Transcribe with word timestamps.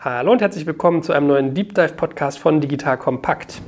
Hallo 0.00 0.30
und 0.30 0.40
herzlich 0.40 0.64
willkommen 0.64 1.02
zu 1.02 1.12
einem 1.12 1.26
neuen 1.26 1.54
Deep 1.54 1.74
Dive 1.74 1.94
Podcast 1.94 2.38
von 2.38 2.60
Digital 2.60 2.98
Kompakt. 2.98 3.60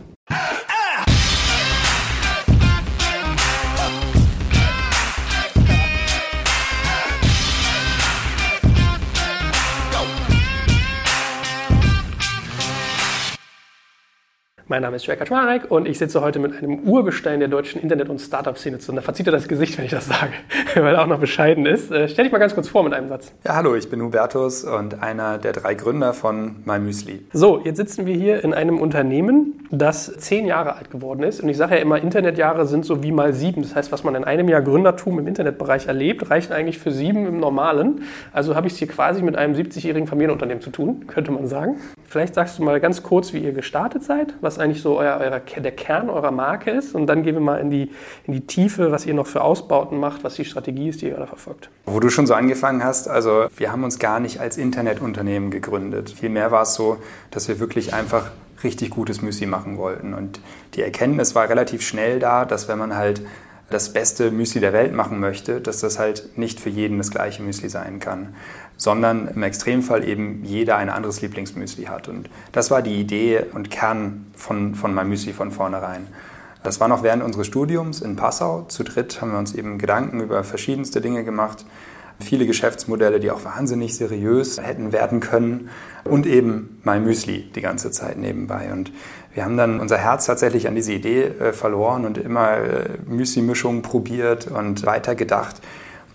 Mein 14.70 14.82
Name 14.82 14.94
ist 14.94 15.06
Jörg 15.06 15.18
Kaczmarek 15.18 15.68
und 15.68 15.88
ich 15.88 15.98
sitze 15.98 16.20
heute 16.20 16.38
mit 16.38 16.56
einem 16.56 16.88
Urgestein 16.88 17.40
der 17.40 17.48
deutschen 17.48 17.82
Internet- 17.82 18.08
und 18.08 18.20
Startup-Szene 18.20 18.78
zusammen. 18.78 18.98
Da 18.98 19.02
verzieht 19.02 19.26
er 19.26 19.32
das 19.32 19.48
Gesicht, 19.48 19.76
wenn 19.76 19.84
ich 19.84 19.90
das 19.90 20.06
sage, 20.06 20.30
weil 20.76 20.94
er 20.94 21.02
auch 21.02 21.08
noch 21.08 21.18
bescheiden 21.18 21.66
ist. 21.66 21.90
Äh, 21.90 22.06
stell 22.06 22.26
dich 22.26 22.30
mal 22.30 22.38
ganz 22.38 22.54
kurz 22.54 22.68
vor 22.68 22.84
mit 22.84 22.92
einem 22.92 23.08
Satz. 23.08 23.32
Ja, 23.44 23.56
hallo, 23.56 23.74
ich 23.74 23.90
bin 23.90 24.00
Hubertus 24.00 24.62
und 24.62 25.02
einer 25.02 25.38
der 25.38 25.54
drei 25.54 25.74
Gründer 25.74 26.14
von 26.14 26.62
MyMüsli. 26.66 27.20
So, 27.32 27.60
jetzt 27.64 27.78
sitzen 27.78 28.06
wir 28.06 28.14
hier 28.14 28.44
in 28.44 28.54
einem 28.54 28.78
Unternehmen, 28.78 29.66
das 29.72 30.16
zehn 30.18 30.46
Jahre 30.46 30.76
alt 30.76 30.88
geworden 30.92 31.24
ist. 31.24 31.40
Und 31.40 31.48
ich 31.48 31.56
sage 31.56 31.74
ja 31.74 31.80
immer, 31.80 32.00
Internetjahre 32.00 32.64
sind 32.68 32.84
so 32.84 33.02
wie 33.02 33.10
mal 33.10 33.32
sieben. 33.32 33.62
Das 33.62 33.74
heißt, 33.74 33.90
was 33.90 34.04
man 34.04 34.14
in 34.14 34.22
einem 34.22 34.48
Jahr 34.48 34.62
Gründertum 34.62 35.18
im 35.18 35.26
Internetbereich 35.26 35.88
erlebt, 35.88 36.30
reicht 36.30 36.52
eigentlich 36.52 36.78
für 36.78 36.92
sieben 36.92 37.26
im 37.26 37.40
Normalen. 37.40 38.02
Also 38.32 38.54
habe 38.54 38.68
ich 38.68 38.74
es 38.74 38.78
hier 38.78 38.86
quasi 38.86 39.20
mit 39.22 39.34
einem 39.34 39.54
70-jährigen 39.54 40.06
Familienunternehmen 40.06 40.62
zu 40.62 40.70
tun, 40.70 41.08
könnte 41.08 41.32
man 41.32 41.48
sagen. 41.48 41.78
Vielleicht 42.06 42.34
sagst 42.34 42.58
du 42.58 42.62
mal 42.62 42.78
ganz 42.78 43.02
kurz, 43.02 43.32
wie 43.32 43.38
ihr 43.38 43.52
gestartet 43.52 44.04
seid, 44.04 44.34
was 44.40 44.59
eigentlich 44.60 44.82
so 44.82 44.98
euer, 44.98 45.18
euer, 45.20 45.40
der 45.40 45.72
Kern 45.72 46.10
eurer 46.10 46.30
Marke 46.30 46.70
ist. 46.70 46.94
Und 46.94 47.06
dann 47.06 47.22
gehen 47.22 47.34
wir 47.34 47.40
mal 47.40 47.56
in 47.56 47.70
die, 47.70 47.90
in 48.26 48.32
die 48.32 48.46
Tiefe, 48.46 48.92
was 48.92 49.06
ihr 49.06 49.14
noch 49.14 49.26
für 49.26 49.42
Ausbauten 49.42 49.98
macht, 49.98 50.24
was 50.24 50.34
die 50.34 50.44
Strategie 50.44 50.88
ist, 50.88 51.02
die 51.02 51.08
ihr 51.08 51.16
da 51.16 51.26
verfolgt. 51.26 51.70
Wo 51.86 52.00
du 52.00 52.10
schon 52.10 52.26
so 52.26 52.34
angefangen 52.34 52.84
hast, 52.84 53.08
also 53.08 53.46
wir 53.56 53.72
haben 53.72 53.84
uns 53.84 53.98
gar 53.98 54.20
nicht 54.20 54.40
als 54.40 54.56
Internetunternehmen 54.56 55.50
gegründet. 55.50 56.10
Vielmehr 56.10 56.50
war 56.50 56.62
es 56.62 56.74
so, 56.74 56.98
dass 57.30 57.48
wir 57.48 57.58
wirklich 57.58 57.94
einfach 57.94 58.30
richtig 58.62 58.90
gutes 58.90 59.22
Müsli 59.22 59.46
machen 59.46 59.78
wollten. 59.78 60.14
Und 60.14 60.40
die 60.74 60.82
Erkenntnis 60.82 61.34
war 61.34 61.48
relativ 61.48 61.82
schnell 61.82 62.18
da, 62.18 62.44
dass 62.44 62.68
wenn 62.68 62.78
man 62.78 62.96
halt 62.96 63.22
das 63.70 63.92
beste 63.92 64.30
Müsli 64.30 64.60
der 64.60 64.72
Welt 64.72 64.92
machen 64.92 65.20
möchte, 65.20 65.60
dass 65.60 65.80
das 65.80 65.98
halt 65.98 66.36
nicht 66.36 66.60
für 66.60 66.70
jeden 66.70 66.98
das 66.98 67.10
gleiche 67.10 67.42
Müsli 67.42 67.68
sein 67.68 68.00
kann, 68.00 68.34
sondern 68.76 69.28
im 69.28 69.42
Extremfall 69.42 70.06
eben 70.06 70.44
jeder 70.44 70.76
ein 70.76 70.90
anderes 70.90 71.20
Lieblingsmüsli 71.20 71.84
hat. 71.84 72.08
Und 72.08 72.28
das 72.52 72.70
war 72.70 72.82
die 72.82 73.00
Idee 73.00 73.44
und 73.52 73.70
Kern 73.70 74.26
von, 74.34 74.74
von 74.74 74.92
meinem 74.92 75.10
Müsli 75.10 75.32
von 75.32 75.50
vornherein. 75.50 76.06
Das 76.62 76.80
war 76.80 76.88
noch 76.88 77.02
während 77.02 77.22
unseres 77.22 77.46
Studiums 77.46 78.00
in 78.02 78.16
Passau. 78.16 78.62
Zu 78.68 78.82
dritt 78.82 79.20
haben 79.20 79.32
wir 79.32 79.38
uns 79.38 79.54
eben 79.54 79.78
Gedanken 79.78 80.20
über 80.20 80.44
verschiedenste 80.44 81.00
Dinge 81.00 81.24
gemacht. 81.24 81.64
Viele 82.18 82.44
Geschäftsmodelle, 82.44 83.18
die 83.18 83.30
auch 83.30 83.44
wahnsinnig 83.44 83.96
seriös 83.96 84.60
hätten 84.60 84.92
werden 84.92 85.20
können. 85.20 85.70
Und 86.04 86.26
eben 86.26 86.80
mein 86.82 87.04
Müsli 87.04 87.50
die 87.54 87.62
ganze 87.62 87.90
Zeit 87.90 88.18
nebenbei. 88.18 88.70
Und 88.72 88.92
wir 89.34 89.44
haben 89.44 89.56
dann 89.56 89.80
unser 89.80 89.98
Herz 89.98 90.26
tatsächlich 90.26 90.66
an 90.66 90.74
diese 90.74 90.92
Idee 90.92 91.22
äh, 91.22 91.52
verloren 91.52 92.04
und 92.04 92.18
immer 92.18 92.56
äh, 92.56 92.88
Müsli-Mischungen 93.06 93.82
probiert 93.82 94.48
und 94.48 94.84
weitergedacht. 94.84 95.56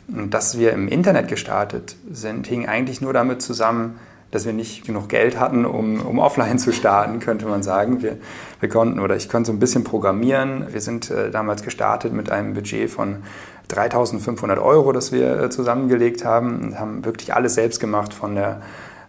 Und 0.08 0.34
dass 0.34 0.58
wir 0.60 0.74
im 0.74 0.88
Internet 0.88 1.28
gestartet 1.28 1.96
sind, 2.12 2.48
hing 2.48 2.68
eigentlich 2.68 3.02
nur 3.02 3.14
damit 3.14 3.42
zusammen, 3.42 4.00
dass 4.32 4.46
wir 4.46 4.54
nicht 4.54 4.86
genug 4.86 5.08
Geld 5.08 5.40
hatten, 5.40 5.66
um, 5.66 6.02
um 6.02 6.20
offline 6.20 6.60
zu 6.60 6.74
starten, 6.74 7.20
könnte 7.20 7.46
man 7.46 7.64
sagen. 7.64 8.02
Wir, 8.04 8.18
wir 8.60 8.70
konnten 8.70 9.00
oder 9.00 9.16
ich 9.16 9.30
konnte 9.30 9.48
so 9.48 9.54
ein 9.54 9.60
bisschen 9.60 9.84
programmieren. 9.84 10.68
Wir 10.72 10.82
sind 10.82 11.10
äh, 11.10 11.32
damals 11.32 11.64
gestartet 11.64 12.12
mit 12.12 12.30
einem 12.30 12.54
Budget 12.54 12.90
von 12.90 13.24
3500 13.70 14.60
Euro, 14.60 14.92
das 14.92 15.12
wir 15.12 15.40
äh, 15.40 15.50
zusammengelegt 15.50 16.26
haben 16.26 16.60
und 16.60 16.80
haben 16.80 17.06
wirklich 17.06 17.34
alles 17.34 17.56
selbst 17.56 17.80
gemacht 17.80 18.14
von 18.14 18.36
der 18.36 18.62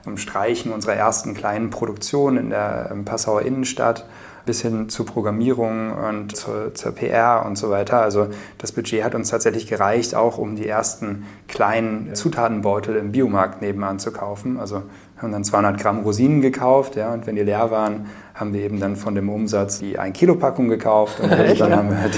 um 0.07 0.17
Streichen 0.17 0.73
unserer 0.73 0.95
ersten 0.95 1.35
kleinen 1.35 1.71
Produktion 1.71 2.37
in 2.37 2.51
der 2.51 2.95
Passauer 3.05 3.43
Innenstadt 3.43 4.07
bis 4.47 4.63
hin 4.63 4.89
zu 4.89 5.05
Programmierung 5.05 5.93
und 5.93 6.37
zur, 6.37 6.73
zur, 6.73 6.93
PR 6.93 7.45
und 7.45 7.59
so 7.59 7.69
weiter. 7.69 8.01
Also 8.01 8.29
das 8.59 8.71
Budget 8.71 9.03
hat 9.03 9.17
uns 9.17 9.29
tatsächlich 9.29 9.67
gereicht, 9.67 10.15
auch 10.15 10.39
um 10.39 10.55
die 10.55 10.69
ersten 10.69 11.27
kleinen 11.49 12.15
Zutatenbeutel 12.15 12.95
im 12.95 13.11
Biomarkt 13.11 13.61
nebenan 13.61 13.99
zu 13.99 14.13
kaufen. 14.13 14.59
Also 14.59 14.85
haben 15.19 15.33
dann 15.33 15.45
200 15.45 15.81
Gramm 15.81 16.01
Rosinen 16.01 16.41
gekauft, 16.41 16.95
ja, 16.95 17.13
und 17.13 17.27
wenn 17.27 17.37
die 17.37 17.43
leer 17.43 17.71
waren, 17.71 18.07
haben 18.35 18.53
wir 18.53 18.61
eben 18.61 18.79
dann 18.79 18.97
von 18.97 19.15
dem 19.15 19.29
Umsatz 19.29 19.81
die 19.81 19.99
1 19.99 20.17
Kilo 20.17 20.37
Packung 20.37 20.69
gekauft 20.69 21.21
und 21.21 21.31
dann 21.59 21.75
haben 21.75 21.91
wir 21.91 22.01
halt 22.01 22.17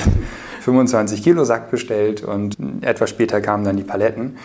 25 0.61 1.23
Kilo 1.23 1.45
Sack 1.45 1.71
bestellt 1.71 2.23
und 2.23 2.57
etwas 2.83 3.09
später 3.11 3.41
kamen 3.41 3.65
dann 3.65 3.77
die 3.77 3.85
Paletten. 3.85 4.37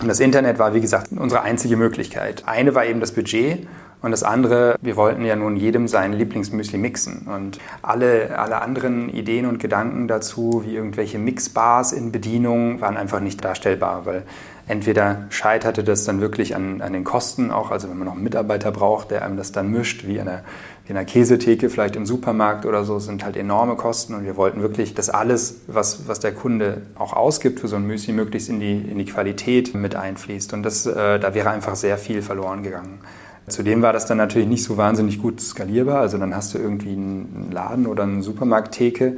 Und 0.00 0.08
das 0.08 0.20
Internet 0.20 0.58
war, 0.58 0.74
wie 0.74 0.80
gesagt, 0.80 1.08
unsere 1.14 1.42
einzige 1.42 1.76
Möglichkeit. 1.76 2.44
Eine 2.46 2.74
war 2.74 2.86
eben 2.86 3.00
das 3.00 3.12
Budget 3.12 3.66
und 4.00 4.12
das 4.12 4.22
andere, 4.22 4.76
wir 4.80 4.96
wollten 4.96 5.26
ja 5.26 5.36
nun 5.36 5.56
jedem 5.56 5.88
sein 5.88 6.14
Lieblingsmüsli 6.14 6.78
mixen. 6.78 7.26
Und 7.26 7.58
alle, 7.82 8.38
alle 8.38 8.62
anderen 8.62 9.10
Ideen 9.10 9.44
und 9.44 9.58
Gedanken 9.58 10.08
dazu, 10.08 10.62
wie 10.64 10.74
irgendwelche 10.74 11.18
Mixbars 11.18 11.92
in 11.92 12.12
Bedienung, 12.12 12.80
waren 12.80 12.96
einfach 12.96 13.20
nicht 13.20 13.44
darstellbar, 13.44 14.06
weil 14.06 14.22
entweder 14.70 15.26
scheiterte 15.30 15.82
das 15.82 16.04
dann 16.04 16.20
wirklich 16.20 16.54
an, 16.54 16.80
an 16.80 16.92
den 16.92 17.02
Kosten 17.02 17.50
auch, 17.50 17.72
also 17.72 17.90
wenn 17.90 17.98
man 17.98 18.06
noch 18.06 18.14
einen 18.14 18.22
Mitarbeiter 18.22 18.70
braucht, 18.70 19.10
der 19.10 19.24
einem 19.24 19.36
das 19.36 19.50
dann 19.50 19.68
mischt, 19.68 20.06
wie 20.06 20.18
in 20.18 20.28
einer 20.28 21.04
Käsetheke 21.04 21.70
vielleicht 21.70 21.96
im 21.96 22.06
Supermarkt 22.06 22.64
oder 22.66 22.84
so, 22.84 23.00
sind 23.00 23.24
halt 23.24 23.36
enorme 23.36 23.74
Kosten 23.74 24.14
und 24.14 24.24
wir 24.24 24.36
wollten 24.36 24.62
wirklich, 24.62 24.94
dass 24.94 25.10
alles, 25.10 25.62
was, 25.66 26.06
was 26.06 26.20
der 26.20 26.32
Kunde 26.32 26.82
auch 26.94 27.14
ausgibt 27.14 27.58
für 27.58 27.66
so 27.66 27.76
ein 27.76 27.84
Müsli, 27.84 28.12
möglichst 28.12 28.48
in 28.48 28.60
die, 28.60 28.78
in 28.78 28.96
die 28.96 29.06
Qualität 29.06 29.74
mit 29.74 29.96
einfließt. 29.96 30.52
Und 30.52 30.62
das, 30.62 30.86
äh, 30.86 31.18
da 31.18 31.34
wäre 31.34 31.50
einfach 31.50 31.74
sehr 31.74 31.98
viel 31.98 32.22
verloren 32.22 32.62
gegangen. 32.62 33.00
Zudem 33.48 33.82
war 33.82 33.92
das 33.92 34.06
dann 34.06 34.18
natürlich 34.18 34.46
nicht 34.46 34.62
so 34.62 34.76
wahnsinnig 34.76 35.20
gut 35.20 35.40
skalierbar. 35.40 36.00
Also 36.00 36.16
dann 36.16 36.36
hast 36.36 36.54
du 36.54 36.58
irgendwie 36.58 36.92
einen 36.92 37.50
Laden 37.50 37.88
oder 37.88 38.04
eine 38.04 38.22
Supermarkttheke 38.22 39.16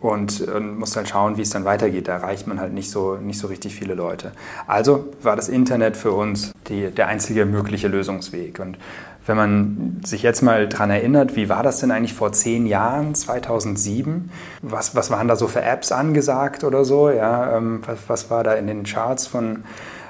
und, 0.00 0.40
und 0.40 0.78
musst 0.78 0.96
dann 0.96 1.06
schauen, 1.06 1.36
wie 1.36 1.42
es 1.42 1.50
dann 1.50 1.64
weitergeht. 1.64 2.08
Da 2.08 2.14
erreicht 2.14 2.46
man 2.46 2.60
halt 2.60 2.72
nicht 2.72 2.90
so, 2.90 3.16
nicht 3.16 3.38
so 3.38 3.48
richtig 3.48 3.74
viele 3.74 3.94
Leute. 3.94 4.32
Also 4.66 5.08
war 5.22 5.36
das 5.36 5.48
Internet 5.48 5.96
für 5.96 6.12
uns 6.12 6.52
die, 6.68 6.90
der 6.90 7.08
einzige 7.08 7.44
mögliche 7.44 7.88
Lösungsweg. 7.88 8.60
Und 8.60 8.78
wenn 9.26 9.36
man 9.36 10.00
sich 10.04 10.22
jetzt 10.22 10.42
mal 10.42 10.68
daran 10.68 10.90
erinnert, 10.90 11.36
wie 11.36 11.48
war 11.48 11.62
das 11.62 11.80
denn 11.80 11.90
eigentlich 11.90 12.14
vor 12.14 12.32
zehn 12.32 12.66
Jahren, 12.66 13.14
2007? 13.14 14.30
Was, 14.62 14.94
was 14.96 15.10
waren 15.10 15.28
da 15.28 15.36
so 15.36 15.46
für 15.46 15.62
Apps 15.62 15.92
angesagt 15.92 16.64
oder 16.64 16.84
so? 16.84 17.10
Ja, 17.10 17.56
ähm, 17.56 17.82
was, 17.86 17.98
was 18.08 18.30
war 18.30 18.42
da 18.42 18.54
in 18.54 18.66
den 18.66 18.84
Charts 18.84 19.26
von 19.26 19.64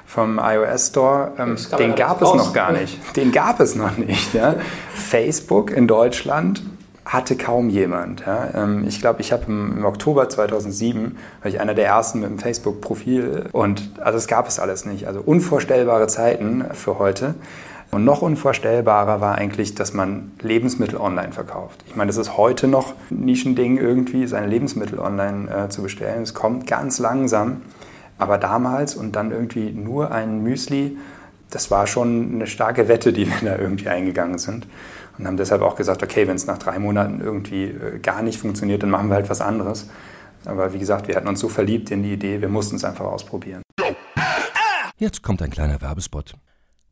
vom 0.05 0.41
iOS 0.43 0.87
Store, 0.89 1.31
ähm, 1.37 1.55
den 1.79 1.95
gab 1.95 2.21
es 2.21 2.33
noch 2.33 2.51
gar 2.51 2.73
nicht. 2.73 3.15
Den 3.15 3.31
gab 3.31 3.61
es 3.61 3.75
noch 3.75 3.95
nicht. 3.95 4.33
Ja. 4.33 4.55
Facebook 4.93 5.71
in 5.71 5.87
Deutschland 5.87 6.61
hatte 7.11 7.35
kaum 7.35 7.69
jemand. 7.69 8.21
Ja. 8.25 8.49
Ähm, 8.53 8.85
ich 8.87 9.01
glaube, 9.01 9.19
ich 9.19 9.33
habe 9.33 9.43
im, 9.47 9.77
im, 9.77 9.85
Oktober 9.85 10.29
2007, 10.29 11.17
war 11.41 11.51
ich 11.51 11.59
einer 11.59 11.73
der 11.73 11.85
ersten 11.85 12.21
mit 12.21 12.29
dem 12.29 12.39
Facebook-Profil 12.39 13.49
und 13.51 13.91
also 13.99 14.17
es 14.17 14.27
gab 14.27 14.47
es 14.47 14.59
alles 14.59 14.85
nicht. 14.85 15.07
Also 15.07 15.19
unvorstellbare 15.19 16.07
Zeiten 16.07 16.63
für 16.73 16.99
heute. 16.99 17.35
Und 17.91 18.05
noch 18.05 18.21
unvorstellbarer 18.21 19.19
war 19.19 19.35
eigentlich, 19.35 19.75
dass 19.75 19.93
man 19.93 20.31
Lebensmittel 20.39 20.97
online 20.97 21.33
verkauft. 21.33 21.83
Ich 21.87 21.97
meine, 21.97 22.07
das 22.07 22.15
ist 22.15 22.37
heute 22.37 22.69
noch 22.69 22.93
ein 23.11 23.25
Nischending 23.25 23.77
irgendwie, 23.77 24.27
seine 24.27 24.47
Lebensmittel 24.47 24.97
online 24.97 25.65
äh, 25.65 25.67
zu 25.67 25.83
bestellen. 25.83 26.23
Es 26.23 26.33
kommt 26.33 26.67
ganz 26.67 26.99
langsam. 26.99 27.63
Aber 28.17 28.37
damals 28.37 28.95
und 28.95 29.17
dann 29.17 29.31
irgendwie 29.31 29.71
nur 29.71 30.11
ein 30.11 30.41
Müsli, 30.43 30.95
das 31.49 31.69
war 31.69 31.85
schon 31.85 32.35
eine 32.35 32.47
starke 32.47 32.87
Wette, 32.87 33.11
die 33.11 33.27
wir 33.27 33.35
da 33.43 33.57
irgendwie 33.57 33.89
eingegangen 33.89 34.37
sind. 34.37 34.67
Und 35.21 35.27
haben 35.27 35.37
deshalb 35.37 35.61
auch 35.61 35.75
gesagt, 35.75 36.01
okay, 36.01 36.27
wenn 36.27 36.35
es 36.35 36.47
nach 36.47 36.57
drei 36.57 36.79
Monaten 36.79 37.21
irgendwie 37.21 37.65
äh, 37.65 37.99
gar 37.99 38.23
nicht 38.23 38.39
funktioniert, 38.39 38.81
dann 38.81 38.89
machen 38.89 39.07
wir 39.09 39.13
halt 39.13 39.29
was 39.29 39.39
anderes. 39.39 39.87
Aber 40.45 40.73
wie 40.73 40.79
gesagt, 40.79 41.07
wir 41.07 41.15
hatten 41.15 41.27
uns 41.27 41.39
so 41.39 41.47
verliebt 41.47 41.91
in 41.91 42.01
die 42.01 42.13
Idee, 42.13 42.41
wir 42.41 42.49
mussten 42.49 42.77
es 42.77 42.83
einfach 42.83 43.05
ausprobieren. 43.05 43.61
Jetzt 44.97 45.21
kommt 45.21 45.43
ein 45.43 45.51
kleiner 45.51 45.79
Werbespot. 45.79 46.33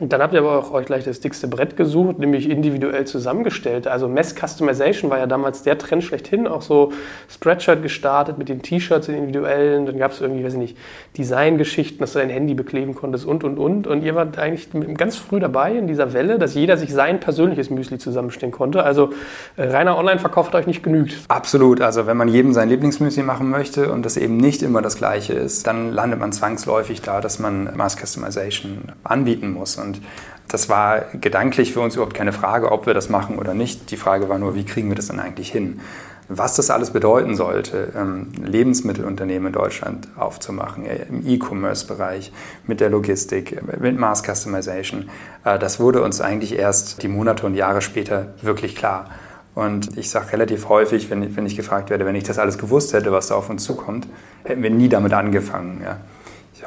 Und 0.00 0.12
dann 0.12 0.20
habt 0.20 0.34
ihr 0.34 0.40
aber 0.40 0.58
auch 0.58 0.72
euch 0.72 0.86
gleich 0.86 1.04
das 1.04 1.20
dickste 1.20 1.46
Brett 1.46 1.76
gesucht, 1.76 2.18
nämlich 2.18 2.50
individuell 2.50 3.06
zusammengestellt. 3.06 3.86
Also 3.86 4.08
Mass 4.08 4.34
Customization 4.34 5.08
war 5.08 5.18
ja 5.18 5.26
damals 5.26 5.62
der 5.62 5.78
Trend 5.78 6.02
schlechthin, 6.02 6.48
auch 6.48 6.62
so 6.62 6.92
Spreadshirt 7.28 7.80
gestartet 7.80 8.36
mit 8.36 8.48
den 8.48 8.60
T-Shirts, 8.60 9.06
individuellen. 9.06 9.86
Dann 9.86 9.96
gab 9.96 10.10
es 10.10 10.20
irgendwie, 10.20 10.44
weiß 10.44 10.54
ich 10.54 10.58
nicht, 10.58 10.76
Designgeschichten, 11.16 12.00
dass 12.00 12.14
du 12.14 12.18
dein 12.18 12.30
Handy 12.30 12.54
bekleben 12.54 12.96
konntest 12.96 13.24
und, 13.24 13.44
und, 13.44 13.56
und. 13.56 13.86
Und 13.86 14.02
ihr 14.02 14.16
wart 14.16 14.36
eigentlich 14.36 14.68
ganz 14.96 15.14
früh 15.14 15.38
dabei 15.38 15.76
in 15.76 15.86
dieser 15.86 16.12
Welle, 16.12 16.40
dass 16.40 16.54
jeder 16.54 16.76
sich 16.76 16.92
sein 16.92 17.20
persönliches 17.20 17.70
Müsli 17.70 17.98
zusammenstellen 17.98 18.50
konnte. 18.50 18.82
Also 18.82 19.10
äh, 19.56 19.62
reiner 19.62 19.96
Online-Verkauf 19.96 20.48
hat 20.48 20.56
euch 20.56 20.66
nicht 20.66 20.82
genügt. 20.82 21.14
Absolut. 21.28 21.80
Also 21.80 22.08
wenn 22.08 22.16
man 22.16 22.26
jedem 22.26 22.52
sein 22.52 22.68
Lieblingsmüsli 22.68 23.22
machen 23.22 23.48
möchte 23.48 23.92
und 23.92 24.04
das 24.04 24.16
eben 24.16 24.38
nicht 24.38 24.64
immer 24.64 24.82
das 24.82 24.96
gleiche 24.96 25.34
ist, 25.34 25.68
dann 25.68 25.92
landet 25.92 26.18
man 26.18 26.32
zwangsläufig 26.32 27.00
da, 27.00 27.20
dass 27.20 27.38
man 27.38 27.76
Mass 27.76 27.96
Customization 27.96 28.92
anbieten 29.04 29.52
muss. 29.52 29.83
Und 29.84 30.00
das 30.48 30.68
war 30.68 31.02
gedanklich 31.20 31.72
für 31.72 31.80
uns 31.80 31.94
überhaupt 31.94 32.14
keine 32.14 32.32
Frage, 32.32 32.70
ob 32.72 32.86
wir 32.86 32.94
das 32.94 33.08
machen 33.08 33.38
oder 33.38 33.54
nicht. 33.54 33.90
Die 33.90 33.96
Frage 33.96 34.28
war 34.28 34.38
nur, 34.38 34.54
wie 34.54 34.64
kriegen 34.64 34.88
wir 34.88 34.96
das 34.96 35.06
dann 35.06 35.20
eigentlich 35.20 35.50
hin? 35.50 35.80
Was 36.28 36.56
das 36.56 36.70
alles 36.70 36.90
bedeuten 36.90 37.36
sollte, 37.36 37.92
ähm, 37.94 38.28
Lebensmittelunternehmen 38.42 39.48
in 39.48 39.52
Deutschland 39.52 40.08
aufzumachen, 40.16 40.86
äh, 40.86 41.04
im 41.08 41.26
E-Commerce-Bereich, 41.26 42.32
mit 42.66 42.80
der 42.80 42.88
Logistik, 42.88 43.60
mit 43.78 43.98
Mass 43.98 44.22
Customization, 44.22 45.10
äh, 45.44 45.58
das 45.58 45.80
wurde 45.80 46.02
uns 46.02 46.22
eigentlich 46.22 46.58
erst 46.58 47.02
die 47.02 47.08
Monate 47.08 47.44
und 47.44 47.54
Jahre 47.54 47.82
später 47.82 48.28
wirklich 48.40 48.74
klar. 48.74 49.10
Und 49.54 49.98
ich 49.98 50.10
sage 50.10 50.32
relativ 50.32 50.68
häufig, 50.68 51.10
wenn 51.10 51.46
ich, 51.46 51.56
gefragt 51.56 51.90
werde, 51.90 52.06
wenn 52.06 52.16
ich 52.16 52.24
das 52.24 52.38
alles 52.38 52.58
gewusst 52.58 52.92
hätte, 52.92 53.12
was 53.12 53.28
da 53.28 53.36
auf 53.36 53.50
uns 53.50 53.62
zukommt, 53.62 54.08
hätten 54.44 54.62
wir 54.62 54.70
nie 54.70 54.88
damit 54.88 55.12
angefangen. 55.12 55.80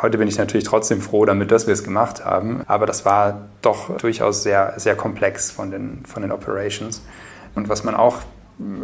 Heute 0.01 0.17
bin 0.17 0.27
ich 0.27 0.37
natürlich 0.37 0.65
trotzdem 0.65 1.01
froh 1.01 1.25
damit, 1.25 1.51
dass 1.51 1.65
wir 1.65 1.73
es 1.73 1.83
gemacht 1.83 2.23
haben, 2.23 2.61
aber 2.67 2.85
das 2.85 3.05
war 3.05 3.47
doch 3.61 3.97
durchaus 3.97 4.43
sehr, 4.43 4.73
sehr 4.77 4.95
komplex 4.95 5.49
von 5.49 5.71
den, 5.71 6.05
von 6.05 6.21
den 6.21 6.31
Operations. 6.31 7.01
Und 7.55 7.69
was 7.69 7.83
man 7.83 7.95
auch 7.95 8.17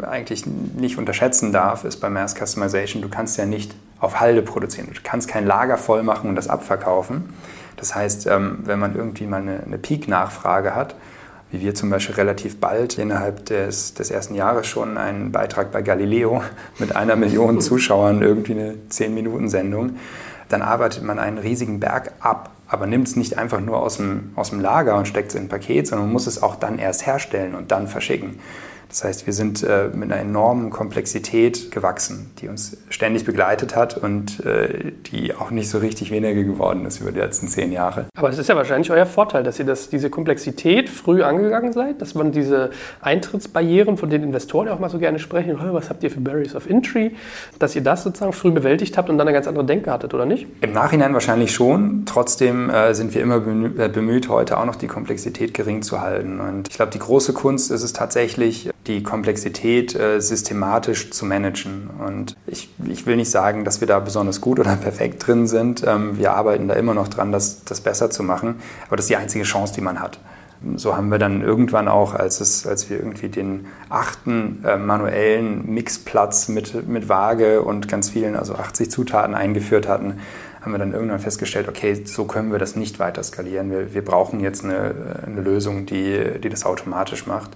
eigentlich 0.04 0.46
nicht 0.46 0.98
unterschätzen 0.98 1.52
darf, 1.52 1.84
ist 1.84 1.98
bei 1.98 2.10
Mass 2.10 2.36
Customization, 2.36 3.02
du 3.02 3.10
kannst 3.10 3.38
ja 3.38 3.46
nicht 3.46 3.74
auf 4.00 4.20
Halde 4.20 4.42
produzieren. 4.42 4.88
Du 4.94 5.00
kannst 5.04 5.28
kein 5.28 5.46
Lager 5.46 5.78
voll 5.78 6.04
machen 6.04 6.30
und 6.30 6.36
das 6.36 6.48
abverkaufen. 6.48 7.34
Das 7.78 7.96
heißt, 7.96 8.28
ähm, 8.28 8.60
wenn 8.66 8.80
man 8.80 8.96
irgendwie 8.96 9.26
mal 9.26 9.42
eine, 9.42 9.78
Peak-Nachfrage 9.78 10.76
hat, 10.76 10.96
wie 11.52 11.62
wir 11.62 11.76
zum 11.76 11.90
Beispiel 11.90 12.16
relativ 12.16 12.60
bald 12.60 12.98
innerhalb 12.98 13.46
des, 13.46 13.94
des 13.94 14.12
ersten 14.12 14.36
Jahres 14.36 14.68
schon 14.68 14.98
einen 14.98 15.32
Beitrag 15.32 15.72
bei 15.72 15.82
Galileo 15.82 16.44
mit 16.80 16.96
einer 16.96 17.16
Million 17.16 17.62
Zuschauern, 17.62 18.22
irgendwie 18.22 18.54
eine 18.54 18.76
10-Minuten-Sendung, 18.90 19.98
dann 20.54 20.62
arbeitet 20.62 21.04
man 21.04 21.18
einen 21.20 21.40
riesigen 21.40 21.80
Berg 21.80 22.12
ab, 22.20 22.52
aber 22.68 22.86
nimmt 22.86 23.08
es 23.08 23.16
nicht 23.16 23.38
einfach 23.38 23.60
nur 23.60 23.80
aus 23.80 23.98
dem, 23.98 24.32
aus 24.36 24.52
dem 24.52 24.62
Lager 24.62 24.96
und 24.96 25.08
steckt 25.08 25.30
es 25.30 25.36
in 25.36 25.46
ein 25.46 25.50
Paket, 25.50 25.88
sondern 25.88 26.12
muss 26.12 26.28
es 26.28 26.42
auch 26.44 26.56
dann 26.56 26.78
erst 26.78 27.06
herstellen 27.06 27.56
und 27.56 27.72
dann 27.72 27.88
verschicken. 27.88 28.40
Das 28.94 29.04
heißt, 29.04 29.26
wir 29.26 29.34
sind 29.34 29.64
äh, 29.64 29.90
mit 29.92 30.12
einer 30.12 30.22
enormen 30.22 30.70
Komplexität 30.70 31.72
gewachsen, 31.72 32.30
die 32.40 32.48
uns 32.48 32.78
ständig 32.90 33.26
begleitet 33.26 33.76
hat 33.76 33.98
und 33.98 34.46
äh, 34.46 34.92
die 35.12 35.34
auch 35.34 35.50
nicht 35.50 35.68
so 35.68 35.80
richtig 35.80 36.12
weniger 36.12 36.44
geworden 36.44 36.86
ist 36.86 37.02
über 37.02 37.12
die 37.12 37.18
letzten 37.18 37.48
zehn 37.48 37.72
Jahre. 37.72 38.06
Aber 38.16 38.30
es 38.30 38.38
ist 38.38 38.50
ja 38.50 38.56
wahrscheinlich 38.56 38.92
euer 38.92 39.08
Vorteil, 39.08 39.42
dass 39.42 39.58
ihr 39.58 39.66
das, 39.66 39.90
diese 39.90 40.12
Komplexität 40.12 40.92
früh 40.92 41.24
angegangen 41.24 41.74
seid, 41.74 42.04
dass 42.04 42.14
man 42.14 42.32
diese 42.32 42.70
Eintrittsbarrieren, 43.02 43.98
von 43.98 44.12
denen 44.12 44.26
Investoren 44.26 44.68
ja 44.68 44.76
auch 44.76 44.80
mal 44.80 44.92
so 44.92 45.00
gerne 45.00 45.18
sprechen, 45.18 45.58
was 45.60 45.90
habt 45.90 46.04
ihr 46.04 46.12
für 46.12 46.20
Barriers 46.20 46.56
of 46.56 46.70
Entry, 46.70 47.16
dass 47.58 47.76
ihr 47.76 47.82
das 47.82 48.04
sozusagen 48.04 48.32
früh 48.32 48.52
bewältigt 48.52 48.96
habt 48.96 49.10
und 49.10 49.18
dann 49.18 49.28
eine 49.28 49.34
ganz 49.34 49.48
andere 49.48 49.66
Denke 49.66 49.92
hattet, 49.92 50.14
oder 50.14 50.28
nicht? 50.28 50.46
Im 50.62 50.72
Nachhinein 50.72 51.16
wahrscheinlich 51.16 51.52
schon. 51.52 52.04
Trotzdem 52.06 52.70
äh, 52.70 52.94
sind 52.94 53.16
wir 53.16 53.24
immer 53.24 53.38
äh, 53.38 53.90
bemüht, 53.90 54.30
heute 54.30 54.60
auch 54.60 54.66
noch 54.66 54.76
die 54.76 54.88
Komplexität 54.88 55.56
gering 55.56 55.82
zu 55.82 56.00
halten. 56.00 56.40
Und 56.40 56.68
ich 56.70 56.76
glaube, 56.76 56.92
die 56.92 57.00
große 57.00 57.34
Kunst 57.34 57.72
ist 57.72 57.82
es 57.82 57.92
tatsächlich, 57.92 58.70
die 58.88 59.04
Komplexität 59.04 59.96
äh, 59.96 60.20
systematisch 60.20 61.12
zu 61.12 61.26
managen. 61.26 61.90
Und 62.06 62.36
ich, 62.48 62.70
ich 62.86 63.06
will 63.06 63.16
nicht 63.16 63.32
sagen, 63.32 63.64
dass 63.64 63.80
wir 63.80 63.88
da 63.88 64.00
besonders 64.00 64.42
gut 64.42 64.60
oder 64.60 64.76
perfekt 64.82 65.26
drin 65.26 65.48
sind. 65.48 65.84
Ähm, 65.86 66.18
wir 66.18 66.34
arbeiten 66.34 66.68
da 66.68 66.76
immer 66.76 66.94
noch 66.94 67.08
dran, 67.08 67.32
das, 67.32 67.64
das 67.64 67.82
besser 67.82 68.10
zu 68.10 68.24
machen. 68.24 68.56
Aber 68.88 68.98
das 68.98 69.06
ist 69.06 69.10
die 69.10 69.18
einzige 69.18 69.44
Chance, 69.44 69.74
die 69.74 69.82
man 69.82 70.00
hat. 70.00 70.20
So 70.76 70.96
haben 70.96 71.10
wir 71.10 71.20
dann 71.20 71.42
irgendwann 71.42 71.90
auch, 71.90 72.14
als, 72.14 72.40
es, 72.40 72.66
als 72.66 72.90
wir 72.90 72.98
irgendwie 72.98 73.28
den 73.28 73.66
achten 73.90 74.64
äh, 74.66 74.78
manuellen 74.78 75.70
Mixplatz 75.74 76.48
mit, 76.48 76.88
mit 76.88 77.10
Waage 77.10 77.62
und 77.62 77.90
ganz 77.90 78.10
vielen, 78.10 78.38
also 78.38 78.56
80 78.56 78.90
Zutaten 78.90 79.36
eingeführt 79.36 79.90
hatten, 79.90 80.22
haben 80.62 80.72
wir 80.72 80.80
dann 80.80 80.94
irgendwann 80.94 81.20
festgestellt, 81.20 81.68
okay, 81.68 82.06
so 82.06 82.24
können 82.24 82.54
wir 82.54 82.60
das 82.60 82.78
nicht 82.78 82.98
weiter 83.00 83.22
skalieren. 83.24 83.70
Wir, 83.70 83.94
wir 83.94 84.06
brauchen 84.06 84.40
jetzt 84.40 84.64
eine, 84.64 84.96
eine 85.28 85.42
Lösung, 85.42 85.86
die, 85.86 86.40
die 86.42 86.48
das 86.48 86.66
automatisch 86.66 87.28
macht. 87.28 87.52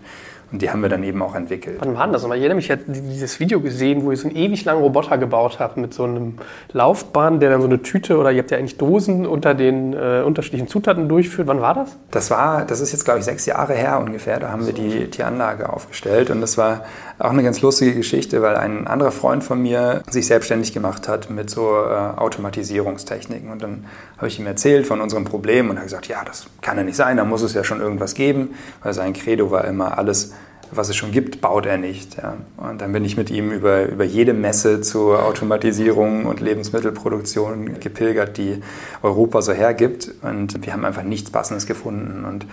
Und 0.51 0.61
die 0.61 0.69
haben 0.69 0.81
wir 0.81 0.87
dann 0.87 1.03
eben 1.03 1.21
auch 1.21 1.35
entwickelt. 1.35 1.77
Wann 1.79 1.95
war 1.95 2.03
denn 2.05 2.13
das? 2.13 2.23
Ich 2.23 2.29
erinnere 2.29 2.55
mich, 2.55 2.65
ich 2.65 2.71
hatte 2.71 2.83
dieses 2.87 3.39
Video 3.39 3.59
gesehen, 3.59 4.05
wo 4.05 4.11
ihr 4.11 4.17
so 4.17 4.29
einen 4.29 4.37
ewig 4.37 4.63
langen 4.63 4.81
Roboter 4.81 5.17
gebaut 5.17 5.59
habt 5.59 5.75
mit 5.75 5.93
so 5.93 6.05
einem 6.05 6.37
Laufbahn, 6.71 7.39
der 7.41 7.49
dann 7.49 7.61
so 7.61 7.67
eine 7.67 7.81
Tüte 7.81 8.17
oder 8.17 8.31
ihr 8.31 8.39
habt 8.39 8.51
ja 8.51 8.57
eigentlich 8.57 8.77
Dosen 8.77 9.25
unter 9.25 9.53
den 9.53 9.93
äh, 9.93 10.23
unterschiedlichen 10.25 10.69
Zutaten 10.69 11.09
durchführt. 11.09 11.47
Wann 11.47 11.59
war 11.59 11.73
das? 11.73 11.97
Das 12.11 12.31
war, 12.31 12.65
das 12.65 12.79
ist 12.79 12.93
jetzt 12.93 13.03
glaube 13.03 13.19
ich 13.19 13.25
sechs 13.25 13.45
Jahre 13.45 13.73
her 13.73 13.99
ungefähr. 13.99 14.39
Da 14.39 14.49
haben 14.49 14.65
wir 14.65 14.73
die, 14.73 15.09
die 15.09 15.23
Anlage 15.23 15.71
aufgestellt 15.71 16.29
und 16.29 16.39
das 16.39 16.57
war 16.57 16.85
auch 17.19 17.31
eine 17.31 17.43
ganz 17.43 17.61
lustige 17.61 17.95
Geschichte, 17.95 18.41
weil 18.41 18.55
ein 18.55 18.87
anderer 18.87 19.11
Freund 19.11 19.43
von 19.43 19.61
mir 19.61 20.03
sich 20.09 20.27
selbstständig 20.27 20.73
gemacht 20.73 21.07
hat 21.07 21.29
mit 21.29 21.49
so 21.49 21.75
äh, 21.75 22.17
Automatisierungstechniken. 22.17 23.49
Und 23.49 23.63
dann 23.63 23.85
habe 24.17 24.27
ich 24.27 24.39
ihm 24.39 24.45
erzählt 24.45 24.85
von 24.85 25.01
unserem 25.01 25.25
Problem 25.25 25.69
und 25.69 25.77
er 25.77 25.79
hat 25.79 25.87
gesagt, 25.87 26.07
ja, 26.07 26.23
das 26.23 26.47
kann 26.61 26.77
ja 26.77 26.83
nicht 26.83 26.95
sein, 26.95 27.17
da 27.17 27.25
muss 27.25 27.41
es 27.41 27.53
ja 27.53 27.63
schon 27.63 27.81
irgendwas 27.81 28.13
geben, 28.13 28.55
weil 28.83 28.93
sein 28.93 29.13
Credo 29.13 29.49
war 29.49 29.65
immer 29.65 29.97
alles 29.97 30.33
was 30.71 30.89
es 30.89 30.95
schon 30.95 31.11
gibt, 31.11 31.41
baut 31.41 31.65
er 31.65 31.77
nicht. 31.77 32.17
Ja. 32.17 32.35
Und 32.57 32.81
dann 32.81 32.91
bin 32.91 33.05
ich 33.05 33.17
mit 33.17 33.29
ihm 33.29 33.51
über, 33.51 33.85
über 33.85 34.03
jede 34.03 34.33
Messe 34.33 34.81
zur 34.81 35.25
Automatisierung 35.25 36.25
und 36.25 36.39
Lebensmittelproduktion 36.39 37.79
gepilgert, 37.79 38.37
die 38.37 38.61
Europa 39.01 39.41
so 39.41 39.53
hergibt. 39.53 40.11
Und 40.21 40.65
wir 40.65 40.73
haben 40.73 40.85
einfach 40.85 41.03
nichts 41.03 41.31
Passendes 41.31 41.65
gefunden. 41.65 42.25
Und 42.25 42.45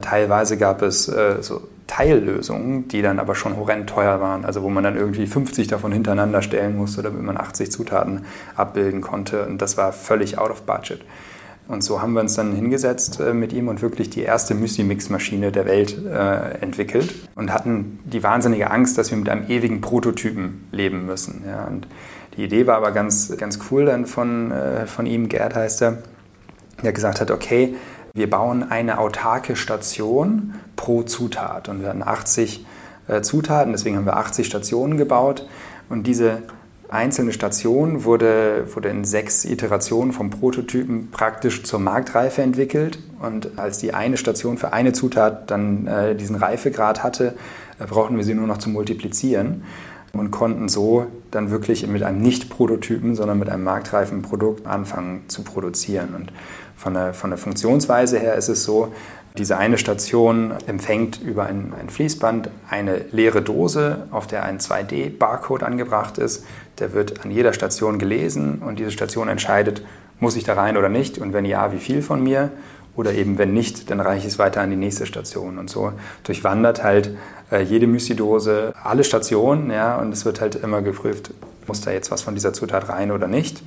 teilweise 0.00 0.56
gab 0.56 0.82
es 0.82 1.08
äh, 1.08 1.36
so 1.40 1.62
Teillösungen, 1.86 2.88
die 2.88 3.02
dann 3.02 3.18
aber 3.18 3.34
schon 3.34 3.56
horrend 3.56 3.88
teuer 3.88 4.20
waren. 4.20 4.44
Also 4.44 4.62
wo 4.62 4.68
man 4.68 4.84
dann 4.84 4.96
irgendwie 4.96 5.26
50 5.26 5.66
davon 5.68 5.92
hintereinander 5.92 6.42
stellen 6.42 6.76
musste, 6.76 7.02
damit 7.02 7.22
man 7.22 7.36
80 7.36 7.70
Zutaten 7.72 8.24
abbilden 8.56 9.00
konnte. 9.00 9.46
Und 9.46 9.60
das 9.62 9.76
war 9.76 9.92
völlig 9.92 10.38
out 10.38 10.50
of 10.50 10.62
budget. 10.62 11.00
Und 11.68 11.84
so 11.84 12.00
haben 12.00 12.14
wir 12.14 12.20
uns 12.20 12.34
dann 12.34 12.54
hingesetzt 12.54 13.20
äh, 13.20 13.34
mit 13.34 13.52
ihm 13.52 13.68
und 13.68 13.82
wirklich 13.82 14.08
die 14.08 14.22
erste 14.22 14.54
Müsli-Mix-Maschine 14.54 15.52
der 15.52 15.66
Welt 15.66 15.96
äh, 16.02 16.60
entwickelt 16.62 17.14
und 17.34 17.52
hatten 17.52 18.00
die 18.04 18.22
wahnsinnige 18.22 18.70
Angst, 18.70 18.96
dass 18.96 19.10
wir 19.10 19.18
mit 19.18 19.28
einem 19.28 19.48
ewigen 19.48 19.82
Prototypen 19.82 20.66
leben 20.72 21.04
müssen. 21.04 21.44
Ja. 21.46 21.66
Und 21.66 21.86
die 22.36 22.44
Idee 22.44 22.66
war 22.66 22.76
aber 22.76 22.92
ganz, 22.92 23.36
ganz 23.36 23.58
cool 23.70 23.84
dann 23.84 24.06
von, 24.06 24.50
äh, 24.50 24.86
von 24.86 25.04
ihm, 25.04 25.28
Gerd 25.28 25.54
heißt 25.54 25.82
er, 25.82 25.98
der 26.82 26.92
gesagt 26.92 27.20
hat, 27.20 27.30
okay, 27.30 27.74
wir 28.14 28.30
bauen 28.30 28.62
eine 28.68 28.98
autarke 28.98 29.54
Station 29.54 30.54
pro 30.74 31.02
Zutat. 31.02 31.68
Und 31.68 31.82
wir 31.82 31.88
hatten 31.90 32.02
80 32.02 32.64
äh, 33.08 33.20
Zutaten, 33.20 33.72
deswegen 33.72 33.96
haben 33.96 34.06
wir 34.06 34.16
80 34.16 34.46
Stationen 34.46 34.96
gebaut. 34.96 35.46
Und 35.90 36.06
diese 36.06 36.42
einzelne 36.88 37.32
Station 37.32 38.04
wurde, 38.04 38.66
wurde 38.74 38.88
in 38.88 39.04
sechs 39.04 39.44
Iterationen 39.44 40.12
vom 40.12 40.30
Prototypen 40.30 41.10
praktisch 41.10 41.62
zur 41.64 41.80
Marktreife 41.80 42.42
entwickelt. 42.42 42.98
Und 43.20 43.58
als 43.58 43.78
die 43.78 43.94
eine 43.94 44.16
Station 44.16 44.58
für 44.58 44.72
eine 44.72 44.92
Zutat 44.92 45.50
dann 45.50 45.86
äh, 45.86 46.14
diesen 46.14 46.36
Reifegrad 46.36 47.02
hatte, 47.02 47.34
äh, 47.78 47.86
brauchten 47.86 48.16
wir 48.16 48.24
sie 48.24 48.34
nur 48.34 48.46
noch 48.46 48.58
zu 48.58 48.70
multiplizieren 48.70 49.64
und 50.12 50.30
konnten 50.30 50.68
so 50.68 51.06
dann 51.30 51.50
wirklich 51.50 51.86
mit 51.86 52.02
einem 52.02 52.20
Nicht-Prototypen, 52.22 53.14
sondern 53.14 53.38
mit 53.38 53.50
einem 53.50 53.64
marktreifen 53.64 54.22
Produkt 54.22 54.66
anfangen 54.66 55.24
zu 55.28 55.42
produzieren. 55.42 56.14
Und 56.14 56.32
von 56.74 56.94
der, 56.94 57.12
von 57.12 57.30
der 57.30 57.38
Funktionsweise 57.38 58.18
her 58.18 58.34
ist 58.34 58.48
es 58.48 58.64
so, 58.64 58.92
Diese 59.38 59.56
eine 59.56 59.78
Station 59.78 60.52
empfängt 60.66 61.22
über 61.22 61.46
ein, 61.46 61.72
ein 61.80 61.90
Fließband 61.90 62.50
eine 62.68 63.04
leere 63.12 63.40
Dose, 63.40 64.08
auf 64.10 64.26
der 64.26 64.42
ein 64.42 64.58
2D-Barcode 64.58 65.62
angebracht 65.62 66.18
ist. 66.18 66.44
Der 66.80 66.92
wird 66.92 67.24
an 67.24 67.30
jeder 67.30 67.52
Station 67.52 68.00
gelesen 68.00 68.58
und 68.58 68.80
diese 68.80 68.90
Station 68.90 69.28
entscheidet, 69.28 69.82
muss 70.18 70.34
ich 70.34 70.42
da 70.42 70.54
rein 70.54 70.76
oder 70.76 70.88
nicht 70.88 71.18
und 71.18 71.32
wenn 71.32 71.44
ja, 71.44 71.72
wie 71.72 71.78
viel 71.78 72.02
von 72.02 72.20
mir 72.20 72.50
oder 72.96 73.14
eben 73.14 73.38
wenn 73.38 73.54
nicht, 73.54 73.90
dann 73.90 74.00
reiche 74.00 74.26
ich 74.26 74.32
es 74.32 74.38
weiter 74.40 74.60
an 74.60 74.70
die 74.70 74.76
nächste 74.76 75.06
Station. 75.06 75.56
Und 75.56 75.70
so 75.70 75.92
durchwandert 76.24 76.82
halt 76.82 77.16
äh, 77.52 77.62
jede 77.62 77.86
Müsli-Dose 77.86 78.72
alle 78.82 79.04
Stationen 79.04 79.70
ja, 79.70 79.98
und 79.98 80.12
es 80.12 80.24
wird 80.24 80.40
halt 80.40 80.56
immer 80.56 80.82
geprüft, 80.82 81.30
muss 81.68 81.80
da 81.80 81.92
jetzt 81.92 82.10
was 82.10 82.22
von 82.22 82.34
dieser 82.34 82.52
Zutat 82.52 82.88
rein 82.88 83.12
oder 83.12 83.28
nicht. 83.28 83.62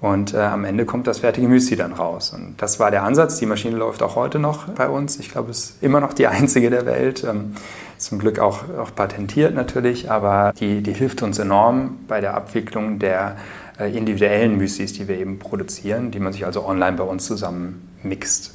Und 0.00 0.32
äh, 0.32 0.38
am 0.38 0.64
Ende 0.64 0.86
kommt 0.86 1.06
das 1.06 1.18
fertige 1.18 1.46
Müsli 1.46 1.76
dann 1.76 1.92
raus. 1.92 2.32
Und 2.34 2.54
das 2.56 2.80
war 2.80 2.90
der 2.90 3.02
Ansatz. 3.02 3.38
Die 3.38 3.46
Maschine 3.46 3.76
läuft 3.76 4.02
auch 4.02 4.16
heute 4.16 4.38
noch 4.38 4.66
bei 4.68 4.88
uns. 4.88 5.18
Ich 5.18 5.30
glaube, 5.30 5.50
es 5.50 5.58
ist 5.58 5.82
immer 5.82 6.00
noch 6.00 6.14
die 6.14 6.26
einzige 6.28 6.70
der 6.70 6.86
Welt. 6.86 7.24
Ähm, 7.24 7.54
zum 7.98 8.18
Glück 8.18 8.38
auch, 8.38 8.62
auch 8.78 8.94
patentiert 8.94 9.54
natürlich, 9.54 10.10
aber 10.10 10.54
die, 10.58 10.82
die 10.82 10.94
hilft 10.94 11.22
uns 11.22 11.38
enorm 11.38 11.98
bei 12.08 12.22
der 12.22 12.34
Abwicklung 12.34 12.98
der 12.98 13.36
äh, 13.78 13.94
individuellen 13.94 14.56
Müslis, 14.56 14.94
die 14.94 15.06
wir 15.06 15.18
eben 15.18 15.38
produzieren, 15.38 16.10
die 16.10 16.18
man 16.18 16.32
sich 16.32 16.46
also 16.46 16.64
online 16.64 16.96
bei 16.96 17.04
uns 17.04 17.26
zusammen 17.26 17.86
mixt. 18.02 18.54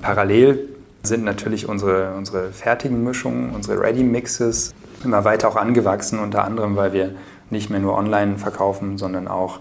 Parallel 0.00 0.68
sind 1.02 1.24
natürlich 1.24 1.68
unsere, 1.68 2.14
unsere 2.16 2.52
fertigen 2.52 3.02
Mischungen, 3.02 3.50
unsere 3.50 3.80
Ready-Mixes 3.80 4.74
immer 5.02 5.24
weiter 5.24 5.48
auch 5.48 5.56
angewachsen, 5.56 6.20
unter 6.20 6.44
anderem, 6.44 6.76
weil 6.76 6.92
wir 6.92 7.14
nicht 7.50 7.70
mehr 7.70 7.80
nur 7.80 7.96
online 7.96 8.38
verkaufen, 8.38 8.96
sondern 8.96 9.26
auch 9.26 9.58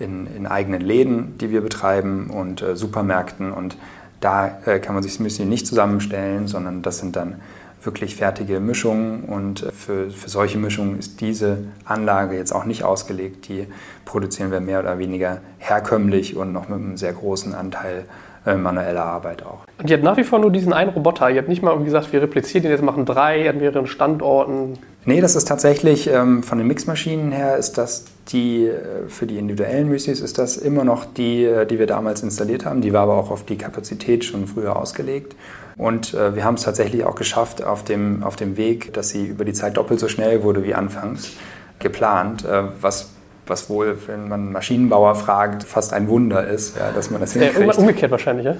in, 0.00 0.26
in 0.36 0.46
eigenen 0.46 0.80
Läden, 0.80 1.38
die 1.38 1.50
wir 1.50 1.60
betreiben 1.60 2.30
und 2.30 2.62
äh, 2.62 2.76
Supermärkten. 2.76 3.52
Und 3.52 3.76
da 4.20 4.58
äh, 4.66 4.78
kann 4.78 4.94
man 4.94 5.02
sich 5.02 5.12
das 5.12 5.20
Müsli 5.20 5.44
nicht 5.44 5.66
zusammenstellen, 5.66 6.48
sondern 6.48 6.82
das 6.82 6.98
sind 6.98 7.16
dann 7.16 7.36
wirklich 7.82 8.16
fertige 8.16 8.60
Mischungen. 8.60 9.24
Und 9.24 9.62
äh, 9.62 9.72
für, 9.72 10.10
für 10.10 10.28
solche 10.28 10.58
Mischungen 10.58 10.98
ist 10.98 11.20
diese 11.20 11.58
Anlage 11.84 12.36
jetzt 12.36 12.52
auch 12.52 12.64
nicht 12.64 12.84
ausgelegt. 12.84 13.48
Die 13.48 13.66
produzieren 14.04 14.50
wir 14.50 14.60
mehr 14.60 14.80
oder 14.80 14.98
weniger 14.98 15.40
herkömmlich 15.58 16.36
und 16.36 16.52
noch 16.52 16.68
mit 16.68 16.78
einem 16.78 16.96
sehr 16.96 17.12
großen 17.12 17.54
Anteil 17.54 18.04
manueller 18.46 19.04
Arbeit 19.04 19.44
auch. 19.44 19.64
Und 19.78 19.90
ihr 19.90 19.96
habt 19.96 20.04
nach 20.04 20.16
wie 20.16 20.24
vor 20.24 20.38
nur 20.38 20.50
diesen 20.50 20.72
einen 20.72 20.90
Roboter. 20.90 21.30
Ihr 21.30 21.38
habt 21.38 21.48
nicht 21.48 21.62
mal 21.62 21.78
gesagt, 21.82 22.12
wir 22.12 22.22
replizieren 22.22 22.62
den 22.62 22.72
jetzt, 22.72 22.82
machen 22.82 23.04
drei 23.04 23.48
an 23.48 23.58
mehreren 23.58 23.86
Standorten. 23.86 24.78
Nee, 25.04 25.20
das 25.20 25.36
ist 25.36 25.48
tatsächlich 25.48 26.08
ähm, 26.08 26.42
von 26.42 26.58
den 26.58 26.66
Mixmaschinen 26.66 27.32
her 27.32 27.56
ist 27.56 27.78
das 27.78 28.04
die 28.28 28.66
äh, 28.66 29.08
für 29.08 29.26
die 29.26 29.38
individuellen 29.38 29.88
Müslis 29.88 30.20
ist 30.20 30.38
das 30.38 30.56
immer 30.56 30.84
noch 30.84 31.04
die, 31.04 31.44
äh, 31.44 31.66
die 31.66 31.78
wir 31.78 31.86
damals 31.86 32.22
installiert 32.22 32.64
haben. 32.64 32.80
Die 32.80 32.92
war 32.92 33.02
aber 33.02 33.16
auch 33.16 33.30
auf 33.30 33.44
die 33.44 33.56
Kapazität 33.56 34.24
schon 34.24 34.46
früher 34.46 34.76
ausgelegt. 34.76 35.36
Und 35.76 36.14
äh, 36.14 36.34
wir 36.34 36.44
haben 36.44 36.54
es 36.54 36.62
tatsächlich 36.62 37.04
auch 37.04 37.14
geschafft 37.14 37.64
auf 37.64 37.84
dem, 37.84 38.22
auf 38.22 38.36
dem 38.36 38.56
Weg, 38.56 38.92
dass 38.92 39.08
sie 39.08 39.26
über 39.26 39.44
die 39.44 39.54
Zeit 39.54 39.76
doppelt 39.76 39.98
so 39.98 40.08
schnell 40.08 40.42
wurde 40.42 40.64
wie 40.64 40.74
anfangs 40.74 41.32
geplant, 41.78 42.44
äh, 42.44 42.64
was 42.80 43.10
was 43.50 43.68
wohl, 43.68 43.98
wenn 44.06 44.28
man 44.28 44.52
Maschinenbauer 44.52 45.14
fragt, 45.14 45.64
fast 45.64 45.92
ein 45.92 46.08
Wunder 46.08 46.46
ist, 46.46 46.78
ja, 46.78 46.92
dass 46.92 47.10
man 47.10 47.20
das 47.20 47.34
hinkriegt. 47.34 47.76
Äh, 47.76 47.80
umgekehrt 47.80 48.10
wahrscheinlich, 48.10 48.46
ja? 48.46 48.56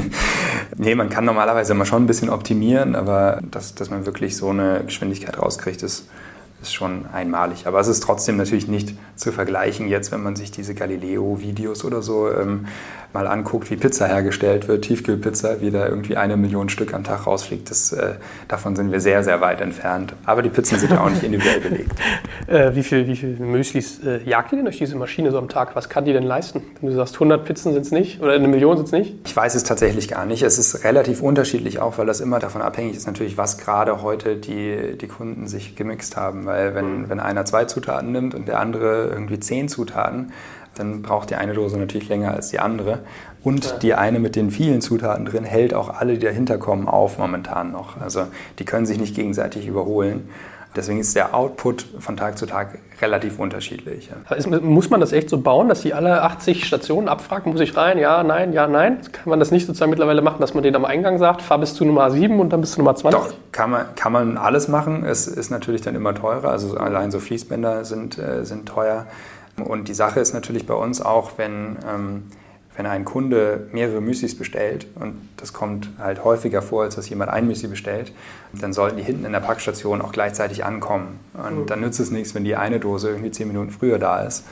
nee, 0.76 0.94
man 0.94 1.08
kann 1.08 1.24
normalerweise 1.24 1.72
immer 1.72 1.86
schon 1.86 2.04
ein 2.04 2.06
bisschen 2.06 2.30
optimieren, 2.30 2.94
aber 2.94 3.40
dass, 3.50 3.74
dass 3.74 3.90
man 3.90 4.06
wirklich 4.06 4.36
so 4.36 4.50
eine 4.50 4.82
Geschwindigkeit 4.84 5.38
rauskriegt, 5.38 5.82
ist, 5.82 6.06
ist 6.62 6.74
schon 6.74 7.06
einmalig. 7.12 7.66
Aber 7.66 7.80
es 7.80 7.88
ist 7.88 8.02
trotzdem 8.02 8.36
natürlich 8.36 8.68
nicht 8.68 8.94
zu 9.16 9.32
vergleichen 9.32 9.88
jetzt, 9.88 10.12
wenn 10.12 10.22
man 10.22 10.36
sich 10.36 10.50
diese 10.50 10.74
Galileo-Videos 10.74 11.84
oder 11.84 12.02
so 12.02 12.30
ähm, 12.30 12.66
mal 13.12 13.26
anguckt, 13.26 13.70
wie 13.70 13.76
Pizza 13.76 14.06
hergestellt 14.06 14.68
wird, 14.68 14.84
Tiefkühlpizza, 14.84 15.60
wie 15.60 15.70
da 15.70 15.86
irgendwie 15.86 16.16
eine 16.16 16.36
Million 16.36 16.68
Stück 16.68 16.94
am 16.94 17.02
Tag 17.02 17.26
rausfliegt. 17.26 17.70
Das, 17.70 17.92
äh, 17.92 18.14
davon 18.46 18.76
sind 18.76 18.92
wir 18.92 19.00
sehr, 19.00 19.24
sehr 19.24 19.40
weit 19.40 19.60
entfernt. 19.60 20.14
Aber 20.24 20.42
die 20.42 20.48
Pizzen 20.48 20.78
sind 20.78 20.92
ja 20.92 21.00
auch 21.00 21.10
nicht 21.10 21.22
individuell 21.22 21.60
belegt. 21.70 21.92
äh, 22.46 22.74
wie 22.74 22.82
viel, 22.82 23.06
wie 23.06 23.16
viel 23.16 23.36
Müslis 23.38 24.00
äh, 24.04 24.22
jagt 24.24 24.52
ihr 24.52 24.56
denn 24.56 24.64
durch 24.64 24.78
diese 24.78 24.96
Maschine 24.96 25.30
so 25.30 25.38
am 25.38 25.48
Tag? 25.48 25.74
Was 25.74 25.88
kann 25.88 26.04
die 26.04 26.12
denn 26.12 26.22
leisten? 26.22 26.62
Wenn 26.80 26.90
du 26.90 26.96
sagst, 26.96 27.14
100 27.14 27.44
Pizzen 27.44 27.72
sind 27.72 27.82
es 27.82 27.90
nicht 27.90 28.20
oder 28.20 28.32
eine 28.32 28.48
Million 28.48 28.76
sind 28.76 28.86
es 28.86 28.92
nicht? 28.92 29.14
Ich 29.26 29.36
weiß 29.36 29.54
es 29.54 29.64
tatsächlich 29.64 30.08
gar 30.08 30.26
nicht. 30.26 30.42
Es 30.42 30.58
ist 30.58 30.84
relativ 30.84 31.20
unterschiedlich 31.20 31.80
auch, 31.80 31.98
weil 31.98 32.06
das 32.06 32.20
immer 32.20 32.38
davon 32.38 32.62
abhängig 32.62 32.96
ist 32.96 33.06
natürlich, 33.06 33.36
was 33.36 33.58
gerade 33.58 34.02
heute 34.02 34.36
die, 34.36 34.96
die 34.96 35.08
Kunden 35.08 35.48
sich 35.48 35.74
gemixt 35.74 36.16
haben. 36.16 36.46
Weil 36.50 36.74
wenn, 36.74 37.08
wenn 37.08 37.20
einer 37.20 37.44
zwei 37.44 37.64
Zutaten 37.64 38.10
nimmt 38.10 38.34
und 38.34 38.48
der 38.48 38.58
andere 38.58 39.06
irgendwie 39.06 39.38
zehn 39.38 39.68
Zutaten, 39.68 40.32
dann 40.74 41.02
braucht 41.02 41.30
die 41.30 41.36
eine 41.36 41.54
Dose 41.54 41.78
natürlich 41.78 42.08
länger 42.08 42.32
als 42.32 42.50
die 42.50 42.58
andere. 42.58 43.00
Und 43.42 43.64
ja. 43.64 43.78
die 43.78 43.94
eine 43.94 44.18
mit 44.18 44.36
den 44.36 44.50
vielen 44.50 44.80
Zutaten 44.80 45.24
drin 45.24 45.44
hält 45.44 45.74
auch 45.74 45.88
alle, 45.88 46.14
die 46.14 46.26
dahinter 46.26 46.58
kommen, 46.58 46.88
auf 46.88 47.18
momentan 47.18 47.72
noch. 47.72 48.00
Also 48.00 48.26
die 48.58 48.64
können 48.64 48.86
sich 48.86 48.98
nicht 48.98 49.14
gegenseitig 49.14 49.66
überholen. 49.66 50.28
Deswegen 50.76 51.00
ist 51.00 51.16
der 51.16 51.34
Output 51.34 51.84
von 51.98 52.16
Tag 52.16 52.38
zu 52.38 52.46
Tag 52.46 52.78
relativ 53.02 53.40
unterschiedlich. 53.40 54.08
Muss 54.62 54.88
man 54.88 55.00
das 55.00 55.12
echt 55.12 55.28
so 55.28 55.38
bauen, 55.38 55.68
dass 55.68 55.82
die 55.82 55.94
alle 55.94 56.22
80 56.22 56.64
Stationen 56.64 57.08
abfragen? 57.08 57.50
Muss 57.50 57.60
ich 57.60 57.76
rein? 57.76 57.98
Ja, 57.98 58.22
nein, 58.22 58.52
ja, 58.52 58.68
nein? 58.68 59.00
Kann 59.10 59.30
man 59.30 59.40
das 59.40 59.50
nicht 59.50 59.66
sozusagen 59.66 59.90
mittlerweile 59.90 60.22
machen, 60.22 60.40
dass 60.40 60.54
man 60.54 60.62
den 60.62 60.76
am 60.76 60.84
Eingang 60.84 61.18
sagt, 61.18 61.42
fahr 61.42 61.58
bis 61.58 61.74
zu 61.74 61.84
Nummer 61.84 62.08
7 62.10 62.38
und 62.38 62.52
dann 62.52 62.60
bis 62.60 62.72
zu 62.72 62.78
Nummer 62.78 62.94
20? 62.94 63.20
Doch, 63.20 63.34
kann 63.50 63.70
man, 63.70 63.94
kann 63.96 64.12
man 64.12 64.36
alles 64.36 64.68
machen. 64.68 65.04
Es 65.04 65.26
ist 65.26 65.50
natürlich 65.50 65.80
dann 65.80 65.96
immer 65.96 66.14
teurer. 66.14 66.50
Also 66.50 66.76
allein 66.76 67.10
so 67.10 67.18
Fließbänder 67.18 67.84
sind, 67.84 68.18
äh, 68.18 68.44
sind 68.44 68.66
teuer. 68.66 69.06
Und 69.58 69.88
die 69.88 69.94
Sache 69.94 70.20
ist 70.20 70.34
natürlich 70.34 70.66
bei 70.66 70.74
uns 70.74 71.02
auch, 71.02 71.32
wenn, 71.36 71.78
ähm, 71.92 72.22
wenn 72.80 72.86
ein 72.86 73.04
Kunde 73.04 73.68
mehrere 73.72 74.00
Müslis 74.00 74.34
bestellt, 74.34 74.86
und 74.94 75.16
das 75.36 75.52
kommt 75.52 75.90
halt 75.98 76.24
häufiger 76.24 76.62
vor, 76.62 76.84
als 76.84 76.96
dass 76.96 77.10
jemand 77.10 77.30
ein 77.30 77.46
Müsli 77.46 77.68
bestellt, 77.68 78.10
dann 78.54 78.72
sollten 78.72 78.96
die 78.96 79.02
hinten 79.02 79.26
in 79.26 79.32
der 79.32 79.40
Packstation 79.40 80.00
auch 80.00 80.12
gleichzeitig 80.12 80.64
ankommen. 80.64 81.20
Und 81.34 81.58
mhm. 81.58 81.66
dann 81.66 81.80
nützt 81.82 82.00
es 82.00 82.10
nichts, 82.10 82.34
wenn 82.34 82.42
die 82.42 82.56
eine 82.56 82.80
Dose 82.80 83.10
irgendwie 83.10 83.30
zehn 83.32 83.48
Minuten 83.48 83.70
früher 83.70 83.98
da 83.98 84.22
ist 84.22 84.44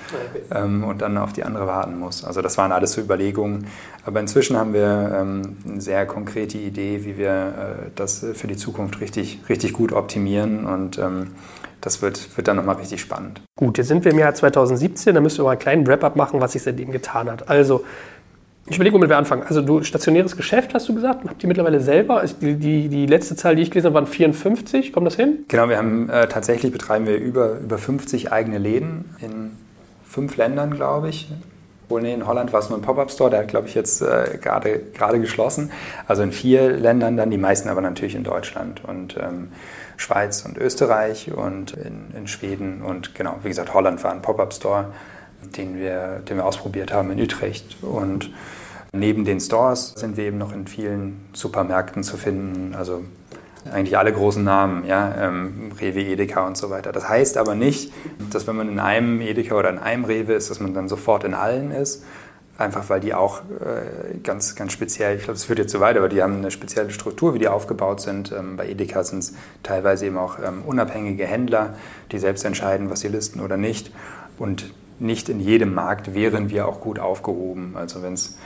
ähm, 0.50 0.84
und 0.84 1.00
dann 1.00 1.16
auf 1.16 1.32
die 1.32 1.42
andere 1.42 1.66
warten 1.66 1.98
muss. 1.98 2.22
Also 2.22 2.42
das 2.42 2.58
waren 2.58 2.70
alles 2.70 2.92
so 2.92 3.00
Überlegungen. 3.00 3.66
Aber 4.04 4.20
inzwischen 4.20 4.58
haben 4.58 4.74
wir 4.74 5.10
ähm, 5.18 5.56
eine 5.66 5.80
sehr 5.80 6.04
konkrete 6.04 6.58
Idee, 6.58 7.06
wie 7.06 7.16
wir 7.16 7.30
äh, 7.30 7.90
das 7.94 8.26
für 8.34 8.46
die 8.46 8.56
Zukunft 8.56 9.00
richtig, 9.00 9.40
richtig 9.48 9.72
gut 9.72 9.92
optimieren 9.92 10.66
und 10.66 10.98
ähm, 10.98 11.28
das 11.80 12.02
wird, 12.02 12.36
wird 12.36 12.48
dann 12.48 12.56
nochmal 12.56 12.76
richtig 12.76 13.00
spannend. 13.00 13.40
Gut, 13.56 13.78
jetzt 13.78 13.88
sind 13.88 14.04
wir 14.04 14.12
im 14.12 14.18
Jahr 14.18 14.34
2017, 14.34 15.14
da 15.14 15.20
müssen 15.20 15.38
wir 15.38 15.44
mal 15.44 15.50
einen 15.52 15.60
kleinen 15.60 15.86
Wrap-up 15.86 16.16
machen, 16.16 16.40
was 16.40 16.52
sich 16.52 16.62
seitdem 16.62 16.90
getan 16.90 17.30
hat. 17.30 17.48
Also, 17.48 17.84
ich 18.70 18.76
überlege, 18.76 18.94
womit 18.94 19.08
wir 19.08 19.16
anfangen. 19.16 19.42
Also, 19.46 19.62
du 19.62 19.82
stationäres 19.82 20.36
Geschäft, 20.36 20.74
hast 20.74 20.88
du 20.88 20.94
gesagt, 20.94 21.28
habt 21.28 21.42
ihr 21.42 21.48
mittlerweile 21.48 21.80
selber? 21.80 22.24
Die, 22.40 22.54
die, 22.56 22.88
die 22.88 23.06
letzte 23.06 23.36
Zahl, 23.36 23.56
die 23.56 23.62
ich 23.62 23.70
gelesen 23.70 23.86
habe, 23.86 23.94
waren 23.94 24.06
54. 24.06 24.92
Kommt 24.92 25.06
das 25.06 25.16
hin? 25.16 25.44
Genau, 25.48 25.68
wir 25.68 25.78
haben 25.78 26.08
äh, 26.08 26.28
tatsächlich 26.28 26.72
betreiben 26.72 27.06
wir 27.06 27.16
über, 27.16 27.58
über 27.58 27.78
50 27.78 28.32
eigene 28.32 28.58
Läden 28.58 29.14
in 29.20 29.52
fünf 30.04 30.36
Ländern, 30.36 30.74
glaube 30.74 31.08
ich. 31.08 31.30
Wohl, 31.88 32.02
nee, 32.02 32.12
in 32.12 32.26
Holland 32.26 32.52
war 32.52 32.60
es 32.60 32.68
nur 32.68 32.78
ein 32.78 32.82
Pop-Up-Store, 32.82 33.30
der 33.30 33.40
hat, 33.40 33.48
glaube 33.48 33.66
ich, 33.66 33.74
jetzt 33.74 34.02
äh, 34.02 34.38
gerade 34.42 35.20
geschlossen. 35.20 35.70
Also 36.06 36.22
in 36.22 36.32
vier 36.32 36.70
Ländern 36.70 37.16
dann, 37.16 37.30
die 37.30 37.38
meisten 37.38 37.70
aber 37.70 37.80
natürlich 37.80 38.14
in 38.14 38.24
Deutschland. 38.24 38.84
Und 38.84 39.16
ähm, 39.16 39.48
Schweiz 39.98 40.44
und 40.44 40.56
Österreich 40.56 41.32
und 41.34 41.72
in, 41.72 42.14
in 42.16 42.28
Schweden 42.28 42.82
und 42.82 43.14
genau, 43.14 43.36
wie 43.42 43.48
gesagt, 43.48 43.74
Holland 43.74 44.02
war 44.04 44.12
ein 44.12 44.22
Pop-up-Store, 44.22 44.92
den 45.56 45.78
wir, 45.78 46.20
den 46.28 46.36
wir 46.36 46.44
ausprobiert 46.44 46.92
haben 46.92 47.10
in 47.10 47.20
Utrecht. 47.20 47.76
Und 47.82 48.30
neben 48.92 49.24
den 49.24 49.40
Stores 49.40 49.94
sind 49.96 50.16
wir 50.16 50.24
eben 50.24 50.38
noch 50.38 50.52
in 50.52 50.66
vielen 50.66 51.28
Supermärkten 51.32 52.02
zu 52.02 52.16
finden, 52.16 52.74
also 52.74 53.04
eigentlich 53.72 53.98
alle 53.98 54.12
großen 54.12 54.42
Namen, 54.42 54.86
ja, 54.86 55.14
ähm, 55.18 55.72
Rewe, 55.78 56.00
Edeka 56.00 56.46
und 56.46 56.56
so 56.56 56.70
weiter. 56.70 56.92
Das 56.92 57.08
heißt 57.08 57.36
aber 57.36 57.54
nicht, 57.54 57.92
dass 58.30 58.46
wenn 58.46 58.56
man 58.56 58.68
in 58.68 58.78
einem 58.78 59.20
Edeka 59.20 59.56
oder 59.56 59.68
in 59.68 59.78
einem 59.78 60.04
Rewe 60.04 60.32
ist, 60.32 60.48
dass 60.48 60.60
man 60.60 60.72
dann 60.74 60.88
sofort 60.88 61.24
in 61.24 61.34
allen 61.34 61.70
ist, 61.70 62.02
Einfach 62.58 62.90
weil 62.90 62.98
die 62.98 63.14
auch 63.14 63.42
äh, 63.42 64.18
ganz, 64.24 64.56
ganz 64.56 64.72
speziell, 64.72 65.14
ich 65.16 65.22
glaube, 65.22 65.34
das 65.34 65.44
führt 65.44 65.60
jetzt 65.60 65.70
zu 65.70 65.78
weit, 65.78 65.96
aber 65.96 66.08
die 66.08 66.20
haben 66.20 66.38
eine 66.38 66.50
spezielle 66.50 66.90
Struktur, 66.90 67.32
wie 67.32 67.38
die 67.38 67.46
aufgebaut 67.46 68.00
sind. 68.00 68.32
Ähm, 68.32 68.56
bei 68.56 68.68
Edeka 68.68 69.04
sind 69.04 69.20
es 69.20 69.34
teilweise 69.62 70.06
eben 70.06 70.18
auch 70.18 70.40
ähm, 70.44 70.62
unabhängige 70.66 71.24
Händler, 71.24 71.76
die 72.10 72.18
selbst 72.18 72.44
entscheiden, 72.44 72.90
was 72.90 72.98
sie 72.98 73.08
listen 73.08 73.38
oder 73.40 73.56
nicht. 73.56 73.92
Und 74.40 74.74
nicht 75.00 75.28
in 75.28 75.40
jedem 75.40 75.74
Markt 75.74 76.14
wären 76.14 76.50
wir 76.50 76.66
auch 76.66 76.80
gut 76.80 76.98
aufgehoben. 76.98 77.76
Also 77.76 78.02
wenn 78.02 78.14
es 78.14 78.38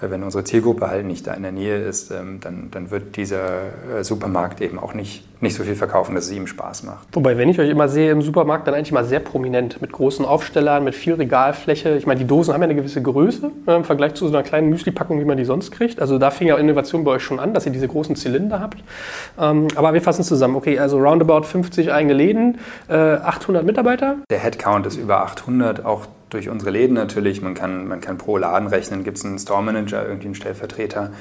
wenn 0.00 0.22
unsere 0.22 0.44
Zielgruppe 0.44 0.88
halt 0.88 1.06
nicht 1.06 1.26
da 1.26 1.34
in 1.34 1.42
der 1.42 1.52
Nähe 1.52 1.78
ist, 1.78 2.10
ähm, 2.10 2.38
dann, 2.40 2.68
dann 2.70 2.90
wird 2.90 3.16
dieser 3.16 3.98
äh, 3.98 4.04
Supermarkt 4.04 4.60
eben 4.60 4.78
auch 4.78 4.94
nicht, 4.94 5.24
nicht 5.42 5.54
so 5.54 5.64
viel 5.64 5.74
verkaufen, 5.74 6.14
dass 6.14 6.26
es 6.26 6.32
ihm 6.32 6.46
Spaß 6.46 6.84
macht. 6.84 7.08
Wobei, 7.12 7.36
wenn 7.38 7.48
ich 7.48 7.58
euch 7.58 7.70
immer 7.70 7.88
sehe 7.88 8.10
im 8.10 8.22
Supermarkt, 8.22 8.66
dann 8.66 8.74
eigentlich 8.74 8.92
mal 8.92 9.04
sehr 9.04 9.20
prominent 9.20 9.80
mit 9.80 9.92
großen 9.92 10.24
Aufstellern, 10.24 10.84
mit 10.84 10.94
viel 10.94 11.14
Regalfläche. 11.14 11.96
Ich 11.96 12.06
meine, 12.06 12.18
die 12.18 12.26
Dosen 12.26 12.52
haben 12.54 12.60
ja 12.60 12.66
eine 12.66 12.74
gewisse 12.74 13.02
Größe 13.02 13.50
ne, 13.66 13.76
im 13.76 13.84
Vergleich 13.84 14.14
zu 14.14 14.26
so 14.26 14.34
einer 14.34 14.42
kleinen 14.42 14.68
Müsli-Packung, 14.70 15.20
wie 15.20 15.24
man 15.24 15.36
die 15.36 15.44
sonst 15.44 15.70
kriegt. 15.70 16.00
Also 16.00 16.18
da 16.18 16.30
fing 16.30 16.48
ja 16.48 16.56
Innovation 16.56 17.04
bei 17.04 17.12
euch 17.12 17.22
schon 17.22 17.40
an, 17.40 17.54
dass 17.54 17.66
ihr 17.66 17.72
diese 17.72 17.88
großen 17.88 18.16
Zylinder 18.16 18.60
habt. 18.60 18.78
Ähm, 19.38 19.68
aber 19.76 19.94
wir 19.94 20.02
fassen 20.02 20.24
zusammen. 20.24 20.56
Okay, 20.56 20.78
also 20.78 20.98
roundabout 20.98 21.42
50 21.42 21.92
eigene 21.92 22.14
Läden, 22.14 22.58
800 22.88 23.62
äh, 23.62 23.66
Mitarbeiter. 23.66 24.16
Der 24.30 24.38
Headcount 24.38 24.86
ist 24.86 24.96
über 24.96 25.22
800, 25.22 25.84
auch 25.84 26.06
durch 26.30 26.48
unsere 26.48 26.70
Läden 26.70 26.94
natürlich. 26.94 27.42
Man 27.42 27.54
kann, 27.54 27.86
man 27.88 28.00
kann 28.00 28.18
pro 28.18 28.36
Laden 28.36 28.68
rechnen, 28.68 29.04
gibt 29.04 29.18
es 29.18 29.24
einen 29.24 29.38
Store 29.38 29.62
Manager, 29.62 30.06
irgendwie 30.06 30.26
einen 30.26 30.34
Stellvertreter 30.34 31.12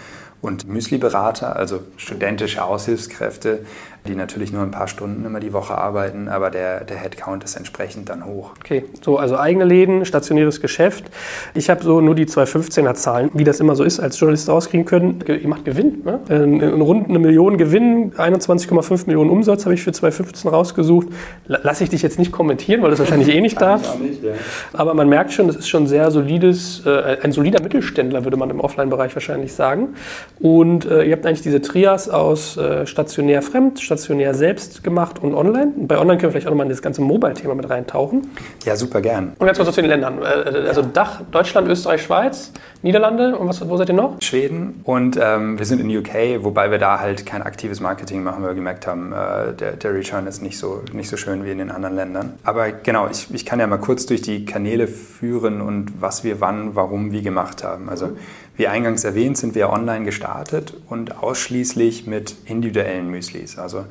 und 0.42 0.68
Müsli-Berater, 0.68 1.56
also 1.56 1.82
studentische 1.98 2.64
Aushilfskräfte, 2.64 3.66
die 4.08 4.16
natürlich 4.16 4.52
nur 4.52 4.62
ein 4.62 4.72
paar 4.72 4.88
Stunden 4.88 5.26
immer 5.26 5.40
die 5.40 5.54
Woche 5.54 5.76
arbeiten, 5.78 6.28
aber 6.28 6.50
der, 6.52 6.84
der 6.84 6.98
Headcount 6.98 7.44
ist 7.44 7.56
entsprechend 7.56 8.10
dann 8.10 8.26
hoch. 8.26 8.52
Okay, 8.60 8.86
so 9.02 9.18
also 9.18 9.38
eigene 9.38 9.66
Läden, 9.66 10.06
stationäres 10.06 10.62
Geschäft. 10.62 11.06
Ich 11.54 11.70
habe 11.70 11.84
so 11.84 12.02
nur 12.02 12.16
die 12.16 12.26
215er 12.26 12.94
Zahlen, 12.94 13.32
wie 13.34 13.44
das 13.44 13.60
immer 13.60 13.76
so 13.76 13.84
ist, 13.84 14.00
als 14.00 14.20
Journalist 14.20 14.48
rauskriegen 14.48 14.86
können. 14.86 15.24
Ihr 15.28 15.48
macht 15.48 15.66
Gewinn, 15.66 16.04
ne? 16.06 16.20
In 16.30 16.82
rund 16.82 17.10
eine 17.10 17.20
Million 17.20 17.58
Gewinn, 17.58 18.14
21,5 18.14 19.08
Millionen 19.08 19.30
Umsatz 19.30 19.66
habe 19.66 19.74
ich 19.74 19.84
für 19.84 19.92
2015 19.92 20.50
rausgesucht. 20.50 21.08
Lasse 21.48 21.84
ich 21.84 21.90
dich 21.90 22.02
jetzt 22.02 22.20
nicht 22.20 22.32
kommentieren, 22.32 22.82
weil 22.82 22.92
das 22.92 23.00
wahrscheinlich 23.00 23.30
eh 23.30 23.42
nicht 23.42 23.60
darf. 23.60 23.98
Nicht, 24.00 24.24
ja. 24.24 24.34
Aber 24.74 24.94
man 24.94 25.10
merkt 25.10 25.34
schon, 25.34 25.48
das 25.48 25.56
ist 25.56 25.68
schon 25.68 25.88
sehr 25.88 26.12
solides, 26.12 26.84
äh, 26.86 27.18
ein 27.22 27.32
solider 27.32 27.62
Mittelständler, 27.62 28.24
würde 28.24 28.38
man 28.38 28.50
im 28.50 28.60
Offline-Bereich 28.60 29.16
wahrscheinlich 29.16 29.54
sagen. 29.54 29.96
Und 30.40 30.86
äh, 30.86 31.04
ihr 31.04 31.14
habt 31.14 31.26
eigentlich 31.26 31.42
diese 31.42 31.62
Trias 31.62 32.10
aus 32.10 32.58
äh, 32.58 32.86
stationär 32.86 33.42
fremd, 33.42 33.80
stationär 33.80 33.95
selbst 33.98 34.84
gemacht 34.84 35.22
und 35.22 35.34
online. 35.34 35.74
Bei 35.78 35.98
online 35.98 36.18
können 36.18 36.24
wir 36.24 36.32
vielleicht 36.32 36.48
auch 36.48 36.52
nochmal 36.52 36.66
in 36.66 36.72
das 36.72 36.82
ganze 36.82 37.02
Mobile-Thema 37.02 37.56
mit 37.56 37.70
reintauchen. 37.70 38.30
Ja, 38.66 38.76
super 38.76 39.02
gern. 39.02 39.34
Und 39.38 39.48
jetzt 39.48 39.58
mal 39.58 39.66
so 39.66 39.72
zu 39.72 39.82
den 39.82 39.90
Ländern. 39.90 40.22
Äh, 40.22 40.68
also 40.68 40.82
Dach, 40.82 41.22
Deutschland, 41.32 41.68
Österreich, 41.68 42.04
Schweiz, 42.04 42.52
Niederlande 42.86 43.36
und 43.36 43.48
was, 43.48 43.68
wo 43.68 43.78
seid 43.78 43.90
ihr 43.90 43.96
noch? 43.96 44.22
Schweden 44.22 44.82
und 44.84 45.18
ähm, 45.20 45.58
wir 45.58 45.66
sind 45.66 45.82
in 45.82 45.98
UK, 45.98 46.44
wobei 46.44 46.70
wir 46.70 46.78
da 46.78 47.00
halt 47.00 47.26
kein 47.26 47.42
aktives 47.42 47.80
Marketing 47.80 48.22
machen, 48.22 48.44
weil 48.44 48.52
wir 48.52 48.56
gemerkt 48.56 48.86
haben, 48.86 49.12
äh, 49.12 49.54
der, 49.54 49.72
der 49.72 49.96
Return 49.96 50.28
ist 50.28 50.44
nicht 50.44 50.60
so, 50.60 50.84
nicht 50.94 51.10
so 51.10 51.18
schön 51.18 51.44
wie 51.46 51.52
in 51.52 51.58
den 51.58 51.72
anderen 51.72 51.96
Ländern. 51.96 52.34
Aber 52.44 52.72
genau, 52.72 53.08
ich, 53.10 53.34
ich 53.34 53.44
kann 53.44 53.60
ja 53.60 53.66
mal 53.66 53.80
kurz 53.80 54.06
durch 54.06 54.22
die 54.22 54.46
Kanäle 54.46 54.88
führen 54.88 55.62
und 55.62 56.00
was 56.00 56.24
wir 56.24 56.42
wann, 56.42 56.76
warum, 56.76 57.12
wie 57.12 57.24
gemacht 57.24 57.64
haben. 57.64 57.90
Also 57.90 58.12
wie 58.56 58.68
eingangs 58.68 59.04
erwähnt, 59.04 59.38
sind 59.40 59.56
wir 59.56 59.72
online 59.72 60.06
gestartet 60.06 60.76
und 60.88 61.24
ausschließlich 61.24 62.06
mit 62.06 62.36
individuellen 62.46 63.10
Müslis. 63.10 63.58
Also 63.58 63.86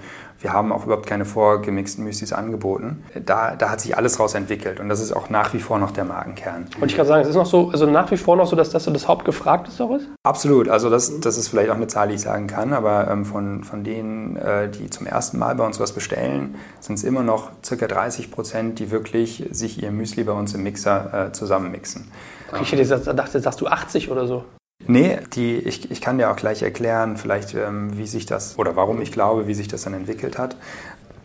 wir 0.44 0.52
haben 0.52 0.72
auch 0.72 0.84
überhaupt 0.84 1.06
keine 1.06 1.24
vorgemixten 1.24 2.04
Müslis 2.04 2.34
angeboten. 2.34 3.02
Da, 3.24 3.56
da 3.56 3.70
hat 3.70 3.80
sich 3.80 3.96
alles 3.96 4.20
raus 4.20 4.34
entwickelt 4.34 4.78
und 4.78 4.90
das 4.90 5.00
ist 5.00 5.10
auch 5.16 5.30
nach 5.30 5.54
wie 5.54 5.58
vor 5.58 5.78
noch 5.78 5.90
der 5.90 6.04
Markenkern. 6.04 6.66
Und 6.78 6.90
ich 6.90 6.96
kann 6.96 7.06
sagen, 7.06 7.22
es 7.22 7.28
ist 7.28 7.34
noch 7.34 7.46
so, 7.46 7.70
also 7.70 7.86
nach 7.86 8.10
wie 8.10 8.18
vor 8.18 8.36
noch 8.36 8.46
so, 8.46 8.54
dass 8.54 8.68
das 8.68 8.84
so 8.84 8.90
das 8.90 9.08
Hauptgefragteste 9.08 9.82
auch 9.82 9.96
ist? 9.96 10.06
Absolut. 10.22 10.68
Also 10.68 10.90
das, 10.90 11.18
das 11.20 11.38
ist 11.38 11.48
vielleicht 11.48 11.70
auch 11.70 11.76
eine 11.76 11.86
Zahl, 11.86 12.08
die 12.08 12.16
ich 12.16 12.20
sagen 12.20 12.46
kann, 12.46 12.74
aber 12.74 13.10
ähm, 13.10 13.24
von, 13.24 13.64
von 13.64 13.84
denen, 13.84 14.36
äh, 14.36 14.68
die 14.68 14.90
zum 14.90 15.06
ersten 15.06 15.38
Mal 15.38 15.54
bei 15.54 15.64
uns 15.64 15.80
was 15.80 15.92
bestellen, 15.92 16.56
sind 16.78 16.96
es 16.96 17.04
immer 17.04 17.22
noch 17.22 17.50
ca. 17.66 17.86
30 17.86 18.30
Prozent, 18.30 18.78
die 18.78 18.90
wirklich 18.90 19.48
sich 19.50 19.82
ihr 19.82 19.92
Müsli 19.92 20.24
bei 20.24 20.32
uns 20.32 20.52
im 20.52 20.62
Mixer 20.62 21.28
äh, 21.28 21.32
zusammenmixen. 21.32 22.12
Okay, 22.52 22.64
ich 22.64 22.72
hätte 22.72 23.14
dachte, 23.14 23.40
sagst 23.40 23.62
du 23.62 23.66
80 23.66 24.10
oder 24.10 24.26
so. 24.26 24.44
Nee, 24.86 25.18
die, 25.32 25.56
ich, 25.56 25.90
ich 25.90 26.00
kann 26.00 26.18
dir 26.18 26.30
auch 26.30 26.36
gleich 26.36 26.62
erklären, 26.62 27.16
vielleicht, 27.16 27.54
ähm, 27.54 27.96
wie 27.96 28.06
sich 28.06 28.26
das 28.26 28.58
oder 28.58 28.76
warum 28.76 29.00
ich 29.00 29.12
glaube, 29.12 29.46
wie 29.46 29.54
sich 29.54 29.68
das 29.68 29.82
dann 29.82 29.94
entwickelt 29.94 30.38
hat. 30.38 30.56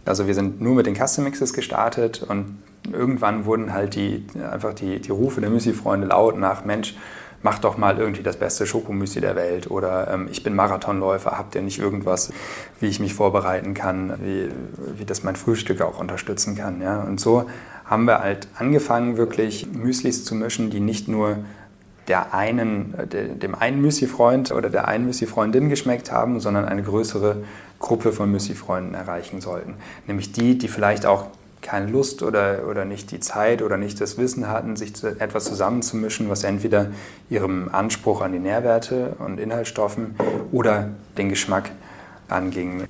Also 0.06 0.28
wir 0.28 0.34
sind 0.34 0.62
nur 0.62 0.76
mit 0.76 0.86
den 0.86 0.96
Custom 0.96 1.26
Mixes 1.26 1.54
gestartet 1.54 2.24
und 2.24 2.64
irgendwann 2.92 3.46
wurden 3.46 3.74
halt 3.74 3.96
die, 3.96 4.26
einfach 4.50 4.74
die, 4.74 5.00
die 5.00 5.12
Rufe 5.12 5.42
der 5.42 5.50
Müsli-Freunde 5.50 6.08
laut 6.08 6.38
nach, 6.38 6.64
Mensch, 6.64 6.96
mach 7.44 7.60
doch 7.60 7.78
mal 7.78 7.98
irgendwie 7.98 8.24
das 8.24 8.38
beste 8.38 8.66
Schokomüsli 8.66 9.22
der 9.22 9.36
Welt 9.36 9.70
oder 9.70 10.10
ähm, 10.12 10.28
ich 10.32 10.44
bin 10.44 10.56
Marathonläufer, 10.56 11.38
habt 11.38 11.56
ihr 11.56 11.62
nicht 11.62 11.80
irgendwas, 11.80 12.32
wie 12.80 12.88
ich 12.88 13.00
mich 13.00 13.14
vorbereiten 13.14 13.74
kann, 13.74 14.14
wie, 14.22 14.50
wie 14.98 15.06
das 15.06 15.24
mein 15.24 15.36
Frühstück 15.36 15.82
auch 15.82 16.00
unterstützen 16.00 16.56
kann. 16.56 16.82
Ja? 16.82 17.02
Und 17.02 17.20
so 17.20 17.46
haben 17.86 18.06
wir 18.06 18.20
halt 18.20 18.48
angefangen, 18.58 19.18
wirklich 19.18 19.72
Müslis 19.72 20.24
zu 20.24 20.36
mischen, 20.36 20.70
die 20.70 20.80
nicht 20.80 21.08
nur 21.08 21.38
der 22.10 22.34
einen, 22.34 22.96
dem 23.40 23.56
einen 23.56 23.82
Müsli-Freund 23.82 24.52
oder 24.52 24.70
der 24.70 24.88
einen 24.88 25.06
Müsli-Freundin 25.06 25.70
geschmeckt 25.70 26.12
haben, 26.12 26.40
sondern 26.40 26.66
eine 26.66 26.84
größere 26.84 27.38
Gruppe 27.80 28.12
von 28.12 28.32
Müsli-Freunden 28.32 28.96
erreichen 28.96 29.40
sollten. 29.40 29.76
Nämlich 30.08 30.32
die, 30.32 30.58
die 30.58 30.68
vielleicht 30.68 31.06
auch 31.06 31.28
keine 31.62 31.92
Lust 31.92 32.24
oder, 32.24 32.68
oder 32.68 32.84
nicht 32.84 33.12
die 33.12 33.20
Zeit 33.20 33.62
oder 33.62 33.78
nicht 33.78 34.02
das 34.02 34.18
Wissen 34.18 34.48
hatten, 34.48 34.76
sich 34.76 35.04
etwas 35.04 35.46
zusammenzumischen, 35.46 36.30
was 36.30 36.44
entweder 36.44 36.88
ihrem 37.30 37.70
Anspruch 37.72 38.22
an 38.22 38.32
die 38.32 38.40
Nährwerte 38.40 39.16
und 39.20 39.40
Inhaltsstoffen 39.40 40.16
oder 40.52 40.90
den 41.18 41.30
Geschmack 41.30 41.72
anging. 42.28 42.86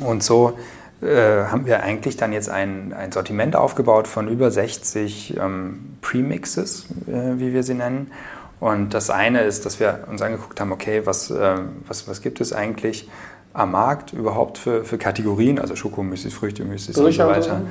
Und 0.00 0.22
so 0.22 0.58
äh, 1.02 1.44
haben 1.44 1.66
wir 1.66 1.82
eigentlich 1.82 2.16
dann 2.16 2.32
jetzt 2.32 2.48
ein, 2.48 2.92
ein 2.94 3.12
Sortiment 3.12 3.54
aufgebaut 3.54 4.08
von 4.08 4.28
über 4.28 4.50
60 4.50 5.36
ähm, 5.36 5.96
Premixes, 6.00 6.86
äh, 7.06 7.38
wie 7.38 7.52
wir 7.52 7.62
sie 7.62 7.74
nennen. 7.74 8.10
Und 8.58 8.94
das 8.94 9.10
eine 9.10 9.42
ist, 9.42 9.66
dass 9.66 9.80
wir 9.80 10.04
uns 10.10 10.22
angeguckt 10.22 10.60
haben, 10.60 10.72
okay, 10.72 11.02
was, 11.04 11.30
äh, 11.30 11.56
was, 11.86 12.08
was 12.08 12.22
gibt 12.22 12.40
es 12.40 12.52
eigentlich 12.52 13.08
am 13.52 13.72
Markt 13.72 14.12
überhaupt 14.12 14.58
für, 14.58 14.84
für 14.84 14.98
Kategorien, 14.98 15.58
also 15.58 15.76
Schokomüsli, 15.76 16.30
Früchtemüsli 16.30 16.94
und 17.02 17.12
so 17.12 17.26
weiter. 17.26 17.62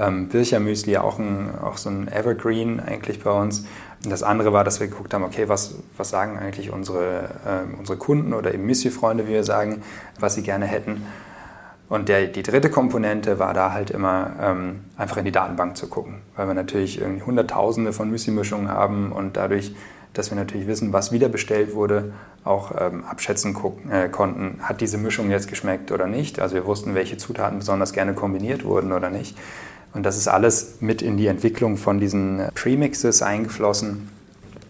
Ähm, 0.00 0.28
Birchermüsli 0.28 0.96
auch, 0.96 1.18
ein, 1.18 1.50
auch 1.60 1.76
so 1.76 1.90
ein 1.90 2.08
Evergreen 2.08 2.80
eigentlich 2.80 3.22
bei 3.22 3.30
uns. 3.30 3.66
Und 4.04 4.12
das 4.12 4.22
andere 4.22 4.52
war, 4.52 4.62
dass 4.62 4.78
wir 4.78 4.86
geguckt 4.86 5.12
haben, 5.12 5.24
okay, 5.24 5.48
was, 5.48 5.76
was 5.96 6.10
sagen 6.10 6.38
eigentlich 6.38 6.70
unsere, 6.70 7.24
äh, 7.44 7.76
unsere 7.78 7.98
Kunden 7.98 8.32
oder 8.32 8.54
eben 8.54 8.64
Müsli-Freunde, 8.64 9.26
wie 9.26 9.32
wir 9.32 9.44
sagen, 9.44 9.82
was 10.20 10.34
sie 10.34 10.42
gerne 10.42 10.66
hätten. 10.66 11.04
Und 11.88 12.08
der, 12.08 12.26
die 12.26 12.42
dritte 12.42 12.70
Komponente 12.70 13.38
war 13.38 13.54
da 13.54 13.72
halt 13.72 13.90
immer 13.90 14.32
ähm, 14.40 14.80
einfach 14.96 15.16
in 15.16 15.24
die 15.24 15.32
Datenbank 15.32 15.76
zu 15.76 15.88
gucken, 15.88 16.16
weil 16.36 16.46
wir 16.46 16.54
natürlich 16.54 17.00
irgendwie 17.00 17.22
Hunderttausende 17.22 17.92
von 17.92 18.10
Müsli-Mischungen 18.10 18.68
haben 18.68 19.10
und 19.10 19.36
dadurch 19.36 19.74
dass 20.18 20.30
wir 20.30 20.36
natürlich 20.36 20.66
wissen, 20.66 20.92
was 20.92 21.12
wieder 21.12 21.28
bestellt 21.28 21.74
wurde, 21.74 22.12
auch 22.44 22.72
ähm, 22.78 23.04
abschätzen 23.04 23.56
äh, 23.90 24.08
konnten, 24.08 24.58
hat 24.62 24.80
diese 24.80 24.98
Mischung 24.98 25.30
jetzt 25.30 25.48
geschmeckt 25.48 25.92
oder 25.92 26.06
nicht. 26.06 26.40
Also 26.40 26.56
wir 26.56 26.66
wussten, 26.66 26.94
welche 26.94 27.16
Zutaten 27.16 27.58
besonders 27.58 27.92
gerne 27.92 28.14
kombiniert 28.14 28.64
wurden 28.64 28.92
oder 28.92 29.10
nicht. 29.10 29.36
Und 29.94 30.04
das 30.04 30.16
ist 30.16 30.28
alles 30.28 30.78
mit 30.80 31.02
in 31.02 31.16
die 31.16 31.28
Entwicklung 31.28 31.76
von 31.76 32.00
diesen 32.00 32.42
Premixes 32.54 33.22
eingeflossen. 33.22 34.08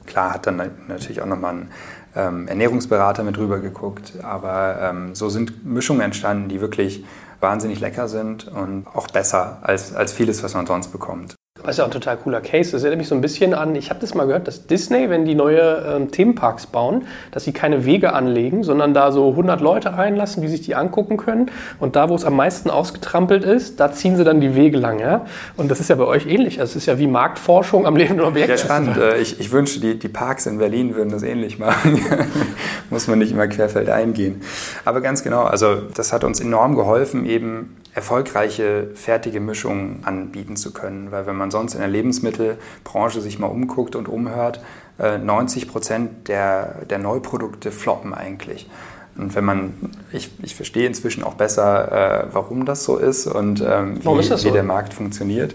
Klar 0.07 0.35
hat 0.35 0.47
dann 0.47 0.71
natürlich 0.87 1.23
auch 1.23 1.27
nochmal 1.27 1.55
ein 1.55 1.69
ähm, 2.15 2.49
Ernährungsberater 2.49 3.25
mit 3.25 3.39
rüber 3.39 3.59
geguckt, 3.61 4.15
aber 4.23 4.79
ähm, 4.83 5.15
so 5.15 5.29
sind 5.29 5.65
Mischungen 5.67 6.03
entstanden, 6.03 6.49
die 6.49 6.61
wirklich 6.61 7.05
wahnsinnig 7.41 7.81
lecker 7.81 8.09
sind 8.09 8.49
und 8.49 8.87
auch 8.87 9.09
besser 9.09 9.59
als, 9.63 9.95
als 9.95 10.13
vieles, 10.13 10.43
was 10.43 10.55
man 10.55 10.67
sonst 10.67 10.89
bekommt. 10.89 11.38
Das 11.69 11.75
ist 11.75 11.81
ja 11.81 11.85
auch 11.85 11.89
ein 11.89 11.93
total 11.93 12.17
cooler 12.17 12.41
Case. 12.41 12.73
Das 12.73 12.83
erinnert 12.83 13.01
mich 13.01 13.09
so 13.09 13.15
ein 13.15 13.21
bisschen 13.21 13.53
an, 13.53 13.75
ich 13.75 13.91
habe 13.91 14.01
das 14.01 14.15
mal 14.15 14.27
gehört, 14.27 14.49
dass 14.49 14.67
Disney, 14.67 15.11
wenn 15.11 15.27
die 15.27 15.35
neue 15.35 15.85
ähm, 15.97 16.11
Themenparks 16.11 16.65
bauen, 16.65 17.05
dass 17.31 17.45
sie 17.45 17.53
keine 17.53 17.85
Wege 17.85 18.15
anlegen, 18.15 18.63
sondern 18.63 18.95
da 18.95 19.13
so 19.13 19.29
100 19.29 19.61
Leute 19.61 19.93
reinlassen, 19.93 20.41
die 20.41 20.49
sich 20.49 20.63
die 20.63 20.75
angucken 20.75 21.19
können. 21.19 21.51
Und 21.79 21.95
da, 21.95 22.09
wo 22.09 22.15
es 22.15 22.25
am 22.25 22.37
meisten 22.37 22.71
ausgetrampelt 22.71 23.45
ist, 23.45 23.81
da 23.81 23.93
ziehen 23.93 24.17
sie 24.17 24.25
dann 24.25 24.41
die 24.41 24.55
Wege 24.55 24.79
lang. 24.79 24.99
Ja? 24.99 25.27
Und 25.59 25.71
das 25.71 25.79
ist 25.79 25.91
ja 25.91 25.97
bei 25.97 26.05
euch 26.05 26.25
ähnlich. 26.25 26.59
Also 26.59 26.71
es 26.71 26.77
ist 26.77 26.87
ja 26.87 26.99
wie 26.99 27.07
Marktforschung 27.07 27.87
am 27.87 27.97
lebenden 27.97 28.25
Objekt. 28.25 28.49
Ja, 28.49 28.57
spannend. 28.57 28.97
Äh, 28.97 29.19
ich, 29.19 29.39
ich 29.39 29.53
wünschte, 29.53 29.79
die, 29.81 29.99
die 29.99 30.09
Parks 30.09 30.47
in 30.47 30.57
Berlin 30.57 30.95
würden 30.95 31.11
das 31.11 31.23
ähnlich 31.23 31.59
machen. 31.59 32.01
Muss 32.89 33.09
man 33.09 33.19
nicht 33.19 33.33
immer 33.33 33.47
querfeld 33.47 33.91
eingehen. 33.91 34.41
Aber 34.87 35.03
ganz 35.03 35.23
genau, 35.23 35.43
also 35.43 35.77
das 35.95 36.15
hat 36.15 36.25
uns 36.25 36.41
enorm 36.41 36.77
geholfen, 36.77 37.27
eben 37.27 37.77
erfolgreiche 37.95 38.91
fertige 38.95 39.41
Mischungen 39.41 40.01
anbieten 40.05 40.57
zu 40.57 40.73
können. 40.73 41.11
Weil 41.11 41.27
wenn 41.27 41.37
man 41.37 41.51
sonst 41.51 41.75
in 41.75 41.81
der 41.81 41.89
Lebensmittelbranche 41.89 43.21
sich 43.21 43.39
mal 43.39 43.49
umguckt 43.49 43.97
und 43.97 44.09
umhört, 44.09 44.61
90 44.99 45.63
äh, 45.63 45.67
Prozent 45.67 46.29
der, 46.29 46.87
der 46.91 46.99
Neuprodukte 46.99 47.71
floppen 47.71 48.15
eigentlich. 48.15 48.69
Und 49.17 49.35
wenn 49.35 49.45
man, 49.45 49.75
ich, 50.13 50.31
ich 50.43 50.55
verstehe 50.55 50.87
inzwischen 50.87 51.25
auch 51.25 51.35
besser, 51.35 52.23
äh, 52.23 52.27
warum 52.33 52.65
das 52.65 52.85
so 52.85 52.97
ist 52.97 53.27
und 53.27 53.61
ähm, 53.61 53.99
wie, 54.03 54.19
ist 54.21 54.29
so? 54.29 54.49
wie 54.49 54.53
der 54.53 54.63
Markt 54.63 54.95
funktioniert. 54.95 55.55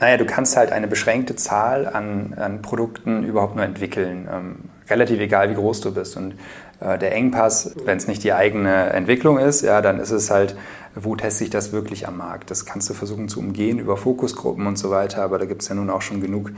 Naja, 0.00 0.16
du 0.16 0.24
kannst 0.24 0.56
halt 0.56 0.72
eine 0.72 0.88
beschränkte 0.88 1.36
Zahl 1.36 1.86
an, 1.86 2.34
an 2.36 2.62
Produkten 2.62 3.22
überhaupt 3.22 3.54
nur 3.54 3.64
entwickeln. 3.64 4.28
Ähm, 4.32 4.56
relativ 4.88 5.20
egal, 5.20 5.50
wie 5.50 5.54
groß 5.54 5.82
du 5.82 5.92
bist. 5.92 6.16
Und 6.16 6.34
äh, 6.80 6.98
der 6.98 7.14
Engpass, 7.14 7.74
wenn 7.84 7.98
es 7.98 8.08
nicht 8.08 8.24
die 8.24 8.32
eigene 8.32 8.90
Entwicklung 8.90 9.38
ist, 9.38 9.62
ja, 9.62 9.80
dann 9.80 10.00
ist 10.00 10.10
es 10.10 10.30
halt 10.30 10.56
wo 10.94 11.16
teste 11.16 11.44
ich 11.44 11.50
das 11.50 11.72
wirklich 11.72 12.06
am 12.06 12.18
Markt. 12.18 12.50
Das 12.50 12.66
kannst 12.66 12.88
du 12.90 12.94
versuchen 12.94 13.28
zu 13.28 13.40
umgehen 13.40 13.78
über 13.78 13.96
Fokusgruppen 13.96 14.66
und 14.66 14.78
so 14.78 14.90
weiter, 14.90 15.22
aber 15.22 15.38
da 15.38 15.46
gibt 15.46 15.62
es 15.62 15.68
ja 15.68 15.74
nun 15.74 15.90
auch 15.90 16.02
schon 16.02 16.20
genug, 16.20 16.50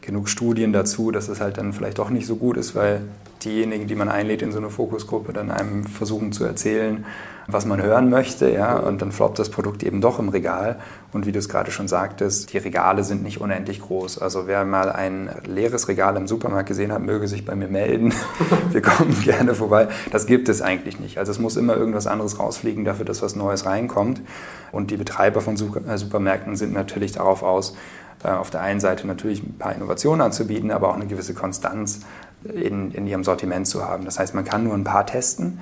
genug 0.00 0.28
Studien 0.28 0.72
dazu, 0.72 1.10
dass 1.10 1.28
es 1.28 1.40
halt 1.40 1.58
dann 1.58 1.72
vielleicht 1.72 1.98
doch 1.98 2.10
nicht 2.10 2.26
so 2.26 2.36
gut 2.36 2.56
ist, 2.56 2.74
weil 2.74 3.02
diejenigen, 3.44 3.86
die 3.86 3.94
man 3.94 4.08
einlädt 4.08 4.42
in 4.42 4.52
so 4.52 4.58
eine 4.58 4.70
Fokusgruppe, 4.70 5.32
dann 5.32 5.50
einem 5.50 5.84
versuchen 5.84 6.32
zu 6.32 6.44
erzählen, 6.44 7.04
was 7.48 7.66
man 7.66 7.82
hören 7.82 8.08
möchte, 8.08 8.48
ja, 8.50 8.78
und 8.78 9.02
dann 9.02 9.10
floppt 9.10 9.40
das 9.40 9.50
Produkt 9.50 9.82
eben 9.82 10.00
doch 10.00 10.20
im 10.20 10.28
Regal. 10.28 10.78
Und 11.12 11.26
wie 11.26 11.32
du 11.32 11.40
es 11.40 11.48
gerade 11.48 11.72
schon 11.72 11.88
sagtest, 11.88 12.52
die 12.52 12.58
Regale 12.58 13.02
sind 13.02 13.24
nicht 13.24 13.40
unendlich 13.40 13.80
groß. 13.80 14.18
Also 14.18 14.46
wer 14.46 14.64
mal 14.64 14.92
ein 14.92 15.28
leeres 15.44 15.88
Regal 15.88 16.16
im 16.16 16.28
Supermarkt 16.28 16.68
gesehen 16.68 16.92
hat, 16.92 17.02
möge 17.02 17.26
sich 17.26 17.44
bei 17.44 17.56
mir 17.56 17.66
melden. 17.66 18.14
Wir 18.70 18.80
kommen 18.80 19.20
gerne 19.22 19.56
vorbei 19.56 19.88
das 20.12 20.26
gibt 20.26 20.48
es 20.48 20.60
eigentlich 20.60 21.00
nicht. 21.00 21.18
Also 21.18 21.32
es 21.32 21.38
muss 21.38 21.56
immer 21.56 21.76
irgendwas 21.76 22.06
anderes 22.06 22.38
rausfliegen 22.38 22.84
dafür, 22.84 23.04
dass 23.04 23.22
was 23.22 23.34
Neues 23.34 23.66
reinkommt. 23.82 24.20
Und 24.70 24.90
die 24.90 24.96
Betreiber 24.96 25.40
von 25.40 25.54
äh, 25.54 25.98
Supermärkten 25.98 26.56
sind 26.56 26.72
natürlich 26.72 27.12
darauf 27.12 27.42
aus, 27.42 27.76
äh, 28.24 28.28
auf 28.28 28.50
der 28.50 28.62
einen 28.62 28.80
Seite 28.80 29.06
natürlich 29.06 29.42
ein 29.42 29.58
paar 29.58 29.74
Innovationen 29.74 30.22
anzubieten, 30.22 30.70
aber 30.70 30.88
auch 30.88 30.96
eine 30.96 31.06
gewisse 31.06 31.34
Konstanz 31.34 32.00
in, 32.44 32.90
in 32.92 33.06
ihrem 33.06 33.24
Sortiment 33.24 33.66
zu 33.66 33.86
haben. 33.86 34.04
Das 34.04 34.18
heißt, 34.18 34.34
man 34.34 34.44
kann 34.44 34.64
nur 34.64 34.74
ein 34.74 34.84
paar 34.84 35.06
testen 35.06 35.60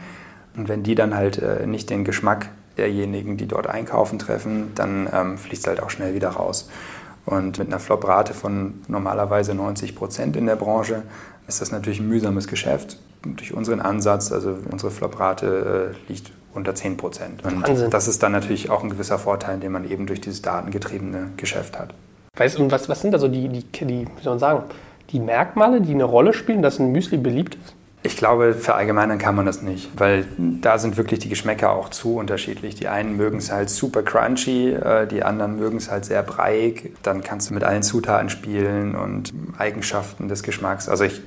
und 0.57 0.69
wenn 0.69 0.83
die 0.83 0.95
dann 0.95 1.15
halt 1.15 1.39
äh, 1.39 1.67
nicht 1.67 1.91
den 1.91 2.05
Geschmack 2.05 2.49
derjenigen, 2.77 3.37
die 3.37 3.47
dort 3.47 3.67
einkaufen, 3.67 4.19
treffen, 4.19 4.73
dann 4.75 5.09
ähm, 5.13 5.39
fließt 5.39 5.67
halt 5.67 5.83
auch 5.83 5.91
schnell 5.91 6.15
wieder 6.15 6.31
raus. 6.31 6.71
Und 7.27 7.59
mit 7.59 7.69
einer 7.69 7.79
Flop-Rate 7.79 8.33
von 8.33 8.81
normalerweise 8.89 9.55
90 9.55 9.95
Prozent 9.95 10.37
in 10.37 10.47
der 10.47 10.57
Branche 10.57 11.03
ist 11.47 11.61
das 11.61 11.71
natürlich 11.71 12.01
ein 12.01 12.09
mühsames 12.09 12.49
Geschäft. 12.49 12.97
Durch 13.23 13.53
unseren 13.53 13.81
Ansatz, 13.81 14.33
also 14.33 14.57
unsere 14.71 14.91
Flop-Rate 14.91 15.95
äh, 15.95 16.13
liegt 16.13 16.33
unter 16.55 16.75
10 16.75 16.97
Prozent. 16.97 17.45
Und 17.45 17.67
Wahnsinn. 17.67 17.91
das 17.91 18.09
ist 18.09 18.23
dann 18.23 18.33
natürlich 18.33 18.71
auch 18.71 18.83
ein 18.83 18.91
gewisser 18.91 19.19
Vorteil, 19.19 19.59
den 19.59 19.73
man 19.73 19.89
eben 19.89 20.07
durch 20.07 20.21
dieses 20.21 20.43
datengetriebene 20.43 21.31
Geschäft 21.37 21.79
hat. 21.79 21.95
Weißt 22.37 22.59
du, 22.59 22.71
was, 22.71 22.89
was 22.89 23.01
sind 23.01 23.15
also 23.15 23.29
die, 23.29 23.49
die, 23.49 23.63
die, 23.63 24.07
wie 24.07 24.23
soll 24.23 24.33
man 24.33 24.39
sagen, 24.39 24.65
die 25.11 25.21
Merkmale, 25.21 25.81
die 25.81 25.93
eine 25.93 26.05
Rolle 26.05 26.33
spielen, 26.33 26.63
dass 26.63 26.79
ein 26.79 26.93
Müsli 26.93 27.19
beliebt 27.19 27.57
ist? 27.57 27.75
Ich 28.03 28.17
glaube, 28.17 28.55
verallgemeinern 28.55 29.19
kann 29.19 29.35
man 29.35 29.45
das 29.45 29.61
nicht, 29.61 29.91
weil 29.95 30.25
da 30.39 30.79
sind 30.79 30.97
wirklich 30.97 31.19
die 31.21 31.29
Geschmäcker 31.29 31.73
auch 31.73 31.91
zu 31.91 32.17
unterschiedlich. 32.17 32.75
Die 32.75 32.89
einen 32.89 33.19
mögen 33.19 33.37
es 33.37 33.53
halt 33.53 33.69
super 33.69 34.03
crunchy, 34.03 34.71
äh, 34.73 35.07
die 35.07 35.23
anderen 35.23 35.57
mögen 35.57 35.77
es 35.77 35.91
halt 35.91 36.07
sehr 36.07 36.23
breiig. 36.23 36.93
Dann 37.03 37.23
kannst 37.23 37.51
du 37.51 37.55
mit 37.55 37.63
allen 37.63 37.83
Zutaten 37.83 38.31
spielen 38.31 38.95
und 38.95 39.35
Eigenschaften 39.59 40.29
des 40.29 40.43
Geschmacks. 40.43 40.89
Also 40.89 41.05
ich, 41.05 41.21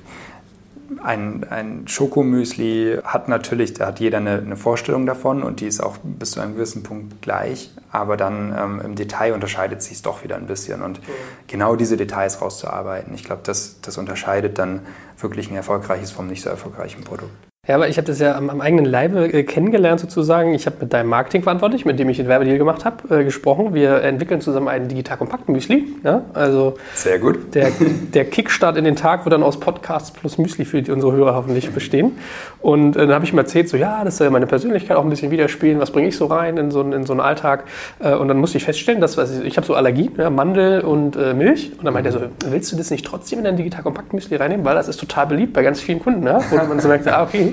ein, 1.01 1.45
ein 1.49 1.87
Schokomüsli 1.87 2.99
hat 3.03 3.29
natürlich, 3.29 3.73
da 3.73 3.87
hat 3.87 3.99
jeder 3.99 4.17
eine, 4.17 4.39
eine, 4.39 4.57
Vorstellung 4.57 5.05
davon 5.05 5.43
und 5.43 5.61
die 5.61 5.67
ist 5.67 5.81
auch 5.81 5.97
bis 6.03 6.31
zu 6.31 6.41
einem 6.41 6.55
gewissen 6.55 6.83
Punkt 6.83 7.21
gleich, 7.21 7.71
aber 7.91 8.17
dann 8.17 8.55
ähm, 8.57 8.81
im 8.83 8.95
Detail 8.95 9.33
unterscheidet 9.33 9.81
sich 9.81 9.93
es 9.93 10.01
doch 10.01 10.23
wieder 10.23 10.35
ein 10.35 10.47
bisschen 10.47 10.81
und 10.81 10.99
mhm. 10.99 11.13
genau 11.47 11.75
diese 11.75 11.97
Details 11.97 12.41
rauszuarbeiten, 12.41 13.13
ich 13.13 13.23
glaube, 13.23 13.41
das, 13.45 13.79
das 13.81 13.97
unterscheidet 13.97 14.57
dann 14.59 14.81
wirklich 15.17 15.49
ein 15.49 15.55
erfolgreiches 15.55 16.11
vom 16.11 16.27
nicht 16.27 16.41
so 16.41 16.49
erfolgreichen 16.49 17.03
Produkt. 17.03 17.52
Ja, 17.65 17.75
aber 17.75 17.87
ich 17.87 17.95
habe 17.95 18.05
das 18.05 18.19
ja 18.19 18.35
am, 18.35 18.49
am, 18.49 18.59
eigenen 18.59 18.83
Leibe 18.83 19.23
äh, 19.31 19.43
kennengelernt 19.43 20.01
sozusagen. 20.01 20.53
Ich 20.53 20.65
habe 20.65 20.75
mit 20.81 20.91
deinem 20.91 21.07
Marketingverantwortlich, 21.07 21.85
mit 21.85 21.97
dem 21.97 22.09
ich 22.09 22.17
den 22.17 22.27
Werbedeal 22.27 22.57
gemacht 22.57 22.83
habe, 22.83 23.21
äh, 23.21 23.23
gesprochen. 23.23 23.73
Wir 23.73 24.01
entwickeln 24.01 24.41
zusammen 24.41 24.67
einen 24.67 24.89
digital 24.89 25.15
kompakt 25.15 25.47
Müsli. 25.47 25.87
Ja, 26.03 26.23
also 26.33 26.73
sehr 26.93 27.19
gut. 27.19 27.55
Der, 27.55 27.71
der 28.13 28.25
Kickstart 28.25 28.75
in 28.75 28.83
den 28.83 28.97
Tag 28.97 29.23
wird 29.23 29.31
dann 29.31 29.43
aus 29.43 29.61
Podcasts 29.61 30.11
plus 30.11 30.37
Müsli 30.37 30.65
für 30.65 30.81
die, 30.81 30.91
unsere 30.91 31.13
Hörer 31.13 31.35
hoffentlich 31.35 31.71
bestehen. 31.71 32.17
Und 32.59 32.97
äh, 32.97 32.99
dann 32.99 33.13
habe 33.13 33.23
ich 33.23 33.31
ihm 33.31 33.37
erzählt, 33.37 33.69
so 33.69 33.77
ja, 33.77 34.03
das 34.03 34.17
soll 34.17 34.29
meine 34.29 34.45
Persönlichkeit 34.45 34.97
auch 34.97 35.03
ein 35.05 35.09
bisschen 35.09 35.31
widerspiegeln. 35.31 35.79
Was 35.79 35.91
bringe 35.91 36.09
ich 36.09 36.17
so 36.17 36.25
rein 36.25 36.57
in 36.57 36.69
so, 36.69 36.81
in 36.81 37.05
so 37.05 37.13
einen 37.13 37.21
Alltag? 37.21 37.63
Äh, 37.99 38.13
und 38.15 38.27
dann 38.27 38.39
musste 38.39 38.57
ich 38.57 38.65
feststellen, 38.65 38.99
dass 38.99 39.15
was 39.15 39.39
ich, 39.39 39.45
ich 39.45 39.55
habe 39.55 39.65
so 39.65 39.73
Allergie, 39.73 40.11
ja, 40.17 40.29
Mandel 40.29 40.81
und 40.81 41.15
äh, 41.15 41.33
Milch. 41.33 41.71
Und 41.77 41.85
dann 41.85 41.93
meinte 41.93 42.09
er 42.09 42.11
so, 42.11 42.19
willst 42.45 42.73
du 42.73 42.75
das 42.75 42.91
nicht 42.91 43.05
trotzdem 43.05 43.39
in 43.39 43.45
dein 43.45 43.55
digital 43.55 43.83
kompakt 43.83 44.11
Müsli 44.11 44.35
reinnehmen, 44.35 44.65
weil 44.65 44.75
das 44.75 44.89
ist 44.89 44.99
total 44.99 45.27
beliebt 45.27 45.53
bei 45.53 45.63
ganz 45.63 45.79
vielen 45.79 46.01
Kunden, 46.01 46.27
ja? 46.27 46.41
wo 46.49 46.57
man 46.57 46.81
so 46.81 46.89
merkt, 46.89 47.07
ah 47.07 47.23
okay 47.23 47.52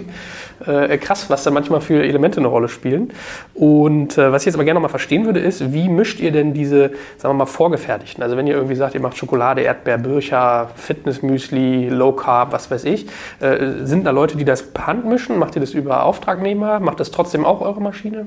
äh, 0.67 0.99
krass, 0.99 1.31
was 1.31 1.43
da 1.45 1.51
manchmal 1.51 1.81
für 1.81 2.03
Elemente 2.03 2.39
eine 2.39 2.49
Rolle 2.49 2.69
spielen. 2.69 3.13
Und 3.55 4.19
äh, 4.19 4.33
was 4.33 4.43
ich 4.43 4.47
jetzt 4.47 4.55
aber 4.55 4.65
gerne 4.65 4.79
noch 4.79 4.83
mal 4.83 4.89
verstehen 4.89 5.25
würde, 5.25 5.41
ist, 5.41 5.73
wie 5.73 5.89
mischt 5.89 6.21
ihr 6.21 6.33
denn 6.33 6.55
diese, 6.55 6.91
sagen 7.19 7.35
wir 7.35 7.45
mal, 7.45 7.47
vorgefertigten? 7.47 8.23
Also 8.23 8.37
wenn 8.37 8.47
ihr 8.47 8.55
irgendwie 8.55 8.77
sagt, 8.77 8.95
ihr 8.95 9.01
macht 9.01 9.17
Schokolade, 9.17 9.63
Erdbeer, 9.63 9.99
Bircher, 9.99 10.71
Fitnessmüsli, 10.77 11.89
Low 11.89 12.13
Carb, 12.13 12.53
was 12.53 12.71
weiß 12.71 12.85
ich, 12.85 13.07
äh, 13.41 13.85
sind 13.85 14.05
da 14.05 14.11
Leute, 14.11 14.37
die 14.37 14.45
das 14.45 14.63
per 14.63 14.87
Hand 14.87 15.07
mischen? 15.07 15.39
Macht 15.39 15.57
ihr 15.57 15.61
das 15.61 15.73
über 15.75 16.05
Auftragnehmer? 16.05 16.81
Macht 16.81 17.01
das 17.01 17.11
trotzdem 17.11 17.45
auch 17.45 17.61
eure 17.61 17.81
Maschine? 17.81 18.27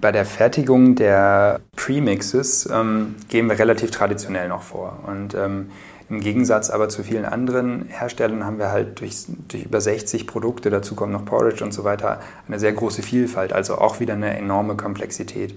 Bei 0.00 0.12
der 0.12 0.24
Fertigung 0.24 0.94
der 0.94 1.60
Premixes 1.76 2.68
ähm, 2.72 3.16
gehen 3.28 3.50
wir 3.50 3.58
relativ 3.58 3.90
traditionell 3.90 4.48
noch 4.48 4.62
vor. 4.62 5.00
Und 5.06 5.34
ähm, 5.34 5.70
im 6.10 6.20
Gegensatz 6.20 6.70
aber 6.70 6.88
zu 6.88 7.04
vielen 7.04 7.24
anderen 7.24 7.86
Herstellern 7.88 8.44
haben 8.44 8.58
wir 8.58 8.72
halt 8.72 9.00
durch, 9.00 9.26
durch 9.48 9.64
über 9.64 9.80
60 9.80 10.26
Produkte, 10.26 10.68
dazu 10.68 10.96
kommt 10.96 11.12
noch 11.12 11.24
Porridge 11.24 11.64
und 11.64 11.72
so 11.72 11.84
weiter, 11.84 12.20
eine 12.48 12.58
sehr 12.58 12.72
große 12.72 13.02
Vielfalt, 13.02 13.52
also 13.52 13.78
auch 13.78 14.00
wieder 14.00 14.14
eine 14.14 14.36
enorme 14.36 14.76
Komplexität. 14.76 15.56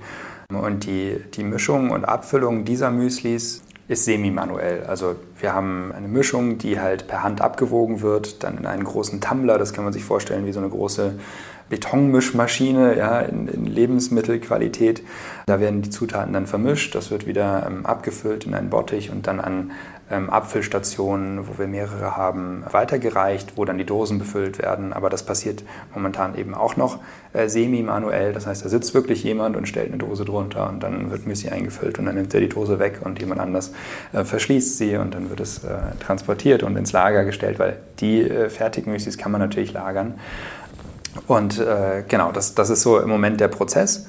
Und 0.49 0.85
die, 0.85 1.17
die 1.33 1.43
Mischung 1.43 1.89
und 1.89 2.05
Abfüllung 2.05 2.65
dieser 2.65 2.91
Müslis 2.91 3.63
ist 3.87 4.05
semi-manuell. 4.05 4.83
Also 4.85 5.15
wir 5.39 5.53
haben 5.53 5.91
eine 5.91 6.07
Mischung, 6.07 6.57
die 6.57 6.79
halt 6.79 7.07
per 7.07 7.23
Hand 7.23 7.41
abgewogen 7.41 8.01
wird, 8.01 8.43
dann 8.43 8.57
in 8.57 8.65
einen 8.65 8.83
großen 8.83 9.19
Tumbler, 9.21 9.57
das 9.57 9.73
kann 9.73 9.83
man 9.83 9.91
sich 9.91 10.03
vorstellen 10.03 10.45
wie 10.45 10.53
so 10.53 10.59
eine 10.59 10.69
große 10.69 11.15
Betonmischmaschine 11.69 12.97
ja, 12.97 13.21
in, 13.21 13.47
in, 13.47 13.65
Lebensmittelqualität. 13.65 15.01
Da 15.47 15.59
werden 15.59 15.81
die 15.81 15.89
Zutaten 15.89 16.33
dann 16.33 16.45
vermischt, 16.45 16.93
das 16.93 17.09
wird 17.09 17.25
wieder 17.25 17.65
ähm, 17.65 17.85
abgefüllt 17.85 18.45
in 18.45 18.53
einen 18.53 18.69
Bottich 18.69 19.11
und 19.11 19.27
dann 19.27 19.39
an 19.39 19.71
ähm, 20.11 20.29
Abfüllstationen, 20.29 21.47
wo 21.47 21.57
wir 21.57 21.67
mehrere 21.67 22.17
haben, 22.17 22.63
weitergereicht, 22.71 23.53
wo 23.55 23.65
dann 23.65 23.77
die 23.77 23.85
Dosen 23.85 24.19
befüllt 24.19 24.59
werden. 24.59 24.93
Aber 24.93 25.09
das 25.09 25.23
passiert 25.23 25.63
momentan 25.93 26.37
eben 26.37 26.53
auch 26.53 26.75
noch 26.75 26.99
äh, 27.33 27.47
semi-manuell. 27.47 28.33
Das 28.33 28.45
heißt, 28.45 28.65
da 28.65 28.69
sitzt 28.69 28.93
wirklich 28.93 29.23
jemand 29.23 29.55
und 29.55 29.67
stellt 29.67 29.87
eine 29.87 29.97
Dose 29.97 30.25
drunter 30.25 30.69
und 30.69 30.83
dann 30.83 31.11
wird 31.11 31.25
Müsli 31.25 31.49
eingefüllt 31.49 31.99
und 31.99 32.05
dann 32.05 32.15
nimmt 32.15 32.33
er 32.33 32.41
die 32.41 32.49
Dose 32.49 32.79
weg 32.79 32.99
und 33.03 33.19
jemand 33.19 33.41
anders 33.41 33.71
äh, 34.11 34.23
verschließt 34.23 34.77
sie 34.77 34.97
und 34.97 35.13
dann 35.15 35.29
wird 35.29 35.39
es 35.39 35.63
äh, 35.63 35.77
transportiert 35.99 36.63
und 36.63 36.75
ins 36.77 36.91
Lager 36.91 37.25
gestellt, 37.25 37.59
weil 37.59 37.77
die 37.99 38.21
äh, 38.21 38.49
fertigen 38.49 38.91
Müslis 38.91 39.17
kann 39.17 39.31
man 39.31 39.41
natürlich 39.41 39.73
lagern. 39.73 40.15
Und 41.27 41.59
äh, 41.59 42.03
genau, 42.07 42.31
das, 42.31 42.55
das 42.55 42.69
ist 42.69 42.81
so 42.81 42.99
im 42.99 43.09
Moment 43.09 43.39
der 43.39 43.47
Prozess. 43.47 44.07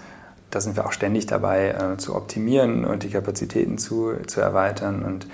Da 0.50 0.61
sind 0.61 0.76
wir 0.76 0.87
auch 0.87 0.92
ständig 0.92 1.26
dabei 1.26 1.70
äh, 1.70 1.96
zu 1.96 2.14
optimieren 2.14 2.85
und 2.85 3.02
die 3.02 3.11
Kapazitäten 3.11 3.76
zu, 3.76 4.14
zu 4.26 4.40
erweitern. 4.40 5.02
Und 5.04 5.26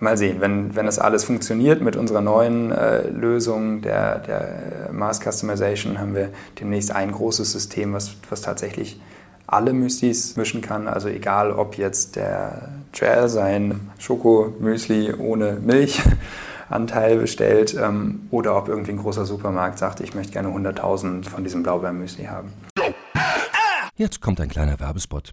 mal 0.00 0.16
sehen, 0.16 0.40
wenn, 0.40 0.76
wenn 0.76 0.86
das 0.86 0.98
alles 0.98 1.24
funktioniert 1.24 1.80
mit 1.80 1.96
unserer 1.96 2.20
neuen 2.20 2.72
äh, 2.72 3.08
Lösung 3.08 3.82
der, 3.82 4.18
der 4.20 4.90
Mass 4.92 5.20
Customization, 5.20 5.98
haben 5.98 6.14
wir 6.14 6.30
demnächst 6.60 6.92
ein 6.92 7.12
großes 7.12 7.52
System, 7.52 7.92
was, 7.92 8.14
was 8.30 8.42
tatsächlich 8.42 9.00
alle 9.46 9.72
Müslis 9.72 10.36
mischen 10.36 10.60
kann. 10.60 10.86
Also 10.86 11.08
egal, 11.08 11.52
ob 11.52 11.76
jetzt 11.76 12.16
der 12.16 12.68
Gel 12.92 13.28
sein 13.28 13.80
Schokomüsli 13.98 15.14
ohne 15.14 15.58
Milchanteil 15.60 17.16
bestellt 17.20 17.74
ähm, 17.80 18.28
oder 18.30 18.56
ob 18.56 18.68
irgendwie 18.68 18.92
ein 18.92 18.98
großer 18.98 19.24
Supermarkt 19.24 19.78
sagt, 19.78 20.00
ich 20.00 20.14
möchte 20.14 20.32
gerne 20.32 20.48
100.000 20.48 21.28
von 21.28 21.44
diesem 21.44 21.62
Blaubeermüsli 21.62 22.26
haben. 22.26 22.52
Jetzt 23.96 24.20
kommt 24.20 24.40
ein 24.40 24.48
kleiner 24.48 24.78
Werbespot. 24.78 25.32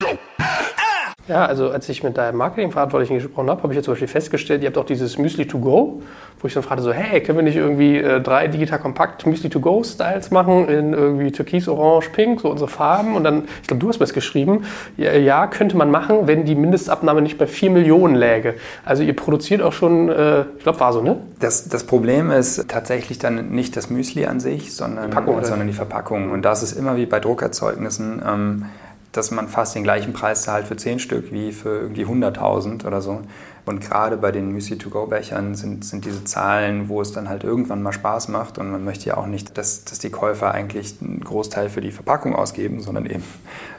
Ja, 1.27 1.45
also 1.45 1.69
als 1.69 1.87
ich 1.87 2.03
mit 2.03 2.17
deinem 2.17 2.37
Marketingverantwortlichen 2.37 3.17
gesprochen 3.17 3.49
habe, 3.49 3.61
habe 3.63 3.73
ich 3.73 3.77
jetzt 3.77 3.85
zum 3.85 3.93
Beispiel 3.93 4.07
festgestellt, 4.07 4.63
ihr 4.63 4.67
habt 4.67 4.77
auch 4.77 4.85
dieses 4.85 5.17
Müsli 5.17 5.47
to 5.47 5.59
go, 5.59 6.01
wo 6.39 6.47
ich 6.47 6.53
dann 6.53 6.63
fragte 6.63 6.83
so, 6.83 6.91
hey, 6.91 7.21
können 7.21 7.37
wir 7.37 7.43
nicht 7.43 7.55
irgendwie 7.55 7.97
äh, 7.97 8.19
drei 8.19 8.47
digital 8.47 8.79
kompakt 8.79 9.25
Müsli 9.25 9.49
to 9.49 9.59
go 9.59 9.83
Styles 9.83 10.31
machen 10.31 10.67
in 10.67 10.93
irgendwie 10.93 11.31
Türkis, 11.31 11.67
Orange, 11.67 12.09
Pink, 12.09 12.41
so 12.41 12.49
unsere 12.49 12.69
Farben 12.69 13.15
und 13.15 13.23
dann, 13.23 13.43
ich 13.61 13.67
glaube, 13.67 13.79
du 13.79 13.89
hast 13.89 13.99
mir 13.99 14.05
das 14.05 14.13
geschrieben, 14.13 14.65
ja, 14.97 15.13
ja, 15.13 15.45
könnte 15.47 15.77
man 15.77 15.91
machen, 15.91 16.27
wenn 16.27 16.45
die 16.45 16.55
Mindestabnahme 16.55 17.21
nicht 17.21 17.37
bei 17.37 17.45
4 17.45 17.69
Millionen 17.69 18.15
läge. 18.15 18.55
Also 18.83 19.03
ihr 19.03 19.15
produziert 19.15 19.61
auch 19.61 19.73
schon, 19.73 20.09
äh, 20.09 20.41
ich 20.57 20.63
glaube, 20.63 20.79
war 20.79 20.91
so, 20.91 21.01
ne? 21.01 21.17
Das, 21.39 21.69
das 21.69 21.83
Problem 21.83 22.31
ist 22.31 22.67
tatsächlich 22.67 23.19
dann 23.19 23.49
nicht 23.49 23.77
das 23.77 23.89
Müsli 23.89 24.25
an 24.25 24.39
sich, 24.39 24.75
sondern 24.75 25.11
die, 25.11 25.15
Packung, 25.15 25.43
sondern 25.43 25.67
die 25.67 25.73
Verpackung. 25.73 26.31
Und 26.31 26.43
das 26.43 26.63
ist 26.63 26.73
immer 26.73 26.95
wie 26.97 27.05
bei 27.05 27.19
Druckerzeugnissen. 27.19 28.21
Ähm, 28.27 28.65
dass 29.11 29.31
man 29.31 29.47
fast 29.47 29.75
den 29.75 29.83
gleichen 29.83 30.13
Preis 30.13 30.43
zahlt 30.43 30.67
für 30.67 30.77
10 30.77 30.99
Stück 30.99 31.31
wie 31.31 31.51
für 31.51 31.81
irgendwie 31.81 32.05
100.000 32.05 32.85
oder 32.85 33.01
so. 33.01 33.21
Und 33.65 33.81
gerade 33.81 34.17
bei 34.17 34.31
den 34.31 34.51
Müsli-to-go-Bechern 34.51 35.55
sind, 35.55 35.85
sind 35.85 36.05
diese 36.05 36.23
Zahlen, 36.23 36.89
wo 36.89 37.01
es 37.01 37.11
dann 37.11 37.29
halt 37.29 37.43
irgendwann 37.43 37.83
mal 37.83 37.91
Spaß 37.91 38.27
macht. 38.29 38.57
Und 38.57 38.71
man 38.71 38.83
möchte 38.83 39.07
ja 39.07 39.17
auch 39.17 39.27
nicht, 39.27 39.57
dass, 39.57 39.85
dass 39.85 39.99
die 39.99 40.09
Käufer 40.09 40.51
eigentlich 40.51 40.95
einen 41.01 41.21
Großteil 41.21 41.69
für 41.69 41.81
die 41.81 41.91
Verpackung 41.91 42.35
ausgeben, 42.35 42.81
sondern 42.81 43.05
eben 43.05 43.23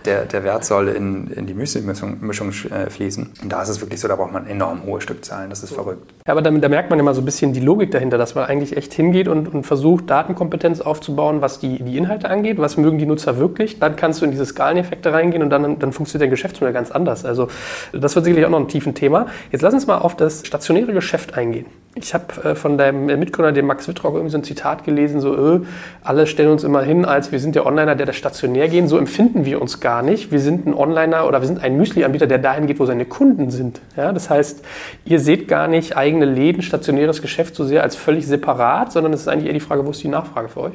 der, 0.04 0.24
der 0.24 0.44
Wert 0.44 0.64
soll 0.64 0.88
in, 0.88 1.28
in 1.28 1.46
die 1.46 1.54
Müsli-Mischung 1.54 2.52
äh, 2.70 2.90
fließen. 2.90 3.30
Und 3.42 3.52
da 3.52 3.62
ist 3.62 3.68
es 3.68 3.80
wirklich 3.80 4.00
so, 4.00 4.08
da 4.08 4.16
braucht 4.16 4.32
man 4.32 4.46
enorm 4.46 4.84
hohe 4.84 5.00
Stückzahlen. 5.00 5.50
Das 5.50 5.62
ist 5.62 5.72
verrückt. 5.72 6.12
Ja, 6.26 6.32
aber 6.32 6.42
da, 6.42 6.50
da 6.50 6.68
merkt 6.68 6.90
man 6.90 6.98
immer 6.98 7.14
so 7.14 7.20
ein 7.20 7.24
bisschen 7.24 7.52
die 7.52 7.60
Logik 7.60 7.90
dahinter, 7.90 8.18
dass 8.18 8.34
man 8.34 8.44
eigentlich 8.44 8.76
echt 8.76 8.92
hingeht 8.92 9.28
und, 9.28 9.52
und 9.52 9.64
versucht, 9.64 10.08
Datenkompetenz 10.10 10.80
aufzubauen, 10.80 11.40
was 11.40 11.58
die, 11.58 11.82
die 11.82 11.96
Inhalte 11.96 12.28
angeht. 12.28 12.58
Was 12.58 12.76
mögen 12.76 12.98
die 12.98 13.06
Nutzer 13.06 13.38
wirklich? 13.38 13.78
Dann 13.78 13.96
kannst 13.96 14.20
du 14.20 14.24
in 14.24 14.30
diese 14.30 14.46
Skaleneffekte 14.46 15.12
reingehen 15.12 15.42
und 15.42 15.50
dann, 15.50 15.78
dann 15.78 15.92
funktioniert 15.92 16.26
dein 16.26 16.30
Geschäftsmodell 16.30 16.72
ganz 16.72 16.90
anders. 16.90 17.24
Also 17.24 17.48
das 17.92 18.14
wird 18.14 18.24
sicherlich 18.24 18.46
auch 18.46 18.50
noch 18.50 18.60
ein 18.60 18.68
tiefen 18.68 18.94
Thema. 18.94 19.26
Jetzt 19.50 19.62
lass 19.62 19.71
uns 19.74 19.86
mal 19.86 19.98
auf 19.98 20.16
das 20.16 20.46
stationäre 20.46 20.92
Geschäft 20.92 21.34
eingehen. 21.34 21.66
Ich 21.94 22.14
habe 22.14 22.42
äh, 22.42 22.54
von 22.54 22.78
deinem 22.78 23.04
Mitgründer, 23.04 23.52
dem 23.52 23.66
Max 23.66 23.86
Wittrock, 23.86 24.14
irgendwie 24.14 24.30
so 24.30 24.38
ein 24.38 24.44
Zitat 24.44 24.84
gelesen, 24.84 25.20
so, 25.20 25.56
äh, 25.56 25.60
alle 26.02 26.26
stellen 26.26 26.50
uns 26.50 26.64
immer 26.64 26.82
hin, 26.82 27.04
als 27.04 27.32
wir 27.32 27.38
sind 27.38 27.54
der 27.54 27.66
Onliner, 27.66 27.94
der 27.94 28.06
das 28.06 28.16
stationär 28.16 28.68
gehen. 28.68 28.88
So 28.88 28.96
empfinden 28.96 29.44
wir 29.44 29.60
uns 29.60 29.80
gar 29.80 30.02
nicht. 30.02 30.32
Wir 30.32 30.40
sind 30.40 30.66
ein 30.66 30.72
Onliner 30.72 31.28
oder 31.28 31.42
wir 31.42 31.46
sind 31.46 31.62
ein 31.62 31.76
Müsli-Anbieter, 31.76 32.26
der 32.26 32.38
dahin 32.38 32.66
geht, 32.66 32.80
wo 32.80 32.86
seine 32.86 33.04
Kunden 33.04 33.50
sind. 33.50 33.80
Ja, 33.94 34.12
das 34.12 34.30
heißt, 34.30 34.64
ihr 35.04 35.20
seht 35.20 35.48
gar 35.48 35.68
nicht 35.68 35.94
eigene 35.94 36.24
Läden, 36.24 36.62
stationäres 36.62 37.20
Geschäft 37.20 37.54
so 37.54 37.64
sehr 37.64 37.82
als 37.82 37.94
völlig 37.94 38.26
separat, 38.26 38.90
sondern 38.90 39.12
es 39.12 39.20
ist 39.20 39.28
eigentlich 39.28 39.48
eher 39.48 39.54
die 39.54 39.60
Frage, 39.60 39.84
wo 39.84 39.90
ist 39.90 40.02
die 40.02 40.08
Nachfrage 40.08 40.48
für 40.48 40.60
euch? 40.60 40.74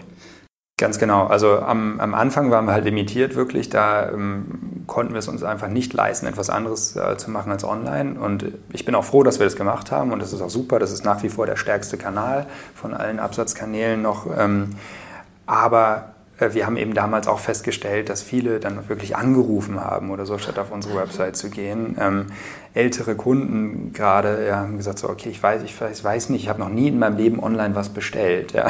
Ganz 0.79 0.99
genau. 0.99 1.25
Also 1.25 1.59
am, 1.59 1.99
am 1.99 2.13
Anfang 2.13 2.51
waren 2.51 2.65
wir 2.65 2.73
halt 2.73 2.85
limitiert 2.85 3.35
wirklich. 3.35 3.69
Da 3.69 4.11
ähm, 4.11 4.83
konnten 4.85 5.13
wir 5.13 5.19
es 5.19 5.27
uns 5.27 5.41
einfach 5.41 5.69
nicht 5.69 5.91
leisten, 5.93 6.27
etwas 6.27 6.51
anderes 6.51 6.95
äh, 6.95 7.17
zu 7.17 7.31
machen 7.31 7.51
als 7.51 7.63
online. 7.63 8.19
Und 8.19 8.45
ich 8.71 8.85
bin 8.85 8.93
auch 8.93 9.03
froh, 9.03 9.23
dass 9.23 9.39
wir 9.39 9.47
das 9.47 9.55
gemacht 9.55 9.91
haben. 9.91 10.11
Und 10.11 10.19
das 10.19 10.33
ist 10.33 10.41
auch 10.41 10.51
super. 10.51 10.77
Das 10.77 10.91
ist 10.91 11.03
nach 11.03 11.23
wie 11.23 11.29
vor 11.29 11.47
der 11.47 11.55
stärkste 11.55 11.97
Kanal 11.97 12.45
von 12.75 12.93
allen 12.93 13.19
Absatzkanälen 13.19 14.03
noch. 14.03 14.27
Ähm, 14.37 14.75
aber 15.47 16.13
äh, 16.37 16.53
wir 16.53 16.67
haben 16.67 16.77
eben 16.77 16.93
damals 16.93 17.27
auch 17.27 17.39
festgestellt, 17.39 18.09
dass 18.09 18.21
viele 18.21 18.59
dann 18.59 18.87
wirklich 18.87 19.15
angerufen 19.15 19.83
haben 19.83 20.11
oder 20.11 20.27
so, 20.27 20.37
statt 20.37 20.59
auf 20.59 20.71
unsere 20.71 20.95
Website 20.95 21.35
zu 21.37 21.49
gehen. 21.49 21.97
Ähm, 21.99 22.27
ältere 22.77 23.15
Kunden 23.15 23.91
gerade 23.93 24.47
ja, 24.47 24.57
haben 24.57 24.77
gesagt, 24.77 24.99
so, 24.99 25.09
okay, 25.09 25.29
ich 25.29 25.41
weiß, 25.41 25.63
ich 25.63 25.79
weiß, 25.79 26.03
weiß 26.03 26.29
nicht, 26.29 26.43
ich 26.43 26.49
habe 26.49 26.59
noch 26.59 26.69
nie 26.69 26.87
in 26.87 26.99
meinem 26.99 27.17
Leben 27.17 27.43
online 27.43 27.75
was 27.75 27.89
bestellt. 27.89 28.53
Ja. 28.53 28.67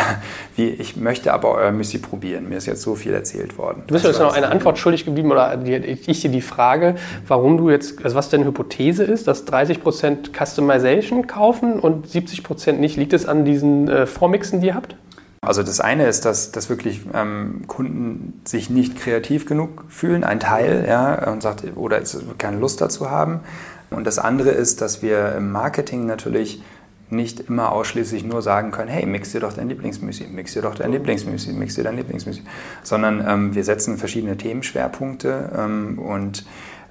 Wie, 0.55 0.69
ich 0.69 0.95
möchte 0.95 1.33
aber 1.33 1.51
euer 1.51 1.71
Müsli 1.71 1.99
probieren. 1.99 2.49
Mir 2.49 2.57
ist 2.57 2.65
jetzt 2.65 2.81
so 2.81 2.95
viel 2.95 3.13
erzählt 3.13 3.57
worden. 3.57 3.83
Du 3.87 3.93
bist 3.93 4.05
mir 4.05 4.11
jetzt 4.11 4.19
noch 4.19 4.33
eine 4.33 4.49
Antwort 4.49 4.77
schuldig 4.77 5.05
geblieben 5.05 5.31
oder 5.31 5.61
ich 5.63 6.21
dir 6.21 6.29
die 6.29 6.41
Frage, 6.41 6.95
warum 7.27 7.57
du 7.57 7.69
jetzt, 7.69 8.03
also 8.03 8.15
was 8.15 8.29
deine 8.29 8.45
Hypothese 8.45 9.03
ist, 9.03 9.27
dass 9.27 9.45
30% 9.47 10.31
Customization 10.33 11.27
kaufen 11.27 11.79
und 11.79 12.07
70% 12.07 12.73
nicht. 12.73 12.97
Liegt 12.97 13.13
es 13.13 13.25
an 13.25 13.45
diesen 13.45 13.87
äh, 13.89 14.05
Vormixen, 14.07 14.61
die 14.61 14.67
ihr 14.67 14.75
habt? 14.75 14.95
Also 15.41 15.63
das 15.63 15.79
eine 15.79 16.07
ist, 16.07 16.25
dass, 16.25 16.51
dass 16.51 16.69
wirklich 16.69 17.01
ähm, 17.13 17.63
Kunden 17.67 18.41
sich 18.43 18.69
nicht 18.69 18.97
kreativ 18.97 19.45
genug 19.45 19.85
fühlen, 19.87 20.23
ein 20.23 20.39
Teil, 20.39 20.85
ja, 20.87 21.31
und 21.31 21.41
sagt, 21.41 21.63
oder 21.75 22.01
keine 22.37 22.57
Lust 22.57 22.81
dazu 22.81 23.09
haben. 23.09 23.41
Und 23.89 24.05
das 24.05 24.19
andere 24.19 24.49
ist, 24.49 24.81
dass 24.81 25.01
wir 25.01 25.33
im 25.35 25.51
Marketing 25.51 26.05
natürlich 26.05 26.61
nicht 27.09 27.39
immer 27.39 27.71
ausschließlich 27.71 28.25
nur 28.25 28.41
sagen 28.41 28.71
können, 28.71 28.89
hey, 28.89 29.05
mix 29.05 29.31
dir 29.31 29.39
doch 29.39 29.53
dein 29.53 29.69
Lieblingsmüsli, 29.69 30.27
mix 30.27 30.53
dir 30.53 30.61
doch 30.61 30.75
dein 30.75 30.91
Lieblingsmüsli, 30.91 31.53
mix 31.53 31.75
dir 31.75 31.83
dein 31.83 31.95
Lieblingsmüsli, 31.95 32.43
sondern 32.83 33.25
ähm, 33.25 33.55
wir 33.55 33.63
setzen 33.63 33.97
verschiedene 33.97 34.35
Themenschwerpunkte 34.35 35.51
ähm, 35.57 35.99
und 35.99 36.45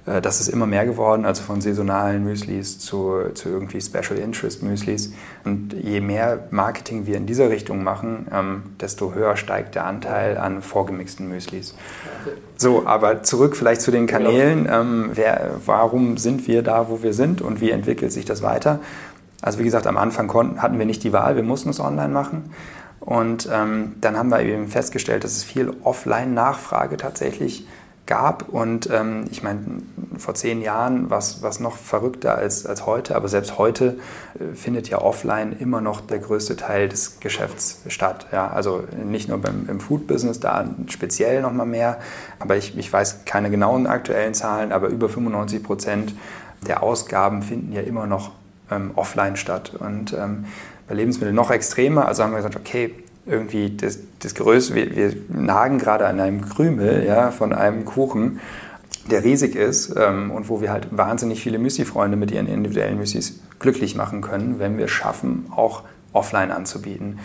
das 0.07 0.39
ist 0.39 0.47
immer 0.47 0.65
mehr 0.65 0.85
geworden, 0.85 1.25
also 1.25 1.43
von 1.43 1.59
saisonalen 1.59 2.23
Müslis 2.23 2.79
zu, 2.79 3.23
zu 3.33 3.49
irgendwie 3.49 3.81
Special 3.81 4.17
Interest 4.17 4.63
Müslis. 4.63 5.11
Und 5.43 5.73
je 5.73 5.99
mehr 5.99 6.47
Marketing 6.49 7.05
wir 7.05 7.17
in 7.17 7.25
dieser 7.25 7.49
Richtung 7.49 7.83
machen, 7.83 8.27
ähm, 8.33 8.63
desto 8.79 9.13
höher 9.13 9.35
steigt 9.35 9.75
der 9.75 9.85
Anteil 9.85 10.37
an 10.37 10.61
vorgemixten 10.61 11.27
Müslis. 11.27 11.75
So, 12.55 12.87
aber 12.87 13.23
zurück 13.23 13.57
vielleicht 13.57 13.81
zu 13.81 13.91
den 13.91 14.07
Kanälen. 14.07 14.67
Ähm, 14.71 15.11
wer, 15.13 15.51
warum 15.65 16.15
sind 16.17 16.47
wir 16.47 16.63
da, 16.63 16.87
wo 16.89 17.03
wir 17.03 17.13
sind 17.13 17.41
und 17.41 17.59
wie 17.59 17.71
entwickelt 17.71 18.13
sich 18.13 18.23
das 18.23 18.41
weiter? 18.41 18.79
Also 19.41 19.59
wie 19.59 19.63
gesagt, 19.65 19.87
am 19.87 19.97
Anfang 19.97 20.27
konnten, 20.27 20.61
hatten 20.61 20.79
wir 20.79 20.85
nicht 20.85 21.03
die 21.03 21.11
Wahl, 21.11 21.35
wir 21.35 21.43
mussten 21.43 21.69
es 21.69 21.81
online 21.81 22.13
machen. 22.13 22.53
Und 23.01 23.49
ähm, 23.51 23.95
dann 23.99 24.17
haben 24.17 24.29
wir 24.29 24.41
eben 24.41 24.69
festgestellt, 24.69 25.25
dass 25.25 25.33
es 25.33 25.43
viel 25.43 25.73
Offline-Nachfrage 25.83 26.95
tatsächlich 26.95 27.59
gibt 27.59 27.76
gab. 28.07 28.49
Und 28.49 28.89
ähm, 28.91 29.25
ich 29.29 29.43
meine, 29.43 29.59
vor 30.17 30.33
zehn 30.33 30.61
Jahren 30.61 31.09
war 31.09 31.19
es 31.19 31.59
noch 31.59 31.77
verrückter 31.77 32.35
als, 32.35 32.65
als 32.65 32.85
heute, 32.85 33.15
aber 33.15 33.27
selbst 33.27 33.57
heute 33.57 33.97
äh, 34.39 34.55
findet 34.55 34.89
ja 34.89 34.99
offline 34.99 35.55
immer 35.59 35.81
noch 35.81 36.01
der 36.01 36.19
größte 36.19 36.55
Teil 36.55 36.89
des 36.89 37.19
Geschäfts 37.19 37.81
statt. 37.87 38.27
Ja? 38.31 38.47
Also 38.47 38.83
nicht 39.05 39.29
nur 39.29 39.37
beim, 39.37 39.67
im 39.69 39.79
Food-Business, 39.79 40.39
da 40.39 40.65
speziell 40.87 41.41
nochmal 41.41 41.67
mehr, 41.67 41.99
aber 42.39 42.55
ich, 42.55 42.77
ich 42.77 42.91
weiß 42.91 43.25
keine 43.25 43.51
genauen 43.51 43.85
aktuellen 43.85 44.33
Zahlen, 44.33 44.71
aber 44.71 44.87
über 44.87 45.09
95 45.09 45.63
Prozent 45.63 46.15
der 46.65 46.81
Ausgaben 46.81 47.43
finden 47.43 47.71
ja 47.73 47.81
immer 47.81 48.07
noch 48.07 48.31
ähm, 48.71 48.91
offline 48.95 49.35
statt. 49.35 49.73
Und 49.77 50.13
ähm, 50.13 50.45
bei 50.87 50.95
Lebensmitteln 50.95 51.35
noch 51.35 51.51
extremer, 51.51 52.07
also 52.07 52.23
haben 52.23 52.31
wir 52.31 52.37
gesagt, 52.37 52.55
okay, 52.55 52.95
irgendwie 53.27 53.75
das, 53.75 53.99
das 54.19 54.35
Größte, 54.35 54.75
wir, 54.75 54.95
wir 54.95 55.13
nagen 55.29 55.77
gerade 55.77 56.07
an 56.07 56.19
einem 56.19 56.47
Krümel 56.47 57.05
ja, 57.05 57.31
von 57.31 57.53
einem 57.53 57.85
Kuchen, 57.85 58.39
der 59.09 59.23
riesig 59.23 59.55
ist 59.55 59.93
ähm, 59.97 60.31
und 60.31 60.49
wo 60.49 60.61
wir 60.61 60.71
halt 60.71 60.87
wahnsinnig 60.91 61.41
viele 61.41 61.59
Müsli-Freunde 61.59 62.17
mit 62.17 62.31
ihren 62.31 62.47
individuellen 62.47 62.97
Müslis 62.97 63.39
glücklich 63.59 63.95
machen 63.95 64.21
können, 64.21 64.59
wenn 64.59 64.77
wir 64.77 64.87
schaffen, 64.87 65.45
auch 65.55 65.83
offline 66.13 66.51
anzubieten. 66.51 67.19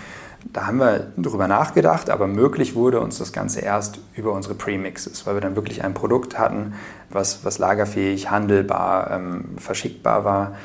Da 0.53 0.67
haben 0.67 0.79
wir 0.79 1.13
drüber 1.17 1.47
nachgedacht, 1.47 2.11
aber 2.11 2.27
möglich 2.27 2.75
wurde 2.75 3.01
uns 3.01 3.19
das 3.19 3.33
Ganze 3.33 3.61
erst 3.61 4.01
über 4.15 4.33
unsere 4.33 4.55
Premixes, 4.55 5.25
weil 5.25 5.35
wir 5.35 5.41
dann 5.41 5.55
wirklich 5.55 5.85
ein 5.85 5.95
Produkt 5.95 6.39
hatten, 6.39 6.75
was, 7.11 7.45
was 7.45 7.59
lagerfähig, 7.59 8.31
handelbar, 8.31 9.11
ähm, 9.13 9.45
verschickbar 9.59 10.25
war, 10.25 10.57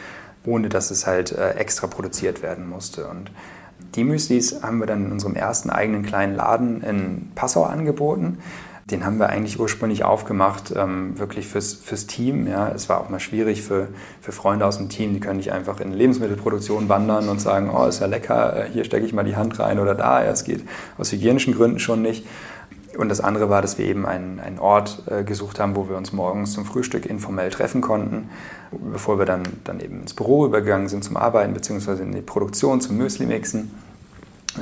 ohne 0.45 0.69
dass 0.69 0.89
es 0.89 1.05
halt 1.05 1.31
äh, 1.31 1.51
extra 1.51 1.85
produziert 1.87 2.41
werden 2.41 2.67
musste. 2.67 3.07
Und 3.07 3.31
die 3.97 4.03
Müslis 4.03 4.61
haben 4.61 4.79
wir 4.79 4.85
dann 4.85 5.05
in 5.05 5.11
unserem 5.11 5.35
ersten 5.35 5.69
eigenen 5.69 6.03
kleinen 6.03 6.35
Laden 6.35 6.81
in 6.81 7.31
Passau 7.35 7.63
angeboten. 7.63 8.37
Den 8.91 9.05
haben 9.05 9.19
wir 9.19 9.27
eigentlich 9.27 9.59
ursprünglich 9.59 10.05
aufgemacht, 10.05 10.73
ähm, 10.73 11.19
wirklich 11.19 11.47
fürs, 11.47 11.73
fürs 11.73 12.07
Team. 12.07 12.47
Ja. 12.47 12.69
Es 12.69 12.87
war 12.87 13.01
auch 13.01 13.09
mal 13.09 13.19
schwierig 13.19 13.61
für, 13.61 13.89
für 14.21 14.31
Freunde 14.31 14.65
aus 14.65 14.77
dem 14.77 14.87
Team, 14.87 15.13
die 15.13 15.19
können 15.19 15.37
nicht 15.37 15.51
einfach 15.51 15.81
in 15.81 15.91
Lebensmittelproduktion 15.91 16.87
wandern 16.87 17.27
und 17.27 17.41
sagen, 17.41 17.69
oh, 17.69 17.85
ist 17.85 17.99
ja 17.99 18.05
lecker, 18.05 18.65
äh, 18.65 18.69
hier 18.71 18.85
stecke 18.85 19.05
ich 19.05 19.11
mal 19.11 19.25
die 19.25 19.35
Hand 19.35 19.59
rein 19.59 19.79
oder 19.79 19.93
da. 19.93 20.23
Ja, 20.23 20.31
es 20.31 20.45
geht 20.45 20.63
aus 20.97 21.11
hygienischen 21.11 21.53
Gründen 21.53 21.79
schon 21.79 22.01
nicht. 22.01 22.25
Und 22.97 23.09
das 23.09 23.19
andere 23.19 23.49
war, 23.49 23.61
dass 23.61 23.77
wir 23.77 23.85
eben 23.85 24.05
einen, 24.05 24.39
einen 24.39 24.57
Ort 24.57 25.03
äh, 25.07 25.23
gesucht 25.23 25.59
haben, 25.59 25.75
wo 25.75 25.89
wir 25.89 25.97
uns 25.97 26.13
morgens 26.13 26.53
zum 26.53 26.65
Frühstück 26.65 27.05
informell 27.05 27.49
treffen 27.49 27.81
konnten, 27.81 28.29
bevor 28.71 29.19
wir 29.19 29.25
dann, 29.25 29.43
dann 29.65 29.81
eben 29.81 30.01
ins 30.01 30.13
Büro 30.13 30.45
übergegangen 30.45 30.87
sind 30.87 31.03
zum 31.03 31.17
Arbeiten, 31.17 31.53
beziehungsweise 31.53 32.03
in 32.03 32.13
die 32.13 32.21
Produktion, 32.21 32.79
zum 32.79 32.97
Müsli-Mixen. 32.97 33.69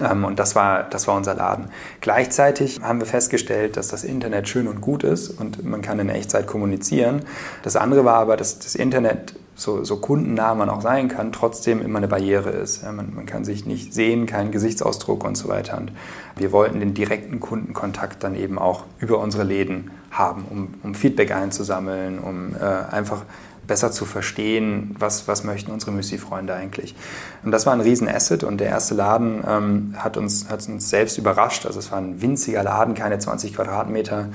Ähm, 0.03 0.25
und 0.25 0.39
das 0.39 0.55
war, 0.55 0.83
das 0.83 1.07
war 1.07 1.15
unser 1.15 1.35
Laden. 1.35 1.69
Gleichzeitig 2.01 2.81
haben 2.81 2.99
wir 2.99 3.07
festgestellt, 3.07 3.77
dass 3.77 3.87
das 3.87 4.03
Internet 4.03 4.47
schön 4.47 4.67
und 4.67 4.81
gut 4.81 5.03
ist 5.03 5.29
und 5.29 5.63
man 5.63 5.81
kann 5.81 5.99
in 5.99 6.09
Echtzeit 6.09 6.47
kommunizieren. 6.47 7.21
Das 7.63 7.75
andere 7.75 8.05
war 8.05 8.15
aber, 8.15 8.37
dass 8.37 8.59
das 8.59 8.75
Internet 8.75 9.35
so, 9.55 9.83
so 9.83 9.97
kundennah 9.97 10.53
man 10.53 10.69
auch 10.69 10.81
sein 10.81 11.07
kann, 11.07 11.31
trotzdem 11.31 11.81
immer 11.81 11.97
eine 11.97 12.07
Barriere 12.07 12.49
ist. 12.49 12.83
Man, 12.83 13.13
man, 13.15 13.25
kann 13.25 13.45
sich 13.45 13.65
nicht 13.65 13.93
sehen, 13.93 14.25
keinen 14.25 14.51
Gesichtsausdruck 14.51 15.23
und 15.23 15.35
so 15.35 15.47
weiter. 15.47 15.77
Und 15.77 15.91
wir 16.35 16.51
wollten 16.51 16.81
den 16.81 16.93
direkten 16.93 17.39
Kundenkontakt 17.39 18.23
dann 18.23 18.35
eben 18.35 18.59
auch 18.59 18.83
über 18.99 19.19
unsere 19.19 19.43
Läden 19.43 19.91
haben, 20.11 20.45
um, 20.49 20.73
um 20.83 20.93
Feedback 20.93 21.31
einzusammeln, 21.31 22.19
um 22.19 22.53
äh, 22.55 22.93
einfach 22.93 23.23
besser 23.67 23.91
zu 23.91 24.05
verstehen, 24.05 24.95
was, 24.99 25.27
was 25.27 25.43
möchten 25.43 25.71
unsere 25.71 25.91
Müsli-Freunde 25.91 26.53
eigentlich. 26.53 26.95
Und 27.43 27.51
das 27.51 27.65
war 27.65 27.73
ein 27.73 27.81
Riesen-Asset 27.81 28.43
und 28.43 28.59
der 28.59 28.67
erste 28.67 28.95
Laden 28.95 29.43
ähm, 29.47 29.95
hat, 29.97 30.17
uns, 30.17 30.49
hat 30.49 30.67
uns 30.67 30.89
selbst 30.89 31.17
überrascht. 31.17 31.65
Also 31.65 31.79
es 31.79 31.91
war 31.91 31.99
ein 31.99 32.21
winziger 32.21 32.63
Laden, 32.63 32.93
keine 32.93 33.19
20 33.19 33.55
Quadratmeter, 33.55 34.29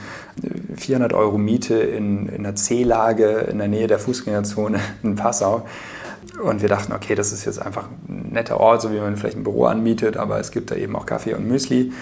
400 0.77 1.13
Euro 1.13 1.39
Miete 1.39 1.75
in, 1.75 2.29
in 2.29 2.47
einer 2.47 2.55
C-Lage 2.55 3.47
in 3.51 3.59
der 3.59 3.69
Nähe 3.69 3.87
der 3.87 3.99
Fußgängerzone 3.99 4.81
in 5.03 5.17
Passau. 5.17 5.67
Und 6.43 6.63
wir 6.63 6.69
dachten, 6.69 6.93
okay, 6.93 7.15
das 7.15 7.33
ist 7.33 7.45
jetzt 7.45 7.61
einfach 7.61 7.89
ein 8.09 8.31
netter 8.33 8.59
Ort, 8.61 8.83
so 8.83 8.93
wie 8.93 8.99
man 8.99 9.17
vielleicht 9.17 9.37
ein 9.37 9.45
Büro 9.45 9.67
anmietet, 9.67 10.17
aber 10.17 10.39
es 10.39 10.51
gibt 10.51 10.71
da 10.71 10.75
eben 10.75 10.97
auch 10.97 11.07
Kaffee 11.07 11.35
und 11.35 11.47
Müsli. 11.47 11.93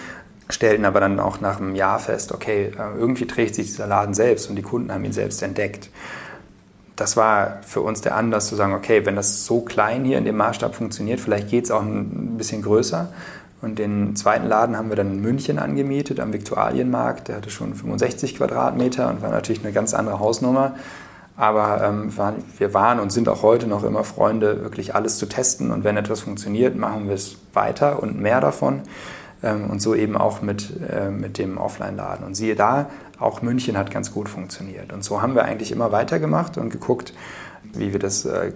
Stellten 0.50 0.86
aber 0.86 1.00
dann 1.00 1.20
auch 1.20 1.40
nach 1.40 1.60
einem 1.60 1.74
Jahr 1.74 1.98
fest, 1.98 2.32
okay, 2.32 2.72
äh, 2.78 2.98
irgendwie 2.98 3.26
trägt 3.26 3.54
sich 3.54 3.66
dieser 3.66 3.86
Laden 3.86 4.14
selbst 4.14 4.48
und 4.48 4.56
die 4.56 4.62
Kunden 4.62 4.90
haben 4.90 5.04
ihn 5.04 5.12
selbst 5.12 5.42
entdeckt 5.42 5.90
das 6.98 7.16
war 7.16 7.58
für 7.62 7.80
uns 7.80 8.00
der 8.00 8.16
Anlass 8.16 8.48
zu 8.48 8.56
sagen, 8.56 8.74
okay, 8.74 9.06
wenn 9.06 9.14
das 9.14 9.44
so 9.44 9.60
klein 9.60 10.04
hier 10.04 10.18
in 10.18 10.24
dem 10.24 10.36
Maßstab 10.36 10.74
funktioniert, 10.74 11.20
vielleicht 11.20 11.48
geht 11.48 11.64
es 11.64 11.70
auch 11.70 11.80
ein 11.80 12.36
bisschen 12.36 12.60
größer. 12.62 13.08
Und 13.62 13.78
den 13.78 14.16
zweiten 14.16 14.46
Laden 14.46 14.76
haben 14.76 14.88
wir 14.88 14.96
dann 14.96 15.12
in 15.14 15.20
München 15.20 15.58
angemietet, 15.58 16.18
am 16.20 16.32
Viktualienmarkt. 16.32 17.28
Der 17.28 17.36
hatte 17.36 17.50
schon 17.50 17.74
65 17.74 18.36
Quadratmeter 18.36 19.08
und 19.08 19.22
war 19.22 19.30
natürlich 19.30 19.64
eine 19.64 19.72
ganz 19.72 19.94
andere 19.94 20.18
Hausnummer. 20.18 20.74
Aber 21.36 21.82
ähm, 21.84 22.12
wir 22.58 22.74
waren 22.74 22.98
und 22.98 23.12
sind 23.12 23.28
auch 23.28 23.42
heute 23.42 23.68
noch 23.68 23.84
immer 23.84 24.02
Freunde, 24.02 24.62
wirklich 24.62 24.96
alles 24.96 25.18
zu 25.18 25.26
testen. 25.26 25.70
Und 25.70 25.84
wenn 25.84 25.96
etwas 25.96 26.20
funktioniert, 26.20 26.76
machen 26.76 27.06
wir 27.06 27.14
es 27.14 27.36
weiter 27.52 28.02
und 28.02 28.20
mehr 28.20 28.40
davon. 28.40 28.82
Ähm, 29.42 29.70
und 29.70 29.80
so 29.80 29.94
eben 29.94 30.16
auch 30.16 30.42
mit, 30.42 30.72
äh, 30.90 31.10
mit 31.10 31.38
dem 31.38 31.58
Offline-Laden. 31.58 32.26
Und 32.26 32.34
siehe 32.34 32.56
da, 32.56 32.90
auch 33.18 33.42
München 33.42 33.76
hat 33.76 33.90
ganz 33.90 34.12
gut 34.12 34.28
funktioniert. 34.28 34.92
Und 34.92 35.04
so 35.04 35.22
haben 35.22 35.34
wir 35.34 35.44
eigentlich 35.44 35.72
immer 35.72 35.92
weitergemacht 35.92 36.58
und 36.58 36.70
geguckt, 36.70 37.12
wie 37.74 37.92
wir 37.92 38.00
das 38.00 38.24
äh, 38.24 38.52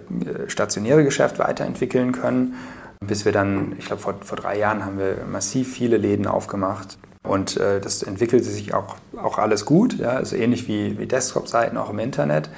stationäre 0.47 1.03
Geschäft 1.03 1.39
weiterentwickeln 1.39 2.11
können. 2.11 2.55
Bis 2.99 3.25
wir 3.25 3.31
dann, 3.31 3.75
ich 3.77 3.85
glaube, 3.85 4.01
vor, 4.01 4.15
vor 4.21 4.37
drei 4.37 4.57
Jahren 4.57 4.85
haben 4.85 4.97
wir 4.97 5.17
massiv 5.29 5.73
viele 5.73 5.97
Läden 5.97 6.27
aufgemacht. 6.27 6.97
Und 7.23 7.57
äh, 7.57 7.79
das 7.79 8.03
entwickelte 8.03 8.45
sich 8.45 8.73
auch, 8.73 8.95
auch 9.21 9.37
alles 9.37 9.65
gut, 9.65 9.97
ja, 9.97 10.09
also 10.09 10.35
ähnlich 10.35 10.67
wie, 10.67 10.99
wie 10.99 11.05
Desktop-Seiten 11.05 11.77
auch 11.77 11.89
im 11.89 11.99
Internet. 11.99 12.49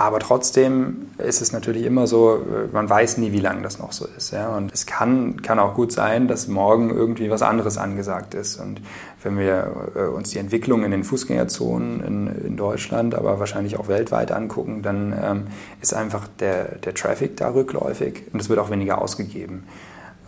Aber 0.00 0.20
trotzdem 0.20 1.08
ist 1.18 1.42
es 1.42 1.50
natürlich 1.50 1.84
immer 1.84 2.06
so, 2.06 2.40
man 2.70 2.88
weiß 2.88 3.18
nie, 3.18 3.32
wie 3.32 3.40
lange 3.40 3.62
das 3.62 3.80
noch 3.80 3.90
so 3.90 4.06
ist. 4.16 4.30
Ja? 4.30 4.56
Und 4.56 4.72
es 4.72 4.86
kann, 4.86 5.42
kann 5.42 5.58
auch 5.58 5.74
gut 5.74 5.90
sein, 5.90 6.28
dass 6.28 6.46
morgen 6.46 6.90
irgendwie 6.90 7.30
was 7.30 7.42
anderes 7.42 7.78
angesagt 7.78 8.34
ist. 8.34 8.60
Und 8.60 8.80
wenn 9.24 9.36
wir 9.36 9.90
äh, 9.96 10.02
uns 10.04 10.30
die 10.30 10.38
Entwicklung 10.38 10.84
in 10.84 10.92
den 10.92 11.02
Fußgängerzonen 11.02 12.04
in, 12.04 12.46
in 12.46 12.56
Deutschland, 12.56 13.16
aber 13.16 13.40
wahrscheinlich 13.40 13.76
auch 13.76 13.88
weltweit 13.88 14.30
angucken, 14.30 14.82
dann 14.82 15.12
ähm, 15.20 15.46
ist 15.82 15.92
einfach 15.94 16.28
der, 16.38 16.76
der 16.76 16.94
Traffic 16.94 17.36
da 17.36 17.50
rückläufig 17.50 18.22
und 18.32 18.40
es 18.40 18.48
wird 18.48 18.60
auch 18.60 18.70
weniger 18.70 19.02
ausgegeben. 19.02 19.66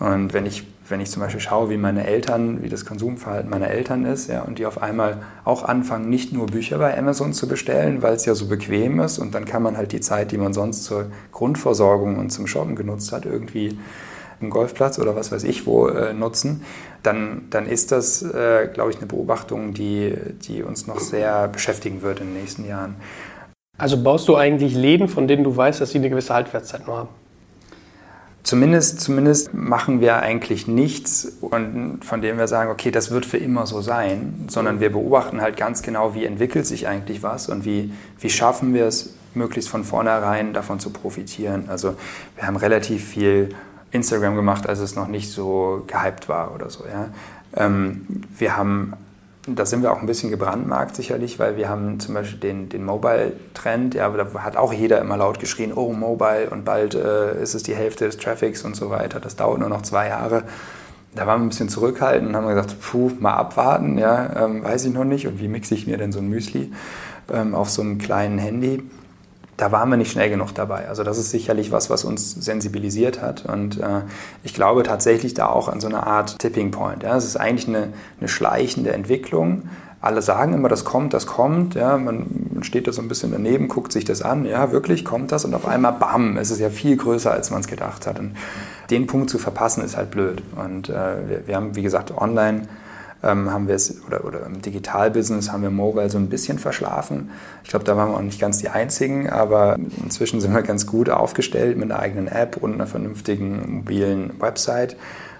Und 0.00 0.34
wenn 0.34 0.46
ich, 0.46 0.66
wenn 0.90 1.00
ich 1.00 1.10
zum 1.10 1.22
Beispiel 1.22 1.40
schaue, 1.40 1.70
wie 1.70 1.76
meine 1.76 2.06
Eltern, 2.06 2.62
wie 2.62 2.68
das 2.68 2.84
Konsumverhalten 2.84 3.48
meiner 3.48 3.68
Eltern 3.68 4.04
ist, 4.04 4.28
ja, 4.28 4.42
und 4.42 4.58
die 4.58 4.66
auf 4.66 4.82
einmal 4.82 5.22
auch 5.44 5.62
anfangen, 5.62 6.10
nicht 6.10 6.32
nur 6.32 6.46
Bücher 6.46 6.78
bei 6.78 6.96
Amazon 6.96 7.32
zu 7.32 7.48
bestellen, 7.48 8.02
weil 8.02 8.14
es 8.14 8.26
ja 8.26 8.34
so 8.34 8.46
bequem 8.46 9.00
ist 9.00 9.18
und 9.18 9.34
dann 9.34 9.44
kann 9.44 9.62
man 9.62 9.76
halt 9.76 9.92
die 9.92 10.00
Zeit, 10.00 10.32
die 10.32 10.38
man 10.38 10.52
sonst 10.52 10.84
zur 10.84 11.06
Grundversorgung 11.32 12.18
und 12.18 12.30
zum 12.30 12.46
Shoppen 12.46 12.76
genutzt 12.76 13.12
hat, 13.12 13.24
irgendwie 13.24 13.78
im 14.40 14.50
Golfplatz 14.50 14.98
oder 14.98 15.14
was 15.14 15.30
weiß 15.32 15.44
ich 15.44 15.66
wo 15.66 15.88
äh, 15.88 16.12
nutzen, 16.12 16.64
dann, 17.02 17.42
dann 17.50 17.66
ist 17.66 17.92
das, 17.92 18.22
äh, 18.22 18.68
glaube 18.72 18.90
ich, 18.90 18.96
eine 18.96 19.06
Beobachtung, 19.06 19.74
die, 19.74 20.14
die 20.42 20.62
uns 20.62 20.86
noch 20.86 20.98
sehr 20.98 21.48
beschäftigen 21.48 22.02
wird 22.02 22.20
in 22.20 22.28
den 22.28 22.40
nächsten 22.40 22.66
Jahren. 22.66 22.96
Also 23.78 24.02
baust 24.02 24.28
du 24.28 24.36
eigentlich 24.36 24.74
Läden, 24.74 25.08
von 25.08 25.28
denen 25.28 25.44
du 25.44 25.56
weißt, 25.56 25.80
dass 25.80 25.90
sie 25.90 25.98
eine 25.98 26.10
gewisse 26.10 26.34
Haltwertszeit 26.34 26.86
nur 26.86 26.98
haben? 26.98 27.19
Zumindest, 28.42 29.00
zumindest 29.00 29.52
machen 29.52 30.00
wir 30.00 30.16
eigentlich 30.16 30.66
nichts, 30.66 31.36
von 31.40 32.20
dem 32.22 32.38
wir 32.38 32.48
sagen, 32.48 32.70
okay, 32.70 32.90
das 32.90 33.10
wird 33.10 33.26
für 33.26 33.36
immer 33.36 33.66
so 33.66 33.82
sein, 33.82 34.46
sondern 34.48 34.80
wir 34.80 34.90
beobachten 34.90 35.40
halt 35.40 35.56
ganz 35.56 35.82
genau, 35.82 36.14
wie 36.14 36.24
entwickelt 36.24 36.66
sich 36.66 36.88
eigentlich 36.88 37.22
was 37.22 37.48
und 37.48 37.64
wie, 37.64 37.92
wie 38.18 38.30
schaffen 38.30 38.72
wir 38.72 38.86
es, 38.86 39.14
möglichst 39.34 39.70
von 39.70 39.84
vornherein 39.84 40.52
davon 40.52 40.80
zu 40.80 40.90
profitieren. 40.90 41.68
Also 41.68 41.94
wir 42.36 42.46
haben 42.46 42.56
relativ 42.56 43.04
viel 43.06 43.50
Instagram 43.92 44.36
gemacht, 44.36 44.68
als 44.68 44.78
es 44.78 44.96
noch 44.96 45.08
nicht 45.08 45.30
so 45.30 45.84
gehypt 45.86 46.28
war 46.28 46.54
oder 46.54 46.70
so. 46.70 46.84
Ja. 46.86 47.10
Ähm, 47.54 48.06
wir 48.38 48.56
haben 48.56 48.94
da 49.56 49.66
sind 49.66 49.82
wir 49.82 49.92
auch 49.92 50.00
ein 50.00 50.06
bisschen 50.06 50.30
gebrandmarkt 50.30 50.96
sicherlich, 50.96 51.38
weil 51.38 51.56
wir 51.56 51.68
haben 51.68 52.00
zum 52.00 52.14
Beispiel 52.14 52.38
den, 52.40 52.68
den 52.68 52.84
Mobile-Trend, 52.84 53.94
ja, 53.94 54.08
da 54.08 54.42
hat 54.42 54.56
auch 54.56 54.72
jeder 54.72 55.00
immer 55.00 55.16
laut 55.16 55.40
geschrien, 55.40 55.72
oh 55.72 55.92
Mobile 55.92 56.50
und 56.50 56.64
bald 56.64 56.94
äh, 56.94 57.40
ist 57.42 57.54
es 57.54 57.62
die 57.62 57.74
Hälfte 57.74 58.06
des 58.06 58.16
Traffics 58.16 58.64
und 58.64 58.76
so 58.76 58.90
weiter. 58.90 59.20
Das 59.20 59.36
dauert 59.36 59.58
nur 59.58 59.68
noch 59.68 59.82
zwei 59.82 60.08
Jahre. 60.08 60.44
Da 61.14 61.26
waren 61.26 61.40
wir 61.40 61.46
ein 61.46 61.48
bisschen 61.48 61.68
zurückhaltend 61.68 62.28
und 62.28 62.36
haben 62.36 62.46
gesagt, 62.46 62.76
puh, 62.80 63.10
mal 63.18 63.34
abwarten, 63.34 63.98
ja, 63.98 64.44
ähm, 64.44 64.62
weiß 64.62 64.84
ich 64.84 64.92
noch 64.92 65.04
nicht. 65.04 65.26
Und 65.26 65.40
wie 65.40 65.48
mixe 65.48 65.74
ich 65.74 65.86
mir 65.86 65.96
denn 65.96 66.12
so 66.12 66.20
ein 66.20 66.28
Müsli 66.28 66.72
ähm, 67.32 67.54
auf 67.54 67.68
so 67.70 67.82
einem 67.82 67.98
kleinen 67.98 68.38
Handy? 68.38 68.82
Da 69.60 69.72
waren 69.72 69.90
wir 69.90 69.98
nicht 69.98 70.10
schnell 70.10 70.30
genug 70.30 70.54
dabei. 70.54 70.88
Also 70.88 71.04
das 71.04 71.18
ist 71.18 71.30
sicherlich 71.30 71.70
was, 71.70 71.90
was 71.90 72.04
uns 72.04 72.32
sensibilisiert 72.32 73.20
hat. 73.20 73.44
Und 73.44 73.78
äh, 73.78 74.02
ich 74.42 74.54
glaube 74.54 74.82
tatsächlich 74.84 75.34
da 75.34 75.48
auch 75.48 75.68
an 75.68 75.80
so 75.80 75.86
eine 75.86 76.06
Art 76.06 76.38
Tipping 76.38 76.70
Point. 76.70 77.02
Ja. 77.02 77.14
Es 77.14 77.26
ist 77.26 77.36
eigentlich 77.36 77.68
eine, 77.68 77.92
eine 78.18 78.28
schleichende 78.28 78.92
Entwicklung. 78.94 79.64
Alle 80.00 80.22
sagen 80.22 80.54
immer, 80.54 80.70
das 80.70 80.86
kommt, 80.86 81.12
das 81.12 81.26
kommt. 81.26 81.74
Ja. 81.74 81.98
Man, 81.98 82.48
man 82.54 82.64
steht 82.64 82.88
da 82.88 82.92
so 82.92 83.02
ein 83.02 83.08
bisschen 83.08 83.32
daneben, 83.32 83.68
guckt 83.68 83.92
sich 83.92 84.06
das 84.06 84.22
an. 84.22 84.46
Ja, 84.46 84.72
wirklich 84.72 85.04
kommt 85.04 85.30
das. 85.30 85.44
Und 85.44 85.54
auf 85.54 85.68
einmal, 85.68 85.92
bam, 85.92 86.38
es 86.38 86.50
ist 86.50 86.60
ja 86.60 86.70
viel 86.70 86.96
größer, 86.96 87.30
als 87.30 87.50
man 87.50 87.60
es 87.60 87.66
gedacht 87.66 88.06
hat. 88.06 88.18
Und 88.18 88.36
den 88.88 89.06
Punkt 89.06 89.28
zu 89.28 89.36
verpassen, 89.36 89.84
ist 89.84 89.94
halt 89.94 90.10
blöd. 90.10 90.42
Und 90.56 90.88
äh, 90.88 91.28
wir, 91.28 91.46
wir 91.48 91.56
haben, 91.56 91.76
wie 91.76 91.82
gesagt, 91.82 92.16
online 92.16 92.62
ähm, 93.22 93.50
haben 93.50 93.68
wir 93.68 93.74
es, 93.74 94.02
oder, 94.06 94.24
oder 94.24 94.46
im 94.46 94.62
Digitalbusiness 94.62 95.52
haben 95.52 95.62
wir 95.62 95.70
Mobile 95.70 96.10
so 96.10 96.18
ein 96.18 96.28
bisschen 96.28 96.58
verschlafen. 96.58 97.30
Ich 97.64 97.70
glaube, 97.70 97.84
da 97.84 97.96
waren 97.96 98.10
wir 98.10 98.16
auch 98.16 98.22
nicht 98.22 98.40
ganz 98.40 98.58
die 98.58 98.68
Einzigen, 98.68 99.28
aber 99.28 99.78
inzwischen 100.02 100.40
sind 100.40 100.54
wir 100.54 100.62
ganz 100.62 100.86
gut 100.86 101.10
aufgestellt 101.10 101.76
mit 101.76 101.90
einer 101.90 102.00
eigenen 102.00 102.28
App 102.28 102.56
und 102.56 102.74
einer 102.74 102.86
vernünftigen 102.86 103.76
mobilen 103.76 104.40
Website. 104.40 104.96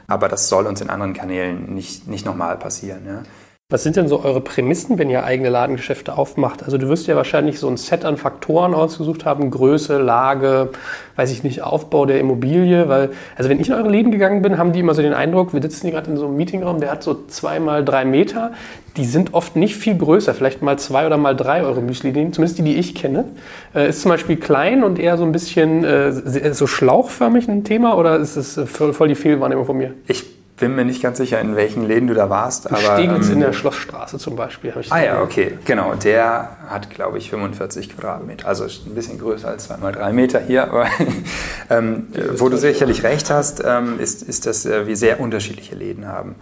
Aber 0.06 0.28
das 0.28 0.48
soll 0.48 0.66
uns 0.66 0.80
in 0.80 0.90
anderen 0.90 1.14
Kanälen 1.14 1.74
nicht, 1.74 2.08
nicht 2.08 2.26
nochmal 2.26 2.56
passieren. 2.56 3.02
Ja. 3.06 3.22
Was 3.70 3.84
sind 3.84 3.94
denn 3.94 4.08
so 4.08 4.24
eure 4.24 4.40
Prämissen, 4.40 4.98
wenn 4.98 5.08
ihr 5.10 5.22
eigene 5.22 5.48
Ladengeschäfte 5.48 6.18
aufmacht? 6.18 6.64
Also 6.64 6.76
du 6.76 6.88
wirst 6.88 7.06
ja 7.06 7.14
wahrscheinlich 7.14 7.60
so 7.60 7.68
ein 7.68 7.76
Set 7.76 8.04
an 8.04 8.16
Faktoren 8.16 8.74
ausgesucht 8.74 9.24
haben, 9.24 9.48
Größe, 9.48 9.98
Lage, 9.98 10.70
weiß 11.14 11.30
ich 11.30 11.44
nicht, 11.44 11.62
Aufbau 11.62 12.04
der 12.04 12.18
Immobilie, 12.18 12.88
weil, 12.88 13.10
also 13.36 13.48
wenn 13.48 13.60
ich 13.60 13.68
in 13.68 13.74
eure 13.74 13.88
Läden 13.88 14.10
gegangen 14.10 14.42
bin, 14.42 14.58
haben 14.58 14.72
die 14.72 14.80
immer 14.80 14.92
so 14.94 15.02
den 15.02 15.14
Eindruck, 15.14 15.54
wir 15.54 15.62
sitzen 15.62 15.82
hier 15.82 15.92
gerade 15.92 16.10
in 16.10 16.16
so 16.16 16.26
einem 16.26 16.36
Meetingraum, 16.36 16.80
der 16.80 16.90
hat 16.90 17.04
so 17.04 17.16
zwei 17.28 17.60
mal 17.60 17.84
drei 17.84 18.04
Meter, 18.04 18.50
die 18.96 19.04
sind 19.04 19.34
oft 19.34 19.54
nicht 19.54 19.76
viel 19.76 19.96
größer, 19.96 20.34
vielleicht 20.34 20.62
mal 20.62 20.76
zwei 20.76 21.06
oder 21.06 21.16
mal 21.16 21.36
drei 21.36 21.62
eure 21.62 21.80
Müsli-Läden, 21.80 22.32
zumindest 22.32 22.58
die, 22.58 22.64
die 22.64 22.74
ich 22.74 22.96
kenne. 22.96 23.26
Äh, 23.72 23.90
ist 23.90 24.02
zum 24.02 24.08
Beispiel 24.08 24.34
klein 24.34 24.82
und 24.82 24.98
eher 24.98 25.16
so 25.16 25.22
ein 25.22 25.30
bisschen 25.30 25.84
äh, 25.84 26.52
so 26.54 26.66
schlauchförmig 26.66 27.46
ein 27.46 27.62
Thema 27.62 27.96
oder 27.96 28.16
ist 28.16 28.34
es 28.34 28.56
äh, 28.56 28.66
voll, 28.66 28.92
voll 28.94 29.06
die 29.06 29.14
Fehlwahrnehmung 29.14 29.64
von 29.64 29.76
mir? 29.76 29.94
Ich 30.08 30.39
bin 30.60 30.76
mir 30.76 30.84
nicht 30.84 31.02
ganz 31.02 31.18
sicher, 31.18 31.40
in 31.40 31.56
welchen 31.56 31.86
Läden 31.86 32.06
du 32.06 32.14
da 32.14 32.30
warst. 32.30 32.68
Aber, 32.68 32.78
Steglitz 32.78 33.26
ähm, 33.26 33.34
in 33.34 33.40
der 33.40 33.52
Schlossstraße 33.52 34.18
zum 34.18 34.36
Beispiel. 34.36 34.72
ah 34.90 35.02
ja, 35.02 35.22
okay, 35.22 35.58
genau. 35.64 35.94
Der 35.94 36.56
hat, 36.68 36.90
glaube 36.90 37.18
ich, 37.18 37.30
45 37.30 37.96
Quadratmeter. 37.96 38.46
Also 38.46 38.64
ein 38.64 38.94
bisschen 38.94 39.18
größer 39.18 39.48
als 39.48 39.64
zweimal 39.64 39.92
drei 39.92 40.12
Meter 40.12 40.40
hier. 40.40 40.64
Aber 40.64 40.86
ähm, 41.70 42.06
wo 42.36 42.48
du 42.48 42.56
sicherlich 42.56 43.02
recht 43.02 43.30
hast, 43.30 43.62
ähm, 43.66 43.98
ist, 43.98 44.22
ist, 44.22 44.46
dass 44.46 44.66
äh, 44.66 44.86
wir 44.86 44.96
sehr 44.96 45.18
unterschiedliche 45.18 45.74
Läden 45.74 46.06
haben. 46.06 46.36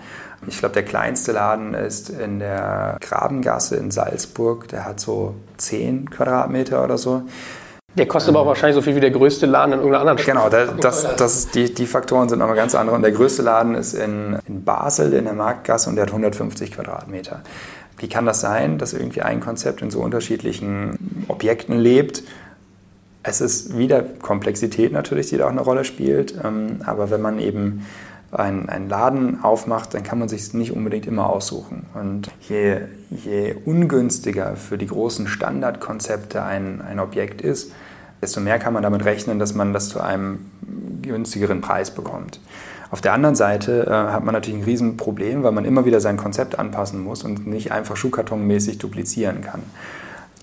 Ich 0.47 0.59
glaube, 0.59 0.75
der 0.75 0.85
kleinste 0.85 1.33
Laden 1.33 1.75
ist 1.75 2.11
in 2.11 2.39
der 2.39 2.99
Grabengasse 3.01 3.77
in 3.77 3.91
Salzburg. 3.91 4.69
Der 4.69 4.85
hat 4.85 5.01
so 5.01 5.35
10 5.57 6.11
Quadratmeter 6.11 6.85
oder 6.85 6.99
so. 6.99 7.23
Der 7.99 8.07
kostet 8.07 8.31
aber 8.31 8.41
auch 8.41 8.47
wahrscheinlich 8.47 8.77
so 8.77 8.83
viel 8.83 8.95
wie 8.95 9.01
der 9.01 9.11
größte 9.11 9.47
Laden 9.47 9.73
in 9.73 9.79
irgendeiner 9.81 10.01
anderen 10.01 10.19
Stadt. 10.19 10.35
Genau, 10.35 10.49
das, 10.81 11.05
das, 11.05 11.17
das 11.17 11.49
die, 11.51 11.75
die 11.75 11.87
Faktoren 11.87 12.29
sind 12.29 12.39
nochmal 12.39 12.57
ganz 12.57 12.75
andere. 12.75 12.95
Und 12.95 13.03
der 13.03 13.11
größte 13.13 13.43
Laden 13.43 13.75
ist 13.75 13.95
in, 13.95 14.39
in 14.47 14.65
Basel 14.65 15.13
in 15.13 15.25
der 15.25 15.35
Marktgasse 15.35 15.91
und 15.91 15.97
der 15.97 16.03
hat 16.03 16.11
150 16.11 16.73
Quadratmeter. 16.73 17.43
Wie 17.99 18.09
kann 18.09 18.25
das 18.25 18.41
sein, 18.41 18.79
dass 18.79 18.93
irgendwie 18.93 19.23
ein 19.23 19.41
Konzept 19.41 19.83
in 19.83 19.91
so 19.91 20.01
unterschiedlichen 20.01 21.27
Objekten 21.27 21.77
lebt? 21.77 22.23
Es 23.25 23.41
ist 23.41 23.77
wieder 23.77 24.03
Komplexität 24.03 24.93
natürlich, 24.93 25.29
die 25.29 25.37
da 25.37 25.47
auch 25.47 25.51
eine 25.51 25.61
Rolle 25.61 25.85
spielt. 25.85 26.35
Ähm, 26.45 26.81
aber 26.87 27.11
wenn 27.11 27.21
man 27.21 27.41
eben 27.41 27.85
einen, 28.31 28.69
einen 28.69 28.89
Laden 28.89 29.43
aufmacht, 29.43 29.95
dann 29.95 30.03
kann 30.03 30.19
man 30.19 30.29
sich 30.29 30.55
nicht 30.55 30.73
unbedingt 30.73 31.07
immer 31.07 31.29
aussuchen. 31.29 31.87
Und 31.95 32.31
je, 32.49 32.83
je 33.11 33.57
ungünstiger 33.65 34.55
für 34.57 34.79
die 34.79 34.87
großen 34.87 35.27
Standardkonzepte 35.27 36.43
ein, 36.43 36.81
ein 36.81 37.01
Objekt 37.01 37.41
ist, 37.41 37.73
desto 38.21 38.41
mehr 38.41 38.59
kann 38.59 38.73
man 38.73 38.83
damit 38.83 39.05
rechnen, 39.05 39.39
dass 39.39 39.55
man 39.55 39.73
das 39.73 39.89
zu 39.89 40.01
einem 40.01 40.47
günstigeren 41.03 41.61
Preis 41.61 41.91
bekommt. 41.91 42.41
Auf 42.91 43.01
der 43.01 43.13
anderen 43.13 43.35
Seite 43.35 43.87
äh, 43.87 43.91
hat 43.91 44.25
man 44.25 44.33
natürlich 44.33 44.61
ein 44.61 44.65
Riesenproblem, 44.65 45.43
weil 45.43 45.53
man 45.53 45.65
immer 45.65 45.85
wieder 45.85 46.01
sein 46.01 46.17
Konzept 46.17 46.59
anpassen 46.59 47.03
muss 47.03 47.23
und 47.23 47.47
nicht 47.47 47.71
einfach 47.71 47.97
schuhkartonmäßig 47.97 48.79
duplizieren 48.79 49.43
kann. 49.43 49.63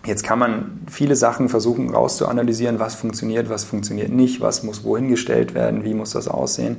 Jetzt 0.06 0.24
kann 0.24 0.38
man 0.38 0.82
viele 0.88 1.16
Sachen 1.16 1.50
versuchen 1.50 1.90
rauszuanalysieren, 1.90 2.80
was 2.80 2.94
funktioniert, 2.94 3.50
was 3.50 3.64
funktioniert 3.64 4.12
nicht, 4.12 4.40
was 4.40 4.62
muss 4.62 4.84
wohin 4.84 5.10
gestellt 5.10 5.56
werden, 5.56 5.84
wie 5.84 5.96
muss 5.96 6.12
das 6.12 6.28
aussehen. 6.28 6.78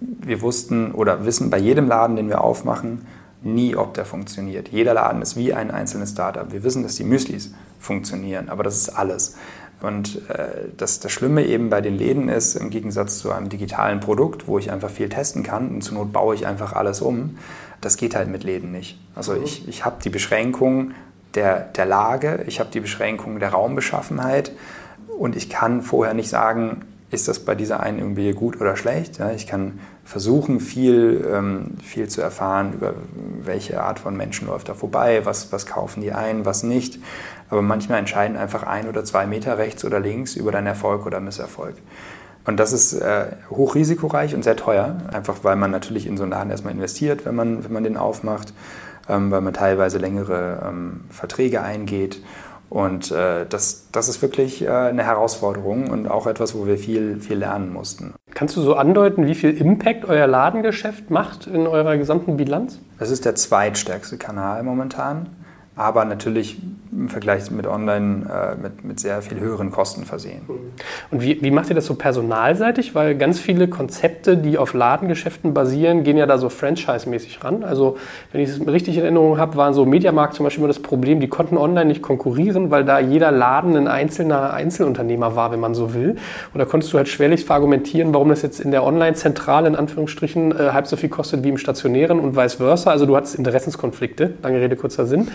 Wir 0.00 0.42
wussten 0.42 0.92
oder 0.92 1.24
wissen 1.24 1.48
bei 1.48 1.56
jedem 1.56 1.88
Laden, 1.88 2.16
den 2.16 2.28
wir 2.28 2.42
aufmachen, 2.42 3.06
nie, 3.42 3.74
ob 3.74 3.94
der 3.94 4.04
funktioniert. 4.04 4.68
Jeder 4.68 4.92
Laden 4.92 5.22
ist 5.22 5.36
wie 5.36 5.54
ein 5.54 5.70
einzelnes 5.70 6.10
Startup. 6.10 6.52
Wir 6.52 6.64
wissen, 6.64 6.82
dass 6.82 6.96
die 6.96 7.04
Müslis 7.04 7.52
funktionieren, 7.78 8.50
aber 8.50 8.62
das 8.62 8.76
ist 8.76 8.90
alles. 8.90 9.36
Und 9.82 10.28
äh, 10.30 10.48
das, 10.76 11.00
das 11.00 11.12
Schlimme 11.12 11.44
eben 11.44 11.68
bei 11.68 11.80
den 11.80 11.96
Läden 11.98 12.28
ist, 12.28 12.54
im 12.54 12.70
Gegensatz 12.70 13.18
zu 13.18 13.30
einem 13.30 13.48
digitalen 13.48 14.00
Produkt, 14.00 14.48
wo 14.48 14.58
ich 14.58 14.70
einfach 14.70 14.90
viel 14.90 15.08
testen 15.08 15.42
kann 15.42 15.68
und 15.68 15.82
zur 15.82 15.94
Not 15.94 16.12
baue 16.12 16.34
ich 16.34 16.46
einfach 16.46 16.72
alles 16.72 17.02
um, 17.02 17.38
das 17.80 17.96
geht 17.96 18.16
halt 18.16 18.28
mit 18.28 18.42
Läden 18.42 18.72
nicht. 18.72 18.98
Also 19.14 19.34
mhm. 19.34 19.44
ich, 19.44 19.68
ich 19.68 19.84
habe 19.84 19.96
die 20.02 20.10
Beschränkung 20.10 20.92
der, 21.34 21.60
der 21.60 21.84
Lage, 21.84 22.44
ich 22.46 22.58
habe 22.58 22.70
die 22.70 22.80
Beschränkung 22.80 23.38
der 23.38 23.50
Raumbeschaffenheit 23.50 24.52
und 25.18 25.36
ich 25.36 25.50
kann 25.50 25.82
vorher 25.82 26.14
nicht 26.14 26.30
sagen, 26.30 26.82
ist 27.10 27.28
das 27.28 27.40
bei 27.40 27.54
dieser 27.54 27.80
einen 27.80 27.98
irgendwie 27.98 28.32
gut 28.32 28.60
oder 28.60 28.76
schlecht. 28.76 29.18
Ja, 29.18 29.30
ich 29.30 29.46
kann 29.46 29.78
versuchen, 30.04 30.60
viel, 30.60 31.24
ähm, 31.32 31.76
viel 31.82 32.08
zu 32.08 32.20
erfahren 32.20 32.72
über 32.74 32.94
welche 33.42 33.82
Art 33.82 34.00
von 34.00 34.16
Menschen 34.16 34.48
läuft 34.48 34.68
da 34.68 34.74
vorbei, 34.74 35.24
was, 35.24 35.52
was 35.52 35.66
kaufen 35.66 36.00
die 36.00 36.12
ein, 36.12 36.44
was 36.44 36.62
nicht. 36.62 36.98
Aber 37.50 37.62
manchmal 37.62 37.98
entscheiden 37.98 38.36
einfach 38.36 38.62
ein 38.62 38.88
oder 38.88 39.04
zwei 39.04 39.26
Meter 39.26 39.58
rechts 39.58 39.84
oder 39.84 40.00
links 40.00 40.34
über 40.36 40.52
deinen 40.52 40.66
Erfolg 40.66 41.06
oder 41.06 41.20
Misserfolg. 41.20 41.74
Und 42.46 42.60
das 42.60 42.72
ist 42.72 42.94
äh, 42.94 43.26
hochrisikoreich 43.50 44.34
und 44.34 44.44
sehr 44.44 44.56
teuer, 44.56 44.96
einfach 45.12 45.38
weil 45.42 45.56
man 45.56 45.70
natürlich 45.70 46.06
in 46.06 46.16
so 46.16 46.22
einen 46.22 46.32
Laden 46.32 46.50
erstmal 46.50 46.72
investiert, 46.72 47.26
wenn 47.26 47.34
man, 47.34 47.64
wenn 47.64 47.72
man 47.72 47.82
den 47.82 47.96
aufmacht, 47.96 48.52
ähm, 49.08 49.30
weil 49.30 49.40
man 49.40 49.52
teilweise 49.52 49.98
längere 49.98 50.62
ähm, 50.68 51.00
Verträge 51.10 51.62
eingeht. 51.62 52.22
Und 52.68 53.10
äh, 53.12 53.46
das, 53.48 53.88
das 53.92 54.08
ist 54.08 54.22
wirklich 54.22 54.62
äh, 54.62 54.68
eine 54.68 55.04
Herausforderung 55.04 55.90
und 55.90 56.08
auch 56.08 56.26
etwas, 56.26 56.54
wo 56.56 56.66
wir 56.66 56.78
viel, 56.78 57.20
viel 57.20 57.38
lernen 57.38 57.72
mussten. 57.72 58.14
Kannst 58.34 58.56
du 58.56 58.62
so 58.62 58.74
andeuten, 58.74 59.26
wie 59.26 59.34
viel 59.34 59.50
Impact 59.50 60.04
euer 60.04 60.26
Ladengeschäft 60.26 61.10
macht 61.10 61.46
in 61.46 61.66
eurer 61.66 61.96
gesamten 61.96 62.36
Bilanz? 62.36 62.78
Das 62.98 63.10
ist 63.10 63.24
der 63.24 63.34
zweitstärkste 63.34 64.18
Kanal 64.18 64.62
momentan 64.62 65.30
aber 65.76 66.06
natürlich 66.06 66.56
im 66.90 67.10
Vergleich 67.10 67.50
mit 67.50 67.66
Online 67.66 68.26
äh, 68.30 68.62
mit, 68.62 68.82
mit 68.82 68.98
sehr 68.98 69.20
viel 69.20 69.38
höheren 69.38 69.70
Kosten 69.70 70.06
versehen. 70.06 70.40
Und 71.10 71.22
wie, 71.22 71.42
wie 71.42 71.50
macht 71.50 71.68
ihr 71.68 71.74
das 71.74 71.84
so 71.84 71.94
personalseitig? 71.94 72.94
Weil 72.94 73.14
ganz 73.16 73.38
viele 73.38 73.68
Konzepte, 73.68 74.38
die 74.38 74.56
auf 74.56 74.72
Ladengeschäften 74.72 75.52
basieren, 75.52 76.04
gehen 76.04 76.16
ja 76.16 76.24
da 76.24 76.38
so 76.38 76.48
franchise-mäßig 76.48 77.44
ran. 77.44 77.62
Also 77.62 77.98
wenn 78.32 78.40
ich 78.40 78.48
es 78.48 78.66
richtig 78.66 78.96
in 78.96 79.02
Erinnerung 79.02 79.38
habe, 79.38 79.56
waren 79.56 79.74
so 79.74 79.84
Mediamarkt 79.84 80.34
zum 80.34 80.44
Beispiel 80.44 80.62
immer 80.62 80.68
das 80.68 80.80
Problem, 80.80 81.20
die 81.20 81.28
konnten 81.28 81.58
online 81.58 81.84
nicht 81.84 82.00
konkurrieren, 82.00 82.70
weil 82.70 82.84
da 82.84 82.98
jeder 82.98 83.30
Laden 83.30 83.76
ein 83.76 83.88
einzelner 83.88 84.54
Einzelunternehmer 84.54 85.36
war, 85.36 85.52
wenn 85.52 85.60
man 85.60 85.74
so 85.74 85.92
will. 85.92 86.16
Und 86.54 86.58
da 86.58 86.64
konntest 86.64 86.92
du 86.94 86.96
halt 86.96 87.08
schwerlich 87.08 87.44
verargumentieren, 87.44 88.14
warum 88.14 88.30
das 88.30 88.40
jetzt 88.40 88.60
in 88.60 88.70
der 88.70 88.82
Online-Zentrale 88.84 89.68
in 89.68 89.76
Anführungsstrichen 89.76 90.52
äh, 90.52 90.70
halb 90.72 90.86
so 90.86 90.96
viel 90.96 91.10
kostet 91.10 91.44
wie 91.44 91.50
im 91.50 91.58
stationären 91.58 92.18
und 92.18 92.34
vice 92.34 92.54
versa. 92.54 92.90
Also 92.90 93.04
du 93.04 93.14
hattest 93.14 93.34
Interessenskonflikte, 93.34 94.32
lange 94.42 94.60
Rede, 94.60 94.76
kurzer 94.76 95.04
Sinn. 95.04 95.28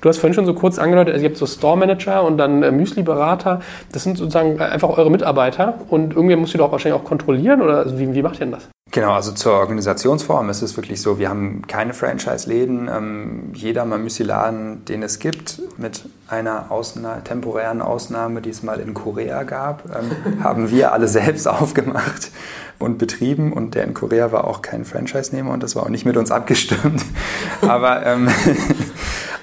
Du 0.00 0.08
hast 0.08 0.18
vorhin 0.18 0.34
schon 0.34 0.46
so 0.46 0.54
kurz 0.54 0.78
angedeutet, 0.78 1.14
also 1.14 1.24
ihr 1.24 1.30
habt 1.30 1.38
so 1.38 1.46
Store 1.46 1.76
Manager 1.76 2.22
und 2.22 2.38
dann 2.38 2.62
äh, 2.62 2.70
Müsli-Berater. 2.70 3.60
Das 3.92 4.02
sind 4.02 4.18
sozusagen 4.18 4.60
einfach 4.60 4.90
eure 4.90 5.10
Mitarbeiter 5.10 5.74
und 5.88 6.14
irgendwie 6.14 6.36
musst 6.36 6.54
du 6.54 6.58
doch 6.58 6.72
wahrscheinlich 6.72 7.00
auch 7.00 7.04
kontrollieren 7.04 7.62
oder 7.62 7.78
also 7.78 7.98
wie, 7.98 8.12
wie 8.14 8.22
macht 8.22 8.36
ihr 8.36 8.40
denn 8.40 8.52
das? 8.52 8.68
Genau, 8.94 9.12
also 9.12 9.32
zur 9.32 9.54
Organisationsform 9.54 10.50
ist 10.50 10.62
es 10.62 10.76
wirklich 10.76 11.02
so, 11.02 11.18
wir 11.18 11.28
haben 11.28 11.62
keine 11.66 11.94
Franchise-Läden. 11.94 12.88
Ähm, 12.88 13.50
jeder 13.52 13.84
Mamüsi-Laden, 13.84 14.84
den 14.84 15.02
es 15.02 15.18
gibt, 15.18 15.60
mit 15.78 16.04
einer 16.28 16.70
Ausna 16.70 17.16
temporären 17.16 17.82
Ausnahme, 17.82 18.40
die 18.40 18.50
es 18.50 18.62
mal 18.62 18.78
in 18.78 18.94
Korea 18.94 19.42
gab, 19.42 19.84
ähm, 19.86 20.42
haben 20.44 20.70
wir 20.70 20.92
alle 20.92 21.08
selbst 21.08 21.48
aufgemacht 21.48 22.30
und 22.78 22.98
betrieben. 22.98 23.52
Und 23.52 23.74
der 23.74 23.82
in 23.82 23.94
Korea 23.94 24.30
war 24.30 24.44
auch 24.46 24.62
kein 24.62 24.84
Franchise-Nehmer 24.84 25.52
und 25.52 25.64
das 25.64 25.74
war 25.74 25.82
auch 25.82 25.88
nicht 25.88 26.04
mit 26.04 26.16
uns 26.16 26.30
abgestimmt. 26.30 27.04
Aber 27.62 28.06
ähm, 28.06 28.28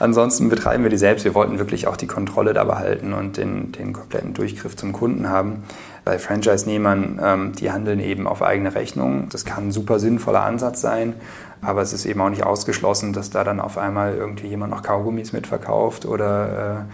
ansonsten 0.01 0.49
betreiben 0.49 0.83
wir 0.83 0.89
die 0.89 0.97
selbst. 0.97 1.23
Wir 1.23 1.33
wollten 1.35 1.59
wirklich 1.59 1.87
auch 1.87 1.95
die 1.95 2.07
Kontrolle 2.07 2.53
da 2.53 2.63
behalten 2.63 3.13
und 3.13 3.37
den, 3.37 3.71
den 3.71 3.93
kompletten 3.93 4.33
Durchgriff 4.33 4.75
zum 4.75 4.91
Kunden 4.91 5.29
haben. 5.29 5.63
Bei 6.03 6.17
Franchise-Nehmern, 6.17 7.19
ähm, 7.23 7.51
die 7.53 7.71
handeln 7.71 7.99
eben 7.99 8.27
auf 8.27 8.41
eigene 8.41 8.73
Rechnung. 8.73 9.27
Das 9.29 9.45
kann 9.45 9.67
ein 9.67 9.71
super 9.71 9.99
sinnvoller 9.99 10.41
Ansatz 10.41 10.81
sein, 10.81 11.13
aber 11.61 11.81
es 11.81 11.93
ist 11.93 12.05
eben 12.05 12.19
auch 12.21 12.29
nicht 12.29 12.43
ausgeschlossen, 12.43 13.13
dass 13.13 13.29
da 13.29 13.43
dann 13.43 13.59
auf 13.59 13.77
einmal 13.77 14.15
irgendwie 14.15 14.47
jemand 14.47 14.71
noch 14.71 14.81
Kaugummis 14.81 15.31
mitverkauft 15.31 16.05
oder 16.05 16.87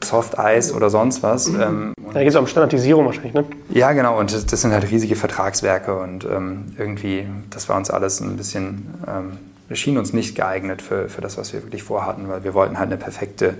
äh, 0.00 0.04
Soft-Eis 0.04 0.72
oder 0.74 0.90
sonst 0.90 1.22
was. 1.22 1.48
Ähm, 1.48 1.92
da 2.12 2.20
geht 2.20 2.28
es 2.28 2.36
um 2.36 2.46
Standardisierung 2.46 3.06
wahrscheinlich, 3.06 3.34
ne? 3.34 3.44
Ja, 3.70 3.92
genau. 3.92 4.18
Und 4.18 4.32
das, 4.32 4.46
das 4.46 4.60
sind 4.60 4.72
halt 4.72 4.90
riesige 4.90 5.16
Vertragswerke 5.16 5.96
und 5.98 6.24
ähm, 6.24 6.74
irgendwie, 6.78 7.26
das 7.50 7.68
war 7.68 7.76
uns 7.76 7.90
alles 7.90 8.20
ein 8.20 8.36
bisschen 8.36 8.94
ähm, 9.06 9.38
schien 9.76 9.98
uns 9.98 10.12
nicht 10.12 10.34
geeignet 10.34 10.82
für, 10.82 11.08
für 11.08 11.20
das, 11.20 11.38
was 11.38 11.52
wir 11.52 11.62
wirklich 11.62 11.82
vorhatten, 11.82 12.28
weil 12.28 12.44
wir 12.44 12.54
wollten 12.54 12.78
halt 12.78 12.88
eine 12.88 12.96
perfekte 12.96 13.54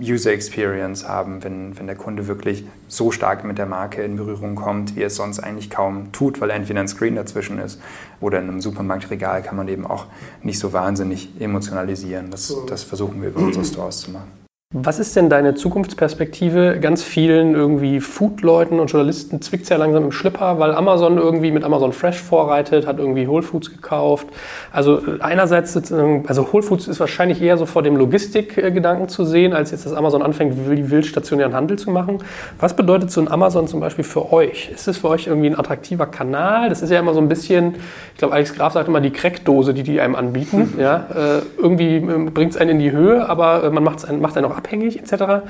User 0.00 0.32
Experience 0.32 1.08
haben, 1.08 1.42
wenn, 1.44 1.78
wenn 1.78 1.86
der 1.86 1.96
Kunde 1.96 2.26
wirklich 2.26 2.64
so 2.86 3.10
stark 3.10 3.44
mit 3.44 3.58
der 3.58 3.66
Marke 3.66 4.02
in 4.02 4.16
Berührung 4.16 4.54
kommt, 4.54 4.96
wie 4.96 5.02
es 5.02 5.16
sonst 5.16 5.40
eigentlich 5.40 5.70
kaum 5.70 6.12
tut, 6.12 6.40
weil 6.40 6.50
entweder 6.50 6.80
ein 6.80 6.88
Screen 6.88 7.16
dazwischen 7.16 7.58
ist 7.58 7.80
oder 8.20 8.38
in 8.38 8.48
einem 8.48 8.60
Supermarktregal 8.60 9.42
kann 9.42 9.56
man 9.56 9.68
eben 9.68 9.86
auch 9.86 10.06
nicht 10.42 10.58
so 10.58 10.72
wahnsinnig 10.72 11.40
emotionalisieren. 11.40 12.30
Das, 12.30 12.54
das 12.66 12.82
versuchen 12.82 13.22
wir 13.22 13.30
über 13.30 13.40
unsere 13.40 13.64
Stores 13.64 14.00
zu 14.00 14.10
machen. 14.12 14.47
Was 14.74 14.98
ist 14.98 15.16
denn 15.16 15.30
deine 15.30 15.54
Zukunftsperspektive? 15.54 16.78
Ganz 16.78 17.02
vielen 17.02 17.54
irgendwie 17.54 18.00
Food-Leuten 18.00 18.80
und 18.80 18.88
Journalisten 18.88 19.40
zwickt 19.40 19.62
es 19.62 19.70
ja 19.70 19.78
langsam 19.78 20.04
im 20.04 20.12
Schlipper, 20.12 20.58
weil 20.58 20.74
Amazon 20.74 21.16
irgendwie 21.16 21.50
mit 21.52 21.64
Amazon 21.64 21.94
Fresh 21.94 22.20
vorreitet, 22.20 22.86
hat 22.86 22.98
irgendwie 22.98 23.26
Whole 23.26 23.42
Foods 23.42 23.70
gekauft. 23.70 24.26
Also 24.70 24.98
äh, 24.98 25.22
einerseits, 25.22 25.74
also 25.74 26.52
Whole 26.52 26.62
Foods 26.62 26.86
ist 26.86 27.00
wahrscheinlich 27.00 27.40
eher 27.40 27.56
so 27.56 27.64
vor 27.64 27.82
dem 27.82 27.96
Logistikgedanken 27.96 29.08
zu 29.08 29.24
sehen, 29.24 29.54
als 29.54 29.70
jetzt, 29.70 29.86
dass 29.86 29.94
Amazon 29.94 30.20
anfängt, 30.20 30.54
wild 30.68 31.06
stationären 31.06 31.54
Handel 31.54 31.78
zu 31.78 31.90
machen. 31.90 32.18
Was 32.60 32.76
bedeutet 32.76 33.10
so 33.10 33.22
ein 33.22 33.28
Amazon 33.30 33.68
zum 33.68 33.80
Beispiel 33.80 34.04
für 34.04 34.34
euch? 34.34 34.68
Ist 34.68 34.86
es 34.86 34.98
für 34.98 35.08
euch 35.08 35.28
irgendwie 35.28 35.48
ein 35.48 35.58
attraktiver 35.58 36.04
Kanal? 36.04 36.68
Das 36.68 36.82
ist 36.82 36.90
ja 36.90 36.98
immer 36.98 37.14
so 37.14 37.20
ein 37.20 37.28
bisschen, 37.30 37.76
ich 38.12 38.18
glaube, 38.18 38.34
Alex 38.34 38.54
Graf 38.54 38.74
sagt 38.74 38.86
immer 38.86 39.00
die 39.00 39.12
Crackdose, 39.12 39.72
die 39.72 39.82
die 39.82 39.98
einem 39.98 40.14
anbieten. 40.14 40.74
Ja, 40.78 41.06
äh, 41.14 41.42
irgendwie 41.56 41.96
ähm, 41.96 42.26
bringt 42.26 42.52
es 42.52 42.56
einen 42.56 42.72
in 42.72 42.78
die 42.78 42.92
Höhe, 42.92 43.26
aber 43.28 43.64
äh, 43.64 43.70
man 43.70 43.82
macht 43.82 44.06
einen, 44.06 44.20
macht 44.20 44.36
einen 44.36 44.46
auch 44.46 44.57
abhängig 44.58 44.98
etc. 44.98 45.46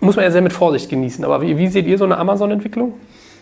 Muss 0.00 0.16
man 0.16 0.24
ja 0.24 0.30
sehr 0.30 0.42
mit 0.42 0.52
Vorsicht 0.52 0.90
genießen. 0.90 1.24
Aber 1.24 1.40
wie, 1.40 1.56
wie 1.56 1.68
seht 1.68 1.86
ihr 1.86 1.96
so 1.96 2.04
eine 2.04 2.18
Amazon-Entwicklung? 2.18 2.92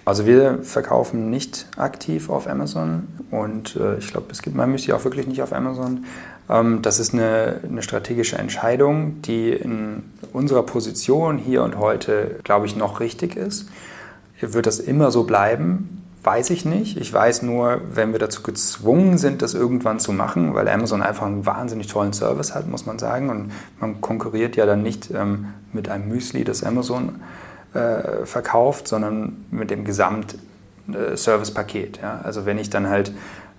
Also 0.05 0.27
wir 0.27 0.59
verkaufen 0.63 1.31
nicht 1.31 1.67
aktiv 1.77 2.29
auf 2.29 2.47
Amazon 2.47 3.09
und 3.31 3.77
äh, 3.77 3.97
ich 3.97 4.09
glaube, 4.09 4.27
es 4.31 4.43
gibt 4.43 4.55
mein 4.55 4.71
Müsli 4.71 4.93
auch 4.93 5.03
wirklich 5.05 5.27
nicht 5.27 5.41
auf 5.41 5.55
Amazon. 5.55 6.05
Ähm, 6.51 6.83
das 6.83 7.01
ist 7.01 7.15
eine, 7.15 7.61
eine, 7.67 7.83
strategische 7.83 8.37
Entscheidung, 8.37 9.23
die 9.23 9.51
in 9.51 10.03
unserer 10.35 10.63
Position 10.63 11.39
hier 11.39 11.63
und 11.63 11.79
heute, 11.79 12.39
glaube 12.45 12.67
ich, 12.67 12.77
noch 12.77 13.01
richtig 13.01 13.35
ist. 13.37 13.71
Wird 14.41 14.67
das 14.67 14.79
immer 14.79 15.11
so 15.11 15.25
bleiben? 15.25 16.04
Weiß 16.25 16.49
ich 16.49 16.65
nicht. 16.65 16.97
Ich 16.97 17.13
weiß 17.13 17.43
nur, 17.43 17.83
wenn 17.93 18.13
wir 18.13 18.19
dazu 18.19 18.43
gezwungen 18.43 19.19
sind, 19.19 19.43
das 19.43 19.53
irgendwann 19.53 20.01
zu 20.01 20.11
machen, 20.11 20.55
weil 20.55 20.67
Amazon 20.69 21.03
einfach 21.03 21.27
einen 21.27 21.45
wahnsinnig 21.45 21.89
tollen 21.89 22.15
Service 22.15 22.55
hat, 22.55 22.67
muss 22.67 22.87
man 22.87 22.99
sagen. 22.99 23.29
Und 23.29 23.53
man 23.79 24.01
konkurriert 24.01 24.57
ja 24.57 24.65
dann 24.65 24.83
nicht 24.83 25.11
ähm, 25.11 25.49
mit 25.75 25.91
einem 25.91 26.09
Müsli, 26.09 26.45
das 26.45 26.65
Amazon 26.65 27.21
äh, 27.75 28.25
verkauft, 28.25 28.89
sondern 28.89 29.45
mit 29.51 29.71
dem 29.71 29.85
Gesamt-Service-Paket. 29.85 31.99
Äh, 31.99 32.03
ja? 32.03 32.21
Also 32.25 32.47
wenn 32.47 32.57
ich 32.57 32.71
dann 32.71 32.89
halt 32.89 33.13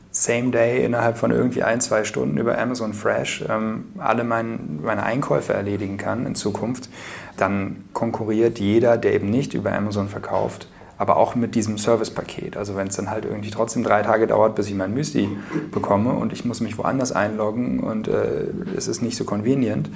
same 0.10 0.50
day 0.50 0.84
innerhalb 0.84 1.20
von 1.20 1.30
irgendwie 1.30 1.62
ein, 1.62 1.82
zwei 1.82 2.04
Stunden 2.04 2.36
über 2.38 2.58
Amazon 2.58 2.94
Fresh 2.94 3.46
ähm, 3.48 3.90
alle 4.00 4.24
mein, 4.24 4.80
meine 4.82 5.04
Einkäufe 5.04 5.54
erledigen 5.54 5.98
kann 5.98 6.26
in 6.26 6.34
Zukunft, 6.34 6.90
dann 7.38 7.84
konkurriert 7.94 8.58
jeder, 8.58 8.98
der 8.98 9.14
eben 9.14 9.30
nicht 9.30 9.54
über 9.54 9.72
Amazon 9.72 10.10
verkauft, 10.10 10.68
aber 10.98 11.18
auch 11.18 11.36
mit 11.36 11.56
diesem 11.56 11.78
Servicepaket. 11.78 12.58
Also 12.58 12.76
wenn 12.76 12.88
es 12.88 12.96
dann 12.96 13.10
halt 13.10 13.26
irgendwie 13.26 13.50
trotzdem 13.50 13.84
drei 13.84 14.02
Tage 14.02 14.28
dauert, 14.28 14.56
bis 14.56 14.68
ich 14.68 14.76
mein 14.76 14.94
Müsli 14.94 15.30
bekomme 15.72 16.14
und 16.14 16.32
ich 16.32 16.46
muss 16.46 16.62
mich 16.62 16.78
woanders 16.78 17.12
einloggen 17.12 17.82
und 17.82 18.08
äh, 18.08 18.46
es 18.76 18.88
ist 18.88 19.02
nicht 19.02 19.18
so 19.18 19.26
convenient, 19.26 19.90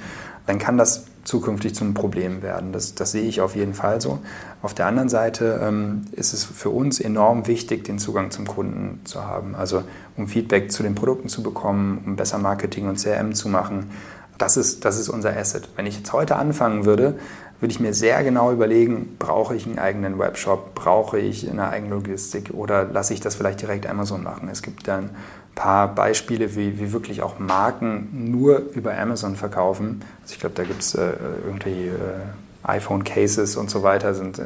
dann 0.46 0.58
kann 0.58 0.76
das 0.76 1.06
zukünftig 1.24 1.74
zum 1.74 1.94
Problem 1.94 2.42
werden. 2.42 2.72
Das, 2.72 2.94
das 2.94 3.12
sehe 3.12 3.22
ich 3.22 3.40
auf 3.40 3.54
jeden 3.54 3.74
Fall 3.74 4.00
so. 4.00 4.18
Auf 4.62 4.74
der 4.74 4.86
anderen 4.86 5.08
Seite 5.08 5.60
ähm, 5.62 6.06
ist 6.12 6.32
es 6.32 6.44
für 6.44 6.70
uns 6.70 7.00
enorm 7.00 7.46
wichtig, 7.46 7.84
den 7.84 7.98
Zugang 7.98 8.30
zum 8.30 8.46
Kunden 8.46 9.00
zu 9.04 9.24
haben. 9.24 9.54
Also 9.54 9.84
um 10.16 10.26
Feedback 10.26 10.72
zu 10.72 10.82
den 10.82 10.94
Produkten 10.94 11.28
zu 11.28 11.42
bekommen, 11.42 12.02
um 12.04 12.16
besser 12.16 12.38
Marketing 12.38 12.88
und 12.88 12.98
CRM 12.98 13.34
zu 13.34 13.48
machen. 13.48 13.90
Das 14.38 14.56
ist, 14.56 14.84
das 14.84 14.98
ist 14.98 15.08
unser 15.08 15.36
Asset. 15.36 15.68
Wenn 15.76 15.86
ich 15.86 15.98
jetzt 15.98 16.12
heute 16.12 16.36
anfangen 16.36 16.84
würde, 16.84 17.18
würde 17.60 17.72
ich 17.72 17.80
mir 17.80 17.94
sehr 17.94 18.22
genau 18.24 18.52
überlegen, 18.52 19.16
brauche 19.18 19.54
ich 19.54 19.66
einen 19.66 19.78
eigenen 19.78 20.18
Webshop, 20.18 20.74
brauche 20.74 21.18
ich 21.18 21.48
eine 21.48 21.68
eigene 21.68 21.94
Logistik 21.94 22.50
oder 22.54 22.84
lasse 22.84 23.14
ich 23.14 23.20
das 23.20 23.34
vielleicht 23.34 23.60
direkt 23.60 23.86
Amazon 23.86 24.22
machen. 24.22 24.48
Es 24.50 24.62
gibt 24.62 24.88
dann 24.88 25.04
ein 25.04 25.16
paar 25.54 25.94
Beispiele, 25.94 26.56
wie, 26.56 26.78
wie 26.78 26.92
wirklich 26.92 27.22
auch 27.22 27.38
Marken 27.38 28.30
nur 28.30 28.58
über 28.74 28.96
Amazon 28.96 29.36
verkaufen. 29.36 30.02
Also 30.22 30.34
ich 30.34 30.40
glaube, 30.40 30.54
da 30.54 30.64
gibt 30.64 30.82
es 30.82 30.94
äh, 30.94 31.12
irgendwie... 31.46 31.88
Äh, 31.88 31.92
iPhone-Cases 32.62 33.56
und 33.56 33.70
so 33.70 33.82
weiter 33.82 34.14
sind, 34.14 34.38
äh, 34.38 34.44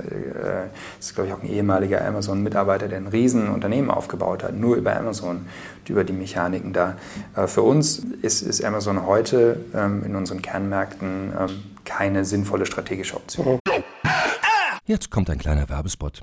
ist 1.00 1.14
glaube 1.14 1.28
ich 1.28 1.34
auch 1.34 1.42
ein 1.42 1.48
ehemaliger 1.48 2.04
Amazon-Mitarbeiter, 2.06 2.88
der 2.88 2.98
ein 2.98 3.08
Riesenunternehmen 3.08 3.90
aufgebaut 3.90 4.44
hat, 4.44 4.54
nur 4.54 4.76
über 4.76 4.96
Amazon, 4.96 5.46
über 5.88 6.04
die 6.04 6.12
Mechaniken 6.12 6.72
da. 6.72 6.96
Äh, 7.36 7.46
für 7.46 7.62
uns 7.62 8.02
ist, 8.22 8.42
ist 8.42 8.64
Amazon 8.64 9.04
heute 9.04 9.60
ähm, 9.74 10.04
in 10.06 10.14
unseren 10.14 10.42
Kernmärkten 10.42 11.32
ähm, 11.38 11.62
keine 11.85 12.24
sinnvolle 12.24 12.66
strategische 12.66 13.16
Option. 13.16 13.59
Jetzt 14.87 15.11
kommt 15.11 15.30
ein 15.30 15.39
kleiner 15.39 15.68
Werbespot. 15.68 16.22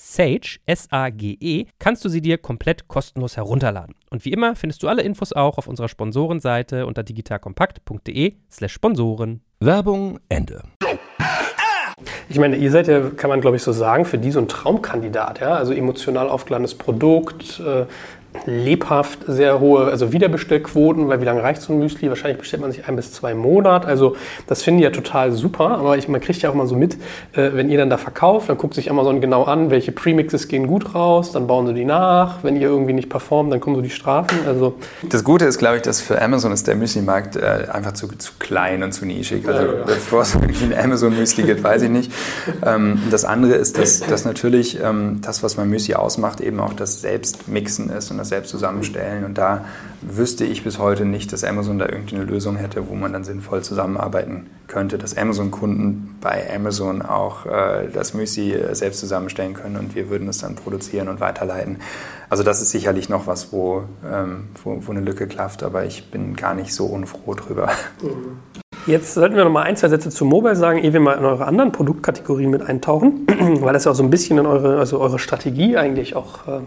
Sage, 0.00 0.60
S-A-G-E, 0.64 1.66
kannst 1.80 2.04
du 2.04 2.08
sie 2.08 2.20
dir 2.20 2.38
komplett 2.38 2.86
kostenlos 2.86 3.36
herunterladen. 3.36 3.96
Und 4.10 4.24
wie 4.24 4.32
immer 4.32 4.54
findest 4.54 4.84
du 4.84 4.88
alle 4.88 5.02
Infos 5.02 5.32
auch 5.32 5.58
auf 5.58 5.66
unserer 5.66 5.88
Sponsorenseite 5.88 6.86
unter 6.86 7.02
digitalkompakt.de 7.02 8.34
slash 8.48 8.72
Sponsoren. 8.72 9.40
Werbung 9.58 10.20
Ende. 10.28 10.62
Ich 12.28 12.38
meine, 12.38 12.56
ihr 12.56 12.70
seid 12.70 12.86
ja, 12.86 13.10
kann 13.10 13.28
man 13.28 13.40
glaube 13.40 13.56
ich 13.56 13.62
so 13.64 13.72
sagen, 13.72 14.04
für 14.04 14.18
die 14.18 14.30
so 14.30 14.38
ein 14.38 14.46
Traumkandidat, 14.46 15.40
ja? 15.40 15.54
Also 15.54 15.72
emotional 15.72 16.28
aufgeladenes 16.28 16.76
Produkt, 16.76 17.58
äh, 17.58 17.86
lebhaft, 18.46 19.20
sehr 19.26 19.60
hohe 19.60 19.84
also 19.86 20.12
Wiederbestellquoten, 20.12 21.08
weil 21.08 21.20
wie 21.20 21.24
lange 21.24 21.42
reicht 21.42 21.62
so 21.62 21.72
ein 21.72 21.78
Müsli? 21.78 22.08
Wahrscheinlich 22.08 22.38
bestellt 22.38 22.62
man 22.62 22.72
sich 22.72 22.86
ein 22.86 22.96
bis 22.96 23.12
zwei 23.12 23.34
Monate. 23.34 23.86
Also 23.86 24.16
das 24.46 24.62
finde 24.62 24.80
ich 24.80 24.84
ja 24.84 24.90
total 24.90 25.32
super, 25.32 25.70
aber 25.70 25.96
ich, 25.96 26.08
man 26.08 26.20
kriegt 26.20 26.42
ja 26.42 26.50
auch 26.50 26.54
mal 26.54 26.66
so 26.66 26.76
mit, 26.76 26.94
äh, 27.32 27.50
wenn 27.52 27.68
ihr 27.68 27.78
dann 27.78 27.90
da 27.90 27.96
verkauft, 27.96 28.48
dann 28.48 28.58
guckt 28.58 28.74
sich 28.74 28.90
Amazon 28.90 29.20
genau 29.20 29.44
an, 29.44 29.70
welche 29.70 29.92
Premixes 29.92 30.48
gehen 30.48 30.66
gut 30.66 30.94
raus, 30.94 31.32
dann 31.32 31.46
bauen 31.46 31.66
sie 31.66 31.74
die 31.74 31.84
nach. 31.84 32.42
Wenn 32.42 32.56
ihr 32.56 32.68
irgendwie 32.68 32.92
nicht 32.92 33.08
performt, 33.08 33.52
dann 33.52 33.60
kommen 33.60 33.76
so 33.76 33.82
die 33.82 33.90
Strafen. 33.90 34.38
Also 34.46 34.74
das 35.08 35.24
Gute 35.24 35.44
ist, 35.46 35.58
glaube 35.58 35.76
ich, 35.76 35.82
dass 35.82 36.00
für 36.00 36.20
Amazon 36.20 36.52
ist 36.52 36.66
der 36.66 36.76
Müsli-Markt 36.76 37.36
äh, 37.36 37.66
einfach 37.72 37.92
zu, 37.92 38.08
zu 38.08 38.32
klein 38.38 38.82
und 38.82 38.92
zu 38.92 39.06
nischig. 39.06 39.46
Also 39.48 39.60
ja, 39.60 39.72
ja. 39.72 39.84
bevor 39.84 40.22
es 40.22 40.34
irgendwie 40.34 40.64
ein 40.74 40.84
Amazon-Müsli 40.84 41.44
gibt, 41.44 41.62
weiß 41.62 41.82
ich 41.82 41.90
nicht. 41.90 42.12
Ähm, 42.64 43.00
das 43.10 43.24
andere 43.24 43.54
ist, 43.54 43.78
dass, 43.78 44.00
dass 44.00 44.24
natürlich 44.24 44.78
ähm, 44.82 45.20
das, 45.22 45.42
was 45.42 45.56
mein 45.56 45.68
Müsli 45.68 45.94
ausmacht, 45.94 46.40
eben 46.40 46.60
auch 46.60 46.72
das 46.72 47.00
Selbstmixen 47.00 47.90
ist 47.90 48.10
und 48.18 48.22
das 48.22 48.30
selbst 48.30 48.50
zusammenstellen. 48.50 49.24
Und 49.24 49.38
da 49.38 49.64
wüsste 50.02 50.44
ich 50.44 50.64
bis 50.64 50.78
heute 50.78 51.04
nicht, 51.04 51.32
dass 51.32 51.44
Amazon 51.44 51.78
da 51.78 51.86
irgendeine 51.86 52.24
Lösung 52.24 52.56
hätte, 52.56 52.88
wo 52.88 52.94
man 52.94 53.12
dann 53.12 53.22
sinnvoll 53.22 53.62
zusammenarbeiten 53.62 54.46
könnte, 54.66 54.98
dass 54.98 55.16
Amazon-Kunden 55.16 56.16
bei 56.20 56.52
Amazon 56.54 57.00
auch 57.00 57.46
äh, 57.46 57.88
das 57.92 58.14
Müsli 58.14 58.52
äh, 58.52 58.74
selbst 58.74 59.00
zusammenstellen 59.00 59.54
können 59.54 59.76
und 59.76 59.94
wir 59.94 60.10
würden 60.10 60.28
es 60.28 60.38
dann 60.38 60.56
produzieren 60.56 61.08
und 61.08 61.20
weiterleiten. 61.20 61.78
Also 62.28 62.42
das 62.42 62.60
ist 62.60 62.70
sicherlich 62.70 63.08
noch 63.08 63.26
was, 63.26 63.52
wo, 63.52 63.84
ähm, 64.04 64.48
wo, 64.62 64.82
wo 64.84 64.90
eine 64.90 65.00
Lücke 65.00 65.26
klafft, 65.26 65.62
aber 65.62 65.84
ich 65.84 66.10
bin 66.10 66.36
gar 66.36 66.54
nicht 66.54 66.74
so 66.74 66.86
unfroh 66.86 67.34
drüber. 67.34 67.70
Jetzt 68.86 69.14
sollten 69.14 69.36
wir 69.36 69.44
noch 69.44 69.52
mal 69.52 69.62
ein, 69.62 69.76
zwei 69.76 69.88
Sätze 69.88 70.10
zu 70.10 70.24
Mobile 70.24 70.56
sagen, 70.56 70.78
ehe 70.78 70.92
wir 70.92 71.00
mal 71.00 71.18
in 71.18 71.24
eure 71.24 71.46
anderen 71.46 71.72
Produktkategorien 71.72 72.50
mit 72.50 72.62
eintauchen, 72.62 73.26
weil 73.60 73.72
das 73.72 73.84
ja 73.84 73.90
auch 73.90 73.94
so 73.94 74.02
ein 74.02 74.10
bisschen 74.10 74.38
in 74.38 74.46
eure, 74.46 74.78
also 74.78 74.98
eure 74.98 75.18
Strategie 75.18 75.76
eigentlich 75.76 76.16
auch 76.16 76.48
äh, 76.48 76.60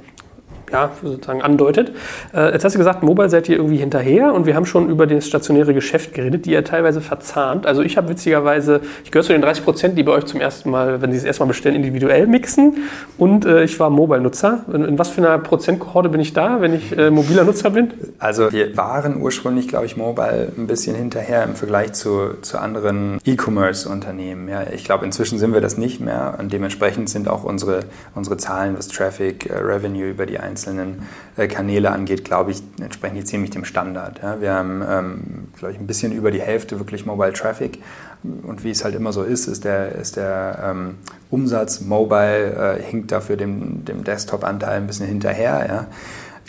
ja, 0.71 0.91
sozusagen 1.03 1.41
andeutet. 1.41 1.91
Äh, 2.33 2.53
jetzt 2.53 2.63
hast 2.63 2.73
du 2.73 2.79
gesagt, 2.79 3.03
Mobile 3.03 3.29
seid 3.29 3.49
ihr 3.49 3.57
irgendwie 3.57 3.77
hinterher 3.77 4.33
und 4.33 4.45
wir 4.45 4.55
haben 4.55 4.65
schon 4.65 4.89
über 4.89 5.07
das 5.07 5.27
stationäre 5.27 5.73
Geschäft 5.73 6.13
geredet, 6.13 6.45
die 6.45 6.51
ihr 6.51 6.63
teilweise 6.63 7.01
verzahnt. 7.01 7.65
Also 7.65 7.81
ich 7.81 7.97
habe 7.97 8.09
witzigerweise, 8.09 8.81
ich 9.03 9.11
gehöre 9.11 9.25
zu 9.25 9.33
den 9.33 9.41
30 9.41 9.63
Prozent, 9.63 9.97
die 9.97 10.03
bei 10.03 10.13
euch 10.13 10.25
zum 10.25 10.39
ersten 10.39 10.69
Mal, 10.69 11.01
wenn 11.01 11.11
sie 11.11 11.17
es 11.17 11.23
erstmal 11.23 11.47
bestellen, 11.47 11.75
individuell 11.75 12.27
mixen 12.27 12.77
und 13.17 13.45
äh, 13.45 13.63
ich 13.63 13.79
war 13.79 13.89
Mobile-Nutzer. 13.89 14.65
In, 14.73 14.85
in, 14.85 14.99
was 14.99 15.09
für 15.09 15.21
einer 15.21 15.37
Prozentkohorte 15.39 16.09
bin 16.09 16.21
ich 16.21 16.33
da, 16.33 16.61
wenn 16.61 16.73
ich 16.73 16.97
äh, 16.97 17.11
mobiler 17.11 17.43
Nutzer 17.43 17.69
bin? 17.71 17.93
Also 18.19 18.51
wir 18.51 18.75
waren 18.77 19.21
ursprünglich, 19.21 19.67
glaube 19.67 19.85
ich, 19.85 19.97
Mobile 19.97 20.51
ein 20.57 20.67
bisschen 20.67 20.95
hinterher 20.95 21.43
im 21.43 21.55
Vergleich 21.55 21.93
zu, 21.93 22.35
zu 22.41 22.57
anderen 22.59 23.19
E-Commerce-Unternehmen. 23.25 24.47
Ja, 24.47 24.63
ich 24.73 24.83
glaube, 24.83 25.05
inzwischen 25.05 25.39
sind 25.39 25.53
wir 25.53 25.61
das 25.61 25.77
nicht 25.77 25.99
mehr 25.99 26.35
und 26.39 26.53
dementsprechend 26.53 27.09
sind 27.09 27.27
auch 27.27 27.43
unsere, 27.43 27.81
unsere 28.15 28.37
Zahlen, 28.37 28.77
was 28.77 28.87
Traffic, 28.87 29.49
äh, 29.49 29.57
Revenue 29.57 30.09
über 30.09 30.25
die 30.25 30.39
einzelnen 30.39 30.60
einzelnen 30.61 31.07
äh, 31.37 31.47
Kanäle 31.47 31.91
angeht, 31.91 32.23
glaube 32.23 32.51
ich, 32.51 32.61
entsprechen 32.79 33.15
die 33.15 33.23
ziemlich 33.23 33.51
dem 33.51 33.65
Standard. 33.65 34.21
Ja. 34.21 34.41
Wir 34.41 34.53
haben, 34.53 34.83
ähm, 34.87 35.47
glaube 35.57 35.73
ich, 35.73 35.79
ein 35.79 35.87
bisschen 35.87 36.11
über 36.11 36.31
die 36.31 36.41
Hälfte 36.41 36.79
wirklich 36.79 37.05
Mobile 37.05 37.33
Traffic. 37.33 37.79
Und 38.23 38.63
wie 38.63 38.69
es 38.69 38.83
halt 38.83 38.93
immer 38.95 39.13
so 39.13 39.23
ist, 39.23 39.47
ist 39.47 39.63
der, 39.63 39.95
ist 39.95 40.15
der 40.15 40.59
ähm, 40.63 40.95
Umsatz 41.31 41.81
Mobile 41.81 42.77
äh, 42.77 42.83
hinkt 42.83 43.11
dafür 43.11 43.35
dem, 43.35 43.83
dem 43.85 44.03
Desktop-Anteil 44.03 44.77
ein 44.77 44.87
bisschen 44.87 45.07
hinterher. 45.07 45.65
Ja 45.67 45.87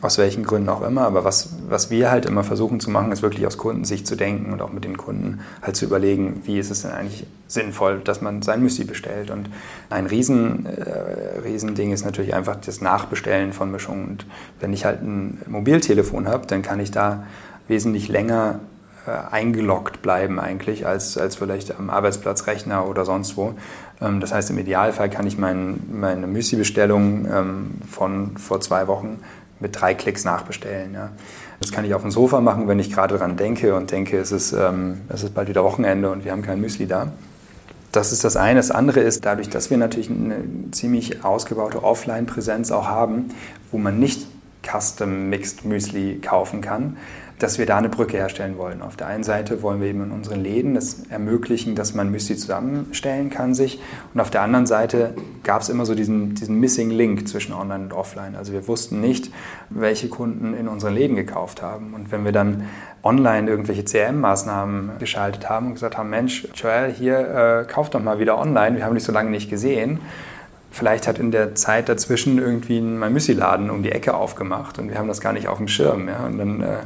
aus 0.02 0.18
welchen 0.18 0.42
Gründen 0.42 0.68
auch 0.68 0.82
immer. 0.82 1.02
Aber 1.02 1.24
was, 1.24 1.50
was 1.68 1.90
wir 1.90 2.10
halt 2.10 2.26
immer 2.26 2.42
versuchen 2.42 2.80
zu 2.80 2.90
machen, 2.90 3.12
ist 3.12 3.22
wirklich 3.22 3.46
aus 3.46 3.56
Kundensicht 3.56 4.06
zu 4.06 4.16
denken 4.16 4.52
und 4.52 4.60
auch 4.60 4.72
mit 4.72 4.84
den 4.84 4.96
Kunden 4.96 5.40
halt 5.62 5.76
zu 5.76 5.84
überlegen, 5.84 6.42
wie 6.44 6.58
ist 6.58 6.70
es 6.70 6.82
denn 6.82 6.90
eigentlich 6.90 7.24
sinnvoll, 7.46 8.00
dass 8.00 8.20
man 8.20 8.42
sein 8.42 8.62
Müsli 8.62 8.84
bestellt. 8.84 9.30
Und 9.30 9.48
ein 9.90 10.06
riesen, 10.06 10.66
äh, 10.66 11.40
Riesending 11.44 11.92
ist 11.92 12.04
natürlich 12.04 12.34
einfach 12.34 12.56
das 12.56 12.80
Nachbestellen 12.80 13.52
von 13.52 13.70
Mischungen. 13.70 14.08
Und 14.08 14.26
wenn 14.58 14.72
ich 14.72 14.84
halt 14.84 15.02
ein 15.02 15.38
Mobiltelefon 15.46 16.26
habe, 16.26 16.46
dann 16.48 16.62
kann 16.62 16.80
ich 16.80 16.90
da 16.90 17.24
wesentlich 17.68 18.08
länger 18.08 18.58
äh, 19.06 19.10
eingeloggt 19.32 20.02
bleiben 20.02 20.40
eigentlich, 20.40 20.86
als, 20.86 21.16
als 21.16 21.36
vielleicht 21.36 21.78
am 21.78 21.90
Arbeitsplatzrechner 21.90 22.88
oder 22.88 23.04
sonst 23.04 23.36
wo. 23.36 23.54
Ähm, 24.00 24.20
das 24.20 24.32
heißt, 24.32 24.50
im 24.50 24.58
Idealfall 24.58 25.10
kann 25.10 25.26
ich 25.26 25.38
mein, 25.38 25.80
meine 25.92 26.26
Müsli-Bestellung 26.26 27.26
ähm, 27.32 27.70
von 27.90 28.36
vor 28.36 28.60
zwei 28.60 28.88
Wochen 28.88 29.20
mit 29.62 29.80
drei 29.80 29.94
Klicks 29.94 30.24
nachbestellen. 30.24 30.92
Ja. 30.92 31.10
Das 31.60 31.70
kann 31.70 31.84
ich 31.84 31.94
auf 31.94 32.02
dem 32.02 32.10
Sofa 32.10 32.40
machen, 32.40 32.68
wenn 32.68 32.78
ich 32.78 32.92
gerade 32.92 33.16
daran 33.16 33.36
denke 33.36 33.74
und 33.74 33.90
denke, 33.90 34.18
es 34.18 34.32
ist, 34.32 34.52
ähm, 34.52 35.02
es 35.08 35.22
ist 35.22 35.34
bald 35.34 35.48
wieder 35.48 35.64
Wochenende 35.64 36.10
und 36.10 36.24
wir 36.24 36.32
haben 36.32 36.42
kein 36.42 36.60
Müsli 36.60 36.86
da. 36.86 37.12
Das 37.92 38.10
ist 38.10 38.24
das 38.24 38.36
eine. 38.36 38.58
Das 38.58 38.70
andere 38.70 39.00
ist, 39.00 39.24
dadurch, 39.24 39.48
dass 39.48 39.70
wir 39.70 39.76
natürlich 39.76 40.10
eine 40.10 40.36
ziemlich 40.72 41.24
ausgebaute 41.24 41.84
Offline-Präsenz 41.84 42.72
auch 42.72 42.86
haben, 42.88 43.28
wo 43.70 43.78
man 43.78 43.98
nicht 43.98 44.26
Custom 44.62 45.28
Mixed 45.28 45.64
Müsli 45.64 46.18
kaufen 46.20 46.62
kann, 46.62 46.96
dass 47.42 47.58
wir 47.58 47.66
da 47.66 47.76
eine 47.76 47.88
Brücke 47.88 48.16
herstellen 48.16 48.56
wollen. 48.56 48.82
Auf 48.82 48.96
der 48.96 49.08
einen 49.08 49.24
Seite 49.24 49.62
wollen 49.62 49.80
wir 49.80 49.88
eben 49.88 50.02
in 50.04 50.12
unseren 50.12 50.40
Läden 50.40 50.76
es 50.76 51.02
ermöglichen, 51.08 51.74
dass 51.74 51.92
man 51.92 52.10
Müsli 52.10 52.36
zusammenstellen 52.36 53.30
kann 53.30 53.54
sich. 53.54 53.80
Und 54.14 54.20
auf 54.20 54.30
der 54.30 54.42
anderen 54.42 54.66
Seite 54.66 55.14
gab 55.42 55.62
es 55.62 55.68
immer 55.68 55.84
so 55.84 55.96
diesen, 55.96 56.34
diesen 56.36 56.60
Missing 56.60 56.90
Link 56.90 57.26
zwischen 57.26 57.52
Online 57.52 57.84
und 57.84 57.92
Offline. 57.92 58.36
Also 58.36 58.52
wir 58.52 58.68
wussten 58.68 59.00
nicht, 59.00 59.32
welche 59.70 60.08
Kunden 60.08 60.54
in 60.54 60.68
unseren 60.68 60.94
Läden 60.94 61.16
gekauft 61.16 61.62
haben. 61.62 61.94
Und 61.94 62.12
wenn 62.12 62.24
wir 62.24 62.32
dann 62.32 62.68
online 63.02 63.50
irgendwelche 63.50 63.82
CRM-Maßnahmen 63.82 64.98
geschaltet 65.00 65.48
haben 65.48 65.66
und 65.66 65.74
gesagt 65.74 65.98
haben, 65.98 66.10
Mensch, 66.10 66.46
Joel, 66.54 66.92
hier, 66.92 67.64
äh, 67.66 67.72
kauf 67.72 67.90
doch 67.90 68.00
mal 68.00 68.20
wieder 68.20 68.38
online, 68.38 68.76
wir 68.76 68.84
haben 68.84 68.94
dich 68.94 69.02
so 69.02 69.12
lange 69.12 69.30
nicht 69.30 69.50
gesehen, 69.50 69.98
vielleicht 70.70 71.08
hat 71.08 71.18
in 71.18 71.32
der 71.32 71.56
Zeit 71.56 71.88
dazwischen 71.88 72.38
irgendwie 72.38 72.78
ein 72.78 73.12
Müsli-Laden 73.12 73.68
um 73.68 73.82
die 73.82 73.90
Ecke 73.90 74.14
aufgemacht 74.14 74.78
und 74.78 74.88
wir 74.88 74.98
haben 74.98 75.08
das 75.08 75.20
gar 75.20 75.32
nicht 75.32 75.48
auf 75.48 75.58
dem 75.58 75.68
Schirm. 75.68 76.08
Ja? 76.08 76.24
Und 76.24 76.38
dann 76.38 76.62
äh, 76.62 76.76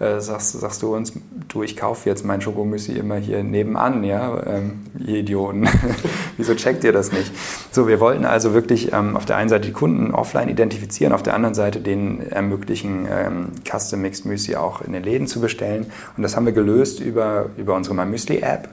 äh, 0.00 0.20
sagst, 0.20 0.52
sagst 0.52 0.82
du 0.82 0.94
uns, 0.94 1.12
du, 1.48 1.62
ich 1.62 1.76
kaufe 1.76 2.08
jetzt 2.08 2.24
mein 2.24 2.40
Schokomüsli 2.40 2.98
immer 2.98 3.16
hier 3.16 3.44
nebenan, 3.44 4.02
ja, 4.02 4.42
ähm, 4.46 4.80
ihr 4.98 5.18
Idioten. 5.18 5.68
Wieso 6.38 6.54
checkt 6.54 6.84
ihr 6.84 6.92
das 6.92 7.12
nicht? 7.12 7.30
So, 7.70 7.86
wir 7.86 8.00
wollten 8.00 8.24
also 8.24 8.54
wirklich 8.54 8.92
ähm, 8.92 9.16
auf 9.16 9.26
der 9.26 9.36
einen 9.36 9.50
Seite 9.50 9.68
die 9.68 9.72
Kunden 9.72 10.12
offline 10.12 10.48
identifizieren, 10.48 11.12
auf 11.12 11.22
der 11.22 11.34
anderen 11.34 11.54
Seite 11.54 11.80
denen 11.80 12.20
ermöglichen, 12.30 13.06
ähm, 13.10 13.48
Custom 13.70 14.00
Mixed 14.00 14.24
Müsli 14.24 14.56
auch 14.56 14.80
in 14.80 14.94
den 14.94 15.02
Läden 15.02 15.26
zu 15.26 15.40
bestellen. 15.40 15.86
Und 16.16 16.22
das 16.22 16.34
haben 16.34 16.46
wir 16.46 16.52
gelöst 16.52 17.00
über, 17.00 17.50
über 17.58 17.74
unsere 17.74 17.94
My 17.94 18.06
Müsli 18.06 18.38
App, 18.38 18.68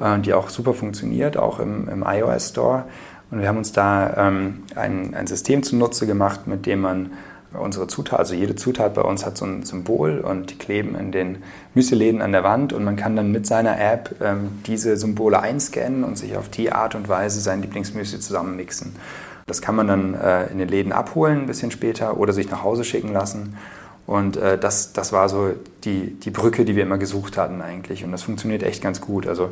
äh, 0.00 0.18
die 0.18 0.34
auch 0.34 0.48
super 0.48 0.74
funktioniert, 0.74 1.36
auch 1.36 1.60
im, 1.60 1.88
im 1.88 2.04
iOS 2.06 2.48
Store. 2.50 2.84
Und 3.30 3.40
wir 3.40 3.48
haben 3.48 3.58
uns 3.58 3.72
da 3.72 4.14
ähm, 4.16 4.64
ein, 4.74 5.14
ein 5.14 5.26
System 5.26 5.62
zunutze 5.62 6.06
gemacht, 6.06 6.46
mit 6.46 6.66
dem 6.66 6.80
man 6.80 7.12
unsere 7.58 7.86
Zutat, 7.86 8.18
also 8.18 8.34
jede 8.34 8.56
Zutat 8.56 8.94
bei 8.94 9.02
uns 9.02 9.24
hat 9.26 9.36
so 9.36 9.44
ein 9.44 9.64
Symbol 9.64 10.20
und 10.20 10.50
die 10.50 10.58
kleben 10.58 10.94
in 10.94 11.12
den 11.12 11.38
Müsli-Läden 11.74 12.22
an 12.22 12.32
der 12.32 12.44
Wand 12.44 12.72
und 12.72 12.84
man 12.84 12.96
kann 12.96 13.16
dann 13.16 13.32
mit 13.32 13.46
seiner 13.46 13.80
App 13.80 14.14
ähm, 14.20 14.60
diese 14.66 14.96
Symbole 14.96 15.40
einscannen 15.40 16.04
und 16.04 16.18
sich 16.18 16.36
auf 16.36 16.48
die 16.48 16.72
Art 16.72 16.94
und 16.94 17.08
Weise 17.08 17.40
sein 17.40 17.62
Lieblingsmüsli 17.62 18.20
zusammenmixen. 18.20 18.94
Das 19.46 19.60
kann 19.60 19.74
man 19.74 19.86
dann 19.86 20.14
äh, 20.14 20.46
in 20.46 20.58
den 20.58 20.68
Läden 20.68 20.92
abholen 20.92 21.40
ein 21.40 21.46
bisschen 21.46 21.70
später 21.70 22.16
oder 22.16 22.32
sich 22.32 22.50
nach 22.50 22.62
Hause 22.62 22.84
schicken 22.84 23.12
lassen. 23.12 23.56
Und 24.06 24.36
äh, 24.36 24.58
das, 24.58 24.92
das 24.92 25.12
war 25.12 25.28
so 25.28 25.52
die, 25.84 26.14
die 26.20 26.30
Brücke, 26.30 26.64
die 26.64 26.76
wir 26.76 26.82
immer 26.82 26.98
gesucht 26.98 27.36
hatten 27.36 27.62
eigentlich. 27.62 28.04
Und 28.04 28.12
das 28.12 28.22
funktioniert 28.22 28.62
echt 28.62 28.82
ganz 28.82 29.00
gut. 29.00 29.26
Also 29.26 29.50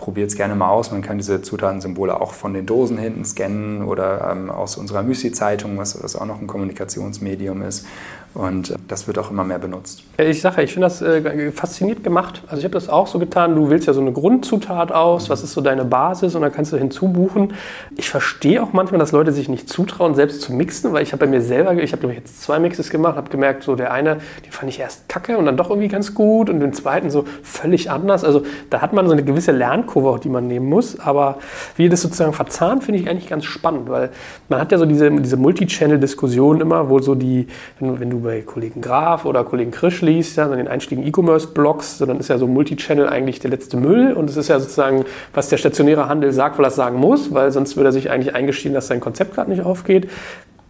probiert 0.00 0.30
es 0.30 0.36
gerne 0.36 0.54
mal 0.54 0.70
aus. 0.70 0.90
Man 0.90 1.02
kann 1.02 1.18
diese 1.18 1.42
Zutatensymbole 1.42 2.18
auch 2.20 2.32
von 2.32 2.54
den 2.54 2.64
Dosen 2.64 2.96
hinten 2.96 3.24
scannen 3.24 3.84
oder 3.84 4.30
ähm, 4.32 4.50
aus 4.50 4.78
unserer 4.78 5.02
Müsli-Zeitung, 5.02 5.76
was, 5.76 6.02
was 6.02 6.16
auch 6.16 6.24
noch 6.24 6.40
ein 6.40 6.46
Kommunikationsmedium 6.46 7.60
ist. 7.60 7.86
Und 8.32 8.76
das 8.86 9.08
wird 9.08 9.18
auch 9.18 9.32
immer 9.32 9.42
mehr 9.42 9.58
benutzt. 9.58 10.04
Ich 10.16 10.40
sage, 10.40 10.62
ich 10.62 10.72
finde 10.72 10.86
das 10.86 11.02
äh, 11.02 11.50
fasziniert 11.50 12.04
gemacht. 12.04 12.42
Also 12.46 12.58
ich 12.58 12.64
habe 12.64 12.74
das 12.74 12.88
auch 12.88 13.08
so 13.08 13.18
getan. 13.18 13.56
Du 13.56 13.70
wählst 13.70 13.88
ja 13.88 13.92
so 13.92 14.00
eine 14.00 14.12
Grundzutat 14.12 14.92
aus. 14.92 15.28
Was 15.30 15.42
ist 15.42 15.52
so 15.52 15.60
deine 15.60 15.84
Basis? 15.84 16.36
Und 16.36 16.42
dann 16.42 16.52
kannst 16.52 16.72
du 16.72 16.76
hinzubuchen. 16.76 17.54
Ich 17.96 18.08
verstehe 18.08 18.62
auch 18.62 18.72
manchmal, 18.72 19.00
dass 19.00 19.10
Leute 19.10 19.32
sich 19.32 19.48
nicht 19.48 19.68
zutrauen, 19.68 20.14
selbst 20.14 20.42
zu 20.42 20.52
mixen, 20.52 20.92
weil 20.92 21.02
ich 21.02 21.12
habe 21.12 21.26
bei 21.26 21.30
mir 21.30 21.40
selber, 21.40 21.74
ich 21.74 21.92
habe 21.92 22.06
jetzt 22.12 22.40
zwei 22.40 22.60
Mixes 22.60 22.90
gemacht, 22.90 23.16
habe 23.16 23.30
gemerkt, 23.30 23.64
so 23.64 23.74
der 23.74 23.92
eine, 23.92 24.18
den 24.44 24.52
fand 24.52 24.70
ich 24.70 24.78
erst 24.78 25.08
kacke 25.08 25.36
und 25.36 25.46
dann 25.46 25.56
doch 25.56 25.68
irgendwie 25.68 25.88
ganz 25.88 26.14
gut 26.14 26.48
und 26.50 26.60
den 26.60 26.72
zweiten 26.72 27.10
so 27.10 27.24
völlig 27.42 27.90
anders. 27.90 28.22
Also 28.22 28.44
da 28.70 28.80
hat 28.80 28.92
man 28.92 29.06
so 29.06 29.12
eine 29.12 29.24
gewisse 29.24 29.50
Lernkurve, 29.50 30.20
die 30.20 30.28
man 30.28 30.46
nehmen 30.46 30.68
muss. 30.68 31.00
Aber 31.00 31.38
wie 31.74 31.88
das 31.88 32.02
sozusagen 32.02 32.32
verzahnt, 32.32 32.84
finde 32.84 33.00
ich 33.00 33.10
eigentlich 33.10 33.28
ganz 33.28 33.44
spannend, 33.44 33.88
weil 33.88 34.10
man 34.48 34.60
hat 34.60 34.70
ja 34.70 34.78
so 34.78 34.86
diese, 34.86 35.10
diese 35.10 35.36
Multi-Channel-Diskussion 35.36 36.60
immer, 36.60 36.88
wo 36.88 37.00
so 37.00 37.16
die, 37.16 37.48
wenn, 37.80 37.98
wenn 37.98 38.10
du 38.10 38.19
bei 38.22 38.42
Kollegen 38.42 38.80
Graf 38.80 39.24
oder 39.24 39.44
Kollegen 39.44 39.70
Krisch 39.70 40.02
liest, 40.02 40.36
ja, 40.36 40.48
den 40.48 40.68
einstiegen 40.68 41.06
E-Commerce-Blogs, 41.06 41.98
dann 41.98 42.18
ist 42.18 42.28
ja 42.28 42.38
so 42.38 42.46
Multichannel 42.46 43.08
eigentlich 43.08 43.40
der 43.40 43.50
letzte 43.50 43.76
Müll 43.76 44.12
und 44.12 44.30
es 44.30 44.36
ist 44.36 44.48
ja 44.48 44.60
sozusagen, 44.60 45.04
was 45.34 45.48
der 45.48 45.56
stationäre 45.56 46.08
Handel 46.08 46.32
sagt, 46.32 46.58
weil 46.58 46.64
er 46.64 46.68
es 46.68 46.76
sagen 46.76 46.98
muss, 46.98 47.32
weil 47.34 47.50
sonst 47.50 47.76
würde 47.76 47.90
er 47.90 47.92
sich 47.92 48.10
eigentlich 48.10 48.34
eingestehen, 48.34 48.74
dass 48.74 48.86
sein 48.86 49.00
Konzept 49.00 49.34
gerade 49.34 49.50
nicht 49.50 49.62
aufgeht. 49.62 50.08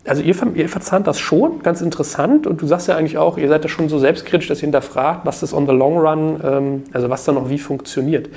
Also 0.06 0.22
ihr, 0.22 0.34
ihr 0.54 0.68
verzahnt 0.68 1.06
das 1.06 1.18
schon, 1.18 1.62
ganz 1.62 1.82
interessant. 1.82 2.46
Und 2.46 2.62
du 2.62 2.66
sagst 2.66 2.88
ja 2.88 2.96
eigentlich 2.96 3.18
auch, 3.18 3.36
ihr 3.36 3.48
seid 3.48 3.62
ja 3.62 3.68
schon 3.68 3.88
so 3.88 3.98
selbstkritisch, 3.98 4.48
dass 4.48 4.58
ihr 4.58 4.66
hinterfragt, 4.66 5.26
was 5.26 5.40
das 5.40 5.52
on 5.52 5.66
the 5.66 5.72
long 5.72 5.98
run, 5.98 6.40
ähm, 6.42 6.82
also 6.92 7.10
was 7.10 7.24
da 7.24 7.32
noch 7.32 7.50
wie 7.50 7.58
funktioniert. 7.58 8.30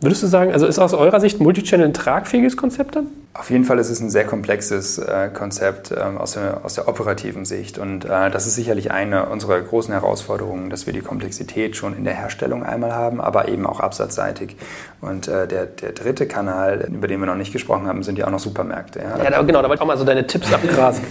Würdest 0.00 0.22
du 0.22 0.28
sagen, 0.28 0.52
also 0.52 0.66
ist 0.66 0.78
aus 0.78 0.94
eurer 0.94 1.18
Sicht 1.18 1.40
Multichannel 1.40 1.86
ein 1.86 1.92
tragfähiges 1.92 2.56
Konzept 2.56 2.94
dann? 2.94 3.08
Auf 3.34 3.50
jeden 3.50 3.64
Fall 3.64 3.80
ist 3.80 3.90
es 3.90 3.98
ein 4.00 4.10
sehr 4.10 4.24
komplexes 4.24 4.98
äh, 4.98 5.28
Konzept 5.34 5.90
ähm, 5.90 6.18
aus, 6.18 6.32
der, 6.32 6.64
aus 6.64 6.74
der 6.74 6.86
operativen 6.86 7.44
Sicht. 7.44 7.78
Und 7.78 8.04
äh, 8.04 8.30
das 8.30 8.46
ist 8.46 8.54
sicherlich 8.54 8.92
eine 8.92 9.28
unserer 9.28 9.60
großen 9.60 9.92
Herausforderungen, 9.92 10.70
dass 10.70 10.86
wir 10.86 10.92
die 10.92 11.00
Komplexität 11.00 11.74
schon 11.74 11.96
in 11.96 12.04
der 12.04 12.14
Herstellung 12.14 12.62
einmal 12.62 12.92
haben, 12.92 13.20
aber 13.20 13.48
eben 13.48 13.66
auch 13.66 13.80
absatzseitig. 13.80 14.54
Und 15.00 15.26
äh, 15.26 15.48
der, 15.48 15.66
der 15.66 15.90
dritte 15.92 16.28
Kanal, 16.28 16.88
über 16.92 17.08
den 17.08 17.18
wir 17.18 17.26
noch 17.26 17.34
nicht 17.34 17.52
gesprochen 17.52 17.88
haben, 17.88 18.04
sind 18.04 18.18
ja 18.18 18.26
auch 18.28 18.30
noch 18.30 18.38
Supermärkte. 18.38 19.00
Ja, 19.00 19.30
ja 19.30 19.42
genau, 19.42 19.62
da 19.62 19.68
wollte 19.68 19.74
ich 19.74 19.80
auch 19.80 19.86
mal 19.86 19.98
so 19.98 20.04
deine 20.04 20.28
Tipps 20.28 20.52
abgrasen. 20.52 21.06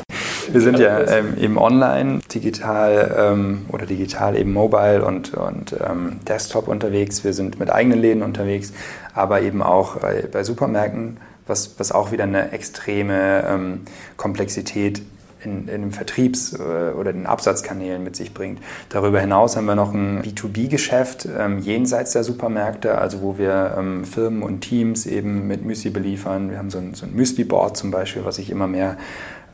Wir 0.52 0.62
sind 0.62 0.80
ja 0.80 1.00
ähm, 1.02 1.38
eben 1.38 1.58
online, 1.58 2.20
digital 2.34 3.16
ähm, 3.18 3.66
oder 3.70 3.86
digital 3.86 4.38
eben 4.38 4.54
mobile 4.54 5.04
und, 5.04 5.34
und 5.34 5.76
ähm, 5.88 6.20
Desktop 6.28 6.68
unterwegs. 6.68 7.24
Wir 7.24 7.34
sind 7.34 7.60
mit 7.60 7.70
eigenen 7.70 8.00
Läden 8.00 8.24
unterwegs, 8.24 8.74
aber 9.14 9.42
eben 9.42 9.62
auch 9.62 10.04
äh, 10.04 10.28
bei 10.32 10.44
Supermärkten, 10.44 11.18
was, 11.46 11.80
was 11.80 11.92
auch 11.92 12.12
wieder 12.12 12.24
eine 12.24 12.52
extreme 12.52 13.44
ähm, 13.48 13.82
Komplexität 14.16 15.02
in, 15.44 15.68
in 15.68 15.82
den 15.82 15.92
Vertriebs- 15.92 16.54
äh, 16.54 16.94
oder 16.94 17.14
den 17.14 17.26
Absatzkanälen 17.26 18.04
mit 18.04 18.16
sich 18.16 18.34
bringt. 18.34 18.60
Darüber 18.90 19.20
hinaus 19.20 19.56
haben 19.56 19.66
wir 19.66 19.76
noch 19.76 19.94
ein 19.94 20.22
B2B-Geschäft 20.22 21.28
ähm, 21.38 21.60
jenseits 21.60 22.14
der 22.14 22.24
Supermärkte, 22.24 22.98
also 22.98 23.22
wo 23.22 23.38
wir 23.38 23.76
ähm, 23.78 24.06
Firmen 24.06 24.44
und 24.44 24.62
Teams 24.62 25.06
eben 25.06 25.48
mit 25.48 25.64
Müsli 25.64 25.92
beliefern. 25.92 26.52
Wir 26.52 26.58
haben 26.58 26.70
so 26.70 26.80
ein, 26.80 26.94
so 26.94 27.06
ein 27.06 27.14
Müsli-Board 27.14 27.78
zum 27.78 27.92
Beispiel, 27.92 28.26
was 28.26 28.36
sich 28.38 28.50
immer 28.50 28.68
mehr 28.68 28.98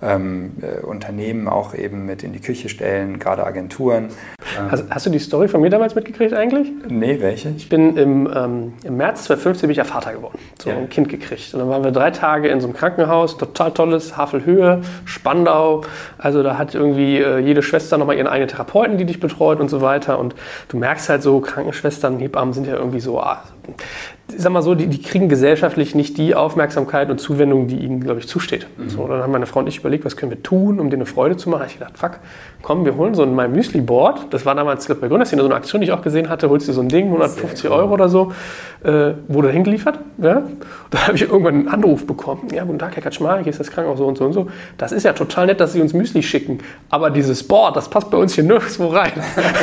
ähm, 0.04 0.52
äh, 0.62 0.82
Unternehmen 0.82 1.48
auch 1.48 1.74
eben 1.74 2.06
mit 2.06 2.24
in 2.24 2.34
die 2.34 2.40
Küche 2.40 2.70
stellen, 2.70 3.20
gerade 3.20 3.46
Agenturen. 3.46 4.10
Ähm, 4.58 4.72
hast, 4.72 4.86
hast, 4.90 5.06
du 5.06 5.10
die 5.10 5.20
Story 5.20 5.48
von 5.48 5.62
mir 5.62 5.70
damals 5.70 5.96
mitgekriegt 5.96 6.34
eigentlich? 6.34 6.72
Nee, 6.88 7.22
welche? 7.22 7.50
Ich 7.50 7.70
bin 7.70 7.98
im, 7.98 8.32
ähm, 8.36 8.74
im 8.84 8.98
März 8.98 9.26
2015 9.26 9.68
bin 9.68 9.72
ich 9.72 9.78
ja 9.78 9.84
Vater 9.84 10.14
geworden, 10.14 10.38
so 10.62 10.70
ja. 10.70 10.78
ein 10.78 10.90
Kind 10.90 11.10
gekriegt. 11.10 11.54
Und 11.54 11.62
dann 11.62 11.70
waren 11.70 11.84
wir 11.84 11.92
drei 11.92 12.12
Tage 12.12 12.50
in 12.50 12.60
so 12.60 12.68
einem 12.68 12.76
Krankenhaus, 12.76 13.38
total 13.38 13.72
tolles, 13.72 14.18
Havelhöhe, 14.18 14.82
Spandau. 15.06 15.82
Also 16.18 16.44
da 16.44 16.58
hat 16.58 16.76
irgendwie 16.76 17.18
äh, 17.18 17.40
jede 17.40 17.64
Schwester 17.64 17.98
nochmal 17.98 18.18
ihren 18.18 18.28
eigenen 18.28 18.50
Therapeuten, 18.50 18.98
die 18.98 19.06
dich 19.06 19.20
betreut 19.20 19.60
und 19.60 19.70
so 19.70 19.82
weiter. 19.82 20.20
Und 20.20 20.36
du 20.68 20.78
merkst 20.78 21.10
halt 21.10 21.24
so, 21.24 21.40
Krankenschwestern, 21.40 22.20
Hebammen 22.20 22.54
sind 22.54 22.68
ja 22.68 22.76
irgendwie 22.76 23.00
so, 23.00 23.20
ah, 23.20 23.44
ich 24.36 24.42
sag 24.42 24.52
mal 24.52 24.62
so, 24.62 24.76
die, 24.76 24.88
die, 24.88 25.02
kriegen 25.02 25.30
gesellschaftlich 25.30 25.96
nicht 25.96 26.18
die 26.18 26.36
Aufmerksamkeit 26.36 27.10
und 27.10 27.20
Zuwendung, 27.20 27.68
die 27.68 27.78
ihnen, 27.78 28.02
glaube 28.02 28.20
ich, 28.20 28.28
zusteht. 28.28 28.68
Mhm. 28.78 28.90
So, 28.90 29.08
dann 29.08 29.22
haben 29.22 29.32
meine 29.32 29.46
Frau 29.46 29.60
und 29.60 29.68
ich 29.68 29.80
überlegt, 29.80 30.06
was 30.06 30.18
können 30.18 30.32
wir 30.32 30.42
tun, 30.42 30.80
um 30.80 30.90
denen 30.90 31.04
eine 31.04 31.06
Freude 31.06 31.38
zu 31.38 31.50
machen. 31.50 31.60
Da 31.60 31.66
habe 31.66 31.72
ich 31.72 31.80
gedacht, 31.80 31.98
fuck, 31.98 32.20
komm, 32.62 32.86
wir 32.86 32.96
holen 32.96 33.14
so 33.14 33.24
ein 33.24 33.36
Müsli-Board. 33.36 34.28
Das 34.32 34.46
war 34.46 34.56
damals 34.56 34.88
bei 34.88 35.08
Gründerszene 35.08 35.42
so 35.42 35.48
eine 35.48 35.56
Aktion, 35.56 35.82
die 35.82 35.88
ich 35.88 35.94
auch 35.94 36.02
gesehen 36.02 36.30
hatte. 36.30 36.50
Holst 36.50 36.68
du 36.68 36.74
so 36.74 36.82
ein 36.82 36.90
Ding, 36.90 37.06
150 37.06 37.66
cool. 37.66 37.78
Euro 37.78 37.94
oder 37.94 38.10
so, 38.10 38.32
äh, 38.84 39.14
wurde 39.28 39.52
hingeliefert. 39.52 40.00
Ja? 40.18 40.44
Da 40.90 41.08
habe 41.08 41.16
ich 41.16 41.24
irgendwann 41.24 41.56
einen 41.56 41.68
Anruf 41.68 42.08
bekommen. 42.08 42.48
Ja, 42.54 42.64
guten 42.64 42.80
Tag, 42.80 42.96
Herr 42.96 43.04
Kaczmar, 43.04 43.40
hier 43.40 43.52
ist 43.52 43.60
das 43.60 43.72
Krankenhaus 43.72 43.98
so 43.98 44.08
und 44.08 44.18
so 44.18 44.26
und 44.26 44.34
so. 44.34 44.48
Das 44.78 44.92
ist 44.92 45.04
ja 45.04 45.14
total 45.14 45.48
nett, 45.48 45.60
dass 45.60 45.74
Sie 45.74 45.82
uns 45.82 45.94
Müsli 45.94 46.24
schicken. 46.24 46.60
Aber 46.90 47.10
dieses 47.10 47.48
Board, 47.48 47.76
das 47.76 47.90
passt 47.90 48.10
bei 48.10 48.18
uns 48.18 48.34
hier 48.34 48.44
nirgendwo 48.44 48.88
rein. 48.88 49.12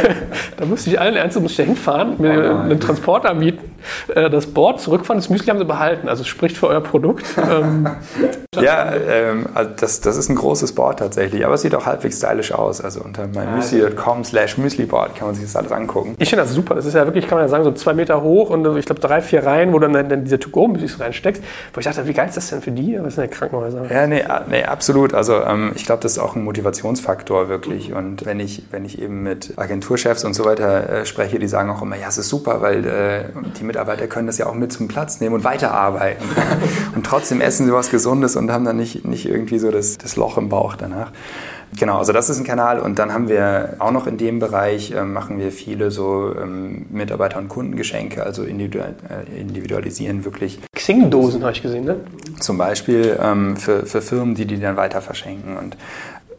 da 0.57 0.67
musste 0.67 0.91
ich 0.91 1.01
allen 1.01 1.17
Ernstes 1.17 1.43
muss 1.43 1.53
ich 1.53 1.57
da 1.59 1.63
hinfahren, 1.65 2.15
mir 2.19 2.53
oh 2.55 2.63
einen 2.63 2.81
Transporter 2.81 3.35
mieten, 3.35 3.71
äh, 4.15 4.29
das 4.31 4.47
Board 4.47 4.60
zurückfahren. 4.81 5.19
Das 5.21 5.31
Müsli 5.31 5.47
haben 5.47 5.59
sie 5.59 5.65
behalten. 5.65 6.09
Also 6.09 6.23
es 6.23 6.29
spricht 6.29 6.57
für 6.57 6.69
euer 6.69 6.81
Produkt. 6.81 7.25
Ähm, 7.37 7.89
ja, 8.61 8.93
ähm, 8.95 9.47
also 9.55 9.71
das, 9.77 10.01
das 10.01 10.17
ist 10.17 10.29
ein 10.29 10.37
großes 10.37 10.75
Board 10.75 10.99
tatsächlich, 10.99 11.45
aber 11.45 11.55
es 11.55 11.63
sieht 11.63 11.75
auch 11.75 11.87
halbwegs 11.87 12.19
stylisch 12.19 12.53
aus. 12.53 12.81
Also 12.81 13.01
unter 13.01 13.27
mymüsli.com 13.27 14.25
slash 14.25 14.59
müsliboard 14.59 15.17
kann 15.17 15.29
man 15.29 15.35
sich 15.35 15.45
das 15.45 15.57
alles 15.57 15.73
angucken. 15.73 16.15
Ich 16.19 16.31
finde 16.31 16.45
das 16.45 16.53
super. 16.53 16.75
Das 16.75 16.85
ist 16.85 16.95
ja 16.95 17.05
wirklich, 17.07 17.27
kann 17.27 17.39
man 17.39 17.47
ja 17.47 17.49
sagen, 17.49 17.65
so 17.65 17.73
zwei 17.73 17.95
Meter 17.95 18.23
hoch 18.23 18.51
und 18.51 18.77
ich 18.77 18.87
glaube 18.87 19.01
drei, 19.01 19.21
vier 19.23 19.45
Reihen, 19.45 19.73
wo 19.73 19.79
du 19.79 19.89
dann, 19.89 20.09
dann 20.09 20.25
diese 20.25 20.39
To-Go-Müslis 20.39 21.01
reinsteckst. 21.01 21.43
Wo 21.73 21.81
ich 21.81 21.87
dachte, 21.87 22.07
wie 22.07 22.13
geil 22.13 22.29
ist 22.29 22.37
das 22.37 22.51
denn 22.51 22.63
für 22.63 22.71
die? 22.73 22.99
Was 23.01 23.15
sind 23.15 23.25
denn 23.25 23.31
Krankenhäuser? 23.31 23.91
Ja, 23.91 24.07
nee, 24.07 24.25
nee 24.49 24.65
absolut. 24.65 25.15
Also 25.15 25.43
ähm, 25.43 25.73
ich 25.75 25.85
glaube, 25.85 26.03
das 26.03 26.13
ist 26.13 26.19
auch 26.19 26.37
ein 26.37 26.45
Motivationsfaktor 26.45 27.49
wirklich. 27.49 27.93
Und 27.93 28.27
wenn 28.27 28.41
ich, 28.41 28.65
wenn 28.71 28.85
ich 28.85 29.01
eben 29.01 29.23
mit 29.23 29.55
Agenturchefs 29.57 30.25
und 30.25 30.35
so 30.35 30.45
weiter 30.45 30.89
äh, 30.91 31.07
spreche, 31.07 31.39
die 31.39 31.49
sagen 31.49 31.71
auch 31.71 31.83
immer, 31.83 31.97
ja, 31.97 32.09
es 32.09 32.19
ist 32.19 32.29
super, 32.29 32.61
weil 32.61 32.87
äh, 32.87 33.25
die 33.59 33.65
Mitarbeiter 33.65 34.07
können 34.07 34.27
das 34.27 34.39
ja 34.41 34.47
auch 34.47 34.55
mit 34.55 34.73
zum 34.73 34.89
Platz 34.89 35.21
nehmen 35.21 35.35
und 35.35 35.45
weiterarbeiten. 35.45 36.27
und 36.95 37.07
trotzdem 37.07 37.41
essen 37.41 37.67
sie 37.67 37.73
was 37.73 37.91
Gesundes 37.91 38.37
und 38.37 38.51
haben 38.51 38.65
dann 38.65 38.77
nicht, 38.77 39.05
nicht 39.05 39.27
irgendwie 39.27 39.59
so 39.59 39.71
das, 39.71 39.99
das 39.99 40.17
Loch 40.17 40.37
im 40.37 40.49
Bauch 40.49 40.77
danach. 40.77 41.13
Genau, 41.79 41.99
also 41.99 42.13
das 42.13 42.29
ist 42.29 42.39
ein 42.39 42.45
Kanal 42.45 42.81
und 42.81 42.99
dann 42.99 43.13
haben 43.13 43.29
wir 43.29 43.77
auch 43.79 43.93
noch 43.93 44.09
in 44.09 44.17
dem 44.17 44.41
Bereich, 44.41 44.91
äh, 44.91 45.05
machen 45.05 45.39
wir 45.39 45.53
viele 45.53 45.93
so 45.93 46.35
ähm, 46.37 46.87
Mitarbeiter- 46.91 47.39
und 47.39 47.49
Kundengeschenke, 47.49 48.25
also 48.25 48.43
individual, 48.43 48.97
äh, 49.09 49.41
individualisieren 49.41 50.25
wirklich. 50.25 50.59
Xing-Dosen 50.75 51.43
habe 51.43 51.53
ich 51.53 51.63
gesehen, 51.63 51.85
ne? 51.85 51.97
Zum 52.41 52.59
Beispiel 52.59 53.17
ähm, 53.23 53.57
für, 53.57 53.87
für 53.87 54.03
Firmen, 54.03 54.35
die 54.35 54.47
die 54.47 54.59
dann 54.59 54.77
weiter 54.77 55.01
verschenken 55.01 55.57
und 55.57 55.77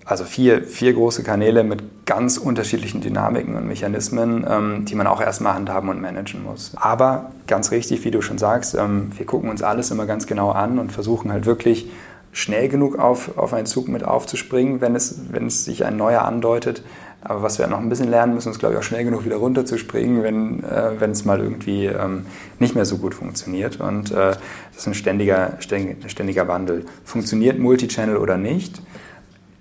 also 0.05 0.23
vier, 0.23 0.63
vier 0.63 0.93
große 0.93 1.23
Kanäle 1.23 1.63
mit 1.63 2.05
ganz 2.05 2.37
unterschiedlichen 2.37 3.01
Dynamiken 3.01 3.55
und 3.55 3.67
Mechanismen, 3.67 4.45
ähm, 4.49 4.85
die 4.85 4.95
man 4.95 5.07
auch 5.07 5.21
erstmal 5.21 5.53
handhaben 5.53 5.89
und 5.89 6.01
managen 6.01 6.43
muss. 6.43 6.71
Aber 6.75 7.31
ganz 7.47 7.71
richtig, 7.71 8.03
wie 8.03 8.11
du 8.11 8.21
schon 8.21 8.37
sagst, 8.37 8.75
ähm, 8.75 9.11
wir 9.15 9.25
gucken 9.25 9.49
uns 9.49 9.61
alles 9.61 9.91
immer 9.91 10.05
ganz 10.05 10.27
genau 10.27 10.51
an 10.51 10.79
und 10.79 10.91
versuchen 10.91 11.31
halt 11.31 11.45
wirklich 11.45 11.89
schnell 12.33 12.69
genug 12.69 12.97
auf, 12.97 13.37
auf 13.37 13.53
einen 13.53 13.65
Zug 13.65 13.87
mit 13.87 14.03
aufzuspringen, 14.03 14.81
wenn 14.81 14.95
es, 14.95 15.19
wenn 15.31 15.47
es 15.47 15.65
sich 15.65 15.85
ein 15.85 15.97
neuer 15.97 16.23
andeutet. 16.23 16.83
Aber 17.23 17.43
was 17.43 17.59
wir 17.59 17.67
noch 17.67 17.77
ein 17.79 17.89
bisschen 17.89 18.09
lernen 18.09 18.33
müssen, 18.33 18.51
ist, 18.51 18.57
glaube 18.57 18.73
ich, 18.73 18.79
auch 18.79 18.83
schnell 18.83 19.03
genug 19.03 19.25
wieder 19.25 19.35
runterzuspringen, 19.35 20.23
wenn, 20.23 20.63
äh, 20.63 20.99
wenn 20.99 21.11
es 21.11 21.23
mal 21.23 21.39
irgendwie 21.39 21.85
ähm, 21.85 22.25
nicht 22.57 22.73
mehr 22.73 22.85
so 22.85 22.97
gut 22.97 23.13
funktioniert. 23.13 23.79
Und 23.79 24.11
äh, 24.11 24.15
das 24.15 24.39
ist 24.77 24.87
ein 24.87 24.95
ständiger, 24.95 25.57
ständiger 25.59 26.47
Wandel. 26.47 26.85
Funktioniert 27.03 27.59
Multichannel 27.59 28.17
oder 28.17 28.37
nicht? 28.37 28.81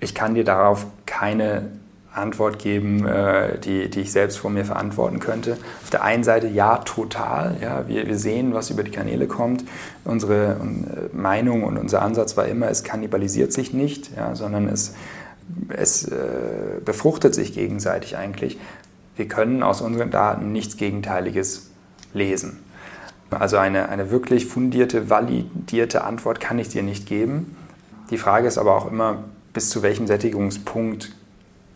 Ich 0.00 0.14
kann 0.14 0.34
dir 0.34 0.44
darauf 0.44 0.86
keine 1.06 1.70
Antwort 2.12 2.58
geben, 2.58 3.06
äh, 3.06 3.58
die, 3.58 3.88
die 3.88 4.00
ich 4.00 4.12
selbst 4.12 4.38
vor 4.38 4.50
mir 4.50 4.64
verantworten 4.64 5.20
könnte. 5.20 5.56
Auf 5.82 5.90
der 5.90 6.02
einen 6.02 6.24
Seite 6.24 6.48
ja, 6.48 6.78
total. 6.78 7.56
Ja, 7.60 7.86
wir, 7.86 8.06
wir 8.06 8.18
sehen, 8.18 8.52
was 8.52 8.70
über 8.70 8.82
die 8.82 8.90
Kanäle 8.90 9.26
kommt. 9.26 9.64
Unsere 10.04 10.56
äh, 10.56 11.16
Meinung 11.16 11.62
und 11.62 11.78
unser 11.78 12.02
Ansatz 12.02 12.36
war 12.36 12.46
immer, 12.46 12.68
es 12.68 12.82
kannibalisiert 12.82 13.52
sich 13.52 13.72
nicht, 13.72 14.10
ja, 14.16 14.34
sondern 14.34 14.68
es, 14.68 14.94
es 15.68 16.04
äh, 16.08 16.16
befruchtet 16.84 17.34
sich 17.34 17.52
gegenseitig 17.52 18.16
eigentlich. 18.16 18.58
Wir 19.14 19.28
können 19.28 19.62
aus 19.62 19.80
unseren 19.80 20.10
Daten 20.10 20.50
nichts 20.50 20.76
Gegenteiliges 20.76 21.70
lesen. 22.12 22.58
Also 23.30 23.58
eine, 23.58 23.88
eine 23.88 24.10
wirklich 24.10 24.46
fundierte, 24.46 25.08
validierte 25.08 26.02
Antwort 26.02 26.40
kann 26.40 26.58
ich 26.58 26.68
dir 26.68 26.82
nicht 26.82 27.06
geben. 27.06 27.56
Die 28.10 28.18
Frage 28.18 28.48
ist 28.48 28.58
aber 28.58 28.74
auch 28.74 28.90
immer, 28.90 29.22
bis 29.52 29.70
zu 29.70 29.82
welchem 29.82 30.06
Sättigungspunkt 30.06 31.12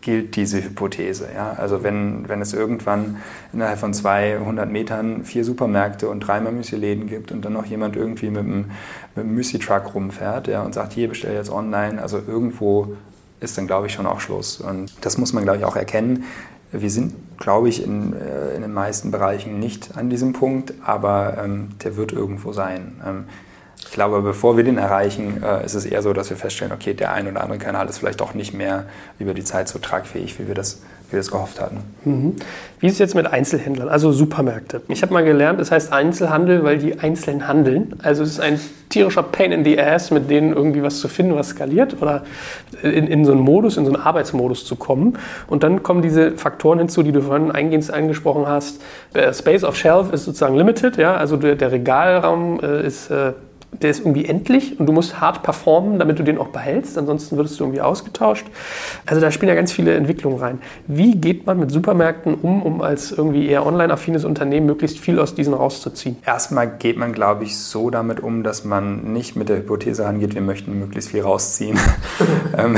gilt 0.05 0.35
diese 0.35 0.63
Hypothese. 0.63 1.27
Ja? 1.35 1.53
Also 1.53 1.83
wenn, 1.83 2.29
wenn 2.29 2.39
es 2.39 2.53
irgendwann 2.53 3.17
innerhalb 3.51 3.79
von 3.79 3.93
200 3.93 4.71
Metern 4.71 5.25
vier 5.25 5.43
Supermärkte 5.43 6.07
und 6.07 6.19
dreimal 6.19 6.53
Müsli-Läden 6.53 7.07
gibt 7.07 7.31
und 7.31 7.43
dann 7.43 7.53
noch 7.53 7.65
jemand 7.65 7.95
irgendwie 7.95 8.29
mit 8.29 8.43
einem, 8.43 8.65
mit 9.15 9.25
einem 9.25 9.33
Müsli-Truck 9.33 9.95
rumfährt 9.95 10.47
ja, 10.47 10.61
und 10.61 10.75
sagt, 10.75 10.93
hier 10.93 11.09
bestell 11.09 11.33
jetzt 11.33 11.49
online, 11.49 11.99
also 12.01 12.21
irgendwo 12.25 12.95
ist 13.39 13.57
dann, 13.57 13.65
glaube 13.65 13.87
ich, 13.87 13.93
schon 13.93 14.05
auch 14.05 14.19
Schluss. 14.19 14.61
Und 14.61 14.93
das 15.01 15.17
muss 15.17 15.33
man, 15.33 15.43
glaube 15.43 15.57
ich, 15.57 15.65
auch 15.65 15.75
erkennen. 15.75 16.25
Wir 16.71 16.89
sind, 16.91 17.15
glaube 17.37 17.69
ich, 17.69 17.83
in, 17.83 18.13
äh, 18.13 18.55
in 18.55 18.61
den 18.61 18.73
meisten 18.73 19.09
Bereichen 19.09 19.59
nicht 19.59 19.97
an 19.97 20.09
diesem 20.09 20.33
Punkt, 20.33 20.73
aber 20.83 21.37
ähm, 21.43 21.69
der 21.83 21.97
wird 21.97 22.11
irgendwo 22.11 22.53
sein. 22.53 23.01
Ähm, 23.05 23.23
glaube, 23.95 24.21
bevor 24.21 24.57
wir 24.57 24.63
den 24.63 24.77
erreichen, 24.77 25.41
äh, 25.43 25.65
ist 25.65 25.73
es 25.73 25.85
eher 25.85 26.03
so, 26.03 26.13
dass 26.13 26.29
wir 26.29 26.37
feststellen, 26.37 26.71
okay, 26.71 26.93
der 26.93 27.11
ein 27.13 27.27
oder 27.27 27.41
andere 27.41 27.57
Kanal 27.57 27.87
ist 27.87 27.97
vielleicht 27.97 28.21
doch 28.21 28.35
nicht 28.35 28.53
mehr 28.53 28.85
über 29.17 29.33
die 29.33 29.43
Zeit 29.43 29.67
so 29.67 29.79
tragfähig, 29.79 30.37
wie 30.37 30.47
wir 30.47 30.53
das, 30.53 30.83
wie 31.07 31.13
wir 31.13 31.19
das 31.19 31.31
gehofft 31.31 31.59
hatten. 31.59 31.77
Mhm. 32.03 32.35
Wie 32.79 32.87
ist 32.87 32.93
es 32.93 32.99
jetzt 32.99 33.15
mit 33.15 33.25
Einzelhändlern, 33.25 33.89
also 33.89 34.11
Supermärkte? 34.11 34.81
Ich 34.89 35.01
habe 35.01 35.13
mal 35.13 35.23
gelernt, 35.23 35.59
es 35.59 35.71
heißt 35.71 35.91
Einzelhandel, 35.91 36.63
weil 36.63 36.77
die 36.77 36.99
einzeln 36.99 37.47
handeln. 37.47 37.93
Also 38.03 38.23
es 38.23 38.31
ist 38.31 38.39
ein 38.41 38.59
tierischer 38.89 39.23
Pain 39.23 39.51
in 39.51 39.63
the 39.63 39.79
Ass, 39.79 40.11
mit 40.11 40.29
denen 40.29 40.53
irgendwie 40.53 40.83
was 40.83 40.99
zu 40.99 41.07
finden, 41.07 41.35
was 41.35 41.49
skaliert 41.49 42.01
oder 42.01 42.23
in, 42.83 43.07
in 43.07 43.25
so 43.25 43.31
einen 43.31 43.41
Modus, 43.41 43.77
in 43.77 43.85
so 43.85 43.93
einen 43.93 44.01
Arbeitsmodus 44.01 44.65
zu 44.65 44.75
kommen. 44.75 45.17
Und 45.47 45.63
dann 45.63 45.83
kommen 45.83 46.01
diese 46.01 46.31
Faktoren 46.31 46.79
hinzu, 46.79 47.01
die 47.01 47.11
du 47.11 47.21
vorhin 47.21 47.51
eingehend 47.51 47.91
angesprochen 47.91 48.47
hast. 48.47 48.81
Space 49.31 49.63
of 49.63 49.75
Shelf 49.75 50.11
ist 50.11 50.25
sozusagen 50.25 50.55
limited, 50.55 50.97
ja, 50.97 51.15
also 51.15 51.37
der, 51.37 51.55
der 51.55 51.71
Regalraum 51.71 52.59
äh, 52.61 52.85
ist 52.85 53.09
äh, 53.09 53.33
der 53.81 53.91
ist 53.91 53.99
irgendwie 53.99 54.25
endlich 54.25 54.79
und 54.79 54.85
du 54.85 54.93
musst 54.93 55.19
hart 55.19 55.43
performen, 55.43 55.99
damit 55.99 56.19
du 56.19 56.23
den 56.23 56.37
auch 56.37 56.49
behältst, 56.49 56.97
ansonsten 56.97 57.37
würdest 57.37 57.59
du 57.59 57.63
irgendwie 57.63 57.81
ausgetauscht. 57.81 58.45
Also 59.05 59.21
da 59.21 59.31
spielen 59.31 59.49
ja 59.49 59.55
ganz 59.55 59.71
viele 59.71 59.93
Entwicklungen 59.95 60.39
rein. 60.39 60.59
Wie 60.87 61.15
geht 61.15 61.45
man 61.45 61.59
mit 61.59 61.71
Supermärkten 61.71 62.35
um, 62.35 62.61
um 62.63 62.81
als 62.81 63.11
irgendwie 63.11 63.47
eher 63.47 63.65
online-affines 63.65 64.25
Unternehmen 64.25 64.65
möglichst 64.65 64.99
viel 64.99 65.19
aus 65.19 65.35
diesen 65.35 65.53
rauszuziehen? 65.53 66.17
Erstmal 66.25 66.69
geht 66.69 66.97
man, 66.97 67.13
glaube 67.13 67.43
ich, 67.43 67.57
so 67.57 67.89
damit 67.89 68.19
um, 68.19 68.43
dass 68.43 68.63
man 68.63 69.13
nicht 69.13 69.35
mit 69.35 69.49
der 69.49 69.57
Hypothese 69.57 70.05
rangeht, 70.05 70.35
wir 70.35 70.41
möchten 70.41 70.77
möglichst 70.79 71.11
viel 71.11 71.21
rausziehen. 71.21 71.77
Ähm, 72.57 72.77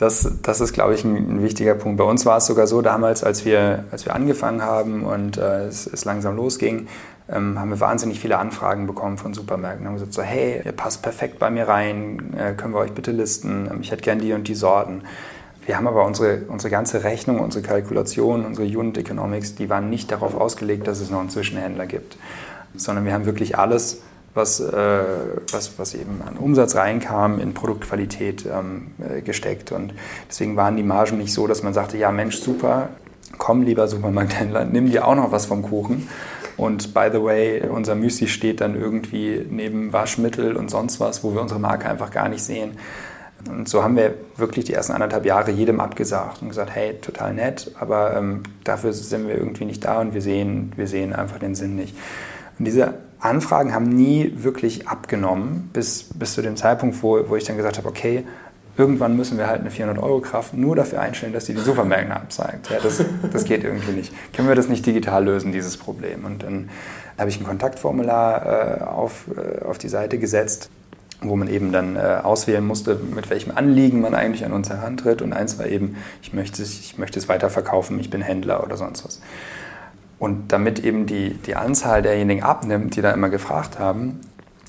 das, 0.00 0.38
das 0.42 0.62
ist, 0.62 0.72
glaube 0.72 0.94
ich, 0.94 1.04
ein, 1.04 1.16
ein, 1.16 1.42
wichtiger 1.42 1.74
Punkt. 1.74 1.98
Bei 1.98 2.04
uns 2.04 2.24
war 2.24 2.38
es 2.38 2.46
sogar 2.46 2.66
so 2.66 2.80
damals, 2.80 3.22
als 3.22 3.44
wir, 3.44 3.84
als 3.90 4.06
wir 4.06 4.14
angefangen 4.14 4.62
haben 4.62 5.04
und 5.04 5.36
äh, 5.36 5.66
es, 5.66 5.86
es 5.86 6.06
langsam 6.06 6.36
losging, 6.36 6.88
ähm, 7.32 7.58
haben 7.58 7.70
wir 7.70 7.80
wahnsinnig 7.80 8.20
viele 8.20 8.38
Anfragen 8.38 8.86
bekommen 8.86 9.18
von 9.18 9.34
Supermärkten. 9.34 9.86
Haben 9.86 9.94
gesagt 9.94 10.12
so, 10.12 10.22
hey, 10.22 10.62
ihr 10.64 10.72
passt 10.72 11.02
perfekt 11.02 11.38
bei 11.38 11.50
mir 11.50 11.68
rein, 11.68 12.34
äh, 12.36 12.54
können 12.54 12.74
wir 12.74 12.80
euch 12.80 12.92
bitte 12.92 13.12
listen? 13.12 13.68
Ähm, 13.70 13.78
ich 13.82 13.90
hätte 13.90 14.02
gern 14.02 14.18
die 14.18 14.32
und 14.32 14.48
die 14.48 14.54
Sorten. 14.54 15.02
Wir 15.66 15.76
haben 15.76 15.86
aber 15.86 16.04
unsere, 16.04 16.42
unsere 16.48 16.70
ganze 16.70 17.04
Rechnung, 17.04 17.38
unsere 17.38 17.62
Kalkulation, 17.62 18.44
unsere 18.44 18.66
Unit 18.66 18.98
Economics, 18.98 19.54
die 19.54 19.68
waren 19.70 19.90
nicht 19.90 20.10
darauf 20.10 20.34
ausgelegt, 20.34 20.86
dass 20.86 21.00
es 21.00 21.10
noch 21.10 21.20
einen 21.20 21.30
Zwischenhändler 21.30 21.86
gibt, 21.86 22.16
sondern 22.74 23.04
wir 23.04 23.12
haben 23.12 23.26
wirklich 23.26 23.56
alles, 23.56 24.00
was, 24.34 24.58
äh, 24.58 25.02
was, 25.52 25.78
was 25.78 25.94
eben 25.94 26.22
an 26.26 26.36
Umsatz 26.36 26.74
reinkam, 26.74 27.38
in 27.40 27.54
Produktqualität 27.54 28.46
ähm, 28.46 28.88
äh, 28.98 29.20
gesteckt. 29.20 29.70
Und 29.70 29.94
deswegen 30.28 30.56
waren 30.56 30.76
die 30.76 30.82
Margen 30.82 31.18
nicht 31.18 31.32
so, 31.32 31.46
dass 31.46 31.62
man 31.62 31.74
sagte, 31.74 31.98
ja 31.98 32.10
Mensch, 32.10 32.38
super, 32.38 32.88
komm 33.38 33.62
lieber 33.62 33.86
Supermarkthändler, 33.86 34.64
nimm 34.64 34.90
dir 34.90 35.06
auch 35.06 35.14
noch 35.14 35.30
was 35.30 35.46
vom 35.46 35.62
Kuchen. 35.62 36.08
Und 36.60 36.92
by 36.92 37.08
the 37.10 37.22
way, 37.22 37.62
unser 37.66 37.94
Müsli 37.94 38.28
steht 38.28 38.60
dann 38.60 38.78
irgendwie 38.78 39.46
neben 39.48 39.94
Waschmittel 39.94 40.56
und 40.56 40.70
sonst 40.70 41.00
was, 41.00 41.24
wo 41.24 41.32
wir 41.32 41.40
unsere 41.40 41.58
Marke 41.58 41.88
einfach 41.88 42.10
gar 42.10 42.28
nicht 42.28 42.42
sehen. 42.42 42.72
Und 43.48 43.66
so 43.66 43.82
haben 43.82 43.96
wir 43.96 44.12
wirklich 44.36 44.66
die 44.66 44.74
ersten 44.74 44.92
anderthalb 44.92 45.24
Jahre 45.24 45.52
jedem 45.52 45.80
abgesagt 45.80 46.42
und 46.42 46.48
gesagt, 46.48 46.72
hey, 46.74 46.98
total 47.00 47.32
nett, 47.32 47.70
aber 47.80 48.14
ähm, 48.14 48.42
dafür 48.62 48.92
sind 48.92 49.26
wir 49.26 49.36
irgendwie 49.36 49.64
nicht 49.64 49.86
da 49.86 50.02
und 50.02 50.12
wir 50.12 50.20
sehen, 50.20 50.74
wir 50.76 50.86
sehen 50.86 51.14
einfach 51.14 51.38
den 51.38 51.54
Sinn 51.54 51.76
nicht. 51.76 51.96
Und 52.58 52.66
diese 52.66 52.92
Anfragen 53.20 53.72
haben 53.72 53.88
nie 53.88 54.30
wirklich 54.36 54.86
abgenommen, 54.86 55.70
bis, 55.72 56.10
bis 56.14 56.34
zu 56.34 56.42
dem 56.42 56.56
Zeitpunkt, 56.56 57.02
wo, 57.02 57.26
wo 57.30 57.36
ich 57.36 57.44
dann 57.44 57.56
gesagt 57.56 57.78
habe, 57.78 57.88
okay, 57.88 58.26
irgendwann 58.80 59.14
müssen 59.14 59.36
wir 59.36 59.46
halt 59.46 59.60
eine 59.60 59.68
400-Euro-Kraft 59.68 60.54
nur 60.54 60.74
dafür 60.74 61.02
einstellen, 61.02 61.34
dass 61.34 61.44
die 61.44 61.52
den 61.52 61.62
Supermärkten 61.62 62.12
abzeigt. 62.12 62.70
Ja, 62.70 62.78
das, 62.82 63.04
das 63.30 63.44
geht 63.44 63.62
irgendwie 63.62 63.92
nicht. 63.92 64.14
Können 64.32 64.48
wir 64.48 64.54
das 64.54 64.68
nicht 64.68 64.86
digital 64.86 65.22
lösen, 65.22 65.52
dieses 65.52 65.76
Problem? 65.76 66.24
Und 66.24 66.42
dann 66.42 66.70
habe 67.18 67.28
ich 67.28 67.38
ein 67.38 67.44
Kontaktformular 67.44 68.80
äh, 68.80 68.84
auf, 68.84 69.26
äh, 69.36 69.66
auf 69.66 69.76
die 69.76 69.90
Seite 69.90 70.18
gesetzt, 70.18 70.70
wo 71.20 71.36
man 71.36 71.48
eben 71.48 71.72
dann 71.72 71.96
äh, 71.96 72.20
auswählen 72.22 72.66
musste, 72.66 72.98
mit 73.14 73.28
welchem 73.28 73.54
Anliegen 73.54 74.00
man 74.00 74.14
eigentlich 74.14 74.46
an 74.46 74.52
uns 74.54 74.70
herantritt. 74.70 75.20
Und 75.20 75.34
eins 75.34 75.58
war 75.58 75.66
eben, 75.66 75.96
ich 76.22 76.32
möchte, 76.32 76.62
ich 76.62 76.96
möchte 76.96 77.18
es 77.18 77.28
weiterverkaufen, 77.28 78.00
ich 78.00 78.08
bin 78.08 78.22
Händler 78.22 78.64
oder 78.64 78.78
sonst 78.78 79.04
was. 79.04 79.20
Und 80.18 80.52
damit 80.52 80.82
eben 80.82 81.04
die, 81.04 81.34
die 81.34 81.54
Anzahl 81.54 82.00
derjenigen 82.00 82.42
abnimmt, 82.42 82.96
die 82.96 83.02
da 83.02 83.10
immer 83.10 83.28
gefragt 83.28 83.78
haben, 83.78 84.20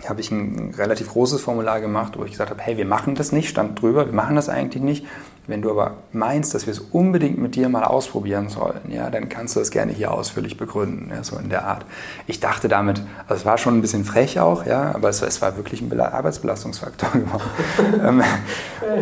habe 0.09 0.21
ich 0.21 0.31
ein 0.31 0.73
relativ 0.77 1.09
großes 1.09 1.41
Formular 1.41 1.81
gemacht, 1.81 2.17
wo 2.17 2.23
ich 2.23 2.31
gesagt 2.31 2.49
habe, 2.49 2.61
hey, 2.61 2.77
wir 2.77 2.85
machen 2.85 3.15
das 3.15 3.31
nicht, 3.31 3.49
stand 3.49 3.81
drüber, 3.81 4.05
wir 4.05 4.13
machen 4.13 4.35
das 4.35 4.49
eigentlich 4.49 4.83
nicht. 4.83 5.05
Wenn 5.47 5.63
du 5.63 5.71
aber 5.71 5.95
meinst, 6.13 6.53
dass 6.53 6.67
wir 6.67 6.71
es 6.71 6.79
unbedingt 6.79 7.39
mit 7.39 7.55
dir 7.55 7.67
mal 7.67 7.83
ausprobieren 7.83 8.47
sollen, 8.49 8.79
ja, 8.89 9.09
dann 9.09 9.27
kannst 9.27 9.55
du 9.55 9.59
das 9.59 9.71
gerne 9.71 9.91
hier 9.91 10.11
ausführlich 10.11 10.55
begründen, 10.55 11.09
ja, 11.09 11.23
so 11.23 11.37
in 11.37 11.49
der 11.49 11.65
Art. 11.65 11.83
Ich 12.27 12.39
dachte 12.39 12.67
damit, 12.67 13.01
also 13.27 13.41
es 13.41 13.45
war 13.45 13.57
schon 13.57 13.77
ein 13.77 13.81
bisschen 13.81 14.05
frech 14.05 14.39
auch, 14.39 14.65
ja, 14.65 14.93
aber 14.93 15.09
es, 15.09 15.21
es 15.21 15.41
war 15.41 15.57
wirklich 15.57 15.81
ein 15.81 15.99
Arbeitsbelastungsfaktor 15.99 17.09
geworden. 17.13 18.23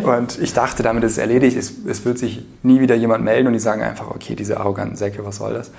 Ähm, 0.00 0.02
und 0.04 0.38
ich 0.38 0.54
dachte, 0.54 0.82
damit 0.82 1.04
ist 1.04 1.12
es 1.12 1.18
erledigt, 1.18 1.56
es, 1.56 1.72
es 1.86 2.04
wird 2.04 2.18
sich 2.18 2.44
nie 2.62 2.80
wieder 2.80 2.94
jemand 2.94 3.22
melden 3.22 3.46
und 3.46 3.52
die 3.52 3.58
sagen 3.58 3.82
einfach, 3.82 4.10
okay, 4.10 4.34
diese 4.34 4.58
arroganten 4.58 4.96
Säcke, 4.96 5.24
was 5.24 5.36
soll 5.36 5.54
das? 5.54 5.70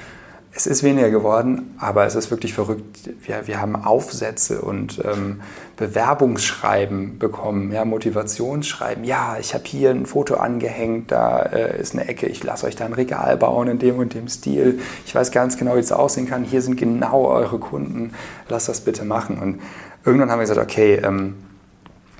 Es 0.53 0.67
ist 0.67 0.83
weniger 0.83 1.09
geworden, 1.09 1.75
aber 1.79 2.05
es 2.05 2.15
ist 2.15 2.29
wirklich 2.29 2.53
verrückt. 2.53 3.09
Wir, 3.21 3.47
wir 3.47 3.61
haben 3.61 3.77
Aufsätze 3.77 4.61
und 4.61 5.01
ähm, 5.05 5.39
Bewerbungsschreiben 5.77 7.19
bekommen, 7.19 7.71
ja, 7.71 7.85
Motivationsschreiben. 7.85 9.05
Ja, 9.05 9.37
ich 9.39 9.53
habe 9.53 9.63
hier 9.65 9.91
ein 9.91 10.05
Foto 10.05 10.35
angehängt, 10.35 11.09
da 11.11 11.39
äh, 11.39 11.79
ist 11.79 11.93
eine 11.93 12.07
Ecke, 12.09 12.25
ich 12.25 12.43
lasse 12.43 12.67
euch 12.67 12.75
da 12.75 12.85
ein 12.85 12.91
Regal 12.91 13.37
bauen 13.37 13.69
in 13.69 13.79
dem 13.79 13.97
und 13.97 14.13
dem 14.13 14.27
Stil. 14.27 14.81
Ich 15.05 15.15
weiß 15.15 15.31
ganz 15.31 15.57
genau, 15.57 15.75
wie 15.75 15.79
es 15.79 15.93
aussehen 15.93 16.27
kann. 16.27 16.43
Hier 16.43 16.61
sind 16.61 16.75
genau 16.75 17.27
eure 17.27 17.57
Kunden, 17.57 18.13
lasst 18.49 18.67
das 18.67 18.81
bitte 18.81 19.05
machen. 19.05 19.39
Und 19.39 19.61
irgendwann 20.03 20.31
haben 20.31 20.39
wir 20.39 20.47
gesagt, 20.47 20.59
okay, 20.59 20.95
ähm, 20.95 21.35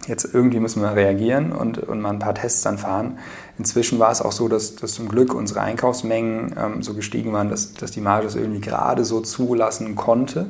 jetzt 0.08 0.34
irgendwie 0.34 0.60
müssen 0.60 0.82
wir 0.82 0.96
reagieren 0.96 1.52
und, 1.52 1.78
und 1.78 2.02
mal 2.02 2.10
ein 2.10 2.20
paar 2.20 2.36
Tests 2.36 2.62
dann 2.62 2.78
fahren. 2.78 3.20
Inzwischen 3.58 4.00
war 4.00 4.12
es 4.12 4.22
auch 4.22 4.32
so, 4.32 4.48
dass, 4.48 4.76
dass 4.76 4.94
zum 4.94 5.08
Glück 5.08 5.34
unsere 5.34 5.62
Einkaufsmengen 5.62 6.56
ähm, 6.58 6.84
so 6.84 6.94
gestiegen 6.94 7.34
waren, 7.34 7.50
dass, 7.50 7.74
dass 7.74 7.92
die 7.92 8.02
Marge 8.02 8.28
es 8.28 8.36
irgendwie 8.36 8.62
gerade 8.62 9.06
so 9.06 9.22
zulassen 9.22 9.96
konnte. 9.96 10.48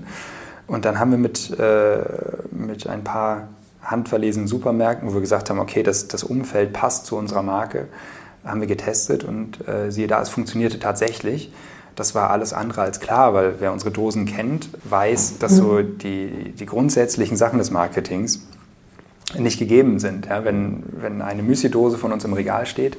Und 0.67 0.85
dann 0.85 0.99
haben 0.99 1.11
wir 1.11 1.17
mit, 1.17 1.57
äh, 1.59 1.99
mit 2.51 2.87
ein 2.87 3.03
paar 3.03 3.49
handverlesenen 3.81 4.47
Supermärkten, 4.47 5.09
wo 5.09 5.13
wir 5.13 5.21
gesagt 5.21 5.49
haben, 5.49 5.59
okay, 5.59 5.83
das, 5.83 6.07
das 6.07 6.23
Umfeld 6.23 6.71
passt 6.71 7.05
zu 7.07 7.17
unserer 7.17 7.43
Marke, 7.43 7.87
haben 8.45 8.61
wir 8.61 8.67
getestet 8.67 9.23
und 9.23 9.67
äh, 9.67 9.91
siehe 9.91 10.07
da, 10.07 10.21
es 10.21 10.29
funktionierte 10.29 10.79
tatsächlich. 10.79 11.51
Das 11.95 12.15
war 12.15 12.29
alles 12.29 12.53
andere 12.53 12.81
als 12.81 13.01
klar, 13.01 13.33
weil 13.33 13.55
wer 13.59 13.73
unsere 13.73 13.91
Dosen 13.91 14.25
kennt, 14.25 14.69
weiß, 14.85 15.39
dass 15.39 15.57
so 15.57 15.81
die, 15.81 16.53
die 16.57 16.65
grundsätzlichen 16.65 17.35
Sachen 17.35 17.59
des 17.59 17.69
Marketings 17.69 18.41
nicht 19.37 19.59
gegeben 19.59 19.99
sind. 19.99 20.27
Ja, 20.27 20.43
wenn, 20.43 20.83
wenn 20.91 21.21
eine 21.21 21.43
Müsli-Dose 21.43 21.97
von 21.97 22.11
uns 22.11 22.23
im 22.25 22.33
Regal 22.33 22.65
steht, 22.65 22.97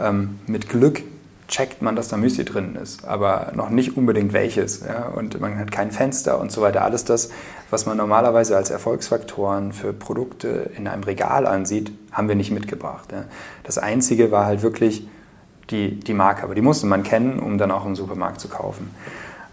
ähm, 0.00 0.38
mit 0.46 0.68
Glück 0.68 1.02
checkt 1.48 1.82
man, 1.82 1.96
dass 1.96 2.08
da 2.08 2.16
Müsli 2.16 2.44
drin 2.44 2.76
ist, 2.82 3.04
aber 3.04 3.52
noch 3.54 3.68
nicht 3.68 3.96
unbedingt 3.96 4.32
welches. 4.32 4.80
Ja? 4.80 5.08
Und 5.08 5.38
man 5.40 5.58
hat 5.58 5.70
kein 5.70 5.90
Fenster 5.90 6.40
und 6.40 6.50
so 6.50 6.62
weiter. 6.62 6.82
Alles 6.82 7.04
das, 7.04 7.30
was 7.70 7.84
man 7.84 7.98
normalerweise 7.98 8.56
als 8.56 8.70
Erfolgsfaktoren 8.70 9.72
für 9.72 9.92
Produkte 9.92 10.70
in 10.76 10.88
einem 10.88 11.02
Regal 11.02 11.46
ansieht, 11.46 11.92
haben 12.10 12.28
wir 12.28 12.36
nicht 12.36 12.52
mitgebracht. 12.52 13.12
Ja? 13.12 13.24
Das 13.64 13.76
Einzige 13.76 14.30
war 14.30 14.46
halt 14.46 14.62
wirklich 14.62 15.06
die, 15.70 16.00
die 16.00 16.14
Marke, 16.14 16.42
aber 16.42 16.54
die 16.54 16.62
musste 16.62 16.86
man 16.86 17.02
kennen, 17.02 17.38
um 17.38 17.58
dann 17.58 17.70
auch 17.70 17.84
im 17.84 17.96
Supermarkt 17.96 18.40
zu 18.40 18.48
kaufen. 18.48 18.90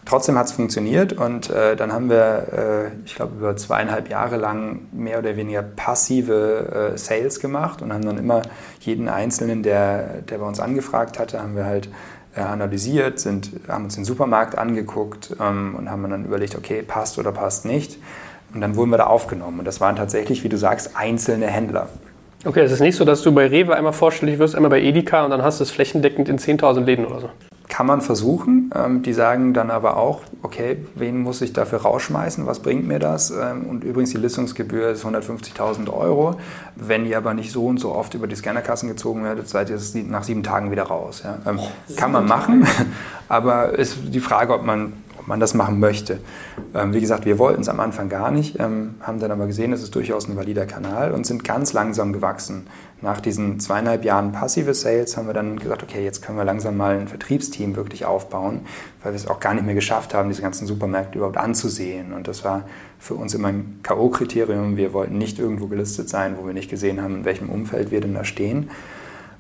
Trotzdem 0.10 0.40
hat 0.40 0.48
es 0.48 0.54
funktioniert 0.54 1.14
und 1.14 1.52
äh, 1.52 1.76
dann 1.76 1.94
haben 1.94 2.10
wir, 2.10 2.48
äh, 2.52 3.06
ich 3.06 3.14
glaube, 3.14 3.36
über 3.38 3.56
zweieinhalb 3.56 4.10
Jahre 4.10 4.38
lang 4.38 4.88
mehr 4.92 5.20
oder 5.20 5.38
weniger 5.38 5.62
passive 5.62 6.94
äh, 6.96 6.98
Sales 6.98 7.40
gemacht 7.40 7.84
und 7.84 7.94
haben 7.94 8.04
dann 8.04 8.18
immer 8.18 8.42
jeden 8.80 9.08
Einzelnen, 9.08 9.62
der, 9.62 10.22
der 10.24 10.40
bei 10.40 10.46
uns 10.48 10.60
angefragt 10.60 11.20
hatte, 11.20 11.40
haben 11.40 11.56
wir 11.56 11.66
halt 11.66 11.90
äh, 12.36 12.40
analysiert, 12.42 13.20
sind, 13.20 13.52
haben 13.68 13.84
uns 13.84 13.94
den 13.94 14.04
Supermarkt 14.04 14.58
angeguckt 14.58 15.36
ähm, 15.40 15.76
und 15.78 15.92
haben 15.92 16.10
dann 16.10 16.26
überlegt, 16.26 16.56
okay, 16.56 16.82
passt 16.82 17.20
oder 17.20 17.32
passt 17.32 17.66
nicht. 17.66 18.00
Und 18.52 18.62
dann 18.62 18.76
wurden 18.76 18.90
wir 18.90 18.98
da 18.98 19.06
aufgenommen. 19.06 19.60
Und 19.60 19.66
das 19.66 19.80
waren 19.80 19.96
tatsächlich, 19.96 20.44
wie 20.44 20.50
du 20.50 20.58
sagst, 20.58 20.96
einzelne 20.96 21.46
Händler. 21.46 21.88
Okay, 22.46 22.62
es 22.62 22.72
ist 22.72 22.80
nicht 22.80 22.96
so, 22.96 23.06
dass 23.06 23.22
du 23.22 23.32
bei 23.32 23.46
Rewe 23.46 23.76
einmal 23.76 23.94
vorstellig 23.94 24.40
wirst, 24.40 24.56
einmal 24.56 24.72
bei 24.72 24.82
Edeka 24.82 25.24
und 25.24 25.30
dann 25.30 25.44
hast 25.44 25.60
du 25.60 25.64
es 25.64 25.70
flächendeckend 25.70 26.30
in 26.30 26.40
10.000 26.40 26.84
Läden 26.84 27.06
oder 27.06 27.20
so. 27.20 27.30
Kann 27.70 27.86
man 27.86 28.02
versuchen. 28.02 28.72
Ähm, 28.76 29.04
die 29.04 29.14
sagen 29.14 29.54
dann 29.54 29.70
aber 29.70 29.96
auch, 29.96 30.22
okay, 30.42 30.78
wen 30.96 31.22
muss 31.22 31.42
ich 31.42 31.54
dafür 31.54 31.84
rausschmeißen? 31.84 32.48
Was 32.48 32.60
bringt 32.60 32.88
mir 32.88 32.98
das? 32.98 33.30
Ähm, 33.30 33.68
und 33.68 33.84
übrigens, 33.84 34.10
die 34.10 34.18
Listungsgebühr 34.18 34.90
ist 34.90 35.06
150.000 35.06 35.90
Euro. 35.94 36.36
Wenn 36.76 37.06
ihr 37.06 37.18
aber 37.18 37.36
nicht 37.36 37.52
so 37.52 37.68
und 37.68 37.80
so 37.80 37.94
oft 37.94 38.16
über 38.16 38.26
die 38.26 38.36
Scannerkassen 38.36 38.90
gezogen 38.90 39.24
werdet, 39.24 39.48
seid 39.48 39.70
ihr 39.70 39.80
nach 40.08 40.24
sieben 40.24 40.42
Tagen 40.42 40.72
wieder 40.72 40.84
raus. 40.84 41.24
Ähm, 41.46 41.60
kann 41.96 42.12
man 42.12 42.26
machen, 42.26 42.68
aber 43.30 43.78
ist 43.78 43.98
die 44.04 44.20
Frage, 44.20 44.54
ob 44.56 44.66
man 44.66 44.94
man 45.28 45.40
das 45.40 45.54
machen 45.54 45.80
möchte. 45.80 46.20
Ähm, 46.74 46.94
wie 46.94 47.02
gesagt, 47.02 47.26
wir 47.26 47.40
wollten 47.40 47.62
es 47.62 47.70
am 47.70 47.80
Anfang 47.80 48.10
gar 48.10 48.32
nicht, 48.32 48.60
ähm, 48.60 48.96
haben 49.02 49.20
dann 49.20 49.32
aber 49.32 49.48
gesehen, 49.48 49.74
es 49.74 49.84
ist 49.84 49.96
durchaus 49.96 50.28
ein 50.28 50.36
valider 50.36 50.66
Kanal 50.66 51.12
und 51.12 51.26
sind 51.26 51.44
ganz 51.44 51.74
langsam 51.74 52.14
gewachsen. 52.14 52.68
Nach 53.02 53.22
diesen 53.22 53.60
zweieinhalb 53.60 54.04
Jahren 54.04 54.34
passive 54.34 54.74
Sales 54.74 55.16
haben 55.16 55.28
wir 55.28 55.34
dann 55.34 55.58
gesagt, 55.58 55.84
okay, 55.84 56.04
jetzt 56.04 56.22
können 56.22 56.38
wir 56.38 56.44
langsam 56.44 56.76
mal 56.76 56.98
ein 56.98 57.08
Vertriebsteam 57.08 57.76
wirklich 57.76 58.06
aufbauen, 58.06 58.62
weil 59.04 59.14
wir 59.14 59.18
es 59.18 59.28
auch 59.28 59.40
gar 59.40 59.54
nicht 59.54 59.66
mehr 59.66 59.76
geschafft 59.76 60.14
haben, 60.14 60.28
diese 60.30 60.42
ganzen 60.42 60.68
Supermärkte 60.68 61.18
überhaupt 61.18 61.38
anzusehen. 61.38 62.12
Und 62.12 62.28
das 62.28 62.44
war 62.44 62.64
für 63.00 63.14
uns 63.14 63.34
immer 63.34 63.48
ein 63.50 63.80
K.O.-Kriterium. 63.84 64.76
Wir 64.76 64.92
wollten 64.92 65.18
nicht 65.18 65.40
irgendwo 65.40 65.68
gelistet 65.68 66.10
sein, 66.10 66.36
wo 66.38 66.46
wir 66.46 66.54
nicht 66.54 66.70
gesehen 66.70 67.02
haben, 67.02 67.16
in 67.16 67.26
welchem 67.26 67.50
Umfeld 67.50 67.92
wir 67.92 68.02
denn 68.02 68.14
da 68.14 68.26
stehen. 68.26 68.70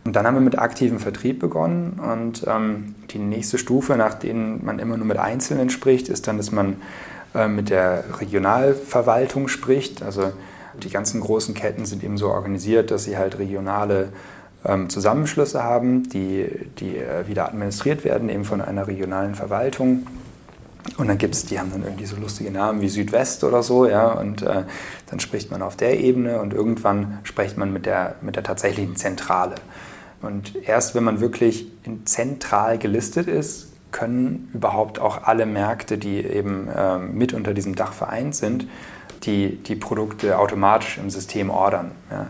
Und 0.05 0.15
dann 0.15 0.25
haben 0.25 0.35
wir 0.35 0.41
mit 0.41 0.57
aktivem 0.57 0.99
Vertrieb 0.99 1.39
begonnen 1.39 1.99
und 1.99 2.45
ähm, 2.47 2.95
die 3.11 3.19
nächste 3.19 3.57
Stufe, 3.57 3.95
nach 3.95 4.13
denen 4.13 4.65
man 4.65 4.79
immer 4.79 4.97
nur 4.97 5.05
mit 5.05 5.17
Einzelnen 5.17 5.69
spricht, 5.69 6.09
ist 6.09 6.27
dann, 6.27 6.37
dass 6.37 6.51
man 6.51 6.77
äh, 7.35 7.47
mit 7.47 7.69
der 7.69 8.03
Regionalverwaltung 8.19 9.49
spricht. 9.49 10.01
Also 10.01 10.31
die 10.81 10.89
ganzen 10.89 11.21
großen 11.21 11.53
Ketten 11.53 11.85
sind 11.85 12.03
eben 12.03 12.17
so 12.17 12.29
organisiert, 12.29 12.91
dass 12.91 13.03
sie 13.03 13.17
halt 13.17 13.37
regionale 13.39 14.09
ähm, 14.65 14.89
Zusammenschlüsse 14.89 15.63
haben, 15.63 16.09
die, 16.09 16.47
die 16.79 16.97
äh, 16.97 17.27
wieder 17.27 17.47
administriert 17.47 18.03
werden, 18.03 18.29
eben 18.29 18.45
von 18.45 18.61
einer 18.61 18.87
regionalen 18.87 19.35
Verwaltung. 19.35 20.07
Und 20.97 21.07
dann 21.07 21.17
gibt 21.17 21.36
es, 21.36 21.45
die 21.45 21.59
haben 21.59 21.71
dann 21.71 21.84
irgendwie 21.84 22.05
so 22.05 22.15
lustige 22.15 22.51
Namen 22.51 22.82
wie 22.82 22.89
Südwest 22.89 23.43
oder 23.43 23.63
so, 23.63 23.86
ja, 23.86 24.11
und 24.13 24.41
äh, 24.41 24.63
dann 25.07 25.19
spricht 25.19 25.51
man 25.51 25.61
auf 25.61 25.75
der 25.75 25.99
Ebene 25.99 26.39
und 26.39 26.53
irgendwann 26.53 27.19
spricht 27.23 27.57
man 27.57 27.71
mit 27.73 27.86
der, 27.86 28.15
mit 28.21 28.36
der 28.36 28.43
tatsächlichen 28.43 28.95
Zentrale. 28.95 29.55
Und 30.21 30.55
erst 30.67 30.95
wenn 30.95 31.03
man 31.03 31.19
wirklich 31.19 31.67
zentral 32.05 32.77
gelistet 32.77 33.27
ist, 33.27 33.67
können 33.91 34.49
überhaupt 34.53 34.99
auch 34.99 35.23
alle 35.23 35.45
Märkte, 35.45 35.97
die 35.97 36.23
eben 36.23 36.67
äh, 36.67 36.99
mit 36.99 37.34
unter 37.34 37.53
diesem 37.53 37.75
Dach 37.75 37.93
vereint 37.93 38.36
sind, 38.36 38.67
die, 39.23 39.57
die 39.57 39.75
Produkte 39.75 40.38
automatisch 40.38 40.97
im 40.97 41.09
System 41.09 41.49
ordern. 41.49 41.91
Ja. 42.11 42.27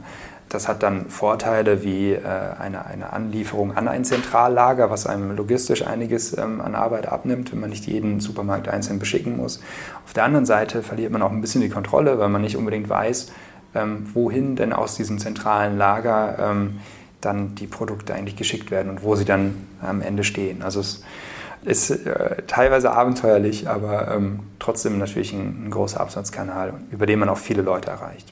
Das 0.50 0.68
hat 0.68 0.82
dann 0.82 1.10
Vorteile 1.10 1.84
wie 1.84 2.14
äh, 2.14 2.22
eine, 2.60 2.86
eine 2.86 3.14
Anlieferung 3.14 3.78
an 3.78 3.88
ein 3.88 4.04
Zentrallager, 4.04 4.90
was 4.90 5.06
einem 5.06 5.36
logistisch 5.36 5.86
einiges 5.86 6.36
ähm, 6.36 6.60
an 6.60 6.74
Arbeit 6.74 7.08
abnimmt, 7.08 7.52
wenn 7.52 7.60
man 7.60 7.70
nicht 7.70 7.86
jeden 7.86 8.20
Supermarkt 8.20 8.68
einzeln 8.68 8.98
beschicken 8.98 9.38
muss. 9.38 9.62
Auf 10.06 10.14
der 10.14 10.24
anderen 10.24 10.48
Seite 10.48 10.82
verliert 10.82 11.12
man 11.12 11.22
auch 11.22 11.32
ein 11.32 11.42
bisschen 11.42 11.62
die 11.62 11.70
Kontrolle, 11.70 12.18
weil 12.18 12.30
man 12.30 12.42
nicht 12.42 12.58
unbedingt 12.58 12.90
weiß, 12.90 13.32
ähm, 13.76 14.10
wohin 14.14 14.56
denn 14.56 14.74
aus 14.74 14.96
diesem 14.96 15.20
zentralen 15.20 15.78
Lager 15.78 16.38
ähm, 16.40 16.80
dann 17.22 17.54
die 17.54 17.68
Produkte 17.68 18.16
eigentlich 18.16 18.36
geschickt 18.36 18.72
werden 18.72 18.90
und 18.90 19.04
wo 19.04 19.16
sie 19.16 19.26
dann 19.26 19.56
am 19.82 20.02
Ende 20.02 20.24
stehen. 20.24 20.64
Also 20.64 20.80
es 20.80 21.04
ist 21.64 21.92
äh, 21.92 22.42
teilweise 22.48 22.92
abenteuerlich, 22.92 23.70
aber 23.70 24.10
ähm, 24.16 24.40
trotzdem 24.58 24.98
natürlich 24.98 25.34
ein, 25.34 25.66
ein 25.66 25.72
großer 25.72 26.00
Absatzkanal, 26.00 26.74
über 26.90 27.06
den 27.06 27.20
man 27.20 27.30
auch 27.30 27.38
viele 27.38 27.62
Leute 27.62 27.92
erreicht. 27.92 28.32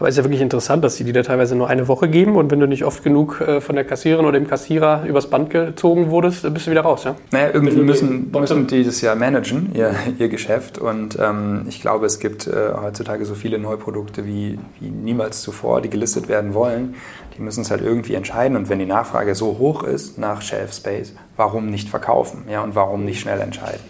Aber 0.00 0.08
es 0.08 0.14
ist 0.14 0.18
ja 0.18 0.24
wirklich 0.24 0.40
interessant, 0.40 0.82
dass 0.82 0.96
sie 0.96 1.04
die 1.04 1.12
da 1.12 1.22
teilweise 1.22 1.54
nur 1.54 1.68
eine 1.68 1.86
Woche 1.86 2.08
geben 2.08 2.36
und 2.36 2.50
wenn 2.50 2.58
du 2.58 2.66
nicht 2.66 2.84
oft 2.84 3.04
genug 3.04 3.42
äh, 3.42 3.60
von 3.60 3.76
der 3.76 3.84
Kassiererin 3.84 4.24
oder 4.24 4.38
dem 4.38 4.48
Kassierer 4.48 5.04
übers 5.06 5.28
Band 5.28 5.50
gezogen 5.50 6.08
wurdest, 6.08 6.42
bist 6.54 6.66
du 6.66 6.70
wieder 6.70 6.80
raus, 6.80 7.04
ja? 7.04 7.16
Naja, 7.32 7.50
irgendwie 7.52 7.76
müssen, 7.76 8.30
müssen 8.32 8.66
die 8.66 8.82
das 8.82 9.02
ja 9.02 9.14
managen, 9.14 9.72
ihr, 9.74 9.94
ihr 10.18 10.30
Geschäft. 10.30 10.78
Und 10.78 11.18
ähm, 11.20 11.66
ich 11.68 11.82
glaube, 11.82 12.06
es 12.06 12.18
gibt 12.18 12.46
äh, 12.46 12.70
heutzutage 12.80 13.26
so 13.26 13.34
viele 13.34 13.58
Neuprodukte 13.58 14.24
wie, 14.24 14.58
wie 14.80 14.88
niemals 14.88 15.42
zuvor, 15.42 15.82
die 15.82 15.90
gelistet 15.90 16.30
werden 16.30 16.54
wollen. 16.54 16.94
Die 17.36 17.42
müssen 17.42 17.60
es 17.60 17.70
halt 17.70 17.82
irgendwie 17.82 18.14
entscheiden. 18.14 18.56
Und 18.56 18.70
wenn 18.70 18.78
die 18.78 18.86
Nachfrage 18.86 19.34
so 19.34 19.58
hoch 19.58 19.82
ist 19.82 20.16
nach 20.16 20.40
Shelf 20.40 20.72
Space, 20.72 21.12
warum 21.36 21.66
nicht 21.66 21.90
verkaufen? 21.90 22.44
Ja, 22.50 22.62
und 22.62 22.74
warum 22.74 23.04
nicht 23.04 23.20
schnell 23.20 23.40
entscheiden? 23.40 23.84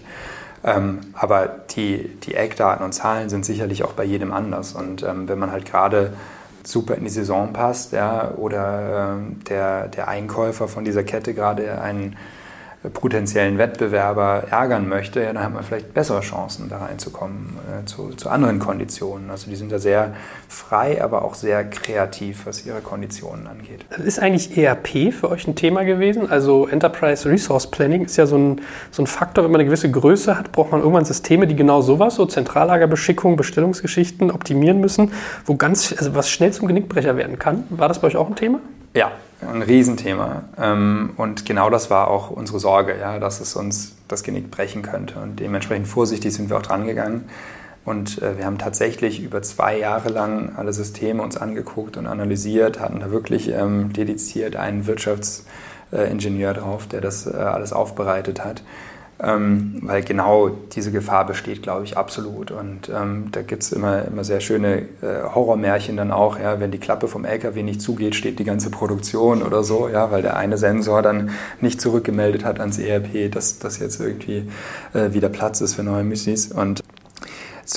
Ähm, 0.62 0.98
aber 1.14 1.46
die, 1.70 2.16
die 2.22 2.34
Eckdaten 2.34 2.84
und 2.84 2.92
Zahlen 2.92 3.28
sind 3.28 3.44
sicherlich 3.44 3.84
auch 3.84 3.92
bei 3.92 4.04
jedem 4.04 4.32
anders. 4.32 4.72
Und 4.72 5.02
ähm, 5.02 5.28
wenn 5.28 5.38
man 5.38 5.50
halt 5.52 5.64
gerade 5.64 6.12
super 6.62 6.94
in 6.94 7.04
die 7.04 7.10
Saison 7.10 7.52
passt, 7.52 7.92
ja, 7.92 8.32
oder 8.36 9.16
äh, 9.16 9.44
der, 9.48 9.88
der 9.88 10.08
Einkäufer 10.08 10.68
von 10.68 10.84
dieser 10.84 11.02
Kette 11.02 11.32
gerade 11.34 11.80
einen 11.80 12.16
potenziellen 12.88 13.58
Wettbewerber 13.58 14.44
ärgern 14.50 14.88
möchte, 14.88 15.20
ja, 15.20 15.34
dann 15.34 15.44
hat 15.44 15.52
man 15.52 15.62
vielleicht 15.62 15.92
bessere 15.92 16.20
Chancen, 16.20 16.70
da 16.70 16.78
reinzukommen, 16.78 17.58
äh, 17.68 17.84
zu, 17.84 18.08
zu, 18.16 18.30
anderen 18.30 18.58
Konditionen. 18.58 19.30
Also 19.30 19.50
die 19.50 19.56
sind 19.56 19.70
da 19.70 19.78
sehr 19.78 20.14
frei, 20.48 21.04
aber 21.04 21.22
auch 21.22 21.34
sehr 21.34 21.68
kreativ, 21.68 22.46
was 22.46 22.64
ihre 22.64 22.80
Konditionen 22.80 23.46
angeht. 23.46 23.84
Ist 24.02 24.18
eigentlich 24.18 24.56
ERP 24.56 25.12
für 25.12 25.30
euch 25.30 25.46
ein 25.46 25.56
Thema 25.56 25.84
gewesen? 25.84 26.30
Also 26.30 26.68
Enterprise 26.68 27.28
Resource 27.28 27.70
Planning 27.70 28.06
ist 28.06 28.16
ja 28.16 28.24
so 28.24 28.38
ein, 28.38 28.62
so 28.90 29.02
ein 29.02 29.06
Faktor, 29.06 29.44
wenn 29.44 29.50
man 29.50 29.60
eine 29.60 29.66
gewisse 29.66 29.90
Größe 29.90 30.38
hat, 30.38 30.50
braucht 30.50 30.72
man 30.72 30.80
irgendwann 30.80 31.04
Systeme, 31.04 31.46
die 31.46 31.56
genau 31.56 31.82
sowas, 31.82 32.14
so 32.14 32.24
Zentrallagerbeschickung, 32.24 33.36
Bestellungsgeschichten 33.36 34.30
optimieren 34.30 34.80
müssen, 34.80 35.12
wo 35.44 35.54
ganz, 35.54 35.94
also 35.98 36.14
was 36.14 36.30
schnell 36.30 36.52
zum 36.54 36.66
Genickbrecher 36.66 37.18
werden 37.18 37.38
kann. 37.38 37.64
War 37.68 37.88
das 37.88 38.00
bei 38.00 38.06
euch 38.06 38.16
auch 38.16 38.28
ein 38.28 38.36
Thema? 38.36 38.60
Ja, 38.94 39.12
ein 39.40 39.62
Riesenthema. 39.62 40.44
Ähm, 40.58 41.10
und 41.16 41.46
genau 41.46 41.70
das 41.70 41.90
war 41.90 42.08
auch 42.08 42.30
unsere 42.30 42.58
Sorge, 42.58 42.96
ja, 42.98 43.18
dass 43.18 43.40
es 43.40 43.56
uns 43.56 43.94
das 44.08 44.22
Genick 44.22 44.50
brechen 44.50 44.82
könnte. 44.82 45.20
Und 45.20 45.40
dementsprechend 45.40 45.86
vorsichtig 45.86 46.34
sind 46.34 46.50
wir 46.50 46.56
auch 46.56 46.62
dran 46.62 46.86
gegangen. 46.86 47.28
Und 47.84 48.20
äh, 48.20 48.36
wir 48.36 48.46
haben 48.46 48.58
tatsächlich 48.58 49.22
über 49.22 49.42
zwei 49.42 49.78
Jahre 49.78 50.10
lang 50.10 50.54
alle 50.56 50.72
Systeme 50.72 51.22
uns 51.22 51.36
angeguckt 51.36 51.96
und 51.96 52.06
analysiert, 52.06 52.80
hatten 52.80 53.00
da 53.00 53.10
wirklich 53.10 53.48
ähm, 53.48 53.92
dediziert 53.92 54.56
einen 54.56 54.86
Wirtschaftsingenieur 54.86 56.52
drauf, 56.52 56.86
der 56.86 57.00
das 57.00 57.26
äh, 57.26 57.36
alles 57.36 57.72
aufbereitet 57.72 58.44
hat 58.44 58.62
ähm, 59.22 59.78
weil 59.82 60.02
genau 60.02 60.48
diese 60.48 60.92
Gefahr 60.92 61.26
besteht, 61.26 61.62
glaube 61.62 61.84
ich, 61.84 61.96
absolut. 61.96 62.50
Und 62.50 62.88
ähm, 62.88 63.28
da 63.32 63.42
gibt 63.42 63.62
es 63.62 63.72
immer, 63.72 64.04
immer 64.04 64.24
sehr 64.24 64.40
schöne 64.40 64.82
äh, 65.02 65.22
Horrormärchen 65.34 65.96
dann 65.96 66.10
auch, 66.10 66.38
ja, 66.38 66.60
wenn 66.60 66.70
die 66.70 66.78
Klappe 66.78 67.08
vom 67.08 67.24
LKW 67.24 67.62
nicht 67.62 67.82
zugeht, 67.82 68.14
steht 68.14 68.38
die 68.38 68.44
ganze 68.44 68.70
Produktion 68.70 69.42
oder 69.42 69.62
so, 69.62 69.88
ja, 69.88 70.10
weil 70.10 70.22
der 70.22 70.36
eine 70.36 70.56
Sensor 70.56 71.02
dann 71.02 71.30
nicht 71.60 71.80
zurückgemeldet 71.80 72.44
hat 72.44 72.60
ans 72.60 72.78
ERP, 72.78 73.30
dass 73.30 73.58
das 73.58 73.78
jetzt 73.78 74.00
irgendwie 74.00 74.48
äh, 74.94 75.12
wieder 75.12 75.28
Platz 75.28 75.60
ist 75.60 75.74
für 75.74 75.82
neue 75.82 76.04
Müslis. 76.04 76.50
Und 76.52 76.82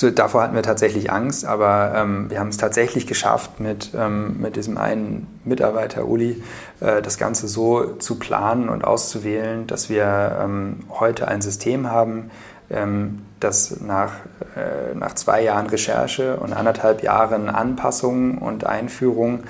davor 0.02 0.42
hatten 0.42 0.54
wir 0.54 0.62
tatsächlich 0.62 1.12
Angst, 1.12 1.44
aber 1.44 1.92
ähm, 1.94 2.28
wir 2.28 2.40
haben 2.40 2.48
es 2.48 2.56
tatsächlich 2.56 3.06
geschafft, 3.06 3.60
mit, 3.60 3.92
ähm, 3.96 4.40
mit 4.40 4.56
diesem 4.56 4.76
einen 4.76 5.40
Mitarbeiter, 5.44 6.06
Uli, 6.06 6.42
äh, 6.80 7.00
das 7.00 7.16
Ganze 7.16 7.46
so 7.46 7.94
zu 7.98 8.18
planen 8.18 8.68
und 8.68 8.84
auszuwählen, 8.84 9.66
dass 9.66 9.88
wir 9.88 10.38
ähm, 10.42 10.80
heute 10.90 11.28
ein 11.28 11.42
System 11.42 11.90
haben, 11.90 12.30
ähm, 12.70 13.22
das 13.38 13.80
nach, 13.80 14.14
äh, 14.56 14.94
nach 14.94 15.14
zwei 15.14 15.42
Jahren 15.42 15.66
Recherche 15.66 16.38
und 16.38 16.52
anderthalb 16.52 17.02
Jahren 17.02 17.48
Anpassung 17.48 18.38
und 18.38 18.66
Einführung 18.66 19.44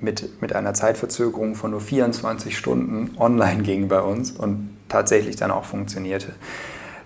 mit, 0.00 0.42
mit 0.42 0.54
einer 0.54 0.74
Zeitverzögerung 0.74 1.54
von 1.54 1.70
nur 1.70 1.80
24 1.80 2.56
Stunden 2.58 3.16
online 3.18 3.62
ging 3.62 3.88
bei 3.88 4.00
uns 4.00 4.32
und 4.32 4.76
tatsächlich 4.88 5.36
dann 5.36 5.50
auch 5.50 5.64
funktionierte 5.64 6.32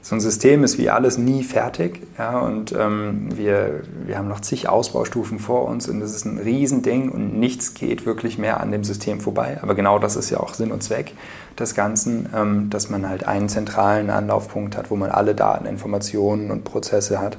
so 0.03 0.17
ein 0.17 0.21
System 0.21 0.65
ist 0.65 0.79
wie 0.79 0.89
alles 0.89 1.19
nie 1.19 1.43
fertig. 1.43 2.01
Ja, 2.19 2.39
und 2.41 2.73
ähm, 2.73 3.29
wir, 3.37 3.83
wir 4.07 4.17
haben 4.17 4.29
noch 4.29 4.41
zig 4.41 4.69
Ausbaustufen 4.69 5.39
vor 5.39 5.67
uns 5.67 5.89
und 5.89 6.01
das 6.01 6.15
ist 6.15 6.25
ein 6.25 6.39
Riesending 6.39 7.11
und 7.11 7.39
nichts 7.39 7.75
geht 7.75 8.07
wirklich 8.07 8.39
mehr 8.39 8.61
an 8.61 8.73
dem 8.73 8.83
System 8.83 9.21
vorbei. 9.21 9.59
Aber 9.61 9.75
genau 9.75 9.99
das 9.99 10.17
ist 10.17 10.31
ja 10.31 10.41
auch 10.41 10.55
Sinn 10.55 10.73
und 10.73 10.83
Zweck 10.83 11.13
des 11.59 11.75
Ganzen, 11.75 12.29
ähm, 12.35 12.71
dass 12.71 12.89
man 12.89 13.09
halt 13.09 13.29
einen 13.29 13.49
zentralen 13.49 14.09
Anlaufpunkt 14.09 14.77
hat, 14.77 14.91
wo 14.91 14.97
man 14.97 15.11
alle 15.11 15.35
Daten, 15.35 15.67
Informationen 15.67 16.51
und 16.51 16.65
Prozesse 16.65 17.21
hat. 17.21 17.37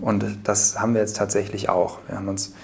Und 0.00 0.24
das 0.44 0.78
haben 0.78 0.94
wir 0.94 1.00
jetzt 1.00 1.16
tatsächlich 1.16 1.68
auch. 1.68 1.98
Wir 2.06 2.16
haben 2.16 2.28
uns 2.28 2.54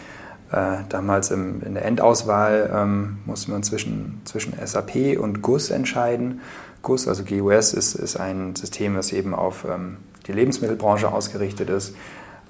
äh, 0.53 0.79
damals 0.89 1.33
im, 1.33 1.63
in 1.63 1.75
der 1.75 1.85
Endauswahl 1.85 2.71
ähm, 2.73 3.19
mussten 3.27 3.53
wir 3.53 3.61
zwischen, 3.63 4.21
zwischen 4.25 4.55
SAP 4.65 5.19
und 5.19 5.43
GUS 5.43 5.71
entscheiden. 5.71 6.41
GUS, 6.87 7.09
also 7.09 7.25
GUS, 7.25 7.75
ist, 7.75 7.95
ist 7.95 8.17
ein 8.17 8.55
System, 8.55 8.95
das 8.95 9.13
eben 9.13 9.35
auf 9.35 9.67
ähm, 9.69 9.99
die 10.27 10.33
Lebensmittelbranche 10.33 11.13
ausgerichtet 11.13 11.69
ist. 11.69 11.95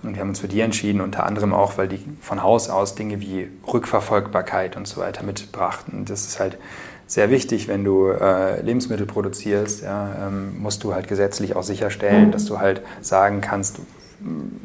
Und 0.03 0.15
wir 0.15 0.21
haben 0.21 0.29
uns 0.29 0.41
für 0.41 0.49
die 0.49 0.61
entschieden, 0.61 1.01
unter 1.01 1.25
anderem 1.25 1.55
auch, 1.55 1.79
weil 1.79 1.89
die 1.89 2.01
von 2.21 2.43
Haus 2.43 2.69
aus 2.69 2.95
Dinge 2.95 3.21
wie 3.21 3.49
Rückverfolgbarkeit 3.67 4.77
und 4.77 4.87
so 4.87 5.01
weiter 5.01 5.25
mitbrachten. 5.25 6.05
Das 6.05 6.27
ist 6.27 6.39
halt 6.39 6.59
sehr 7.07 7.31
wichtig, 7.31 7.67
wenn 7.67 7.83
du 7.83 8.09
äh, 8.09 8.61
Lebensmittel 8.61 9.07
produzierst, 9.07 9.83
ja, 9.83 10.29
ähm, 10.29 10.61
musst 10.61 10.85
du 10.85 10.93
halt 10.93 11.09
gesetzlich 11.09 11.57
auch 11.57 11.63
sicherstellen, 11.63 12.31
dass 12.31 12.45
du 12.45 12.59
halt 12.59 12.83
sagen 13.01 13.41
kannst, 13.41 13.79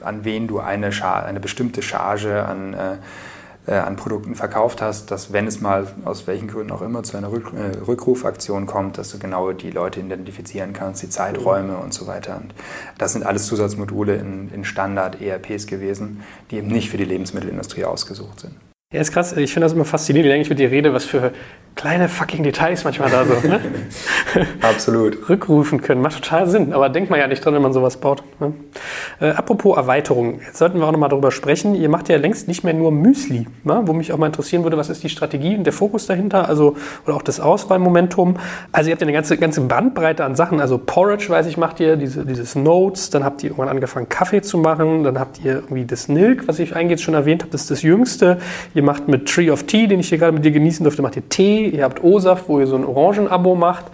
an 0.01 0.25
wen 0.25 0.47
du 0.47 0.59
eine, 0.59 0.89
eine 1.03 1.39
bestimmte 1.39 1.81
Charge 1.81 2.45
an 2.45 2.73
äh, 2.73 2.97
an 3.67 3.95
Produkten 3.95 4.35
verkauft 4.35 4.81
hast, 4.81 5.11
dass 5.11 5.33
wenn 5.33 5.45
es 5.45 5.61
mal 5.61 5.87
aus 6.05 6.25
welchen 6.25 6.47
Gründen 6.47 6.71
auch 6.71 6.81
immer 6.81 7.03
zu 7.03 7.17
einer 7.17 7.31
Rück 7.31 7.53
äh, 7.53 7.77
Rückrufaktion 7.85 8.65
kommt, 8.65 8.97
dass 8.97 9.11
du 9.11 9.19
genau 9.19 9.51
die 9.51 9.69
Leute 9.69 9.99
identifizieren 9.99 10.73
kannst, 10.73 11.03
die 11.03 11.09
Zeiträume 11.09 11.77
und 11.77 11.93
so 11.93 12.07
weiter. 12.07 12.37
Und 12.37 12.53
das 12.97 13.13
sind 13.13 13.23
alles 13.23 13.45
Zusatzmodule 13.47 14.15
in, 14.15 14.51
in 14.51 14.65
Standard-ERPs 14.65 15.67
gewesen, 15.67 16.23
die 16.49 16.57
eben 16.57 16.67
nicht 16.67 16.89
für 16.89 16.97
die 16.97 17.05
Lebensmittelindustrie 17.05 17.85
ausgesucht 17.85 18.39
sind. 18.39 18.55
Ja, 18.93 18.99
ist 18.99 19.13
krass. 19.13 19.31
Ich 19.37 19.53
finde 19.53 19.65
das 19.65 19.73
immer 19.73 19.85
faszinierend, 19.85 20.25
wie 20.25 20.29
lange 20.31 20.41
ich 20.41 20.49
mit 20.49 20.59
dir 20.59 20.69
rede, 20.69 20.93
was 20.93 21.05
für 21.05 21.31
kleine 21.75 22.09
fucking 22.09 22.43
Details 22.43 22.83
manchmal 22.83 23.09
da 23.09 23.23
so 23.23 23.47
ne? 23.47 23.61
Absolut. 24.61 25.17
rückrufen 25.29 25.81
können. 25.81 26.01
Macht 26.01 26.21
total 26.21 26.49
Sinn, 26.49 26.73
aber 26.73 26.89
denkt 26.89 27.09
man 27.09 27.17
ja 27.17 27.27
nicht 27.27 27.43
dran, 27.43 27.53
wenn 27.53 27.61
man 27.61 27.71
sowas 27.71 27.97
baut. 27.97 28.21
Ne? 28.41 28.53
Äh, 29.21 29.29
apropos 29.29 29.77
Erweiterung, 29.77 30.41
jetzt 30.45 30.57
sollten 30.57 30.79
wir 30.79 30.85
auch 30.85 30.91
nochmal 30.91 31.07
darüber 31.07 31.31
sprechen. 31.31 31.73
Ihr 31.73 31.87
macht 31.87 32.09
ja 32.09 32.17
längst 32.17 32.49
nicht 32.49 32.65
mehr 32.65 32.73
nur 32.73 32.91
Müsli, 32.91 33.47
ne? 33.63 33.81
wo 33.85 33.93
mich 33.93 34.11
auch 34.11 34.17
mal 34.17 34.25
interessieren 34.25 34.63
würde, 34.63 34.75
was 34.75 34.89
ist 34.89 35.03
die 35.03 35.09
Strategie 35.09 35.55
und 35.55 35.63
der 35.63 35.71
Fokus 35.71 36.05
dahinter, 36.05 36.49
also 36.49 36.75
oder 37.05 37.15
auch 37.15 37.21
das 37.21 37.39
Auswahlmomentum. 37.39 38.37
Also 38.73 38.89
ihr 38.89 38.93
habt 38.93 39.01
ja 39.01 39.05
eine 39.05 39.13
ganze, 39.13 39.37
ganze 39.37 39.61
Bandbreite 39.61 40.25
an 40.25 40.35
Sachen. 40.35 40.59
Also 40.59 40.77
Porridge, 40.77 41.29
weiß 41.29 41.47
ich, 41.47 41.55
macht 41.55 41.79
ihr 41.79 41.95
diese, 41.95 42.25
dieses 42.25 42.55
Notes, 42.55 43.09
dann 43.09 43.23
habt 43.23 43.41
ihr 43.43 43.51
irgendwann 43.51 43.69
angefangen 43.69 44.09
Kaffee 44.09 44.41
zu 44.41 44.57
machen, 44.57 45.05
dann 45.05 45.17
habt 45.17 45.39
ihr 45.45 45.53
irgendwie 45.53 45.85
das 45.85 46.09
Nilk, 46.09 46.49
was 46.49 46.59
ich 46.59 46.75
eingeht 46.75 46.99
schon 46.99 47.13
erwähnt 47.13 47.43
habe, 47.43 47.51
das 47.51 47.61
ist 47.61 47.71
das 47.71 47.81
Jüngste. 47.81 48.39
Ihr 48.75 48.80
macht 48.81 49.07
mit 49.07 49.27
Tree 49.27 49.51
of 49.51 49.63
Tea, 49.63 49.87
den 49.87 49.99
ich 49.99 50.09
hier 50.09 50.17
gerade 50.17 50.33
mit 50.33 50.45
dir 50.45 50.51
genießen 50.51 50.83
durfte, 50.83 51.01
macht 51.01 51.15
ihr 51.15 51.27
Tee 51.29 51.67
ihr 51.69 51.83
habt 51.83 52.03
O-Saft, 52.03 52.47
wo 52.47 52.59
ihr 52.59 52.67
so 52.67 52.75
ein 52.75 52.85
Orangenabo 52.85 53.55
macht. 53.55 53.85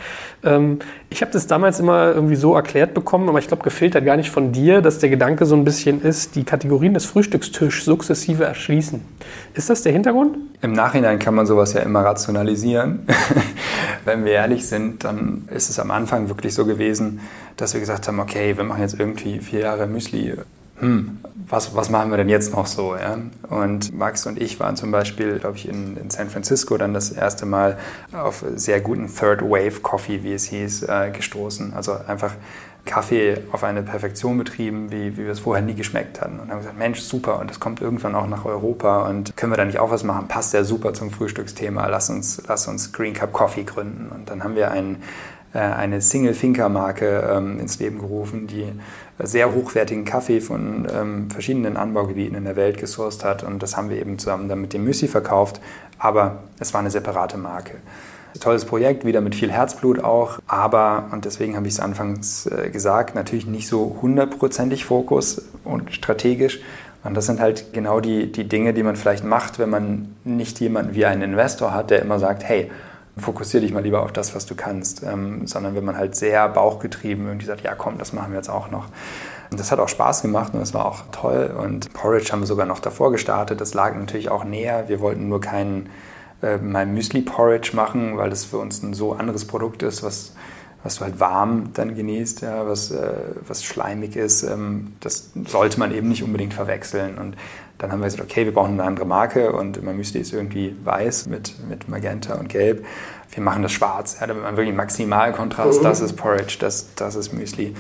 Ähm, 0.44 0.80
ich 1.10 1.22
habe 1.22 1.32
das 1.32 1.48
damals 1.48 1.80
immer 1.80 2.14
irgendwie 2.14 2.36
so 2.36 2.54
erklärt 2.56 2.94
bekommen, 2.94 3.30
aber 3.30 3.40
ich 3.40 3.48
glaube, 3.48 3.64
gefiltert 3.64 4.06
gar 4.06 4.18
nicht 4.18 4.30
von 4.30 4.52
dir, 4.52 4.82
dass 4.82 5.00
der 5.00 5.10
Gedanke 5.10 5.46
so 5.46 5.56
ein 5.56 5.64
bisschen 5.64 6.02
ist, 6.02 6.36
die 6.36 6.44
Kategorien 6.44 6.94
des 6.94 7.06
Frühstückstischs 7.06 7.86
sukzessive 7.86 8.44
erschließen. 8.44 9.02
Ist 9.54 9.70
das 9.70 9.84
der 9.84 9.94
Hintergrund? 9.94 10.38
Im 10.62 10.74
Nachhinein 10.74 11.20
kann 11.20 11.36
man 11.36 11.46
sowas 11.46 11.74
ja 11.74 11.82
immer 11.82 12.02
rationalisieren. 12.02 13.06
Wenn 14.06 14.26
wir 14.26 14.34
ehrlich 14.34 14.68
sind, 14.68 15.04
dann 15.04 15.48
ist 15.54 15.70
es 15.70 15.80
am 15.80 15.92
Anfang 15.92 16.30
wirklich 16.30 16.54
so 16.54 16.66
gewesen, 16.66 17.20
dass 17.56 17.74
wir 17.74 17.80
gesagt 17.80 18.08
haben, 18.08 18.20
okay, 18.20 18.56
wir 18.58 18.64
machen 18.64 18.82
jetzt 18.82 19.00
irgendwie 19.00 19.40
vier 19.40 19.62
Jahre 19.62 19.88
Müsli 19.88 20.34
hm, 20.80 21.20
was, 21.50 21.76
was 21.76 21.90
machen 21.90 22.12
wir 22.12 22.18
denn 22.18 22.30
jetzt 22.30 22.54
noch 22.54 22.68
so? 22.68 22.96
Ja? 22.96 23.18
Und 23.50 23.98
Max 23.98 24.26
und 24.26 24.42
ich 24.42 24.60
waren 24.60 24.76
zum 24.76 24.92
Beispiel, 24.92 25.40
glaube 25.40 25.58
ich, 25.58 25.68
in, 25.68 25.98
in, 25.98 26.10
San 26.10 26.30
Francisco 26.30 26.78
dann 26.78 26.94
das 26.94 27.12
erste 27.12 27.46
Mal 27.46 27.78
auf 28.12 28.44
sehr 28.56 28.82
guten 28.82 29.08
Third 29.08 29.42
Wave 29.42 29.80
Coffee, 29.82 30.24
wie 30.24 30.34
es 30.34 30.46
hieß, 30.46 30.84
äh, 30.84 31.12
gestoßen. 31.12 31.74
Also 31.74 31.98
einfach 32.08 32.34
Kaffee 32.86 33.38
auf 33.52 33.64
eine 33.64 33.84
Perfektion 33.84 34.38
betrieben, 34.38 34.92
wie, 34.92 35.18
wie 35.18 35.26
wir 35.26 35.32
es 35.32 35.42
vorher 35.42 35.64
nie 35.64 35.76
geschmeckt 35.76 36.22
hatten. 36.22 36.40
Und 36.40 36.50
haben 36.50 36.60
gesagt, 36.60 36.78
Mensch, 36.78 37.02
super, 37.02 37.40
und 37.40 37.50
das 37.50 37.60
kommt 37.60 37.82
irgendwann 37.82 38.16
auch 38.16 38.28
nach 38.28 38.46
Europa 38.46 39.08
und 39.08 39.36
können 39.38 39.52
wir 39.52 39.58
da 39.58 39.66
nicht 39.66 39.80
auch 39.80 39.92
was 39.92 40.04
machen? 40.04 40.28
Passt 40.28 40.54
ja 40.54 40.64
super 40.64 40.94
zum 40.94 41.12
Frühstücksthema, 41.12 41.86
lass 41.88 42.10
uns, 42.10 42.42
lass 42.48 42.68
uns 42.68 42.94
Green 42.94 43.14
Cup 43.14 43.34
Coffee 43.34 43.64
gründen. 43.64 44.10
Und 44.10 44.30
dann 44.30 44.44
haben 44.44 44.56
wir 44.56 44.72
einen 44.72 45.04
eine 45.54 46.02
Single-Finker-Marke 46.02 47.30
ähm, 47.32 47.60
ins 47.60 47.80
Leben 47.80 48.00
gerufen, 48.00 48.48
die 48.48 48.66
sehr 49.20 49.54
hochwertigen 49.54 50.06
Kaffee 50.06 50.42
von 50.42 50.88
ähm, 50.94 51.30
verschiedenen 51.30 51.78
Anbaugebieten 51.78 52.38
in 52.38 52.44
der 52.46 52.56
Welt 52.56 52.78
gesourced 52.78 53.24
hat. 53.24 53.44
Und 53.44 53.64
das 53.64 53.76
haben 53.78 53.90
wir 53.90 54.00
eben 54.00 54.20
zusammen 54.20 54.50
dann 54.50 54.62
mit 54.62 54.74
dem 54.74 54.84
Müsli 54.84 55.08
verkauft. 55.08 55.60
Aber 55.98 56.44
es 56.60 56.74
war 56.74 56.82
eine 56.82 56.92
separate 56.92 57.38
Marke. 57.38 57.76
Tolles 58.40 58.66
Projekt, 58.66 59.04
wieder 59.04 59.22
mit 59.22 59.34
viel 59.34 59.52
Herzblut 59.52 60.04
auch. 60.04 60.40
Aber, 60.46 61.06
und 61.12 61.26
deswegen 61.26 61.56
habe 61.56 61.68
ich 61.68 61.74
es 61.74 61.80
anfangs 61.80 62.46
äh, 62.46 62.70
gesagt, 62.70 63.16
natürlich 63.16 63.48
nicht 63.48 63.68
so 63.68 63.98
hundertprozentig 64.02 64.86
Fokus 64.86 65.48
und 65.64 65.92
strategisch. 65.92 66.60
Und 67.04 67.16
das 67.16 67.26
sind 67.26 67.40
halt 67.40 67.74
genau 67.74 68.00
die, 68.00 68.32
die 68.32 68.48
Dinge, 68.48 68.74
die 68.74 68.84
man 68.84 68.96
vielleicht 68.96 69.24
macht, 69.24 69.60
wenn 69.60 69.70
man 69.70 70.16
nicht 70.24 70.60
jemanden 70.60 70.94
wie 70.94 71.06
einen 71.06 71.22
Investor 71.22 71.74
hat, 71.74 71.90
der 71.90 72.02
immer 72.02 72.20
sagt, 72.20 72.44
hey, 72.44 72.70
fokussiere 73.18 73.62
dich 73.62 73.74
mal 73.74 73.84
lieber 73.84 74.04
auf 74.04 74.12
das, 74.12 74.36
was 74.36 74.46
du 74.46 74.56
kannst, 74.56 75.04
ähm, 75.04 75.48
sondern 75.48 75.76
wenn 75.76 75.86
man 75.86 75.98
halt 75.98 76.16
sehr 76.16 76.48
bauchgetrieben 76.50 77.28
irgendwie 77.28 77.46
sagt, 77.46 77.62
ja 77.62 77.76
komm, 77.76 77.98
das 77.98 78.14
machen 78.14 78.32
wir 78.32 78.38
jetzt 78.38 78.50
auch 78.50 78.70
noch. 78.70 78.86
Und 79.50 79.60
das 79.60 79.72
hat 79.72 79.80
auch 79.80 79.88
Spaß 79.88 80.22
gemacht 80.22 80.54
und 80.54 80.62
es 80.62 80.74
war 80.74 80.86
auch 80.86 81.04
toll. 81.12 81.56
Und 81.58 81.94
Porridge 81.94 82.32
haben 82.32 82.42
wir 82.42 82.48
sogar 82.48 82.66
noch 82.66 82.80
davor 82.80 83.12
gestartet. 83.12 83.62
Das 83.62 83.74
lag 83.74 83.96
natürlich 83.96 84.30
auch 84.30 84.44
näher. 84.44 84.86
Wir 84.88 85.00
wollten 85.00 85.30
nur 85.30 85.40
keinen 85.40 85.90
äh, 86.42 86.58
mal 86.58 86.86
Müsli-Porridge 86.86 87.72
machen, 87.74 88.18
weil 88.18 88.30
das 88.30 88.46
für 88.46 88.58
uns 88.58 88.84
ein 88.84 88.94
so 88.94 89.14
anderes 89.14 89.46
Produkt 89.46 89.84
ist, 89.84 90.04
was, 90.04 90.34
was 90.84 90.96
du 90.96 91.06
halt 91.06 91.20
warm 91.20 91.72
dann 91.74 91.96
genießt, 91.96 92.42
ja, 92.42 92.68
was, 92.68 92.92
äh, 92.92 93.14
was 93.48 93.64
schleimig 93.64 94.16
ist. 94.18 94.44
Ähm, 94.44 94.94
das 95.00 95.32
sollte 95.46 95.80
man 95.80 95.94
eben 95.94 96.10
nicht 96.10 96.24
unbedingt 96.24 96.54
verwechseln. 96.54 97.18
Und 97.18 97.38
dann 97.78 97.92
haben 97.92 98.00
wir 98.00 98.06
gesagt, 98.06 98.24
okay, 98.24 98.46
wir 98.46 98.54
brauchen 98.54 98.74
eine 98.74 98.84
andere 98.84 99.06
Marke 99.06 99.52
und 99.52 99.78
immer 99.78 99.94
Müsli 99.94 100.22
ist 100.22 100.34
irgendwie 100.34 100.76
weiß 100.84 101.28
mit, 101.28 101.54
mit 101.68 101.88
Magenta 101.88 102.36
und 102.36 102.50
Gelb. 102.50 102.86
Wir 103.32 103.44
machen 103.44 103.62
das 103.62 103.72
schwarz, 103.74 104.18
ja, 104.20 104.26
damit 104.26 104.44
man 104.44 104.58
wirklich 104.58 104.76
Maximalkontrast, 104.76 105.82
mhm. 105.82 105.84
das 105.84 106.02
ist 106.02 106.16
Porridge, 106.16 106.58
das, 106.60 106.94
das 106.96 107.16
ist 107.16 107.34
Müsli. 107.34 107.76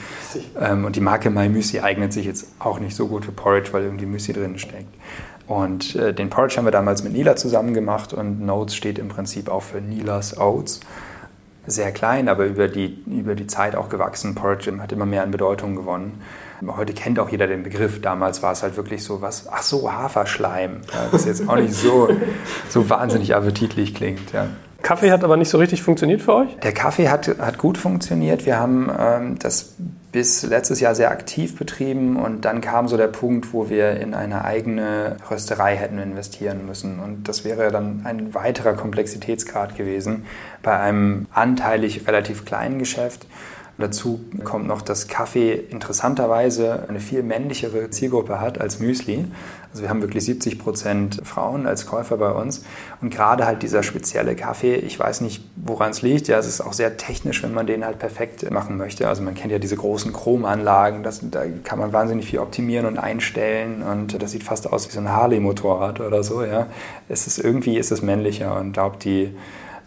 Ähm, 0.59 0.85
und 0.85 0.95
die 0.95 1.01
Marke 1.01 1.29
My 1.29 1.49
Müsli 1.49 1.79
eignet 1.79 2.13
sich 2.13 2.25
jetzt 2.25 2.47
auch 2.59 2.79
nicht 2.79 2.95
so 2.95 3.07
gut 3.07 3.25
für 3.25 3.31
Porridge, 3.31 3.73
weil 3.73 3.83
irgendwie 3.83 4.05
Müsli 4.05 4.33
drin 4.33 4.59
steckt. 4.59 4.93
Und 5.47 5.95
äh, 5.95 6.13
den 6.13 6.29
Porridge 6.29 6.57
haben 6.57 6.65
wir 6.65 6.71
damals 6.71 7.03
mit 7.03 7.13
Nila 7.13 7.37
zusammen 7.37 7.73
gemacht 7.73 8.13
und 8.13 8.45
Notes 8.45 8.75
steht 8.75 8.99
im 8.99 9.07
Prinzip 9.07 9.49
auch 9.49 9.63
für 9.63 9.79
Nilas 9.79 10.37
Oats. 10.37 10.81
Sehr 11.65 11.91
klein, 11.91 12.29
aber 12.29 12.45
über 12.45 12.67
die, 12.67 13.01
über 13.07 13.35
die 13.35 13.47
Zeit 13.47 13.75
auch 13.75 13.89
gewachsen. 13.89 14.35
Porridge 14.35 14.71
hat 14.79 14.91
immer 14.91 15.05
mehr 15.05 15.23
an 15.23 15.31
Bedeutung 15.31 15.75
gewonnen. 15.75 16.21
Heute 16.65 16.93
kennt 16.93 17.19
auch 17.19 17.29
jeder 17.29 17.47
den 17.47 17.63
Begriff. 17.63 18.01
Damals 18.01 18.41
war 18.41 18.51
es 18.51 18.63
halt 18.63 18.77
wirklich 18.77 19.03
so 19.03 19.21
was, 19.21 19.47
ach 19.51 19.61
so, 19.61 19.91
Haferschleim. 19.91 20.81
Ja, 20.93 21.07
das 21.11 21.25
jetzt 21.25 21.47
auch 21.47 21.55
nicht 21.55 21.73
so, 21.73 22.09
so 22.69 22.89
wahnsinnig 22.89 23.35
appetitlich 23.35 23.93
klingt. 23.93 24.33
Ja. 24.33 24.47
Kaffee 24.81 25.11
hat 25.11 25.23
aber 25.23 25.37
nicht 25.37 25.49
so 25.49 25.57
richtig 25.57 25.81
funktioniert 25.81 26.21
für 26.21 26.35
euch? 26.35 26.55
Der 26.59 26.71
Kaffee 26.71 27.09
hat, 27.09 27.27
hat 27.39 27.57
gut 27.57 27.77
funktioniert. 27.77 28.45
Wir 28.45 28.59
haben 28.59 28.89
ähm, 28.97 29.39
das 29.39 29.75
bis 30.11 30.43
letztes 30.43 30.79
Jahr 30.79 30.95
sehr 30.95 31.11
aktiv 31.11 31.57
betrieben 31.57 32.15
und 32.15 32.45
dann 32.45 32.61
kam 32.61 32.87
so 32.87 32.95
der 32.95 33.07
Punkt, 33.07 33.53
wo 33.53 33.69
wir 33.69 33.99
in 33.99 34.13
eine 34.13 34.45
eigene 34.45 35.17
Rösterei 35.29 35.75
hätten 35.75 35.99
investieren 35.99 36.65
müssen. 36.65 36.99
Und 36.99 37.27
das 37.27 37.43
wäre 37.43 37.71
dann 37.71 38.01
ein 38.05 38.33
weiterer 38.33 38.73
Komplexitätsgrad 38.73 39.75
gewesen 39.75 40.25
bei 40.63 40.79
einem 40.79 41.27
anteilig 41.33 42.07
relativ 42.07 42.45
kleinen 42.45 42.79
Geschäft. 42.79 43.27
Dazu 43.79 44.19
kommt 44.43 44.65
noch, 44.65 44.81
dass 44.81 45.07
Kaffee 45.07 45.53
interessanterweise 45.53 46.85
eine 46.89 46.99
viel 46.99 47.21
männlichere 47.21 47.91
Zielgruppe 47.91 48.41
hat 48.41 48.59
als 48.59 48.79
Müsli. 48.79 49.25
Also 49.71 49.83
wir 49.83 49.89
haben 49.89 50.01
wirklich 50.01 50.25
70 50.25 50.57
Prozent 50.57 51.21
Frauen 51.23 51.67
als 51.67 51.85
Käufer 51.85 52.17
bei 52.17 52.31
uns. 52.31 52.63
Und 53.01 53.11
gerade 53.11 53.45
halt 53.45 53.61
dieser 53.61 53.83
spezielle 53.83 54.35
Kaffee, 54.35 54.75
ich 54.77 54.99
weiß 54.99 55.21
nicht, 55.21 55.43
woran 55.55 55.91
es 55.91 56.01
liegt. 56.01 56.27
Ja, 56.27 56.39
es 56.39 56.47
ist 56.47 56.59
auch 56.61 56.73
sehr 56.73 56.97
technisch, 56.97 57.43
wenn 57.43 57.53
man 57.53 57.67
den 57.67 57.85
halt 57.85 57.99
perfekt 57.99 58.49
machen 58.49 58.77
möchte. 58.77 59.07
Also 59.07 59.21
man 59.21 59.35
kennt 59.35 59.51
ja 59.51 59.59
diese 59.59 59.75
großen 59.75 60.11
Chromanlagen, 60.11 61.03
das, 61.03 61.21
da 61.29 61.43
kann 61.63 61.77
man 61.77 61.93
wahnsinnig 61.93 62.25
viel 62.25 62.39
optimieren 62.39 62.87
und 62.87 62.97
einstellen. 62.97 63.83
Und 63.83 64.19
das 64.19 64.31
sieht 64.31 64.43
fast 64.43 64.65
aus 64.65 64.87
wie 64.87 64.93
so 64.93 64.99
ein 65.01 65.11
Harley-Motorrad 65.11 65.99
oder 65.99 66.23
so. 66.23 66.43
Ja, 66.43 66.65
es 67.09 67.27
ist 67.27 67.37
irgendwie 67.37 67.77
ist 67.77 67.91
es 67.91 68.01
männlicher 68.01 68.59
und 68.59 68.73
glaubt 68.73 69.03
die 69.03 69.35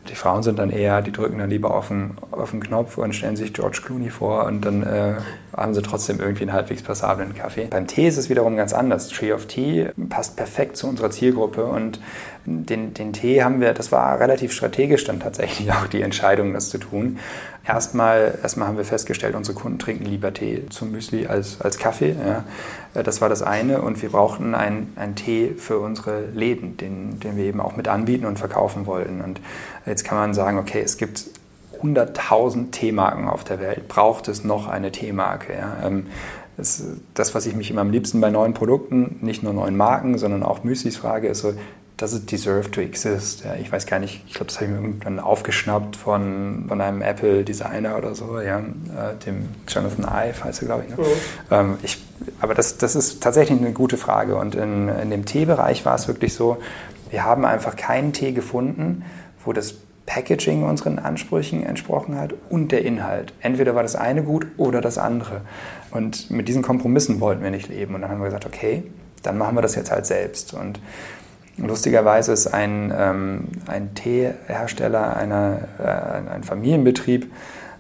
die 0.09 0.15
Frauen 0.15 0.43
sind 0.43 0.59
dann 0.59 0.71
eher, 0.71 1.03
die 1.03 1.13
drücken 1.13 1.39
dann 1.39 1.51
lieber 1.51 1.75
auf 1.75 1.89
den, 1.89 2.13
auf 2.31 2.51
den 2.51 2.61
Knopf 2.61 2.97
und 2.97 3.15
stellen 3.15 3.37
sich 3.37 3.53
George 3.53 3.81
Clooney 3.85 4.11
vor 4.11 4.47
und 4.47 4.65
dann 4.65 4.83
äh, 4.83 5.15
haben 5.55 5.75
sie 5.75 5.83
trotzdem 5.83 6.21
irgendwie 6.21 6.43
einen 6.43 6.53
halbwegs 6.53 6.83
passablen 6.83 7.35
Kaffee. 7.35 7.67
Beim 7.67 7.87
Tee 7.87 8.09
ist 8.09 8.17
es 8.17 8.31
wiederum 8.31 8.57
ganz 8.57 8.73
anders. 8.73 9.09
Tree 9.09 9.33
of 9.33 9.47
Tea 9.47 9.91
passt 10.09 10.37
perfekt 10.37 10.77
zu 10.77 10.89
unserer 10.89 11.11
Zielgruppe 11.11 11.65
und 11.65 12.01
den, 12.47 12.95
den 12.95 13.13
Tee 13.13 13.43
haben 13.43 13.61
wir, 13.61 13.75
das 13.75 13.93
war 13.93 14.19
relativ 14.19 14.53
strategisch 14.53 15.05
dann 15.05 15.21
tatsächlich 15.21 15.71
auch 15.73 15.87
die 15.87 16.03
Entscheidung, 16.03 16.55
das 16.55 16.71
zu 16.71 16.79
tun. 16.79 17.19
Erstmal, 17.67 18.39
erstmal 18.43 18.69
haben 18.69 18.79
wir 18.79 18.85
festgestellt, 18.85 19.35
unsere 19.35 19.57
Kunden 19.57 19.79
trinken 19.79 20.07
lieber 20.07 20.33
Tee 20.33 20.65
zum 20.71 20.93
Müsli 20.93 21.27
als, 21.27 21.61
als 21.61 21.79
Kaffee. 21.79 22.17
Ja. 22.19 22.45
Äh, 22.95 23.03
das 23.03 23.21
war 23.21 23.29
das 23.29 23.43
eine 23.43 23.83
und 23.83 24.01
wir 24.01 24.11
brauchten 24.11 24.55
einen, 24.55 24.93
einen 24.97 25.15
Tee 25.15 25.55
für 25.57 25.79
unsere 25.79 26.27
Läden, 26.35 26.77
den, 26.77 27.21
den 27.21 27.37
wir 27.37 27.45
eben 27.45 27.61
auch 27.61 27.77
mit 27.77 27.89
anbieten 27.89 28.25
und 28.25 28.39
verkaufen 28.39 28.87
wollten. 28.87 29.21
Und 29.21 29.41
jetzt 29.87 30.05
kann 30.05 30.17
man 30.17 30.35
sagen, 30.35 30.59
okay, 30.59 30.81
es 30.83 30.97
gibt 30.97 31.27
100.000 31.83 32.71
Teemarken 32.71 33.29
auf 33.29 33.45
der 33.45 33.61
Welt. 33.61 33.89
Braucht 33.89 34.29
es 34.29 34.43
noch 34.45 34.67
eine 34.67 34.91
Teemarke? 34.91 35.53
Ja? 35.53 35.77
Ähm, 35.85 36.07
das, 36.57 36.83
das, 37.15 37.35
was 37.35 37.47
ich 37.47 37.55
mich 37.55 37.71
immer 37.71 37.81
am 37.81 37.91
liebsten 37.91 38.21
bei 38.21 38.31
neuen 38.31 38.55
Produkten, 38.55 39.17
nicht 39.23 39.43
nur 39.43 39.53
neuen 39.53 39.77
Marken, 39.77 40.19
sondern 40.19 40.43
auch 40.43 40.63
Müslis 40.63 40.97
frage, 40.97 41.29
ist 41.29 41.41
so, 41.41 41.55
does 42.01 42.15
it 42.15 42.31
deserve 42.31 42.71
to 42.71 42.81
exist? 42.81 43.45
Ja, 43.45 43.55
ich 43.55 43.71
weiß 43.71 43.87
gar 43.87 43.99
nicht, 43.99 44.23
ich 44.27 44.35
glaube, 44.35 44.47
das 44.47 44.57
habe 44.57 44.67
ich 44.67 44.71
mir 44.71 44.79
irgendwann 44.79 45.21
aufgeschnappt 45.21 45.97
von, 45.97 46.65
von 46.69 46.81
einem 46.81 47.03
Apple-Designer 47.03 47.97
oder 47.99 48.15
so, 48.15 48.41
ja, 48.41 48.59
äh, 48.59 49.15
dem 49.27 49.49
Jonathan 49.69 50.05
Ive 50.05 50.45
heißt 50.45 50.63
er, 50.63 50.67
glaube 50.67 50.85
ich. 50.89 50.97
Ne? 50.97 51.03
Mhm. 51.03 51.11
Ähm, 51.51 51.79
ich. 51.83 51.99
Aber 52.41 52.55
das, 52.55 52.79
das 52.79 52.97
ist 52.97 53.23
tatsächlich 53.23 53.59
eine 53.59 53.73
gute 53.73 53.97
Frage. 53.97 54.37
Und 54.37 54.55
in, 54.55 54.89
in 54.89 55.11
dem 55.11 55.25
Teebereich 55.25 55.85
war 55.87 55.95
es 55.95 56.07
wirklich 56.07 56.35
so, 56.35 56.59
wir 57.11 57.25
haben 57.25 57.45
einfach 57.45 57.77
keinen 57.77 58.13
Tee 58.13 58.33
gefunden, 58.33 59.05
wo 59.45 59.53
das 59.53 59.75
Packaging 60.07 60.65
unseren 60.65 60.99
Ansprüchen 60.99 61.65
entsprochen 61.65 62.19
hat 62.19 62.35
und 62.51 62.73
der 62.73 62.85
Inhalt. 62.85 63.33
Entweder 63.41 63.75
war 63.75 63.83
das 63.83 63.97
eine 63.97 64.23
gut 64.23 64.47
oder 64.57 64.81
das 64.81 64.99
andere. 64.99 65.43
Und 65.93 66.31
mit 66.31 66.49
diesen 66.49 66.63
Kompromissen 66.63 67.21
wollten 67.21 67.43
wir 67.43 67.51
nicht 67.51 67.69
leben. 67.69 67.95
Und 67.95 68.03
dann 68.03 68.11
haben 68.11 68.21
wir 68.21 68.27
gesagt, 68.27 68.47
okay, 68.47 68.83
dann 69.23 69.39
machen 69.39 69.57
wir 69.57 69.63
das 69.63 69.75
jetzt 69.75 69.91
halt 69.91 70.07
selbst. 70.07 70.53
Und 70.53 70.81
lustigerweise 71.67 72.33
ist 72.33 72.47
ein, 72.49 72.93
ähm, 72.97 73.49
ein 73.67 73.95
Teehersteller, 73.95 75.17
einer, 75.17 75.59
äh, 75.79 76.33
ein 76.33 76.43
Familienbetrieb, 76.43 77.31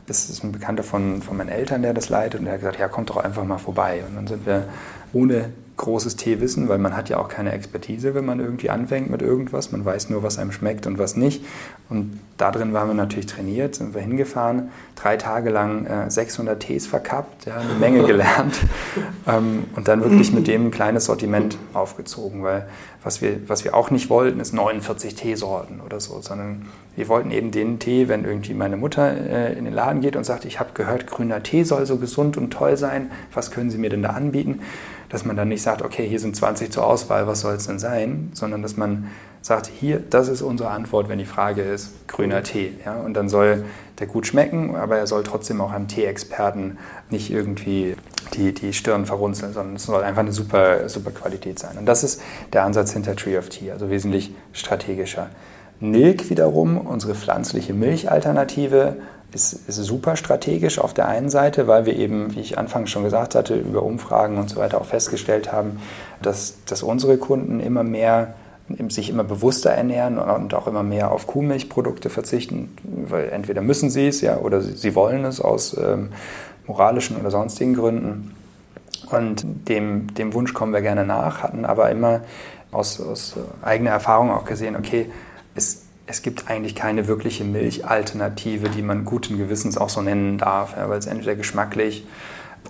das 0.06 0.28
ist 0.28 0.42
ein 0.42 0.52
Bekannter 0.52 0.82
von, 0.82 1.22
von 1.22 1.36
meinen 1.36 1.50
Eltern, 1.50 1.82
der 1.82 1.94
das 1.94 2.08
leitet, 2.08 2.40
und 2.40 2.46
der 2.46 2.54
hat 2.54 2.60
gesagt, 2.60 2.78
ja, 2.78 2.88
kommt 2.88 3.10
doch 3.10 3.18
einfach 3.18 3.44
mal 3.44 3.58
vorbei. 3.58 4.02
Und 4.08 4.16
dann 4.16 4.26
sind 4.26 4.44
wir 4.44 4.64
ohne 5.12 5.50
großes 5.80 6.16
Teewissen, 6.16 6.68
weil 6.68 6.78
man 6.78 6.96
hat 6.96 7.08
ja 7.08 7.18
auch 7.18 7.28
keine 7.28 7.52
Expertise, 7.52 8.14
wenn 8.14 8.26
man 8.26 8.38
irgendwie 8.38 8.68
anfängt 8.70 9.10
mit 9.10 9.22
irgendwas. 9.22 9.72
Man 9.72 9.84
weiß 9.84 10.10
nur, 10.10 10.22
was 10.22 10.38
einem 10.38 10.52
schmeckt 10.52 10.86
und 10.86 10.98
was 10.98 11.16
nicht. 11.16 11.42
Und 11.88 12.20
da 12.36 12.50
drin 12.50 12.72
waren 12.72 12.88
wir 12.88 12.94
natürlich 12.94 13.26
trainiert, 13.26 13.74
sind 13.74 13.94
wir 13.94 14.02
hingefahren, 14.02 14.70
drei 14.94 15.16
Tage 15.16 15.50
lang 15.50 15.86
äh, 15.86 16.10
600 16.10 16.60
Tees 16.60 16.86
verkappt, 16.86 17.46
ja, 17.46 17.56
eine 17.56 17.74
Menge 17.74 18.02
gelernt 18.06 18.60
ähm, 19.26 19.64
und 19.74 19.88
dann 19.88 20.02
wirklich 20.02 20.32
mit 20.32 20.46
dem 20.46 20.66
ein 20.66 20.70
kleines 20.70 21.06
Sortiment 21.06 21.56
aufgezogen, 21.72 22.42
weil 22.42 22.66
was 23.02 23.22
wir, 23.22 23.48
was 23.48 23.64
wir 23.64 23.74
auch 23.74 23.90
nicht 23.90 24.10
wollten, 24.10 24.40
ist 24.40 24.52
49 24.52 25.14
Teesorten 25.14 25.80
oder 25.80 26.00
so, 26.00 26.20
sondern 26.20 26.66
wir 26.94 27.08
wollten 27.08 27.30
eben 27.30 27.50
den 27.50 27.78
Tee, 27.78 28.08
wenn 28.08 28.24
irgendwie 28.24 28.52
meine 28.52 28.76
Mutter 28.76 29.10
äh, 29.10 29.58
in 29.58 29.64
den 29.64 29.72
Laden 29.72 30.02
geht 30.02 30.16
und 30.16 30.24
sagt, 30.24 30.44
ich 30.44 30.60
habe 30.60 30.70
gehört, 30.74 31.06
grüner 31.06 31.42
Tee 31.42 31.64
soll 31.64 31.86
so 31.86 31.96
gesund 31.96 32.36
und 32.36 32.50
toll 32.50 32.76
sein, 32.76 33.10
was 33.32 33.50
können 33.50 33.70
Sie 33.70 33.78
mir 33.78 33.88
denn 33.88 34.02
da 34.02 34.10
anbieten? 34.10 34.60
Dass 35.10 35.24
man 35.24 35.36
dann 35.36 35.48
nicht 35.48 35.62
sagt, 35.62 35.82
okay, 35.82 36.08
hier 36.08 36.20
sind 36.20 36.34
20 36.34 36.72
zur 36.72 36.86
Auswahl, 36.86 37.26
was 37.26 37.40
soll 37.40 37.54
es 37.54 37.66
denn 37.66 37.78
sein, 37.78 38.30
sondern 38.32 38.62
dass 38.62 38.76
man 38.76 39.08
sagt, 39.42 39.66
hier, 39.66 39.98
das 39.98 40.28
ist 40.28 40.42
unsere 40.42 40.70
Antwort, 40.70 41.08
wenn 41.08 41.18
die 41.18 41.24
Frage 41.24 41.62
ist, 41.62 42.06
grüner 42.08 42.42
Tee. 42.42 42.72
Ja? 42.84 42.94
Und 42.94 43.14
dann 43.14 43.28
soll 43.28 43.64
der 43.98 44.06
gut 44.06 44.26
schmecken, 44.26 44.76
aber 44.76 44.98
er 44.98 45.06
soll 45.06 45.22
trotzdem 45.22 45.60
auch 45.60 45.72
einem 45.72 45.88
Teeexperten 45.88 46.78
nicht 47.10 47.30
irgendwie 47.30 47.96
die, 48.34 48.52
die 48.52 48.72
Stirn 48.72 49.06
verrunzeln, 49.06 49.52
sondern 49.52 49.76
es 49.76 49.84
soll 49.84 50.02
einfach 50.02 50.20
eine 50.20 50.32
super, 50.32 50.88
super 50.88 51.10
Qualität 51.10 51.58
sein. 51.58 51.78
Und 51.78 51.86
das 51.86 52.04
ist 52.04 52.22
der 52.52 52.64
Ansatz 52.64 52.92
hinter 52.92 53.16
Tree 53.16 53.36
of 53.36 53.48
Tea, 53.48 53.72
also 53.72 53.90
wesentlich 53.90 54.34
strategischer. 54.52 55.30
Nilk 55.80 56.28
wiederum, 56.28 56.76
unsere 56.76 57.14
pflanzliche 57.14 57.72
Milchalternative, 57.72 58.96
ist, 59.32 59.52
ist 59.68 59.76
super 59.76 60.16
strategisch 60.16 60.78
auf 60.78 60.94
der 60.94 61.08
einen 61.08 61.30
Seite, 61.30 61.66
weil 61.66 61.86
wir 61.86 61.96
eben, 61.96 62.34
wie 62.34 62.40
ich 62.40 62.58
anfangs 62.58 62.90
schon 62.90 63.04
gesagt 63.04 63.34
hatte, 63.34 63.54
über 63.54 63.82
Umfragen 63.82 64.38
und 64.38 64.50
so 64.50 64.56
weiter 64.56 64.80
auch 64.80 64.86
festgestellt 64.86 65.52
haben, 65.52 65.80
dass, 66.22 66.54
dass 66.66 66.82
unsere 66.82 67.16
Kunden 67.16 67.60
immer 67.60 67.82
mehr 67.82 68.34
sich 68.88 69.10
immer 69.10 69.24
bewusster 69.24 69.70
ernähren 69.70 70.18
und 70.18 70.54
auch 70.54 70.66
immer 70.66 70.82
mehr 70.82 71.10
auf 71.10 71.26
Kuhmilchprodukte 71.26 72.08
verzichten, 72.08 72.76
weil 72.84 73.28
entweder 73.30 73.62
müssen 73.62 73.90
sie 73.90 74.06
es 74.06 74.20
ja 74.20 74.38
oder 74.38 74.60
sie 74.60 74.94
wollen 74.94 75.24
es 75.24 75.40
aus 75.40 75.76
ähm, 75.76 76.10
moralischen 76.66 77.16
oder 77.16 77.30
sonstigen 77.30 77.74
Gründen. 77.74 78.36
Und 79.10 79.44
dem, 79.68 80.14
dem 80.14 80.34
Wunsch 80.34 80.54
kommen 80.54 80.72
wir 80.72 80.82
gerne 80.82 81.04
nach, 81.04 81.42
hatten 81.42 81.64
aber 81.64 81.90
immer 81.90 82.20
aus, 82.70 83.00
aus 83.00 83.34
eigener 83.62 83.90
Erfahrung 83.90 84.30
auch 84.30 84.44
gesehen, 84.44 84.76
okay, 84.76 85.10
es 86.10 86.22
gibt 86.22 86.50
eigentlich 86.50 86.74
keine 86.74 87.06
wirkliche 87.06 87.44
Milchalternative, 87.44 88.68
die 88.68 88.82
man 88.82 89.04
guten 89.04 89.38
Gewissens 89.38 89.78
auch 89.78 89.88
so 89.88 90.02
nennen 90.02 90.38
darf, 90.38 90.76
ja, 90.76 90.88
weil 90.90 90.98
es 90.98 91.06
entweder 91.06 91.36
geschmacklich 91.36 92.04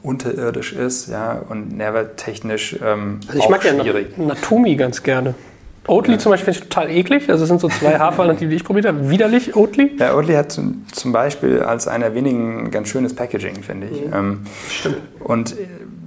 unterirdisch 0.03 0.73
ist 0.73 1.09
ja, 1.09 1.43
und 1.49 1.77
nährwerttechnisch 1.77 2.77
ähm, 2.83 3.21
also 3.27 3.39
ich 3.39 3.49
mag 3.49 3.63
schwierig. 3.63 4.09
ja 4.17 4.25
Natumi 4.25 4.77
ganz 4.77 5.03
gerne. 5.03 5.35
Oatly 5.87 6.15
ja. 6.15 6.19
zum 6.19 6.31
Beispiel 6.31 6.53
finde 6.53 6.65
ich 6.65 6.69
total 6.69 6.91
eklig. 6.91 7.29
Also 7.31 7.45
es 7.45 7.49
sind 7.49 7.61
so 7.61 7.69
zwei 7.69 7.99
Haferalternativen, 7.99 8.51
die 8.51 8.57
ich 8.57 8.65
probiert 8.65 8.87
habe. 8.87 9.11
Widerlich 9.11 9.57
Oatly. 9.57 9.97
Ja, 9.99 10.15
Oatly 10.15 10.35
hat 10.35 10.53
zum 10.53 11.13
Beispiel 11.13 11.63
als 11.63 11.89
einer 11.89 12.15
wenigen 12.15 12.71
ganz 12.71 12.89
schönes 12.89 13.17
Packaging, 13.17 13.63
finde 13.63 13.89
ich. 13.89 14.07
Mhm. 14.07 14.13
Ähm, 14.15 14.41
Stimmt. 14.69 14.99
Und 15.21 15.57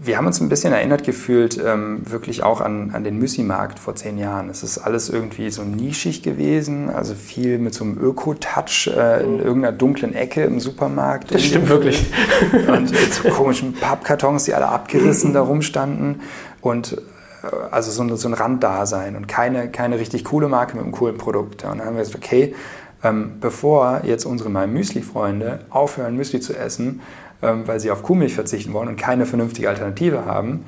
wir 0.06 0.18
haben 0.18 0.28
uns 0.28 0.42
ein 0.42 0.50
bisschen 0.50 0.74
erinnert 0.74 1.04
gefühlt, 1.04 1.60
ähm, 1.64 2.02
wirklich 2.10 2.44
auch 2.44 2.62
an, 2.62 2.92
an 2.94 3.04
den 3.04 3.18
Müsli-Markt 3.20 3.80
vor 3.80 3.96
zehn 3.96 4.18
Jahren. 4.18 4.50
Es 4.50 4.62
ist 4.64 4.78
alles 4.78 5.10
irgendwie 5.10 5.50
so 5.50 5.64
nischig 5.64 6.24
gewesen, 6.24 6.90
also 6.90 7.16
viel 7.16 7.58
mit 7.58 7.74
so 7.74 7.86
einem 7.86 7.98
Öko-Touch 7.98 8.88
äh, 8.88 9.24
in 9.24 9.40
irgendeiner 9.40 9.76
dunklen 9.76 10.14
Ecke 10.14 10.44
im 10.44 10.60
Supermarkt. 10.60 11.34
Das 11.34 11.44
stimmt 11.44 11.70
wirklich. 11.70 12.12
Und 12.68 12.92
mit 12.92 13.14
so 13.14 13.30
komischen 13.30 13.74
Pappkartons, 13.74 14.44
die 14.44 14.54
alle 14.54 14.68
abgerissen 14.68 15.34
da 15.34 15.42
rumstanden. 15.42 16.22
Und 16.62 16.98
äh, 17.44 17.48
also 17.72 17.92
so, 17.92 18.04
ein, 18.04 18.16
so 18.18 18.28
ein 18.28 18.34
Randdasein 18.34 19.16
und 19.16 19.28
keine, 19.28 19.70
keine 19.70 20.00
richtig 20.00 20.26
coole 20.26 20.50
Marke 20.50 20.76
mit 20.76 20.84
einem 20.84 20.94
coolen 20.94 21.18
Produkt. 21.18 21.64
Und 21.64 21.80
dann 21.80 21.86
haben 21.86 21.96
wir 21.96 22.04
gesagt, 22.04 22.24
okay, 22.24 22.56
ähm, 23.04 23.34
bevor 23.40 24.02
jetzt 24.04 24.26
unsere 24.26 24.50
My 24.50 24.66
Müsli-Freunde 24.68 25.60
aufhören, 25.70 26.16
Müsli 26.16 26.40
zu 26.40 26.58
essen, 26.58 27.02
weil 27.44 27.80
sie 27.80 27.92
auf 27.92 28.04
Kuhmilch 28.04 28.34
verzichten 28.34 28.74
wollen 28.74 28.90
und 28.90 28.96
keine 28.96 29.26
vernünftige 29.26 29.70
Alternative 29.70 30.26
haben, 30.26 30.66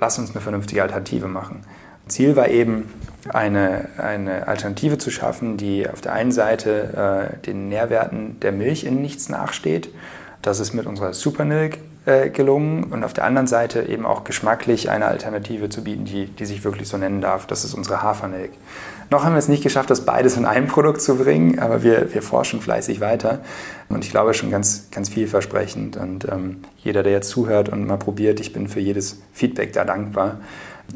lass 0.00 0.18
uns 0.18 0.30
eine 0.30 0.40
vernünftige 0.40 0.82
Alternative 0.82 1.28
machen. 1.28 1.62
Ziel 2.08 2.36
war 2.36 2.48
eben, 2.48 2.88
eine, 3.28 3.88
eine 3.98 4.48
Alternative 4.48 4.96
zu 4.98 5.10
schaffen, 5.10 5.56
die 5.56 5.88
auf 5.88 6.00
der 6.00 6.12
einen 6.12 6.32
Seite 6.32 7.30
äh, 7.42 7.46
den 7.46 7.68
Nährwerten 7.68 8.40
der 8.40 8.52
Milch 8.52 8.84
in 8.84 9.02
nichts 9.02 9.28
nachsteht. 9.28 9.90
Das 10.40 10.60
ist 10.60 10.72
mit 10.72 10.86
unserer 10.86 11.12
Supermilk 11.12 11.78
äh, 12.06 12.30
gelungen 12.30 12.84
und 12.84 13.04
auf 13.04 13.12
der 13.12 13.24
anderen 13.24 13.46
Seite 13.46 13.82
eben 13.82 14.06
auch 14.06 14.24
geschmacklich 14.24 14.88
eine 14.88 15.06
Alternative 15.06 15.68
zu 15.68 15.84
bieten, 15.84 16.04
die, 16.04 16.26
die 16.26 16.46
sich 16.46 16.64
wirklich 16.64 16.88
so 16.88 16.96
nennen 16.96 17.20
darf. 17.20 17.46
Das 17.46 17.64
ist 17.64 17.74
unsere 17.74 18.02
Hafermilk. 18.02 18.52
Noch 19.10 19.24
haben 19.24 19.32
wir 19.32 19.38
es 19.38 19.48
nicht 19.48 19.62
geschafft, 19.62 19.90
das 19.90 20.04
beides 20.04 20.36
in 20.36 20.44
einem 20.44 20.66
Produkt 20.66 21.00
zu 21.00 21.16
bringen, 21.16 21.58
aber 21.58 21.82
wir, 21.82 22.12
wir 22.12 22.22
forschen 22.22 22.60
fleißig 22.60 23.00
weiter. 23.00 23.40
Und 23.88 24.04
ich 24.04 24.10
glaube 24.10 24.34
schon 24.34 24.50
ganz, 24.50 24.88
ganz 24.90 25.08
vielversprechend. 25.08 25.96
Und 25.96 26.26
ähm, 26.26 26.58
jeder, 26.76 27.02
der 27.02 27.12
jetzt 27.12 27.30
zuhört 27.30 27.70
und 27.70 27.86
mal 27.86 27.96
probiert, 27.96 28.38
ich 28.40 28.52
bin 28.52 28.68
für 28.68 28.80
jedes 28.80 29.22
Feedback 29.32 29.72
da 29.72 29.84
dankbar 29.84 30.40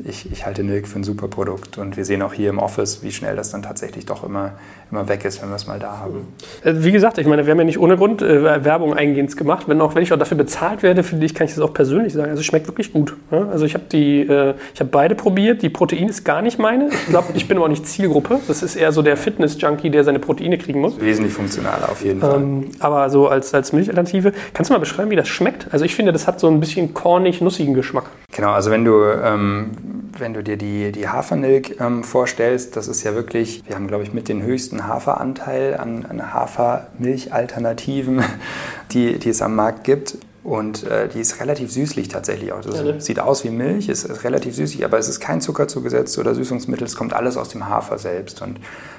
ich, 0.05 0.31
ich 0.32 0.47
halte 0.47 0.62
Milk 0.62 0.89
für 0.89 0.98
ein 0.98 1.05
super 1.05 1.28
Produkt 1.28 1.77
und 1.77 1.97
wir 1.97 2.05
sehen 2.05 2.23
auch 2.23 2.32
hier 2.32 2.48
im 2.48 2.59
Office, 2.59 3.02
wie 3.02 3.12
schnell 3.12 3.36
das 3.36 3.51
dann 3.51 3.62
tatsächlich 3.62 4.06
doch 4.06 4.24
immer, 4.24 4.52
immer 4.90 5.06
weg 5.09 5.24
ist, 5.24 5.43
wenn 5.43 5.51
wir 5.51 5.56
es 5.56 5.66
mal 5.66 5.78
da 5.78 5.98
haben. 5.98 6.27
Äh, 6.64 6.73
wie 6.77 6.93
gesagt, 6.93 7.19
ich 7.19 7.27
meine, 7.27 7.44
wir 7.44 7.51
haben 7.51 7.59
ja 7.59 7.64
nicht 7.64 7.78
ohne 7.78 7.98
Grund 7.98 8.23
äh, 8.23 8.64
Werbung 8.64 8.94
eingehend 8.94 9.36
gemacht. 9.36 9.69
Wenn, 9.69 9.81
auch, 9.82 9.94
wenn 9.94 10.02
ich 10.02 10.12
auch 10.12 10.19
dafür 10.19 10.39
bezahlt 10.39 10.82
werde, 10.82 11.02
finde 11.02 11.27
ich, 11.27 11.35
kann 11.35 11.47
ich 11.47 11.55
das 11.55 11.62
auch 11.62 11.74
persönlich 11.74 12.14
sagen. 12.14 12.31
Also 12.31 12.40
es 12.40 12.47
schmeckt 12.47 12.66
wirklich 12.69 12.93
gut. 12.93 13.14
Ja? 13.31 13.48
Also 13.51 13.66
ich 13.66 13.74
habe 13.74 13.85
die, 13.93 14.20
äh, 14.20 14.55
ich 14.73 14.81
habe 14.81 14.90
beide 14.90 15.14
probiert. 15.14 15.60
Die 15.60 15.69
Protein 15.69 16.09
ist 16.09 16.24
gar 16.24 16.40
nicht 16.40 16.59
meine. 16.59 16.89
Ich 16.89 17.06
glaube, 17.09 17.28
ich 17.35 17.47
bin 17.47 17.59
aber 17.59 17.66
auch 17.66 17.70
nicht 17.70 17.86
Zielgruppe. 17.86 18.40
Das 18.48 18.62
ist 18.62 18.77
eher 18.77 18.93
so 18.93 19.02
der 19.02 19.19
Fitness-Junkie, 19.19 19.90
der 19.90 20.05
seine 20.05 20.20
Proteine 20.20 20.56
kriegen 20.56 20.81
muss. 20.81 20.98
Wesentlich 21.01 21.35
funktionaler 21.35 21.90
auf 21.90 22.02
jeden 22.02 22.20
Fall. 22.20 22.40
Ähm, 22.40 22.70
aber 22.78 23.10
so 23.10 23.28
als, 23.28 23.52
als 23.52 23.74
Milchalternative. 23.74 24.32
Kannst 24.55 24.70
du 24.70 24.74
mal 24.74 24.81
beschreiben, 24.81 25.10
wie 25.10 25.16
das 25.16 25.28
schmeckt? 25.28 25.66
Also 25.70 25.85
ich 25.85 25.94
finde, 25.94 26.12
das 26.12 26.27
hat 26.27 26.40
so 26.40 26.48
ein 26.48 26.60
bisschen 26.60 26.94
kornig-nussigen 26.94 27.74
Geschmack. 27.74 28.06
Genau, 28.35 28.52
also 28.52 28.70
wenn 28.70 28.85
du 28.85 29.02
ähm, 29.23 29.70
wenn 30.19 30.35
du 30.35 30.43
dir 30.43 30.57
die, 30.57 30.93
die 30.93 31.09
Hafermilch 31.09 31.77
ähm, 31.81 32.05
vorstellst, 32.05 32.77
das 32.77 32.89
ist 32.89 33.03
ja 33.03 33.15
wirklich, 33.15 33.63
wir 33.67 33.75
haben, 33.75 33.89
glaube 33.89 34.05
ich, 34.05 34.13
mit 34.13 34.29
den 34.29 34.43
höchsten 34.43 34.87
Haferanteil 34.87 35.77
an, 35.77 36.05
an 36.05 36.33
Hafermilchalternativen, 36.33 38.23
die, 38.93 39.19
die 39.19 39.29
es 39.31 39.43
am 39.43 39.55
Markt 39.55 39.85
gibt. 39.85 40.19
Und 40.45 40.85
äh, 40.89 41.09
die 41.09 41.21
ist 41.21 41.41
relativ 41.41 41.71
süßlich 41.71 42.09
tatsächlich 42.09 42.53
auch. 42.53 42.63
Das 42.63 42.77
ja, 42.77 42.83
ne? 42.83 43.01
sieht 43.01 43.21
aus 43.21 43.45
wie 43.45 43.51
Milch, 43.51 43.89
ist, 43.89 44.05
ist 44.05 44.25
relativ 44.25 44.57
süßig, 44.57 44.85
aber 44.85 44.99
es 44.99 45.09
ist 45.09 45.21
kein 45.21 45.41
Zucker 45.41 45.69
zugesetzt 45.69 46.19
oder 46.19 46.35
Süßungsmittel, 46.35 46.85
es 46.85 46.97
kommt 46.97 47.13
alles 47.13 47.37
aus 47.37 47.51
dem 47.51 47.69
Hafer 47.69 47.97
selbst. 47.99 48.43
Und 48.43 48.59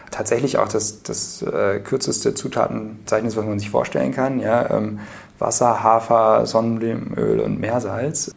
tatsächlich 0.09 0.57
auch 0.57 0.69
das, 0.69 1.03
das 1.03 1.41
äh, 1.41 1.81
kürzeste 1.83 2.33
Zutatenzeichnis, 2.33 3.35
was 3.35 3.45
man 3.45 3.59
sich 3.59 3.69
vorstellen 3.69 4.13
kann. 4.13 4.39
Ja, 4.39 4.69
ähm, 4.69 4.99
Wasser, 5.37 5.83
Hafer, 5.83 6.45
Sonnenblumenöl 6.45 7.41
und 7.41 7.59
Meersalz 7.59 8.31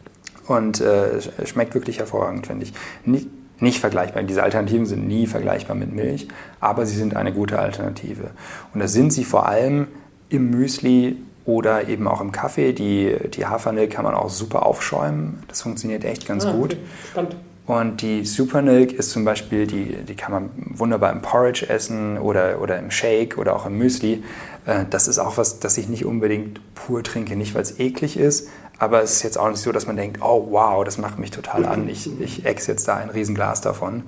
und 0.46 0.80
äh, 0.80 1.20
schmeckt 1.44 1.74
wirklich 1.74 1.98
hervorragend, 1.98 2.46
finde 2.46 2.64
ich. 2.64 2.72
Nicht, 3.04 3.28
nicht 3.60 3.80
vergleichbar. 3.80 4.22
Diese 4.22 4.42
Alternativen 4.42 4.86
sind 4.86 5.06
nie 5.06 5.26
vergleichbar 5.26 5.76
mit 5.76 5.92
Milch, 5.92 6.28
aber 6.60 6.86
sie 6.86 6.96
sind 6.96 7.16
eine 7.16 7.32
gute 7.32 7.58
Alternative. 7.58 8.30
Und 8.74 8.80
das 8.80 8.92
sind 8.92 9.12
sie 9.12 9.24
vor 9.24 9.46
allem 9.46 9.88
im 10.28 10.50
Müsli 10.50 11.16
oder 11.44 11.88
eben 11.88 12.08
auch 12.08 12.20
im 12.20 12.32
Kaffee. 12.32 12.72
Die, 12.72 13.14
die 13.34 13.46
Hafermilch 13.46 13.90
kann 13.90 14.04
man 14.04 14.14
auch 14.14 14.30
super 14.30 14.66
aufschäumen. 14.66 15.42
Das 15.48 15.62
funktioniert 15.62 16.04
echt 16.04 16.26
ganz 16.26 16.44
ah, 16.44 16.52
gut. 16.52 16.76
Okay. 17.14 17.36
Und 17.66 18.00
die 18.00 18.24
Supernilk 18.24 18.92
ist 18.92 19.10
zum 19.10 19.24
Beispiel, 19.24 19.66
die, 19.66 19.96
die 20.04 20.14
kann 20.14 20.32
man 20.32 20.50
wunderbar 20.54 21.12
im 21.12 21.20
Porridge 21.20 21.68
essen 21.68 22.16
oder, 22.16 22.60
oder 22.60 22.78
im 22.78 22.92
Shake 22.92 23.38
oder 23.38 23.56
auch 23.56 23.66
im 23.66 23.76
Müsli. 23.76 24.22
Äh, 24.66 24.84
das 24.88 25.08
ist 25.08 25.18
auch 25.18 25.36
was, 25.36 25.58
das 25.58 25.76
ich 25.76 25.88
nicht 25.88 26.04
unbedingt 26.04 26.60
pur 26.76 27.02
trinke. 27.02 27.34
Nicht, 27.34 27.54
weil 27.54 27.62
es 27.62 27.80
eklig 27.80 28.16
ist, 28.18 28.48
aber 28.78 29.02
es 29.02 29.12
ist 29.12 29.22
jetzt 29.22 29.38
auch 29.38 29.48
nicht 29.48 29.60
so, 29.60 29.72
dass 29.72 29.86
man 29.86 29.96
denkt, 29.96 30.20
oh 30.22 30.48
wow, 30.50 30.84
das 30.84 30.98
macht 30.98 31.18
mich 31.18 31.30
total 31.30 31.64
an, 31.64 31.88
ich, 31.88 32.08
ich 32.20 32.44
ex 32.44 32.66
jetzt 32.66 32.86
da 32.88 32.96
ein 32.96 33.10
Riesenglas 33.10 33.60
davon. 33.60 34.04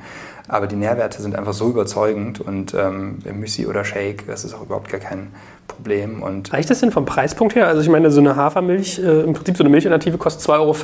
Aber 0.47 0.67
die 0.67 0.77
Nährwerte 0.77 1.21
sind 1.21 1.37
einfach 1.37 1.53
so 1.53 1.69
überzeugend 1.69 2.41
und 2.41 2.75
ähm, 2.75 3.19
Müsli 3.33 3.67
oder 3.67 3.85
Shake, 3.85 4.27
das 4.27 4.45
ist 4.45 4.55
auch 4.55 4.63
überhaupt 4.63 4.89
gar 4.91 5.01
kein 5.01 5.29
Problem. 5.67 6.23
Und 6.23 6.53
Reicht 6.53 6.71
das 6.71 6.81
denn 6.81 6.91
vom 6.91 7.05
Preispunkt 7.05 7.55
her? 7.55 7.67
Also 7.67 7.83
ich 7.83 7.89
meine, 7.89 8.11
so 8.11 8.21
eine 8.21 8.37
Hafermilch, 8.37 8.99
äh, 8.99 9.21
im 9.23 9.35
Prinzip 9.35 9.57
so 9.57 9.63
eine 9.63 9.71
Milchalternative 9.71 10.17
kostet 10.19 10.49
2,50 10.49 10.59
Euro 10.59 10.75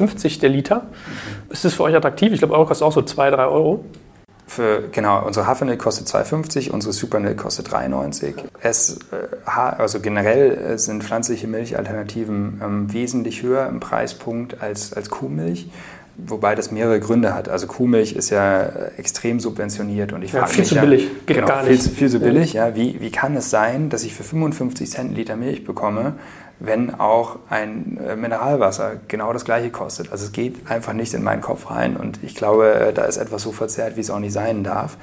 der 0.40 0.48
Liter. 0.50 0.76
Mhm. 0.76 1.52
Ist 1.52 1.64
das 1.64 1.74
für 1.74 1.82
euch 1.82 1.94
attraktiv? 1.94 2.32
Ich 2.32 2.38
glaube, 2.38 2.54
euro 2.54 2.66
kostet 2.66 2.86
auch 2.86 2.92
so 2.92 3.02
2, 3.02 3.30
3 3.30 3.46
Euro. 3.46 3.84
Für, 4.46 4.84
genau, 4.92 5.24
unsere 5.24 5.46
Hafermilch 5.46 5.78
kostet 5.78 6.06
2,50, 6.06 6.70
unsere 6.70 6.92
Supermilch 6.92 7.38
kostet 7.38 7.68
3,90. 7.68 8.34
Es, 8.60 8.98
äh, 9.10 9.26
also 9.46 10.00
generell 10.00 10.52
äh, 10.52 10.78
sind 10.78 11.02
pflanzliche 11.02 11.46
Milchalternativen 11.46 12.60
ähm, 12.62 12.92
wesentlich 12.92 13.42
höher 13.42 13.66
im 13.68 13.80
Preispunkt 13.80 14.60
als, 14.62 14.92
als 14.92 15.08
Kuhmilch. 15.08 15.68
Wobei 16.16 16.54
das 16.54 16.70
mehrere 16.70 17.00
Gründe 17.00 17.34
hat. 17.34 17.48
Also 17.48 17.66
Kuhmilch 17.66 18.12
ist 18.12 18.30
ja 18.30 18.62
äh, 18.62 18.90
extrem 18.98 19.40
subventioniert 19.40 20.12
und 20.12 20.22
ich 20.22 20.32
ja, 20.32 20.46
viel 20.46 20.64
zu 20.64 20.76
billig, 20.76 21.08
geht 21.26 21.36
genau, 21.38 21.48
gar 21.48 21.64
nicht. 21.64 21.82
Viel, 21.82 21.92
viel 21.92 22.10
zu 22.10 22.20
billig, 22.20 22.52
ja. 22.52 22.68
ja. 22.68 22.76
Wie, 22.76 23.00
wie 23.00 23.10
kann 23.10 23.34
es 23.34 23.50
sein, 23.50 23.88
dass 23.88 24.04
ich 24.04 24.14
für 24.14 24.22
55 24.22 24.88
Cent 24.90 25.16
Liter 25.16 25.34
Milch 25.34 25.64
bekomme, 25.64 26.14
wenn 26.60 26.94
auch 26.94 27.36
ein 27.50 27.98
äh, 27.98 28.16
Mineralwasser 28.16 28.92
genau 29.08 29.32
das 29.32 29.44
gleiche 29.44 29.70
kostet. 29.70 30.12
Also 30.12 30.26
es 30.26 30.32
geht 30.32 30.70
einfach 30.70 30.92
nicht 30.92 31.14
in 31.14 31.22
meinen 31.22 31.42
Kopf 31.42 31.70
rein 31.70 31.96
und 31.96 32.22
ich 32.22 32.34
glaube, 32.34 32.72
äh, 32.74 32.92
da 32.92 33.04
ist 33.04 33.16
etwas 33.16 33.42
so 33.42 33.52
verzerrt, 33.52 33.96
wie 33.96 34.00
es 34.00 34.10
auch 34.10 34.20
nicht 34.20 34.32
sein 34.32 34.64
darf. 34.64 34.96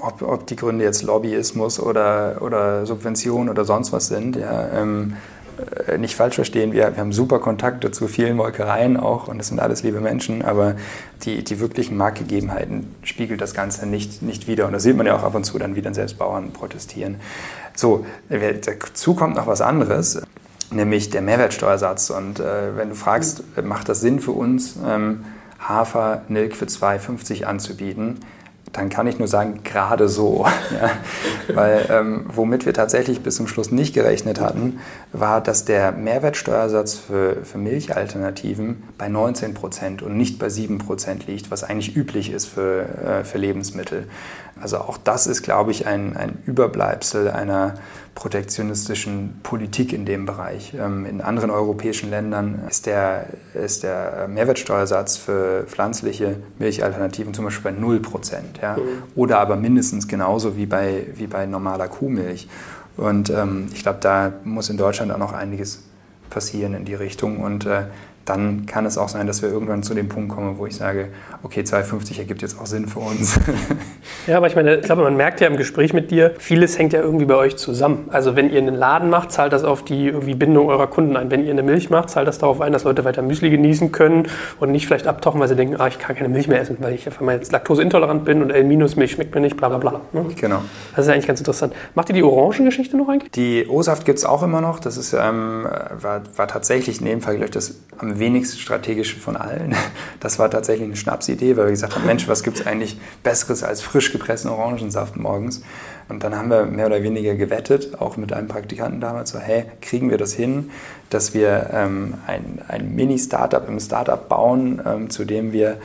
Ob, 0.00 0.20
ob 0.20 0.46
die 0.46 0.56
Gründe 0.56 0.84
jetzt 0.84 1.02
Lobbyismus 1.02 1.80
oder, 1.80 2.42
oder 2.42 2.84
Subvention 2.84 3.48
oder 3.48 3.64
sonst 3.64 3.90
was 3.92 4.08
sind, 4.08 4.36
ja, 4.36 4.68
ähm, 4.74 5.14
äh, 5.86 5.96
nicht 5.96 6.14
falsch 6.14 6.34
verstehen, 6.34 6.72
wir, 6.72 6.94
wir 6.94 6.98
haben 6.98 7.12
super 7.12 7.38
Kontakte 7.38 7.90
zu 7.90 8.06
vielen 8.06 8.36
Molkereien 8.36 8.98
auch 8.98 9.28
und 9.28 9.38
das 9.38 9.48
sind 9.48 9.60
alles 9.60 9.82
liebe 9.82 10.00
Menschen, 10.00 10.42
aber 10.42 10.76
die, 11.22 11.42
die 11.42 11.58
wirklichen 11.58 11.96
Marktgegebenheiten 11.96 12.94
spiegelt 13.02 13.40
das 13.40 13.54
Ganze 13.54 13.86
nicht, 13.86 14.22
nicht 14.22 14.46
wieder. 14.46 14.66
Und 14.66 14.72
da 14.72 14.78
sieht 14.78 14.96
man 14.96 15.06
ja 15.06 15.16
auch 15.16 15.22
ab 15.22 15.34
und 15.34 15.44
zu 15.44 15.58
dann, 15.58 15.74
wie 15.74 15.82
dann 15.82 15.94
selbst 15.94 16.18
Bauern 16.18 16.52
protestieren. 16.52 17.16
So, 17.74 18.04
dazu 18.28 19.14
kommt 19.14 19.36
noch 19.36 19.46
was 19.46 19.60
anderes 19.60 20.20
nämlich 20.70 21.10
der 21.10 21.22
Mehrwertsteuersatz. 21.22 22.10
Und 22.10 22.40
äh, 22.40 22.76
wenn 22.76 22.90
du 22.90 22.94
fragst, 22.94 23.42
macht 23.62 23.88
das 23.88 24.00
Sinn 24.00 24.20
für 24.20 24.32
uns, 24.32 24.76
ähm, 24.86 25.24
Hafer, 25.58 26.22
Milk 26.28 26.54
für 26.54 26.66
2,50 26.66 27.44
anzubieten, 27.44 28.20
dann 28.72 28.90
kann 28.90 29.06
ich 29.06 29.18
nur 29.18 29.28
sagen, 29.28 29.60
gerade 29.64 30.08
so. 30.08 30.46
ja. 30.80 30.90
Weil 31.54 31.86
ähm, 31.90 32.26
womit 32.28 32.66
wir 32.66 32.74
tatsächlich 32.74 33.22
bis 33.22 33.36
zum 33.36 33.48
Schluss 33.48 33.70
nicht 33.70 33.94
gerechnet 33.94 34.40
hatten, 34.40 34.80
war, 35.12 35.40
dass 35.40 35.64
der 35.64 35.92
Mehrwertsteuersatz 35.92 36.94
für, 36.94 37.44
für 37.44 37.58
Milchalternativen 37.58 38.82
bei 38.98 39.08
19 39.08 39.54
Prozent 39.54 40.02
und 40.02 40.16
nicht 40.16 40.38
bei 40.38 40.48
7 40.48 40.78
Prozent 40.78 41.26
liegt, 41.26 41.50
was 41.50 41.64
eigentlich 41.64 41.96
üblich 41.96 42.30
ist 42.30 42.46
für, 42.46 42.82
äh, 42.82 43.24
für 43.24 43.38
Lebensmittel. 43.38 44.06
Also 44.60 44.78
auch 44.78 44.98
das 44.98 45.26
ist, 45.26 45.42
glaube 45.42 45.70
ich, 45.70 45.86
ein, 45.86 46.16
ein 46.16 46.38
Überbleibsel 46.44 47.30
einer 47.30 47.74
protektionistischen 48.18 49.38
Politik 49.44 49.92
in 49.92 50.04
dem 50.04 50.26
Bereich. 50.26 50.74
Ähm, 50.74 51.06
in 51.06 51.20
anderen 51.20 51.50
europäischen 51.50 52.10
Ländern 52.10 52.62
ist 52.68 52.86
der, 52.86 53.26
ist 53.54 53.84
der 53.84 54.26
Mehrwertsteuersatz 54.26 55.16
für 55.16 55.62
pflanzliche 55.68 56.34
Milchalternativen 56.58 57.32
zum 57.32 57.44
Beispiel 57.44 57.70
bei 57.70 57.78
0 57.78 58.00
Prozent. 58.00 58.58
Ja? 58.60 58.76
Mhm. 58.76 59.04
Oder 59.14 59.38
aber 59.38 59.54
mindestens 59.54 60.08
genauso 60.08 60.56
wie 60.56 60.66
bei, 60.66 61.06
wie 61.14 61.28
bei 61.28 61.46
normaler 61.46 61.86
Kuhmilch. 61.86 62.48
Und 62.96 63.30
ähm, 63.30 63.68
ich 63.72 63.84
glaube, 63.84 64.00
da 64.00 64.32
muss 64.42 64.68
in 64.68 64.78
Deutschland 64.78 65.12
auch 65.12 65.18
noch 65.18 65.32
einiges 65.32 65.84
passieren 66.28 66.74
in 66.74 66.84
die 66.84 66.94
Richtung. 66.94 67.38
Und 67.38 67.66
äh, 67.66 67.84
dann 68.28 68.66
kann 68.66 68.86
es 68.86 68.98
auch 68.98 69.08
sein, 69.08 69.26
dass 69.26 69.42
wir 69.42 69.48
irgendwann 69.48 69.82
zu 69.82 69.94
dem 69.94 70.08
Punkt 70.08 70.30
kommen, 70.30 70.58
wo 70.58 70.66
ich 70.66 70.76
sage, 70.76 71.08
okay, 71.42 71.60
2,50 71.60 72.18
ergibt 72.18 72.42
jetzt 72.42 72.60
auch 72.60 72.66
Sinn 72.66 72.86
für 72.86 73.00
uns. 73.00 73.38
ja, 74.26 74.36
aber 74.36 74.46
ich 74.46 74.56
meine, 74.56 74.76
ich 74.76 74.82
glaube, 74.82 75.02
man 75.02 75.16
merkt 75.16 75.40
ja 75.40 75.46
im 75.46 75.56
Gespräch 75.56 75.92
mit 75.92 76.10
dir, 76.10 76.34
vieles 76.38 76.78
hängt 76.78 76.92
ja 76.92 77.00
irgendwie 77.00 77.24
bei 77.24 77.36
euch 77.36 77.56
zusammen. 77.56 78.08
Also 78.10 78.36
wenn 78.36 78.50
ihr 78.50 78.58
einen 78.58 78.74
Laden 78.74 79.10
macht, 79.10 79.32
zahlt 79.32 79.52
das 79.52 79.64
auf 79.64 79.84
die 79.84 80.08
irgendwie 80.08 80.34
Bindung 80.34 80.68
eurer 80.68 80.86
Kunden 80.86 81.16
ein. 81.16 81.30
Wenn 81.30 81.44
ihr 81.44 81.50
eine 81.50 81.62
Milch 81.62 81.90
macht, 81.90 82.10
zahlt 82.10 82.28
das 82.28 82.38
darauf 82.38 82.60
ein, 82.60 82.72
dass 82.72 82.84
Leute 82.84 83.04
weiter 83.04 83.22
Müsli 83.22 83.50
genießen 83.50 83.92
können 83.92 84.28
und 84.60 84.70
nicht 84.70 84.86
vielleicht 84.86 85.06
abtauchen, 85.06 85.40
weil 85.40 85.48
sie 85.48 85.56
denken, 85.56 85.76
ah, 85.78 85.88
ich 85.88 85.98
kann 85.98 86.16
keine 86.16 86.28
Milch 86.28 86.48
mehr 86.48 86.60
essen, 86.60 86.76
weil 86.80 86.94
ich 86.94 87.08
auf 87.08 87.20
einmal 87.20 87.36
jetzt 87.36 87.52
laktoseintolerant 87.52 88.24
bin 88.24 88.42
und 88.42 88.50
L-Milch 88.50 89.12
schmeckt 89.12 89.34
mir 89.34 89.40
nicht, 89.40 89.56
bla 89.56 89.68
bla 89.68 89.78
bla. 89.78 90.00
Ne? 90.12 90.26
Genau. 90.40 90.60
Das 90.94 91.06
ist 91.06 91.12
eigentlich 91.12 91.26
ganz 91.26 91.40
interessant. 91.40 91.74
Macht 91.94 92.08
ihr 92.10 92.14
die 92.14 92.22
Orangengeschichte 92.22 92.96
noch 92.96 93.08
eigentlich? 93.08 93.30
Die 93.32 93.66
O-Saft 93.68 94.04
gibt 94.04 94.18
es 94.18 94.24
auch 94.24 94.42
immer 94.42 94.60
noch. 94.60 94.80
Das 94.80 94.96
ist, 94.96 95.12
ähm, 95.12 95.66
war, 96.00 96.22
war 96.36 96.48
tatsächlich 96.48 97.00
in 97.00 97.06
dem 97.06 97.20
Fall, 97.20 97.34
glaube 97.34 97.46
ich, 97.46 97.52
das 97.52 97.80
am 97.98 98.17
wenigsten 98.18 98.58
strategische 98.58 99.18
von 99.18 99.36
allen. 99.36 99.74
Das 100.20 100.38
war 100.38 100.50
tatsächlich 100.50 100.86
eine 100.86 100.96
Schnapsidee, 100.96 101.56
weil 101.56 101.66
wir 101.66 101.70
gesagt 101.70 101.94
haben, 101.94 102.04
Mensch, 102.04 102.26
was 102.26 102.42
gibt 102.42 102.58
es 102.58 102.66
eigentlich 102.66 102.98
Besseres 103.22 103.62
als 103.62 103.80
frisch 103.80 104.10
gepressten 104.10 104.50
Orangensaft 104.50 105.16
morgens? 105.16 105.62
Und 106.08 106.24
dann 106.24 106.34
haben 106.36 106.50
wir 106.50 106.64
mehr 106.64 106.86
oder 106.86 107.02
weniger 107.02 107.34
gewettet, 107.34 108.00
auch 108.00 108.16
mit 108.16 108.32
einem 108.32 108.48
Praktikanten 108.48 109.00
damals, 109.00 109.30
so, 109.30 109.38
hey, 109.38 109.66
kriegen 109.80 110.10
wir 110.10 110.18
das 110.18 110.32
hin, 110.32 110.70
dass 111.10 111.34
wir 111.34 111.70
ähm, 111.72 112.14
ein, 112.26 112.60
ein 112.66 112.94
Mini-Startup 112.94 113.66
im 113.68 113.78
Startup 113.78 114.28
bauen, 114.28 114.82
ähm, 114.84 115.10
zu 115.10 115.24
dem 115.24 115.52
wir 115.52 115.76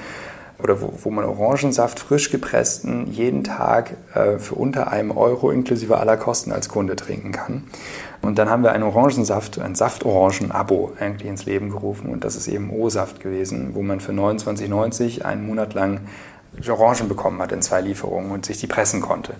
oder 0.63 0.81
wo, 0.81 0.93
wo 1.03 1.09
man 1.09 1.25
Orangensaft 1.25 1.99
frisch 1.99 2.31
gepressten 2.31 3.11
jeden 3.11 3.43
Tag 3.43 3.97
äh, 4.13 4.39
für 4.39 4.55
unter 4.55 4.91
einem 4.91 5.11
Euro 5.11 5.51
inklusive 5.51 5.97
aller 5.97 6.15
Kosten 6.15 6.51
als 6.51 6.69
Kunde 6.69 6.95
trinken 6.95 7.33
kann. 7.33 7.63
Und 8.23 8.39
dann 8.39 8.49
haben 8.49 8.63
wir 8.63 8.71
einen 8.71 8.83
Orangensaft, 8.83 9.59
ein 9.59 9.75
Saftorangen-Abo 9.75 10.93
eigentlich 10.97 11.29
ins 11.29 11.45
Leben 11.45 11.69
gerufen 11.69 12.09
und 12.09 12.23
das 12.23 12.37
ist 12.37 12.47
eben 12.47 12.69
O-Saft 12.69 13.19
gewesen, 13.19 13.71
wo 13.73 13.81
man 13.81 13.99
für 13.99 14.13
29,90 14.13 15.23
einen 15.23 15.45
Monat 15.45 15.73
lang 15.73 15.99
Orangen 16.69 17.09
bekommen 17.09 17.41
hat 17.41 17.51
in 17.51 17.61
zwei 17.61 17.81
Lieferungen 17.81 18.31
und 18.31 18.45
sich 18.45 18.59
die 18.59 18.67
pressen 18.67 19.01
konnte. 19.01 19.33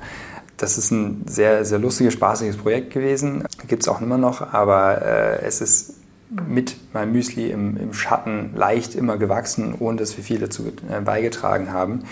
Das 0.58 0.78
ist 0.78 0.92
ein 0.92 1.24
sehr, 1.28 1.64
sehr 1.64 1.80
lustiges, 1.80 2.14
spaßiges 2.14 2.58
Projekt 2.58 2.92
gewesen. 2.92 3.46
Gibt 3.68 3.84
es 3.84 3.88
auch 3.88 4.02
immer 4.02 4.18
noch, 4.18 4.54
aber 4.54 5.02
äh, 5.02 5.46
es 5.46 5.62
ist 5.62 5.94
mit 6.30 6.78
meinem 6.94 7.12
Müsli 7.12 7.52
im, 7.52 7.78
im, 7.78 7.94
Schatten 7.94 8.52
leicht 8.56 8.96
immer 8.96 9.18
gewachsen, 9.18 9.76
ohne 9.78 9.98
dass 9.98 10.18
wir 10.18 10.24
viel 10.24 10.40
dazu 10.40 10.66
äh, 10.90 11.02
beigetragen 11.02 11.72
haben. 11.72 12.04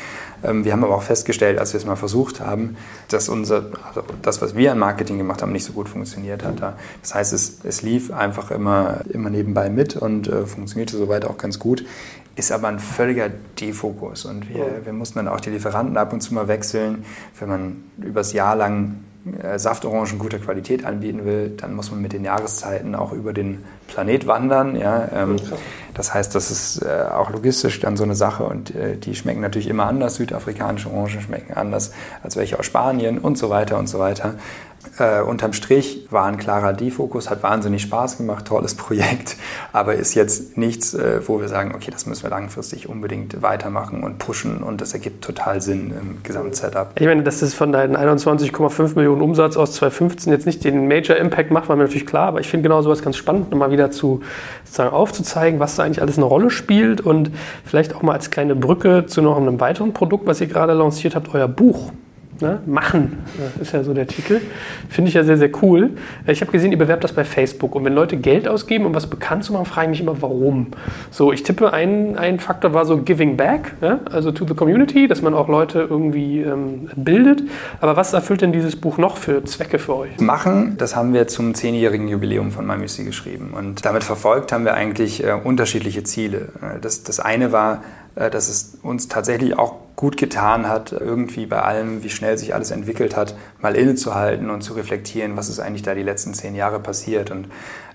Ähm, 0.44 0.64
wir 0.64 0.74
haben 0.74 0.84
aber 0.84 0.96
auch 0.96 1.04
festgestellt, 1.04 1.58
als 1.58 1.74
wir 1.74 1.80
es 1.80 1.86
mal 1.86 1.96
versucht 1.96 2.40
haben, 2.40 2.78
dass 3.08 3.30
unser, 3.30 3.72
also 3.88 4.04
das, 4.22 4.42
was 4.42 4.56
wir 4.56 4.72
an 4.72 4.80
Marketing 4.80 5.18
gemacht 5.18 5.42
haben, 5.42 5.52
nicht 5.52 5.66
so 5.66 5.74
gut 5.74 5.90
funktioniert 5.90 6.44
hat. 6.44 6.62
Das 7.02 7.16
heißt, 7.16 7.34
es, 7.34 7.60
es 7.64 7.82
lief 7.82 8.12
einfach 8.12 8.52
immer, 8.52 9.02
immer 9.10 9.30
nebenbei 9.30 9.70
mit 9.70 9.96
und 9.96 10.28
äh, 10.28 10.46
funktionierte 10.46 10.98
soweit 10.98 11.26
auch 11.26 11.38
ganz 11.38 11.58
gut 11.58 11.84
ist 12.36 12.52
aber 12.52 12.70
ein 12.70 12.80
völliger 12.80 13.30
Defokus. 13.60 14.26
Und 14.26 14.50
wir, 14.50 14.86
wir 14.86 14.94
mussten 14.94 15.20
dann 15.20 15.28
auch 15.28 15.42
die 15.42 15.50
Lieferanten 15.50 15.98
ab 15.98 16.14
und 16.14 16.22
zu 16.22 16.34
mal 16.34 16.48
wechseln. 16.48 17.04
Wenn 17.38 17.50
man 17.50 17.84
übers 17.98 18.32
Jahr 18.34 18.56
lang 18.56 19.04
Saftorangen 19.58 20.18
guter 20.18 20.40
Qualität 20.40 20.84
anbieten 20.84 21.26
will, 21.26 21.54
dann 21.56 21.76
muss 21.76 21.92
man 21.92 22.02
mit 22.02 22.12
den 22.12 22.24
Jahreszeiten 22.24 22.96
auch 22.96 23.12
über 23.12 23.34
den 23.34 23.64
Planet 23.88 24.26
wandern. 24.26 24.76
Ja, 24.76 25.08
ähm, 25.14 25.36
das 25.94 26.14
heißt, 26.14 26.34
das 26.34 26.50
ist 26.50 26.82
äh, 26.82 27.04
auch 27.04 27.30
logistisch 27.30 27.80
dann 27.80 27.98
so 27.98 28.04
eine 28.04 28.16
Sache 28.16 28.44
und 28.46 28.74
äh, 28.74 28.98
die 28.98 29.14
schmecken 29.14 29.42
natürlich 29.42 29.68
immer 29.68 29.86
anders. 29.86 30.16
Südafrikanische 30.16 30.90
Orangen 30.90 31.22
schmecken 31.22 31.54
anders 31.54 31.92
als 32.24 32.36
welche 32.36 32.58
aus 32.58 32.66
Spanien 32.66 33.20
und 33.20 33.38
so 33.38 33.52
weiter 33.52 33.78
und 33.78 33.88
so 33.88 34.00
weiter. 34.00 34.36
Äh, 35.00 35.22
unterm 35.22 35.54
Strich 35.54 36.08
war 36.10 36.26
ein 36.26 36.38
klarer 36.38 36.74
Defokus, 36.74 37.30
hat 37.30 37.44
wahnsinnig 37.44 37.82
Spaß 37.84 38.18
gemacht, 38.18 38.46
tolles 38.46 38.76
Projekt, 38.82 39.38
aber 39.72 39.96
ist 39.96 40.16
jetzt 40.16 40.58
nichts, 40.58 40.94
äh, 40.94 41.22
wo 41.26 41.40
wir 41.40 41.48
sagen, 41.48 41.74
okay, 41.76 41.92
das 41.92 42.06
müssen 42.06 42.24
wir 42.24 42.30
langfristig 42.30 42.90
unbedingt 42.90 43.42
weitermachen 43.42 44.04
und 44.04 44.18
pushen 44.18 44.64
und 44.64 44.82
das 44.82 44.94
ergibt 44.94 45.24
total 45.24 45.62
Sinn 45.62 45.94
im 46.00 46.24
Gesamtsetup. 46.24 46.92
Ich 47.00 47.06
meine, 47.06 47.24
dass 47.24 47.40
das 47.40 47.54
von 47.54 47.72
deinen 47.72 47.96
21,5 47.96 48.96
Millionen 48.96 49.22
Umsatz 49.22 49.56
aus 49.56 49.74
2015 49.74 50.34
jetzt 50.34 50.46
nicht 50.46 50.64
den 50.64 50.88
Major 50.88 51.16
Impact 51.16 51.52
macht, 51.52 51.70
war 51.70 51.76
mir 51.76 51.84
natürlich 51.84 52.08
klar, 52.08 52.28
aber 52.28 52.40
ich 52.40 52.48
finde 52.48 52.68
genau 52.68 52.82
sowas 52.82 53.02
ganz 53.02 53.18
spannend, 53.18 53.52
nochmal 53.52 53.72
wieder 53.72 53.92
zu 53.92 54.22
sozusagen 54.66 54.94
aufzuzeigen, 54.94 55.60
was 55.60 55.76
da 55.76 55.84
eigentlich 55.84 56.02
alles 56.02 56.18
eine 56.18 56.26
Rolle 56.26 56.50
spielt 56.50 57.02
und 57.02 57.32
vielleicht 57.66 57.96
auch 57.96 58.02
mal 58.02 58.14
als 58.14 58.30
kleine 58.32 58.56
Brücke 58.56 59.06
zu 59.06 59.22
noch 59.22 59.38
einem 59.38 59.60
weiteren 59.60 59.94
Produkt, 59.94 60.28
was 60.28 60.42
ihr 60.42 60.48
gerade 60.48 60.74
lanciert 60.74 61.16
habt, 61.16 61.34
euer 61.34 61.48
Buch. 61.48 61.92
Ne? 62.42 62.60
Machen 62.66 63.20
ist 63.60 63.74
ja 63.74 63.84
so 63.84 63.94
der 63.94 64.08
Titel. 64.08 64.42
Finde 64.90 65.10
ich 65.10 65.16
ja 65.16 65.24
sehr, 65.24 65.38
sehr 65.38 65.50
cool. 65.62 65.92
Ich 66.28 66.42
habe 66.42 66.52
gesehen, 66.52 66.72
ihr 66.72 66.78
bewerbt 66.78 67.04
das 67.04 67.14
bei 67.14 67.24
Facebook. 67.24 67.76
Und 67.76 67.86
wenn 67.86 67.94
Leute 67.94 68.18
Geld 68.18 68.48
ausgeben, 68.48 68.86
um 68.86 68.96
was 68.96 69.08
bekannt 69.08 69.44
zu 69.44 69.54
machen, 69.54 69.66
frage 69.66 69.86
ich 69.88 69.92
mich 69.92 70.02
immer, 70.02 70.22
warum. 70.22 70.68
So, 71.12 71.32
ich 71.32 71.44
tippe, 71.44 71.74
ein, 71.74 72.18
ein 72.18 72.40
Faktor 72.40 72.74
war 72.74 72.86
so 72.86 72.98
Giving 72.98 73.38
Back, 73.38 73.74
ja? 73.82 74.00
also 74.12 74.32
to 74.32 74.46
the 74.48 74.54
Community, 74.54 75.08
dass 75.08 75.22
man 75.22 75.34
auch 75.34 75.48
Leute 75.48 75.88
irgendwie 75.90 76.42
ähm, 76.42 76.90
bildet. 76.96 77.44
Aber 77.80 77.96
was 77.96 78.14
erfüllt 78.14 78.42
denn 78.42 78.52
dieses 78.52 78.76
Buch 78.76 78.98
noch 78.98 79.18
für 79.18 79.44
Zwecke 79.46 79.80
für 79.80 79.96
euch? 79.96 80.20
Machen, 80.20 80.76
das 80.78 80.96
haben 80.96 81.14
wir 81.14 81.28
zum 81.28 81.54
zehnjährigen 81.54 82.08
Jubiläum 82.08 82.52
von 82.52 82.66
MyMüsli 82.66 83.06
geschrieben. 83.06 83.54
Und 83.56 83.86
damit 83.86 84.04
verfolgt 84.04 84.52
haben 84.52 84.66
wir 84.66 84.74
eigentlich 84.74 85.24
äh, 85.24 85.34
unterschiedliche 85.34 86.04
Ziele. 86.04 86.50
Das, 86.82 87.04
das 87.04 87.20
eine 87.20 87.52
war, 87.52 87.84
äh, 88.16 88.30
dass 88.30 88.50
es 88.50 88.78
uns 88.82 89.08
tatsächlich 89.08 89.58
auch 89.58 89.76
gut 90.02 90.18
getan 90.18 90.68
hat, 90.68 90.94
irgendwie 90.94 91.46
bei 91.46 91.62
allem, 91.62 92.04
wie 92.04 92.10
schnell 92.10 92.36
sich 92.36 92.56
alles 92.56 92.72
entwickelt 92.72 93.16
hat, 93.16 93.36
mal 93.62 93.76
innezuhalten 93.76 94.50
und 94.50 94.64
zu 94.64 94.74
reflektieren, 94.74 95.38
was 95.38 95.48
ist 95.48 95.60
eigentlich 95.60 95.84
da 95.84 95.94
die 95.94 96.02
letzten 96.02 96.34
zehn 96.34 96.56
Jahre 96.56 96.80
passiert. 96.80 97.30
Und 97.30 97.50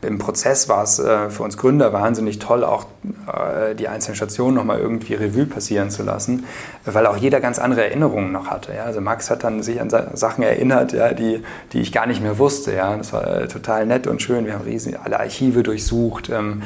im 0.06 0.18
Prozess 0.18 0.68
war 0.68 0.82
es 0.82 0.98
äh, 0.98 1.30
für 1.30 1.42
uns 1.42 1.56
Gründer 1.56 1.92
wahnsinnig 1.92 2.38
toll, 2.38 2.64
auch 2.64 2.86
äh, 3.26 3.74
die 3.74 3.88
einzelnen 3.88 4.16
Stationen 4.16 4.54
nochmal 4.54 4.78
irgendwie 4.78 5.14
Revue 5.14 5.46
passieren 5.46 5.90
zu 5.90 6.02
lassen, 6.02 6.44
weil 6.84 7.06
auch 7.06 7.16
jeder 7.16 7.40
ganz 7.40 7.58
andere 7.58 7.84
Erinnerungen 7.84 8.32
noch 8.32 8.48
hatte. 8.48 8.82
Also 8.82 9.00
Max 9.00 9.30
hat 9.30 9.44
dann 9.44 9.62
sich 9.62 9.80
an 9.80 9.90
Sachen 9.90 10.42
erinnert, 10.42 10.92
die, 10.92 11.42
die 11.72 11.80
ich 11.80 11.92
gar 11.92 12.06
nicht 12.06 12.22
mehr 12.22 12.38
wusste. 12.38 12.72
Das 12.72 13.12
war 13.12 13.48
total 13.48 13.86
nett 13.86 14.06
und 14.06 14.22
schön. 14.22 14.46
Wir 14.46 14.54
haben 14.54 14.64
riesen 14.64 14.96
alle 15.02 15.18
Archive 15.20 15.62
durchsucht, 15.62 16.30
ähm, 16.30 16.62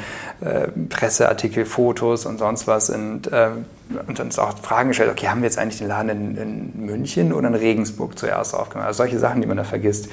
Presseartikel, 0.89 1.65
Fotos 1.65 2.27
und 2.27 2.39
sonst 2.39 2.67
was. 2.67 2.91
Und 2.91 3.31
ähm, 3.33 3.65
und 4.07 4.21
uns 4.21 4.39
auch 4.39 4.57
Fragen 4.59 4.89
gestellt, 4.89 5.11
okay, 5.11 5.29
haben 5.29 5.41
wir 5.41 5.47
jetzt 5.47 5.59
eigentlich 5.59 5.79
den 5.79 5.89
Laden 5.89 6.11
in, 6.11 6.37
in 6.37 6.87
München 6.87 7.33
oder 7.33 7.49
in 7.49 7.55
Regensburg 7.55 8.19
zuerst 8.19 8.55
aufgemacht? 8.55 8.87
Also 8.87 8.99
solche 8.99 9.19
Sachen, 9.19 9.41
die 9.41 9.47
man 9.47 9.57
da 9.57 9.65
vergisst. 9.65 10.09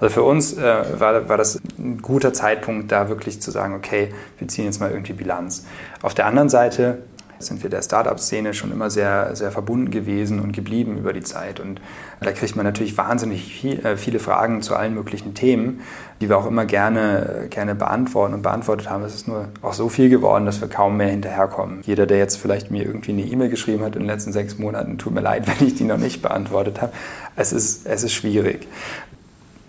Also 0.00 0.14
für 0.14 0.22
uns 0.22 0.56
äh, 0.56 1.00
war, 1.00 1.28
war 1.28 1.36
das 1.36 1.60
ein 1.78 2.02
guter 2.02 2.32
Zeitpunkt, 2.32 2.71
da 2.88 3.08
wirklich 3.08 3.40
zu 3.40 3.50
sagen, 3.50 3.74
okay, 3.74 4.12
wir 4.38 4.48
ziehen 4.48 4.64
jetzt 4.64 4.80
mal 4.80 4.90
irgendwie 4.90 5.12
Bilanz. 5.12 5.64
Auf 6.02 6.14
der 6.14 6.26
anderen 6.26 6.48
Seite 6.48 6.98
sind 7.42 7.62
wir 7.62 7.70
der 7.70 7.82
Startup-Szene 7.82 8.54
schon 8.54 8.72
immer 8.72 8.90
sehr, 8.90 9.34
sehr 9.36 9.50
verbunden 9.50 9.90
gewesen 9.90 10.40
und 10.40 10.52
geblieben 10.52 10.96
über 10.98 11.12
die 11.12 11.22
Zeit. 11.22 11.60
Und 11.60 11.80
da 12.20 12.32
kriegt 12.32 12.56
man 12.56 12.64
natürlich 12.64 12.96
wahnsinnig 12.96 13.64
äh, 13.64 13.96
viele 13.96 14.18
Fragen 14.18 14.62
zu 14.62 14.76
allen 14.76 14.94
möglichen 14.94 15.34
Themen, 15.34 15.80
die 16.20 16.28
wir 16.28 16.38
auch 16.38 16.46
immer 16.46 16.64
gerne, 16.64 17.46
gerne 17.50 17.74
beantworten 17.74 18.34
und 18.34 18.42
beantwortet 18.42 18.88
haben. 18.88 19.02
Es 19.04 19.14
ist 19.14 19.28
nur 19.28 19.48
auch 19.60 19.72
so 19.72 19.88
viel 19.88 20.08
geworden, 20.08 20.46
dass 20.46 20.60
wir 20.60 20.68
kaum 20.68 20.96
mehr 20.96 21.08
hinterherkommen. 21.08 21.80
Jeder, 21.82 22.06
der 22.06 22.18
jetzt 22.18 22.36
vielleicht 22.36 22.70
mir 22.70 22.84
irgendwie 22.84 23.12
eine 23.12 23.22
E-Mail 23.22 23.48
geschrieben 23.48 23.82
hat 23.84 23.96
in 23.96 24.02
den 24.02 24.08
letzten 24.08 24.32
sechs 24.32 24.58
Monaten, 24.58 24.98
tut 24.98 25.12
mir 25.12 25.20
leid, 25.20 25.46
wenn 25.60 25.66
ich 25.66 25.74
die 25.74 25.84
noch 25.84 25.98
nicht 25.98 26.22
beantwortet 26.22 26.80
habe. 26.80 26.92
Es 27.36 27.52
ist, 27.52 27.86
es 27.86 28.04
ist 28.04 28.12
schwierig. 28.12 28.68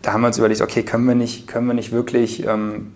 Da 0.04 0.14
haben 0.14 0.22
wir 0.22 0.28
uns 0.28 0.38
überlegt, 0.38 0.62
okay, 0.62 0.84
können 0.84 1.06
wir 1.06 1.16
nicht, 1.16 1.48
können 1.48 1.66
wir 1.66 1.74
nicht 1.74 1.92
wirklich 1.92 2.46
ähm, 2.46 2.92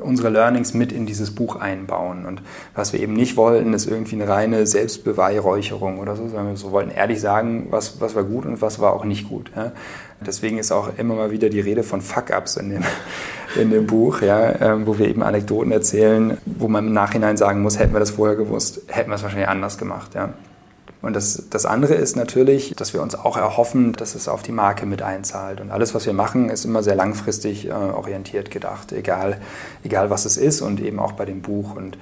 unsere 0.00 0.30
Learnings 0.30 0.72
mit 0.72 0.92
in 0.92 1.04
dieses 1.04 1.32
Buch 1.32 1.56
einbauen. 1.56 2.26
Und 2.26 2.42
was 2.74 2.92
wir 2.92 3.00
eben 3.00 3.12
nicht 3.12 3.36
wollten, 3.36 3.74
ist 3.74 3.86
irgendwie 3.86 4.14
eine 4.14 4.28
reine 4.28 4.66
Selbstbeweihräucherung 4.66 5.98
oder 5.98 6.16
so, 6.16 6.28
sondern 6.28 6.48
wir 6.50 6.56
so 6.56 6.72
wollten 6.72 6.90
ehrlich 6.90 7.20
sagen, 7.20 7.66
was, 7.70 8.00
was 8.00 8.14
war 8.14 8.24
gut 8.24 8.46
und 8.46 8.62
was 8.62 8.78
war 8.78 8.94
auch 8.94 9.04
nicht 9.04 9.28
gut. 9.28 9.50
Ja. 9.54 9.72
Deswegen 10.24 10.58
ist 10.58 10.72
auch 10.72 10.96
immer 10.96 11.14
mal 11.14 11.30
wieder 11.30 11.48
die 11.48 11.60
Rede 11.60 11.82
von 11.82 12.00
Fuck-Ups 12.00 12.56
in 12.56 12.70
dem, 12.70 12.84
in 13.60 13.70
dem 13.70 13.86
Buch, 13.86 14.22
ja, 14.22 14.60
ähm, 14.60 14.86
wo 14.86 14.98
wir 14.98 15.08
eben 15.08 15.22
Anekdoten 15.22 15.72
erzählen, 15.72 16.38
wo 16.46 16.68
man 16.68 16.86
im 16.86 16.92
Nachhinein 16.92 17.36
sagen 17.36 17.62
muss, 17.62 17.78
hätten 17.78 17.92
wir 17.92 18.00
das 18.00 18.10
vorher 18.10 18.36
gewusst, 18.36 18.82
hätten 18.88 19.10
wir 19.10 19.16
es 19.16 19.22
wahrscheinlich 19.22 19.48
anders 19.48 19.76
gemacht. 19.76 20.14
Ja. 20.14 20.34
Und 21.00 21.14
das, 21.14 21.44
das 21.48 21.64
andere 21.64 21.94
ist 21.94 22.16
natürlich, 22.16 22.74
dass 22.76 22.92
wir 22.92 23.02
uns 23.02 23.14
auch 23.14 23.36
erhoffen, 23.36 23.92
dass 23.92 24.14
es 24.14 24.26
auf 24.26 24.42
die 24.42 24.52
Marke 24.52 24.84
mit 24.84 25.00
einzahlt. 25.00 25.60
Und 25.60 25.70
alles, 25.70 25.94
was 25.94 26.06
wir 26.06 26.12
machen, 26.12 26.50
ist 26.50 26.64
immer 26.64 26.82
sehr 26.82 26.96
langfristig 26.96 27.68
äh, 27.68 27.72
orientiert 27.72 28.50
gedacht, 28.50 28.92
egal, 28.92 29.40
egal 29.84 30.10
was 30.10 30.24
es 30.24 30.36
ist 30.36 30.60
und 30.60 30.80
eben 30.80 30.98
auch 30.98 31.12
bei 31.12 31.24
dem 31.24 31.40
Buch. 31.40 31.76
Und 31.76 31.98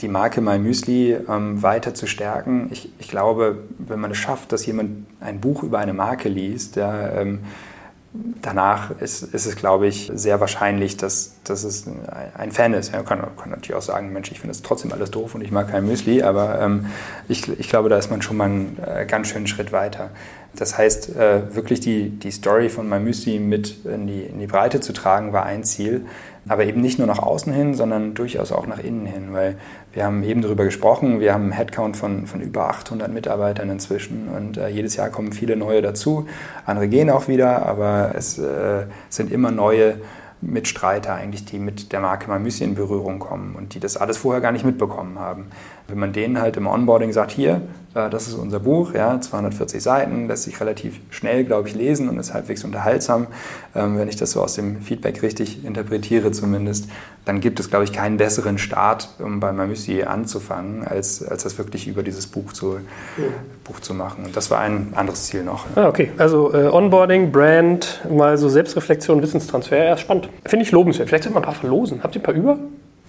die 0.00 0.08
Marke 0.08 0.40
My 0.40 0.58
Müsli 0.58 1.12
ähm, 1.28 1.62
weiter 1.62 1.94
zu 1.94 2.06
stärken, 2.06 2.68
ich, 2.72 2.90
ich 2.98 3.08
glaube, 3.08 3.58
wenn 3.78 4.00
man 4.00 4.10
es 4.10 4.18
schafft, 4.18 4.50
dass 4.50 4.66
jemand 4.66 5.06
ein 5.20 5.40
Buch 5.40 5.62
über 5.62 5.78
eine 5.78 5.94
Marke 5.94 6.28
liest, 6.28 6.76
der, 6.76 7.12
ähm, 7.16 7.40
danach 8.12 8.90
ist, 9.00 9.22
ist 9.22 9.46
es, 9.46 9.54
glaube 9.54 9.86
ich, 9.86 10.10
sehr 10.12 10.40
wahrscheinlich, 10.40 10.96
dass, 10.96 11.36
dass 11.44 11.62
es 11.62 11.86
ein 12.34 12.50
Fan 12.50 12.74
ist. 12.74 12.92
Man 12.92 13.04
kann, 13.04 13.20
kann 13.36 13.50
natürlich 13.50 13.74
auch 13.74 13.82
sagen, 13.82 14.12
Mensch, 14.12 14.32
ich 14.32 14.40
finde 14.40 14.52
es 14.52 14.62
trotzdem 14.62 14.92
alles 14.92 15.12
doof 15.12 15.36
und 15.36 15.42
ich 15.42 15.52
mag 15.52 15.70
kein 15.70 15.86
Müsli, 15.86 16.22
aber 16.22 16.60
ähm, 16.60 16.86
ich, 17.28 17.48
ich 17.48 17.68
glaube, 17.68 17.88
da 17.88 17.96
ist 17.96 18.10
man 18.10 18.20
schon 18.20 18.36
mal 18.36 18.46
einen 18.46 18.78
äh, 18.84 19.06
ganz 19.06 19.28
schönen 19.28 19.46
Schritt 19.46 19.70
weiter. 19.70 20.10
Das 20.56 20.76
heißt, 20.76 21.16
äh, 21.16 21.54
wirklich 21.54 21.80
die, 21.80 22.10
die 22.10 22.30
Story 22.30 22.68
von 22.68 22.88
My 22.88 22.98
Müsli 22.98 23.38
mit 23.38 23.84
in 23.84 24.06
die, 24.06 24.22
in 24.22 24.38
die 24.38 24.46
Breite 24.46 24.80
zu 24.80 24.92
tragen, 24.92 25.32
war 25.32 25.44
ein 25.44 25.64
Ziel. 25.64 26.06
Aber 26.48 26.64
eben 26.64 26.80
nicht 26.80 26.98
nur 26.98 27.06
nach 27.06 27.18
außen 27.18 27.52
hin, 27.52 27.74
sondern 27.74 28.14
durchaus 28.14 28.50
auch 28.50 28.66
nach 28.66 28.78
innen 28.78 29.06
hin, 29.06 29.28
weil 29.32 29.56
wir 29.92 30.04
haben 30.04 30.22
eben 30.22 30.40
darüber 30.40 30.64
gesprochen, 30.64 31.20
wir 31.20 31.34
haben 31.34 31.44
einen 31.44 31.52
Headcount 31.52 31.96
von, 31.96 32.26
von 32.26 32.40
über 32.40 32.70
800 32.70 33.12
Mitarbeitern 33.12 33.68
inzwischen 33.68 34.28
und 34.28 34.56
äh, 34.56 34.68
jedes 34.68 34.96
Jahr 34.96 35.10
kommen 35.10 35.32
viele 35.32 35.54
neue 35.56 35.82
dazu. 35.82 36.26
Andere 36.64 36.88
gehen 36.88 37.10
auch 37.10 37.28
wieder, 37.28 37.66
aber 37.66 38.12
es 38.16 38.38
äh, 38.38 38.84
sind 39.10 39.30
immer 39.30 39.50
neue 39.50 39.96
Mitstreiter 40.40 41.14
eigentlich, 41.14 41.44
die 41.44 41.58
mit 41.58 41.92
der 41.92 42.00
Marke 42.00 42.28
Mamüsi 42.28 42.64
in 42.64 42.74
Berührung 42.74 43.18
kommen 43.18 43.54
und 43.54 43.74
die 43.74 43.80
das 43.80 43.96
alles 43.96 44.16
vorher 44.16 44.40
gar 44.40 44.52
nicht 44.52 44.64
mitbekommen 44.64 45.18
haben. 45.18 45.46
Wenn 45.90 45.98
man 45.98 46.12
denen 46.12 46.40
halt 46.40 46.56
im 46.56 46.66
Onboarding 46.66 47.12
sagt, 47.12 47.32
hier, 47.32 47.60
äh, 47.94 48.08
das 48.10 48.28
ist 48.28 48.34
unser 48.34 48.60
Buch, 48.60 48.94
ja, 48.94 49.20
240 49.20 49.82
Seiten, 49.82 50.28
lässt 50.28 50.44
sich 50.44 50.60
relativ 50.60 51.00
schnell, 51.10 51.44
glaube 51.44 51.68
ich, 51.68 51.74
lesen 51.74 52.08
und 52.08 52.18
ist 52.18 52.32
halbwegs 52.32 52.64
unterhaltsam, 52.64 53.26
ähm, 53.74 53.98
wenn 53.98 54.08
ich 54.08 54.16
das 54.16 54.32
so 54.32 54.42
aus 54.42 54.54
dem 54.54 54.80
Feedback 54.80 55.22
richtig 55.22 55.64
interpretiere 55.64 56.30
zumindest, 56.32 56.88
dann 57.24 57.40
gibt 57.40 57.60
es, 57.60 57.68
glaube 57.68 57.84
ich, 57.84 57.92
keinen 57.92 58.16
besseren 58.16 58.58
Start, 58.58 59.10
um 59.18 59.40
bei 59.40 59.52
Mamüsi 59.52 60.02
anzufangen, 60.02 60.86
als, 60.86 61.22
als 61.26 61.42
das 61.42 61.58
wirklich 61.58 61.86
über 61.86 62.02
dieses 62.02 62.26
Buch 62.26 62.52
zu, 62.52 62.74
ja. 62.74 63.24
Buch 63.64 63.80
zu 63.80 63.92
machen. 63.94 64.24
Und 64.24 64.36
das 64.36 64.50
war 64.50 64.60
ein 64.60 64.92
anderes 64.94 65.26
Ziel 65.26 65.42
noch. 65.42 65.66
Ah, 65.74 65.88
okay, 65.88 66.10
also 66.16 66.52
äh, 66.54 66.68
Onboarding, 66.68 67.30
Brand, 67.30 68.00
mal 68.10 68.38
so 68.38 68.48
Selbstreflexion, 68.48 69.22
Wissenstransfer, 69.22 69.84
ja, 69.84 69.96
spannend. 69.96 70.28
Finde 70.46 70.64
ich 70.64 70.72
lobenswert. 70.72 71.08
Vielleicht 71.08 71.24
sollte 71.24 71.34
man 71.34 71.42
ein 71.42 71.46
paar 71.46 71.54
verlosen. 71.54 72.02
Habt 72.02 72.14
ihr 72.16 72.20
ein 72.20 72.24
paar 72.24 72.34
über? 72.34 72.58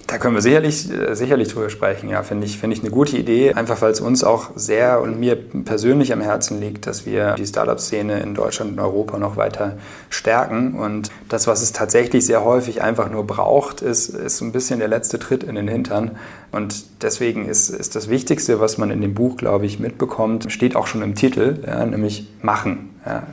Da 0.07 0.17
können 0.17 0.35
wir 0.35 0.41
sicherlich, 0.41 0.91
äh, 0.91 1.15
sicherlich 1.15 1.49
drüber 1.49 1.69
sprechen. 1.69 2.09
Ja, 2.09 2.23
finde 2.23 2.45
ich, 2.45 2.57
finde 2.57 2.75
ich 2.75 2.81
eine 2.81 2.91
gute 2.91 3.17
Idee. 3.17 3.53
Einfach 3.53 3.81
weil 3.81 3.91
es 3.91 4.01
uns 4.01 4.23
auch 4.23 4.51
sehr 4.55 5.01
und 5.01 5.19
mir 5.19 5.35
persönlich 5.35 6.11
am 6.11 6.21
Herzen 6.21 6.59
liegt, 6.59 6.87
dass 6.87 7.05
wir 7.05 7.35
die 7.35 7.45
Startup-Szene 7.45 8.19
in 8.19 8.35
Deutschland 8.35 8.73
und 8.73 8.79
Europa 8.79 9.17
noch 9.17 9.37
weiter 9.37 9.77
stärken. 10.09 10.75
Und 10.75 11.11
das, 11.29 11.47
was 11.47 11.61
es 11.61 11.71
tatsächlich 11.71 12.25
sehr 12.25 12.43
häufig 12.43 12.81
einfach 12.81 13.09
nur 13.09 13.25
braucht, 13.25 13.81
ist, 13.81 14.09
ist 14.09 14.37
so 14.37 14.45
ein 14.45 14.51
bisschen 14.51 14.79
der 14.79 14.87
letzte 14.87 15.19
Tritt 15.19 15.43
in 15.43 15.55
den 15.55 15.67
Hintern. 15.67 16.17
Und 16.51 16.83
deswegen 17.01 17.47
ist, 17.47 17.69
ist 17.69 17.95
das 17.95 18.09
Wichtigste, 18.09 18.59
was 18.59 18.77
man 18.77 18.91
in 18.91 19.01
dem 19.01 19.13
Buch, 19.13 19.37
glaube 19.37 19.65
ich, 19.65 19.79
mitbekommt, 19.79 20.51
steht 20.51 20.75
auch 20.75 20.87
schon 20.87 21.01
im 21.01 21.15
Titel, 21.15 21.59
ja, 21.65 21.85
nämlich 21.85 22.27
machen. 22.41 22.89
Ja. 23.05 23.23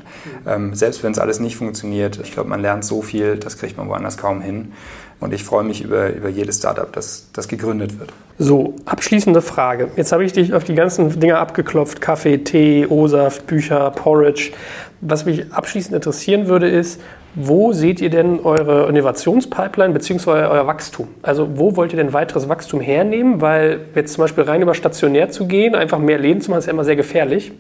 Ähm, 0.47 0.75
selbst 0.75 1.03
wenn 1.03 1.13
es 1.13 1.19
alles 1.19 1.41
nicht 1.41 1.57
funktioniert, 1.57 2.19
ich 2.23 2.33
glaube, 2.33 2.49
man 2.49 2.61
lernt 2.61 2.85
so 2.85 3.03
viel, 3.03 3.37
das 3.37 3.59
kriegt 3.59 3.77
man 3.77 3.89
woanders 3.89 4.17
kaum 4.17 4.41
hin. 4.41 4.73
Und 5.21 5.35
ich 5.35 5.43
freue 5.43 5.65
mich 5.65 5.83
über, 5.83 6.11
über 6.11 6.29
jedes 6.29 6.59
Startup, 6.59 6.93
das, 6.93 7.29
das 7.33 7.49
gegründet 7.49 7.99
wird. 7.99 8.13
So, 8.39 8.75
abschließende 8.85 9.43
Frage. 9.43 9.89
Jetzt 9.97 10.13
habe 10.13 10.25
ich 10.25 10.33
dich 10.33 10.55
auf 10.55 10.63
die 10.63 10.77
ganzen 10.77 11.19
Dinge 11.19 11.39
abgeklopft. 11.39 12.01
Kaffee, 12.01 12.39
Tee, 12.39 12.87
O-Saft, 12.87 13.47
Bücher, 13.49 13.91
Porridge. 13.91 14.53
Was 15.01 15.25
mich 15.25 15.53
abschließend 15.53 15.95
interessieren 15.95 16.47
würde, 16.47 16.69
ist, 16.69 17.01
wo 17.35 17.73
seht 17.73 18.01
ihr 18.01 18.11
denn 18.11 18.41
eure 18.41 18.89
Innovationspipeline 18.89 19.93
bzw. 19.93 20.31
euer 20.31 20.67
Wachstum? 20.67 21.09
Also 21.23 21.49
wo 21.55 21.77
wollt 21.77 21.93
ihr 21.93 21.97
denn 21.97 22.13
weiteres 22.13 22.49
Wachstum 22.49 22.81
hernehmen? 22.81 23.41
Weil 23.41 23.81
jetzt 23.95 24.15
zum 24.15 24.23
Beispiel 24.23 24.45
rein 24.45 24.63
über 24.63 24.75
stationär 24.75 25.31
zu 25.31 25.47
gehen, 25.47 25.75
einfach 25.75 25.99
mehr 25.99 26.19
Läden 26.19 26.41
zu 26.41 26.51
machen, 26.51 26.61
ist 26.61 26.67
ja 26.67 26.73
immer 26.73 26.85
sehr 26.85 26.97
gefährlich. 26.97 27.53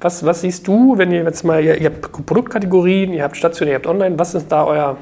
Was, 0.00 0.26
was 0.26 0.40
siehst 0.40 0.66
du, 0.66 0.98
wenn 0.98 1.12
ihr 1.12 1.22
jetzt 1.22 1.44
mal, 1.44 1.62
ihr, 1.62 1.78
ihr 1.80 1.86
habt 1.86 2.26
Produktkategorien, 2.26 3.12
ihr 3.12 3.22
habt 3.22 3.36
stationär, 3.36 3.74
ihr 3.74 3.76
habt 3.76 3.86
online, 3.86 4.18
was 4.18 4.34
ist 4.34 4.50
da 4.50 4.64
euer 4.64 4.96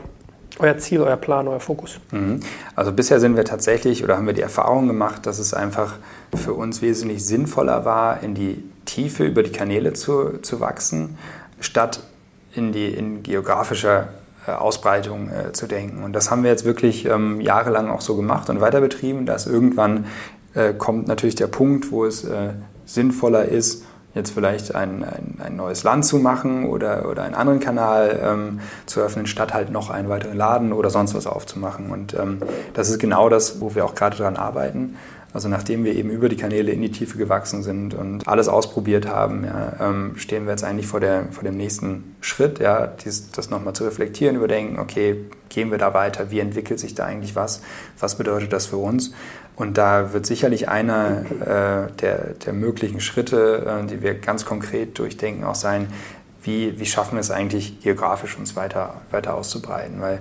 euer 0.62 0.78
Ziel, 0.78 1.00
euer 1.00 1.16
Plan, 1.16 1.48
euer 1.48 1.60
Fokus? 1.60 1.98
Mhm. 2.10 2.40
Also 2.74 2.92
bisher 2.92 3.20
sind 3.20 3.36
wir 3.36 3.44
tatsächlich 3.44 4.02
oder 4.04 4.16
haben 4.16 4.26
wir 4.26 4.32
die 4.32 4.42
Erfahrung 4.42 4.86
gemacht, 4.86 5.26
dass 5.26 5.38
es 5.38 5.52
einfach 5.52 5.96
für 6.34 6.54
uns 6.54 6.80
wesentlich 6.80 7.24
sinnvoller 7.24 7.84
war, 7.84 8.22
in 8.22 8.34
die 8.34 8.62
Tiefe 8.84 9.24
über 9.24 9.42
die 9.42 9.52
Kanäle 9.52 9.92
zu, 9.92 10.38
zu 10.40 10.60
wachsen, 10.60 11.18
statt 11.60 12.00
in 12.54 12.72
die 12.72 12.86
in 12.86 13.22
geografischer 13.22 14.08
äh, 14.46 14.52
Ausbreitung 14.52 15.30
äh, 15.30 15.52
zu 15.52 15.66
denken. 15.66 16.02
Und 16.02 16.14
das 16.14 16.30
haben 16.30 16.42
wir 16.42 16.50
jetzt 16.50 16.64
wirklich 16.64 17.06
ähm, 17.06 17.40
jahrelang 17.40 17.90
auch 17.90 18.00
so 18.00 18.16
gemacht 18.16 18.50
und 18.50 18.60
weiter 18.60 18.80
betrieben, 18.80 19.26
dass 19.26 19.46
irgendwann 19.46 20.06
äh, 20.54 20.72
kommt 20.74 21.08
natürlich 21.08 21.34
der 21.34 21.46
Punkt, 21.46 21.90
wo 21.90 22.04
es 22.04 22.24
äh, 22.24 22.50
sinnvoller 22.84 23.46
ist, 23.46 23.84
jetzt 24.14 24.30
vielleicht 24.30 24.74
ein, 24.74 25.04
ein, 25.04 25.38
ein, 25.42 25.56
neues 25.56 25.84
Land 25.84 26.04
zu 26.04 26.18
machen 26.18 26.66
oder, 26.66 27.08
oder 27.08 27.22
einen 27.22 27.34
anderen 27.34 27.60
Kanal 27.60 28.20
ähm, 28.22 28.60
zu 28.86 29.00
öffnen, 29.00 29.26
statt 29.26 29.54
halt 29.54 29.70
noch 29.70 29.90
einen 29.90 30.08
weiteren 30.08 30.36
Laden 30.36 30.72
oder 30.72 30.90
sonst 30.90 31.14
was 31.14 31.26
aufzumachen. 31.26 31.90
Und 31.90 32.14
ähm, 32.14 32.38
das 32.74 32.90
ist 32.90 32.98
genau 32.98 33.28
das, 33.28 33.60
wo 33.60 33.74
wir 33.74 33.84
auch 33.84 33.94
gerade 33.94 34.16
daran 34.16 34.36
arbeiten. 34.36 34.96
Also 35.34 35.48
nachdem 35.48 35.84
wir 35.84 35.94
eben 35.94 36.10
über 36.10 36.28
die 36.28 36.36
Kanäle 36.36 36.72
in 36.72 36.82
die 36.82 36.90
Tiefe 36.90 37.16
gewachsen 37.16 37.62
sind 37.62 37.94
und 37.94 38.28
alles 38.28 38.48
ausprobiert 38.48 39.08
haben, 39.08 39.44
ja, 39.44 39.72
ähm, 39.80 40.12
stehen 40.16 40.44
wir 40.44 40.50
jetzt 40.50 40.64
eigentlich 40.64 40.86
vor, 40.86 41.00
der, 41.00 41.24
vor 41.30 41.42
dem 41.42 41.56
nächsten 41.56 42.16
Schritt, 42.20 42.58
ja, 42.58 42.86
dies, 42.86 43.30
das 43.30 43.48
nochmal 43.48 43.72
zu 43.72 43.84
reflektieren, 43.84 44.36
überdenken, 44.36 44.78
okay, 44.78 45.24
gehen 45.48 45.70
wir 45.70 45.78
da 45.78 45.94
weiter, 45.94 46.30
wie 46.30 46.40
entwickelt 46.40 46.80
sich 46.80 46.94
da 46.94 47.06
eigentlich 47.06 47.34
was, 47.34 47.62
was 47.98 48.16
bedeutet 48.16 48.52
das 48.52 48.66
für 48.66 48.76
uns? 48.76 49.12
Und 49.56 49.78
da 49.78 50.12
wird 50.12 50.26
sicherlich 50.26 50.68
einer 50.68 51.24
äh, 51.40 51.92
der, 52.00 52.34
der 52.44 52.52
möglichen 52.52 53.00
Schritte, 53.00 53.82
äh, 53.82 53.86
die 53.86 54.02
wir 54.02 54.14
ganz 54.14 54.44
konkret 54.44 54.98
durchdenken, 54.98 55.44
auch 55.44 55.54
sein, 55.54 55.88
wie, 56.42 56.78
wie 56.78 56.86
schaffen 56.86 57.14
wir 57.14 57.20
es 57.20 57.30
eigentlich 57.30 57.80
geografisch 57.80 58.36
uns 58.38 58.56
weiter, 58.56 58.94
weiter 59.10 59.34
auszubreiten. 59.34 60.00
Weil 60.00 60.20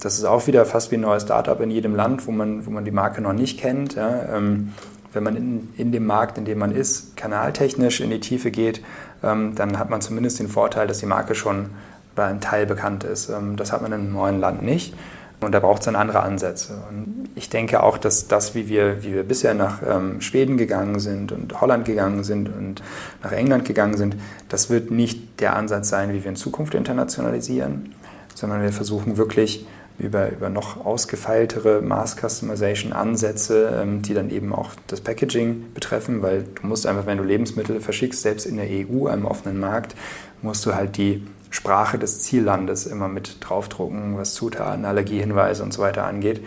das 0.00 0.18
ist 0.18 0.24
auch 0.24 0.46
wieder 0.46 0.64
fast 0.64 0.90
wie 0.90 0.96
ein 0.96 1.02
neues 1.02 1.24
Startup 1.24 1.60
in 1.60 1.70
jedem 1.70 1.94
Land, 1.94 2.26
wo 2.26 2.30
man, 2.30 2.66
wo 2.66 2.70
man 2.70 2.84
die 2.84 2.90
Marke 2.90 3.20
noch 3.20 3.32
nicht 3.32 3.58
kennt. 3.58 3.94
Ja. 3.94 4.36
Ähm, 4.36 4.72
wenn 5.12 5.22
man 5.22 5.36
in, 5.36 5.68
in 5.76 5.92
dem 5.92 6.06
Markt, 6.06 6.38
in 6.38 6.44
dem 6.44 6.58
man 6.58 6.72
ist, 6.72 7.16
kanaltechnisch 7.16 8.00
in 8.00 8.10
die 8.10 8.20
Tiefe 8.20 8.50
geht, 8.50 8.82
ähm, 9.22 9.54
dann 9.54 9.78
hat 9.78 9.90
man 9.90 10.00
zumindest 10.00 10.38
den 10.38 10.48
Vorteil, 10.48 10.86
dass 10.86 10.98
die 10.98 11.06
Marke 11.06 11.34
schon 11.34 11.70
bei 12.14 12.26
einem 12.26 12.40
Teil 12.40 12.66
bekannt 12.66 13.04
ist. 13.04 13.28
Ähm, 13.28 13.56
das 13.56 13.72
hat 13.72 13.82
man 13.82 13.92
in 13.92 14.00
einem 14.00 14.12
neuen 14.12 14.40
Land 14.40 14.62
nicht. 14.62 14.94
Und 15.40 15.52
da 15.52 15.60
braucht 15.60 15.80
es 15.80 15.84
dann 15.84 15.94
andere 15.94 16.20
Ansätze. 16.20 16.82
Und 16.88 17.28
ich 17.36 17.48
denke 17.48 17.82
auch, 17.82 17.96
dass 17.96 18.26
das, 18.26 18.56
wie 18.56 18.68
wir, 18.68 19.04
wie 19.04 19.14
wir 19.14 19.22
bisher 19.22 19.54
nach 19.54 19.82
ähm, 19.86 20.20
Schweden 20.20 20.56
gegangen 20.56 20.98
sind 20.98 21.30
und 21.30 21.60
Holland 21.60 21.84
gegangen 21.84 22.24
sind 22.24 22.48
und 22.48 22.82
nach 23.22 23.30
England 23.30 23.64
gegangen 23.64 23.96
sind, 23.96 24.16
das 24.48 24.68
wird 24.68 24.90
nicht 24.90 25.40
der 25.40 25.54
Ansatz 25.54 25.88
sein, 25.88 26.12
wie 26.12 26.24
wir 26.24 26.30
in 26.30 26.36
Zukunft 26.36 26.74
internationalisieren, 26.74 27.94
sondern 28.34 28.62
wir 28.62 28.72
versuchen 28.72 29.16
wirklich 29.16 29.64
über, 29.98 30.30
über 30.30 30.48
noch 30.48 30.84
ausgefeiltere 30.84 31.82
Mass 31.82 32.16
Customization 32.16 32.92
Ansätze, 32.92 33.80
ähm, 33.80 34.02
die 34.02 34.14
dann 34.14 34.30
eben 34.30 34.52
auch 34.52 34.70
das 34.86 35.00
Packaging 35.00 35.72
betreffen, 35.74 36.22
weil 36.22 36.44
du 36.60 36.66
musst 36.66 36.86
einfach, 36.86 37.06
wenn 37.06 37.18
du 37.18 37.24
Lebensmittel 37.24 37.80
verschickst, 37.80 38.22
selbst 38.22 38.46
in 38.46 38.56
der 38.56 38.66
EU, 38.66 39.06
einem 39.06 39.24
offenen 39.24 39.60
Markt, 39.60 39.94
musst 40.42 40.64
du 40.66 40.74
halt 40.74 40.96
die 40.96 41.26
Sprache 41.50 41.98
des 41.98 42.20
Ziellandes 42.20 42.86
immer 42.86 43.08
mit 43.08 43.38
draufdrucken, 43.40 44.18
was 44.18 44.34
Zutaten, 44.34 44.84
Allergiehinweise 44.84 45.62
und 45.62 45.72
so 45.72 45.82
weiter 45.82 46.04
angeht. 46.04 46.42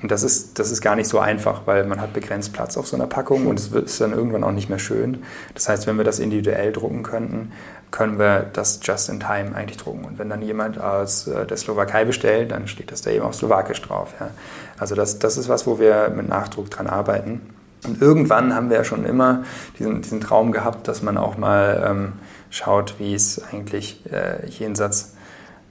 Und 0.00 0.12
das 0.12 0.22
ist, 0.22 0.60
das 0.60 0.70
ist 0.70 0.80
gar 0.80 0.94
nicht 0.94 1.08
so 1.08 1.18
einfach, 1.18 1.62
weil 1.64 1.84
man 1.84 2.00
hat 2.00 2.12
begrenzt 2.12 2.52
Platz 2.52 2.76
auf 2.76 2.86
so 2.86 2.96
einer 2.96 3.08
Packung 3.08 3.48
und 3.48 3.58
es 3.58 3.68
ist 3.68 4.00
dann 4.00 4.12
irgendwann 4.12 4.44
auch 4.44 4.52
nicht 4.52 4.68
mehr 4.68 4.78
schön. 4.78 5.24
Das 5.54 5.68
heißt, 5.68 5.88
wenn 5.88 5.96
wir 5.96 6.04
das 6.04 6.20
individuell 6.20 6.72
drucken 6.72 7.02
könnten, 7.02 7.52
können 7.90 8.18
wir 8.18 8.46
das 8.52 8.80
just 8.82 9.08
in 9.08 9.18
time 9.18 9.54
eigentlich 9.54 9.78
drucken. 9.78 10.04
Und 10.04 10.18
wenn 10.18 10.28
dann 10.28 10.42
jemand 10.42 10.80
aus 10.80 11.26
äh, 11.26 11.46
der 11.46 11.56
Slowakei 11.56 12.04
bestellt, 12.04 12.52
dann 12.52 12.68
steht 12.68 12.92
das 12.92 13.02
da 13.02 13.10
eben 13.10 13.24
auf 13.24 13.34
Slowakisch 13.34 13.82
drauf. 13.82 14.14
Ja. 14.20 14.30
Also 14.78 14.94
das, 14.94 15.18
das 15.18 15.36
ist 15.36 15.48
was, 15.48 15.66
wo 15.66 15.80
wir 15.80 16.10
mit 16.10 16.28
Nachdruck 16.28 16.70
dran 16.70 16.86
arbeiten. 16.86 17.40
Und 17.84 18.02
irgendwann 18.02 18.54
haben 18.54 18.70
wir 18.70 18.76
ja 18.76 18.84
schon 18.84 19.04
immer 19.04 19.44
diesen, 19.78 20.02
diesen 20.02 20.20
Traum 20.20 20.52
gehabt, 20.52 20.86
dass 20.86 21.02
man 21.02 21.16
auch 21.16 21.38
mal 21.38 21.84
ähm, 21.88 22.12
schaut, 22.50 22.94
wie 22.98 23.14
es 23.14 23.42
eigentlich 23.52 24.00
äh, 24.10 24.46
jenseits 24.48 25.14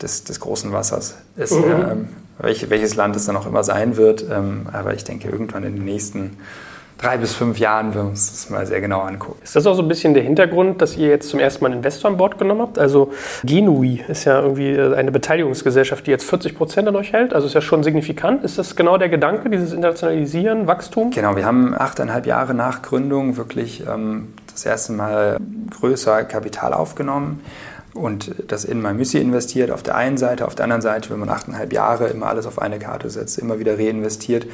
des, 0.01 0.23
des, 0.23 0.39
großen 0.39 0.71
Wassers 0.71 1.15
ist. 1.35 1.53
Mhm. 1.53 1.63
Ähm, 1.63 2.07
welch, 2.39 2.69
welches 2.69 2.95
Land 2.95 3.15
es 3.15 3.25
dann 3.25 3.35
auch 3.35 3.47
immer 3.47 3.63
sein 3.63 3.97
wird. 3.97 4.23
Ähm, 4.29 4.67
aber 4.71 4.93
ich 4.93 5.03
denke, 5.03 5.29
irgendwann 5.29 5.63
in 5.63 5.75
den 5.75 5.85
nächsten 5.85 6.37
drei 6.97 7.17
bis 7.17 7.33
fünf 7.33 7.59
Jahren 7.59 7.93
wir 7.93 8.01
uns 8.01 8.31
das 8.31 8.49
mal 8.49 8.65
sehr 8.65 8.81
genau 8.81 9.01
angucken. 9.01 9.39
Ist 9.43 9.55
das 9.55 9.65
auch 9.67 9.75
so 9.75 9.81
ein 9.81 9.87
bisschen 9.87 10.13
der 10.13 10.23
Hintergrund, 10.23 10.81
dass 10.81 10.97
ihr 10.97 11.09
jetzt 11.09 11.29
zum 11.29 11.39
ersten 11.39 11.63
Mal 11.63 11.71
einen 11.71 11.77
Investor 11.77 12.09
an 12.09 12.17
Bord 12.17 12.37
genommen 12.37 12.61
habt? 12.61 12.79
Also 12.79 13.11
Genui 13.43 14.03
ist 14.07 14.25
ja 14.25 14.41
irgendwie 14.41 14.71
äh, 14.71 14.95
eine 14.95 15.11
Beteiligungsgesellschaft, 15.11 16.07
die 16.07 16.11
jetzt 16.11 16.25
40 16.25 16.55
Prozent 16.55 16.87
an 16.87 16.95
euch 16.95 17.13
hält. 17.13 17.33
Also 17.33 17.47
ist 17.47 17.53
ja 17.53 17.61
schon 17.61 17.83
signifikant. 17.83 18.43
Ist 18.43 18.57
das 18.57 18.75
genau 18.75 18.97
der 18.97 19.09
Gedanke, 19.09 19.49
dieses 19.49 19.73
Internationalisieren, 19.73 20.67
Wachstum? 20.67 21.11
Genau, 21.11 21.35
wir 21.35 21.45
haben 21.45 21.75
achteinhalb 21.75 22.25
Jahre 22.25 22.53
nach 22.53 22.81
Gründung 22.81 23.37
wirklich 23.37 23.83
ähm, 23.87 24.33
das 24.51 24.65
erste 24.65 24.93
Mal 24.93 25.37
größer 25.79 26.23
Kapital 26.23 26.73
aufgenommen 26.73 27.41
und 27.93 28.31
das 28.47 28.63
in 28.63 28.81
MyMüsli 28.81 29.19
investiert 29.19 29.71
auf 29.71 29.83
der 29.83 29.95
einen 29.95 30.17
Seite, 30.17 30.45
auf 30.45 30.55
der 30.55 30.63
anderen 30.63 30.81
Seite, 30.81 31.09
wenn 31.09 31.19
man 31.19 31.29
achteinhalb 31.29 31.73
Jahre 31.73 32.07
immer 32.07 32.27
alles 32.27 32.45
auf 32.45 32.59
eine 32.59 32.79
Karte 32.79 33.09
setzt, 33.09 33.37
immer 33.39 33.59
wieder 33.59 33.77
reinvestiert. 33.77 34.45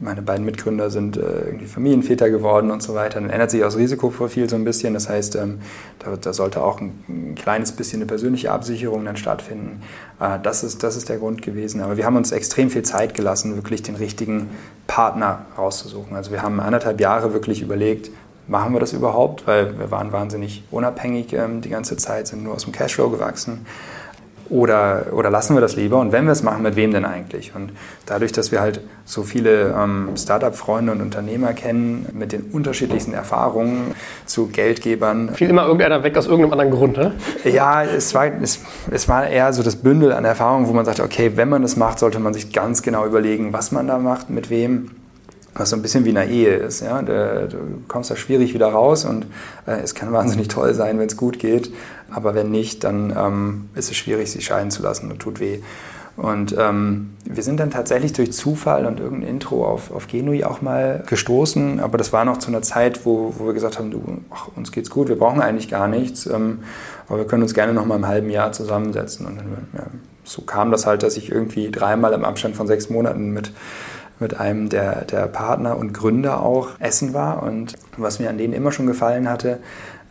Meine 0.00 0.22
beiden 0.22 0.44
Mitgründer 0.44 0.90
sind 0.90 1.16
äh, 1.16 1.20
irgendwie 1.20 1.66
Familienväter 1.66 2.30
geworden 2.30 2.70
und 2.70 2.82
so 2.82 2.94
weiter. 2.94 3.20
Dann 3.20 3.30
ändert 3.30 3.50
sich 3.50 3.62
auch 3.62 3.66
das 3.66 3.76
Risikoprofil 3.76 4.48
so 4.48 4.54
ein 4.54 4.64
bisschen. 4.64 4.94
Das 4.94 5.08
heißt, 5.08 5.34
ähm, 5.36 5.58
da, 5.98 6.16
da, 6.16 6.32
sollte 6.32 6.62
auch 6.62 6.80
ein, 6.80 7.04
ein, 7.08 7.34
kleines 7.34 7.72
bisschen 7.72 8.00
eine 8.00 8.06
persönliche 8.06 8.52
Absicherung 8.52 9.04
dann 9.04 9.16
stattfinden. 9.16 9.82
Äh, 10.20 10.38
das, 10.42 10.62
ist, 10.62 10.84
das 10.84 10.96
ist 10.96 11.08
der 11.08 11.18
Grund 11.18 11.42
gewesen. 11.42 11.80
Aber 11.80 11.96
wir 11.96 12.06
haben 12.06 12.16
uns 12.16 12.30
extrem 12.30 12.70
viel 12.70 12.82
Zeit 12.82 13.14
gelassen, 13.14 13.56
wirklich 13.56 13.82
den 13.82 13.96
richtigen 13.96 14.50
Partner 14.86 15.46
rauszusuchen. 15.56 16.16
Also 16.16 16.30
wir 16.30 16.42
haben 16.42 16.60
anderthalb 16.60 17.00
Jahre 17.00 17.32
wirklich 17.32 17.60
überlegt, 17.60 18.10
machen 18.46 18.72
wir 18.72 18.80
das 18.80 18.92
überhaupt? 18.92 19.46
Weil 19.46 19.78
wir 19.78 19.90
waren 19.90 20.12
wahnsinnig 20.12 20.64
unabhängig 20.70 21.32
ähm, 21.32 21.60
die 21.60 21.70
ganze 21.70 21.96
Zeit, 21.96 22.28
sind 22.28 22.44
nur 22.44 22.54
aus 22.54 22.64
dem 22.64 22.72
Cashflow 22.72 23.10
gewachsen. 23.10 23.66
Oder, 24.50 25.06
oder 25.12 25.30
lassen 25.30 25.54
wir 25.54 25.60
das 25.60 25.76
lieber? 25.76 25.98
Und 25.98 26.12
wenn 26.12 26.24
wir 26.24 26.32
es 26.32 26.42
machen, 26.42 26.62
mit 26.62 26.76
wem 26.76 26.92
denn 26.92 27.04
eigentlich? 27.04 27.52
Und 27.54 27.72
dadurch, 28.06 28.32
dass 28.32 28.50
wir 28.50 28.60
halt 28.60 28.80
so 29.04 29.22
viele 29.22 29.74
ähm, 29.78 30.10
Startup-Freunde 30.16 30.92
und 30.92 31.02
Unternehmer 31.02 31.52
kennen 31.52 32.06
mit 32.12 32.32
den 32.32 32.42
unterschiedlichsten 32.52 33.12
Erfahrungen 33.12 33.94
zu 34.26 34.46
Geldgebern. 34.48 35.34
Fiel 35.34 35.50
immer 35.50 35.64
irgendeiner 35.64 36.02
weg 36.02 36.16
aus 36.16 36.26
irgendeinem 36.26 36.52
anderen 36.52 36.70
Grund, 36.70 36.96
ne? 36.96 37.12
Ja, 37.44 37.84
es 37.84 38.14
war, 38.14 38.26
es, 38.42 38.60
es 38.90 39.08
war 39.08 39.26
eher 39.26 39.52
so 39.52 39.62
das 39.62 39.76
Bündel 39.76 40.12
an 40.12 40.24
Erfahrungen, 40.24 40.66
wo 40.68 40.72
man 40.72 40.84
sagt, 40.84 41.00
okay, 41.00 41.32
wenn 41.36 41.48
man 41.48 41.62
das 41.62 41.76
macht, 41.76 41.98
sollte 41.98 42.18
man 42.18 42.32
sich 42.32 42.52
ganz 42.52 42.82
genau 42.82 43.04
überlegen, 43.04 43.52
was 43.52 43.72
man 43.72 43.86
da 43.86 43.98
macht, 43.98 44.30
mit 44.30 44.50
wem 44.50 44.90
was 45.58 45.70
so 45.70 45.76
ein 45.76 45.82
bisschen 45.82 46.04
wie 46.04 46.10
eine 46.10 46.26
Ehe 46.26 46.54
ist. 46.54 46.80
Ja? 46.80 47.02
Du, 47.02 47.58
kommst 47.88 48.10
da 48.10 48.16
schwierig 48.16 48.54
wieder 48.54 48.68
raus 48.68 49.04
und 49.04 49.26
äh, 49.66 49.80
es 49.82 49.94
kann 49.94 50.12
wahnsinnig 50.12 50.48
toll 50.48 50.74
sein, 50.74 50.98
wenn 50.98 51.08
es 51.08 51.16
gut 51.16 51.38
geht, 51.38 51.72
aber 52.10 52.34
wenn 52.34 52.50
nicht, 52.50 52.84
dann 52.84 53.14
ähm, 53.16 53.68
ist 53.74 53.90
es 53.90 53.96
schwierig, 53.96 54.30
sich 54.30 54.44
scheiden 54.44 54.70
zu 54.70 54.82
lassen 54.82 55.10
und 55.10 55.18
tut 55.18 55.40
weh. 55.40 55.60
Und 56.16 56.56
ähm, 56.58 57.10
wir 57.24 57.44
sind 57.44 57.60
dann 57.60 57.70
tatsächlich 57.70 58.12
durch 58.12 58.32
Zufall 58.32 58.86
und 58.86 58.98
irgendein 58.98 59.28
Intro 59.28 59.64
auf, 59.64 59.92
auf 59.92 60.08
Genui 60.08 60.42
auch 60.42 60.60
mal 60.60 61.04
gestoßen, 61.06 61.78
aber 61.78 61.96
das 61.96 62.12
war 62.12 62.24
noch 62.24 62.38
zu 62.38 62.48
einer 62.48 62.60
Zeit, 62.60 63.06
wo, 63.06 63.34
wo 63.38 63.46
wir 63.46 63.52
gesagt 63.52 63.78
haben, 63.78 63.92
du, 63.92 64.02
ach, 64.30 64.48
uns 64.56 64.72
geht's 64.72 64.90
gut, 64.90 65.08
wir 65.08 65.16
brauchen 65.16 65.40
eigentlich 65.40 65.68
gar 65.68 65.86
nichts, 65.86 66.26
ähm, 66.26 66.60
aber 67.08 67.18
wir 67.18 67.26
können 67.28 67.44
uns 67.44 67.54
gerne 67.54 67.72
noch 67.72 67.86
mal 67.86 67.94
im 67.94 68.08
halben 68.08 68.30
Jahr 68.30 68.50
zusammensetzen. 68.50 69.26
Und 69.26 69.36
dann, 69.36 69.68
ja, 69.74 69.86
so 70.24 70.42
kam 70.42 70.72
das 70.72 70.86
halt, 70.86 71.04
dass 71.04 71.16
ich 71.16 71.30
irgendwie 71.30 71.70
dreimal 71.70 72.12
im 72.12 72.24
Abstand 72.24 72.56
von 72.56 72.66
sechs 72.66 72.90
Monaten 72.90 73.30
mit 73.30 73.52
mit 74.20 74.38
einem 74.38 74.68
der, 74.68 75.04
der 75.04 75.26
Partner 75.26 75.76
und 75.76 75.92
Gründer 75.92 76.42
auch 76.42 76.70
essen 76.78 77.14
war. 77.14 77.42
Und 77.42 77.74
was 77.96 78.18
mir 78.18 78.30
an 78.30 78.38
denen 78.38 78.54
immer 78.54 78.72
schon 78.72 78.86
gefallen 78.86 79.28
hatte, 79.28 79.58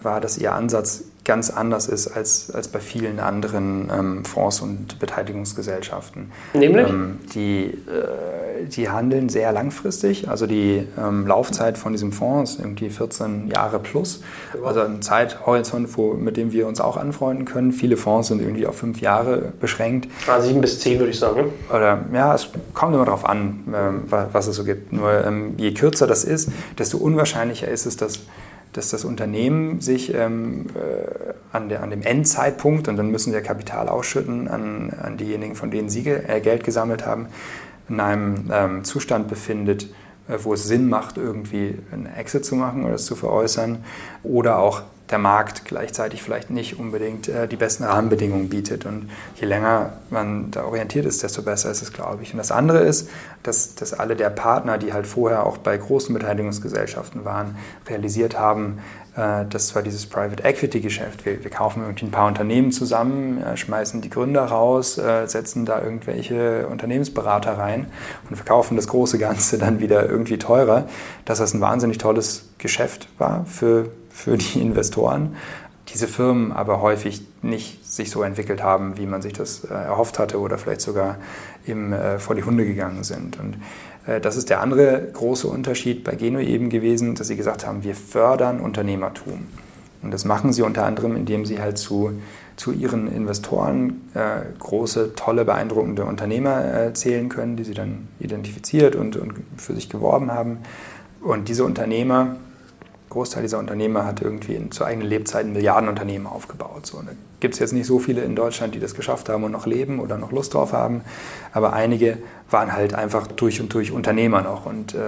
war, 0.01 0.21
dass 0.21 0.37
ihr 0.37 0.53
Ansatz 0.53 1.03
ganz 1.27 1.49
anders 1.49 1.87
ist 1.87 2.07
als, 2.07 2.49
als 2.51 2.69
bei 2.69 2.79
vielen 2.79 3.19
anderen 3.19 3.91
ähm, 3.93 4.25
Fonds 4.25 4.61
und 4.61 4.97
Beteiligungsgesellschaften. 4.97 6.31
Nämlich? 6.53 6.87
Ähm, 6.89 7.19
die, 7.35 7.65
äh, 7.65 8.65
die 8.65 8.89
handeln 8.89 9.27
sehr 9.29 9.51
langfristig. 9.51 10.29
Also 10.29 10.47
die 10.47 10.87
ähm, 10.97 11.27
Laufzeit 11.27 11.77
von 11.77 11.91
diesem 11.91 12.13
Fonds 12.13 12.53
ist 12.53 12.59
irgendwie 12.61 12.89
14 12.89 13.49
Jahre 13.49 13.79
plus. 13.79 14.21
Also 14.63 14.81
ein 14.81 15.01
Zeithorizont, 15.01 15.97
wo, 15.97 16.13
mit 16.13 16.37
dem 16.37 16.53
wir 16.53 16.65
uns 16.65 16.79
auch 16.79 16.95
anfreunden 16.95 17.45
können. 17.45 17.73
Viele 17.73 17.97
Fonds 17.97 18.29
sind 18.29 18.41
irgendwie 18.41 18.65
auf 18.65 18.77
fünf 18.77 19.01
Jahre 19.01 19.51
beschränkt. 19.59 20.09
Ah, 20.27 20.39
sieben 20.39 20.61
bis 20.61 20.79
zehn 20.79 20.97
würde 20.97 21.11
ich 21.11 21.19
sagen. 21.19 21.51
Oder 21.69 22.05
ja, 22.13 22.33
es 22.33 22.49
kommt 22.73 22.95
immer 22.95 23.05
darauf 23.05 23.27
an, 23.27 23.65
ähm, 23.67 24.03
was 24.07 24.47
es 24.47 24.55
so 24.55 24.63
gibt. 24.63 24.93
Nur 24.93 25.25
ähm, 25.25 25.55
je 25.57 25.73
kürzer 25.73 26.07
das 26.07 26.23
ist, 26.23 26.49
desto 26.79 26.97
unwahrscheinlicher 26.97 27.67
ist 27.67 27.85
es, 27.85 27.97
dass 27.97 28.21
dass 28.77 28.89
das 28.89 29.03
Unternehmen 29.03 29.81
sich 29.81 30.13
ähm, 30.13 30.67
äh, 30.75 31.33
an, 31.51 31.67
der, 31.69 31.81
an, 31.81 31.89
dem 31.89 32.03
Endzeitpunkt, 32.03 32.87
und 32.87 32.95
dann 32.95 33.09
müssen 33.09 33.31
sie 33.31 33.35
ja 33.35 33.41
Kapital 33.41 33.89
ausschütten 33.89 34.47
an, 34.47 34.91
an 35.01 35.17
diejenigen, 35.17 35.55
von 35.55 35.71
denen 35.71 35.89
sie 35.89 36.03
ge 36.03 36.21
äh, 36.27 36.39
Geld 36.41 36.63
gesammelt 36.63 37.05
haben, 37.05 37.27
in 37.89 37.99
einem 37.99 38.51
ähm, 38.51 38.83
Zustand 38.83 39.27
befindet, 39.27 39.85
äh, 40.27 40.37
wo 40.43 40.53
es 40.53 40.67
Sinn 40.67 40.89
macht, 40.89 41.17
irgendwie 41.17 41.79
einen 41.91 42.05
Exit 42.05 42.45
zu 42.45 42.55
machen 42.55 42.85
oder 42.85 42.95
es 42.95 43.05
zu 43.05 43.15
veräußern. 43.15 43.83
Oder 44.23 44.59
auch 44.59 44.83
der 45.09 45.17
Markt 45.17 45.65
gleichzeitig 45.65 46.21
vielleicht 46.21 46.49
nicht 46.49 46.79
unbedingt 46.79 47.29
äh, 47.29 47.47
die 47.47 47.55
besten 47.55 47.83
Rahmenbedingungen 47.83 48.49
bietet. 48.49 48.85
Und 48.85 49.09
je 49.35 49.47
länger 49.47 49.93
man 50.09 50.51
da 50.51 50.65
orientiert 50.65 51.05
ist, 51.05 51.23
desto 51.23 51.41
besser 51.41 51.71
ist 51.71 51.81
es, 51.81 51.93
glaube 51.93 52.23
ich. 52.23 52.33
Und 52.33 52.37
das 52.37 52.51
andere 52.51 52.79
ist, 52.79 53.09
dass, 53.43 53.75
dass 53.75 53.93
alle 53.93 54.15
der 54.15 54.29
Partner, 54.29 54.77
die 54.77 54.93
halt 54.93 55.07
vorher 55.07 55.45
auch 55.45 55.57
bei 55.57 55.77
großen 55.77 56.13
Beteiligungsgesellschaften 56.13 57.23
waren, 57.23 57.55
realisiert 57.87 58.37
haben, 58.37 58.79
äh, 59.15 59.45
dass 59.49 59.69
zwar 59.69 59.81
dieses 59.81 60.05
Private 60.05 60.43
Equity 60.43 60.81
Geschäft, 60.81 61.25
wir, 61.25 61.43
wir 61.43 61.51
kaufen 61.51 61.81
irgendwie 61.81 62.05
ein 62.05 62.11
paar 62.11 62.27
Unternehmen 62.27 62.73
zusammen, 62.73 63.41
äh, 63.41 63.55
schmeißen 63.55 64.01
die 64.01 64.09
Gründer 64.09 64.43
raus, 64.43 64.97
äh, 64.97 65.25
setzen 65.25 65.65
da 65.65 65.81
irgendwelche 65.81 66.67
Unternehmensberater 66.67 67.57
rein 67.57 67.87
und 68.29 68.35
verkaufen 68.35 68.75
das 68.75 68.87
große 68.87 69.17
Ganze 69.17 69.57
dann 69.57 69.79
wieder 69.79 70.07
irgendwie 70.07 70.37
teurer, 70.37 70.87
dass 71.25 71.39
das 71.39 71.53
ein 71.53 71.61
wahnsinnig 71.61 71.97
tolles 71.97 72.49
Geschäft 72.57 73.07
war 73.17 73.45
für 73.45 73.89
für 74.17 74.35
die 74.35 74.59
Investoren. 74.59 75.35
Diese 75.93 76.07
Firmen 76.07 76.51
aber 76.51 76.81
häufig 76.81 77.21
nicht 77.43 77.85
sich 77.85 78.09
so 78.09 78.23
entwickelt 78.23 78.63
haben, 78.63 78.97
wie 78.97 79.05
man 79.05 79.21
sich 79.21 79.33
das 79.33 79.63
äh, 79.63 79.73
erhofft 79.73 80.17
hatte 80.19 80.39
oder 80.39 80.57
vielleicht 80.57 80.81
sogar 80.81 81.17
eben 81.67 81.93
äh, 81.93 82.17
vor 82.17 82.35
die 82.35 82.43
Hunde 82.43 82.65
gegangen 82.65 83.03
sind. 83.03 83.39
Und 83.39 83.57
äh, 84.07 84.19
das 84.19 84.35
ist 84.35 84.49
der 84.49 84.59
andere 84.59 85.07
große 85.13 85.47
Unterschied 85.47 86.03
bei 86.03 86.15
Geno 86.15 86.39
eben 86.39 86.69
gewesen, 86.69 87.13
dass 87.15 87.27
sie 87.27 87.37
gesagt 87.37 87.65
haben, 87.65 87.83
wir 87.83 87.95
fördern 87.95 88.59
Unternehmertum. 88.59 89.47
Und 90.01 90.11
das 90.11 90.25
machen 90.25 90.51
sie 90.51 90.63
unter 90.63 90.83
anderem, 90.83 91.15
indem 91.15 91.45
sie 91.45 91.61
halt 91.61 91.77
zu, 91.77 92.11
zu 92.55 92.71
ihren 92.71 93.11
Investoren 93.11 94.01
äh, 94.15 94.41
große, 94.59 95.13
tolle, 95.15 95.45
beeindruckende 95.45 96.05
Unternehmer 96.05 96.73
äh, 96.73 96.93
zählen 96.93 97.29
können, 97.29 97.55
die 97.55 97.63
sie 97.63 97.75
dann 97.75 98.07
identifiziert 98.19 98.95
und, 98.95 99.15
und 99.15 99.35
für 99.57 99.75
sich 99.75 99.89
geworben 99.89 100.31
haben. 100.31 100.57
Und 101.21 101.49
diese 101.49 101.63
Unternehmer 101.63 102.35
Großteil 103.17 103.41
dieser 103.41 103.57
Unternehmer 103.57 104.05
hat 104.05 104.21
irgendwie 104.21 104.53
in, 104.53 104.69
zu 104.69 104.85
eigenen 104.85 105.07
Lebzeiten 105.07 105.51
Milliardenunternehmen 105.51 106.27
aufgebaut. 106.27 106.85
So, 106.85 107.01
da 107.01 107.13
gibt 107.39 107.55
es 107.55 107.59
jetzt 107.59 107.73
nicht 107.73 107.87
so 107.87 107.97
viele 107.97 108.21
in 108.21 108.35
Deutschland, 108.35 108.75
die 108.75 108.79
das 108.79 108.93
geschafft 108.93 109.27
haben 109.27 109.43
und 109.43 109.51
noch 109.51 109.65
leben 109.65 109.99
oder 109.99 110.19
noch 110.19 110.31
Lust 110.31 110.53
drauf 110.53 110.71
haben, 110.71 111.01
aber 111.51 111.73
einige 111.73 112.19
waren 112.51 112.73
halt 112.73 112.93
einfach 112.93 113.25
durch 113.25 113.59
und 113.59 113.73
durch 113.73 113.91
Unternehmer 113.91 114.43
noch 114.43 114.67
und 114.67 114.93
äh, 114.93 114.99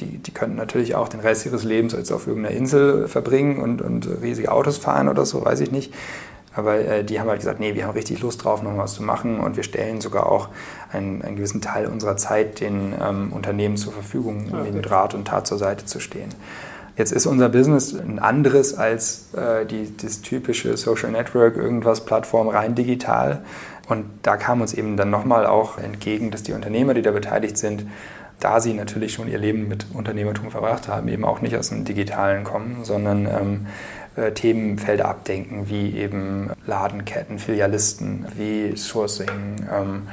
die, 0.00 0.18
die 0.18 0.30
könnten 0.30 0.56
natürlich 0.56 0.94
auch 0.94 1.08
den 1.08 1.20
Rest 1.20 1.44
ihres 1.44 1.64
Lebens 1.64 1.92
jetzt 1.92 2.10
auf 2.12 2.26
irgendeiner 2.26 2.56
Insel 2.56 3.08
verbringen 3.08 3.58
und, 3.58 3.82
und 3.82 4.08
riesige 4.22 4.50
Autos 4.50 4.78
fahren 4.78 5.08
oder 5.08 5.26
so, 5.26 5.44
weiß 5.44 5.60
ich 5.60 5.70
nicht. 5.70 5.92
Aber 6.54 6.76
äh, 6.76 7.04
die 7.04 7.20
haben 7.20 7.28
halt 7.28 7.40
gesagt, 7.40 7.60
nee, 7.60 7.74
wir 7.74 7.86
haben 7.86 7.94
richtig 7.94 8.20
Lust 8.20 8.42
drauf, 8.42 8.62
noch 8.62 8.76
was 8.78 8.94
zu 8.94 9.02
machen 9.02 9.38
und 9.38 9.56
wir 9.56 9.64
stellen 9.64 10.00
sogar 10.00 10.26
auch 10.32 10.48
einen, 10.92 11.20
einen 11.20 11.36
gewissen 11.36 11.60
Teil 11.60 11.86
unserer 11.86 12.16
Zeit 12.16 12.60
den 12.60 12.94
ähm, 12.98 13.32
Unternehmen 13.32 13.76
zur 13.76 13.92
Verfügung, 13.92 14.46
um 14.50 14.60
okay. 14.60 14.72
mit 14.72 14.90
Rat 14.90 15.12
und 15.14 15.26
Tat 15.26 15.46
zur 15.46 15.58
Seite 15.58 15.84
zu 15.84 16.00
stehen. 16.00 16.30
Jetzt 16.98 17.12
ist 17.12 17.26
unser 17.26 17.48
Business 17.48 17.94
ein 17.94 18.18
anderes 18.18 18.76
als 18.76 19.32
äh, 19.32 19.64
die, 19.64 19.96
das 19.96 20.20
typische 20.20 20.76
Social 20.76 21.12
Network, 21.12 21.56
irgendwas 21.56 22.04
Plattform 22.04 22.48
rein 22.48 22.74
digital. 22.74 23.42
Und 23.88 24.04
da 24.22 24.36
kam 24.36 24.60
uns 24.60 24.74
eben 24.74 24.96
dann 24.96 25.08
nochmal 25.08 25.46
auch 25.46 25.78
entgegen, 25.78 26.32
dass 26.32 26.42
die 26.42 26.52
Unternehmer, 26.52 26.94
die 26.94 27.02
da 27.02 27.12
beteiligt 27.12 27.56
sind, 27.56 27.86
da 28.40 28.60
sie 28.60 28.74
natürlich 28.74 29.12
schon 29.12 29.28
ihr 29.28 29.38
Leben 29.38 29.68
mit 29.68 29.86
Unternehmertum 29.94 30.50
verbracht 30.50 30.88
haben, 30.88 31.06
eben 31.06 31.24
auch 31.24 31.40
nicht 31.40 31.56
aus 31.56 31.68
dem 31.68 31.84
Digitalen 31.84 32.42
kommen, 32.42 32.78
sondern 32.82 33.26
ähm, 33.26 33.66
äh, 34.16 34.32
Themenfelder 34.32 35.06
abdenken, 35.06 35.68
wie 35.68 35.96
eben 35.96 36.50
Ladenketten, 36.66 37.38
Filialisten, 37.38 38.26
wie 38.36 38.76
Sourcing, 38.76 39.28
ähm, 39.72 40.08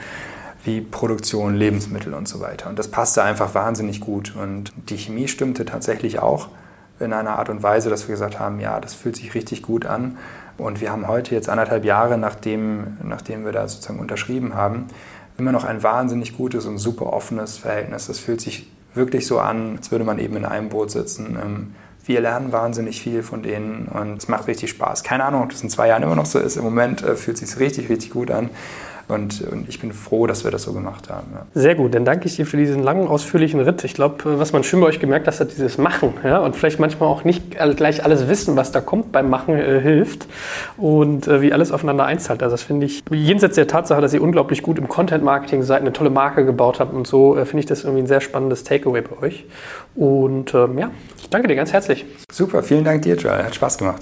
wie 0.63 0.81
Produktion, 0.81 1.55
Lebensmittel 1.55 2.13
und 2.13 2.27
so 2.27 2.41
weiter. 2.41 2.69
Und 2.69 2.77
das 2.77 2.89
passte 2.89 3.23
einfach 3.23 3.55
wahnsinnig 3.55 4.01
gut. 4.01 4.35
Und 4.35 4.71
die 4.89 4.97
Chemie 4.97 5.27
stimmte 5.27 5.65
tatsächlich 5.65 6.19
auch 6.19 6.49
in 6.99 7.13
einer 7.13 7.37
Art 7.37 7.49
und 7.49 7.63
Weise, 7.63 7.89
dass 7.89 8.07
wir 8.07 8.13
gesagt 8.13 8.39
haben, 8.39 8.59
ja, 8.59 8.79
das 8.79 8.93
fühlt 8.93 9.15
sich 9.15 9.33
richtig 9.33 9.61
gut 9.61 9.85
an. 9.85 10.17
Und 10.57 10.79
wir 10.79 10.91
haben 10.91 11.07
heute 11.07 11.35
jetzt 11.35 11.49
anderthalb 11.49 11.83
Jahre, 11.83 12.17
nachdem, 12.17 12.97
nachdem 13.03 13.43
wir 13.43 13.51
da 13.51 13.67
sozusagen 13.67 13.99
unterschrieben 13.99 14.55
haben, 14.55 14.87
immer 15.37 15.51
noch 15.51 15.65
ein 15.65 15.83
wahnsinnig 15.83 16.37
gutes 16.37 16.65
und 16.65 16.77
super 16.77 17.11
offenes 17.11 17.57
Verhältnis. 17.57 18.07
Das 18.07 18.19
fühlt 18.19 18.39
sich 18.39 18.71
wirklich 18.93 19.27
so 19.27 19.39
an, 19.39 19.75
als 19.77 19.91
würde 19.91 20.05
man 20.05 20.19
eben 20.19 20.37
in 20.37 20.45
einem 20.45 20.69
Boot 20.69 20.91
sitzen. 20.91 21.37
Ähm, 21.41 21.75
wir 22.05 22.21
lernen 22.21 22.51
wahnsinnig 22.51 23.01
viel 23.01 23.23
von 23.23 23.43
denen 23.43 23.87
und 23.87 24.17
es 24.17 24.27
macht 24.27 24.47
richtig 24.47 24.69
Spaß. 24.69 25.03
Keine 25.03 25.25
Ahnung, 25.25 25.41
ob 25.41 25.49
das 25.49 25.61
in 25.61 25.69
zwei 25.69 25.87
Jahren 25.87 26.03
immer 26.03 26.15
noch 26.15 26.27
so 26.27 26.39
ist. 26.39 26.55
Im 26.55 26.63
Moment 26.63 27.03
äh, 27.03 27.15
fühlt 27.15 27.41
es 27.41 27.49
sich 27.49 27.59
richtig, 27.59 27.89
richtig 27.89 28.11
gut 28.11 28.31
an. 28.31 28.49
Und, 29.07 29.41
und, 29.41 29.69
ich 29.69 29.79
bin 29.79 29.93
froh, 29.93 30.25
dass 30.25 30.43
wir 30.43 30.51
das 30.51 30.63
so 30.63 30.73
gemacht 30.73 31.09
haben. 31.09 31.27
Ja. 31.33 31.45
Sehr 31.53 31.75
gut, 31.75 31.93
dann 31.93 32.05
danke 32.05 32.25
ich 32.25 32.35
dir 32.35 32.45
für 32.45 32.57
diesen 32.57 32.81
langen, 32.81 33.07
ausführlichen 33.07 33.59
Ritt. 33.59 33.83
Ich 33.83 33.93
glaube, 33.93 34.39
was 34.39 34.51
man 34.51 34.63
schön 34.63 34.81
bei 34.81 34.87
euch 34.87 34.99
gemerkt 34.99 35.27
hat, 35.27 35.39
ist 35.39 35.57
dieses 35.57 35.77
Machen. 35.77 36.13
Ja? 36.23 36.39
Und 36.39 36.55
vielleicht 36.55 36.79
manchmal 36.79 37.09
auch 37.09 37.23
nicht 37.23 37.55
gleich 37.75 38.03
alles 38.03 38.27
wissen, 38.27 38.55
was 38.55 38.71
da 38.71 38.81
kommt 38.81 39.11
beim 39.11 39.29
Machen, 39.29 39.55
äh, 39.55 39.79
hilft. 39.79 40.27
Und 40.77 41.27
äh, 41.27 41.41
wie 41.41 41.53
alles 41.53 41.71
aufeinander 41.71 42.05
einzahlt. 42.05 42.41
Also 42.41 42.55
das 42.55 42.63
finde 42.63 42.87
ich, 42.87 43.03
jenseits 43.11 43.55
der 43.55 43.67
Tatsache, 43.67 44.01
dass 44.01 44.13
ihr 44.13 44.21
unglaublich 44.21 44.63
gut 44.63 44.79
im 44.79 44.87
Content-Marketing 44.87 45.61
seid, 45.61 45.81
eine 45.81 45.93
tolle 45.93 46.09
Marke 46.09 46.43
gebaut 46.43 46.79
habt 46.79 46.93
und 46.93 47.05
so, 47.05 47.37
äh, 47.37 47.45
finde 47.45 47.59
ich 47.59 47.65
das 47.67 47.83
irgendwie 47.83 48.03
ein 48.03 48.07
sehr 48.07 48.21
spannendes 48.21 48.63
Takeaway 48.63 49.01
bei 49.01 49.27
euch. 49.27 49.45
Und 49.95 50.53
ähm, 50.55 50.77
ja, 50.79 50.89
ich 51.19 51.29
danke 51.29 51.47
dir 51.47 51.55
ganz 51.55 51.73
herzlich. 51.73 52.05
Super, 52.31 52.63
vielen 52.63 52.83
Dank 52.83 53.03
dir, 53.03 53.15
Joel. 53.15 53.43
Hat 53.43 53.53
Spaß 53.53 53.77
gemacht. 53.77 54.01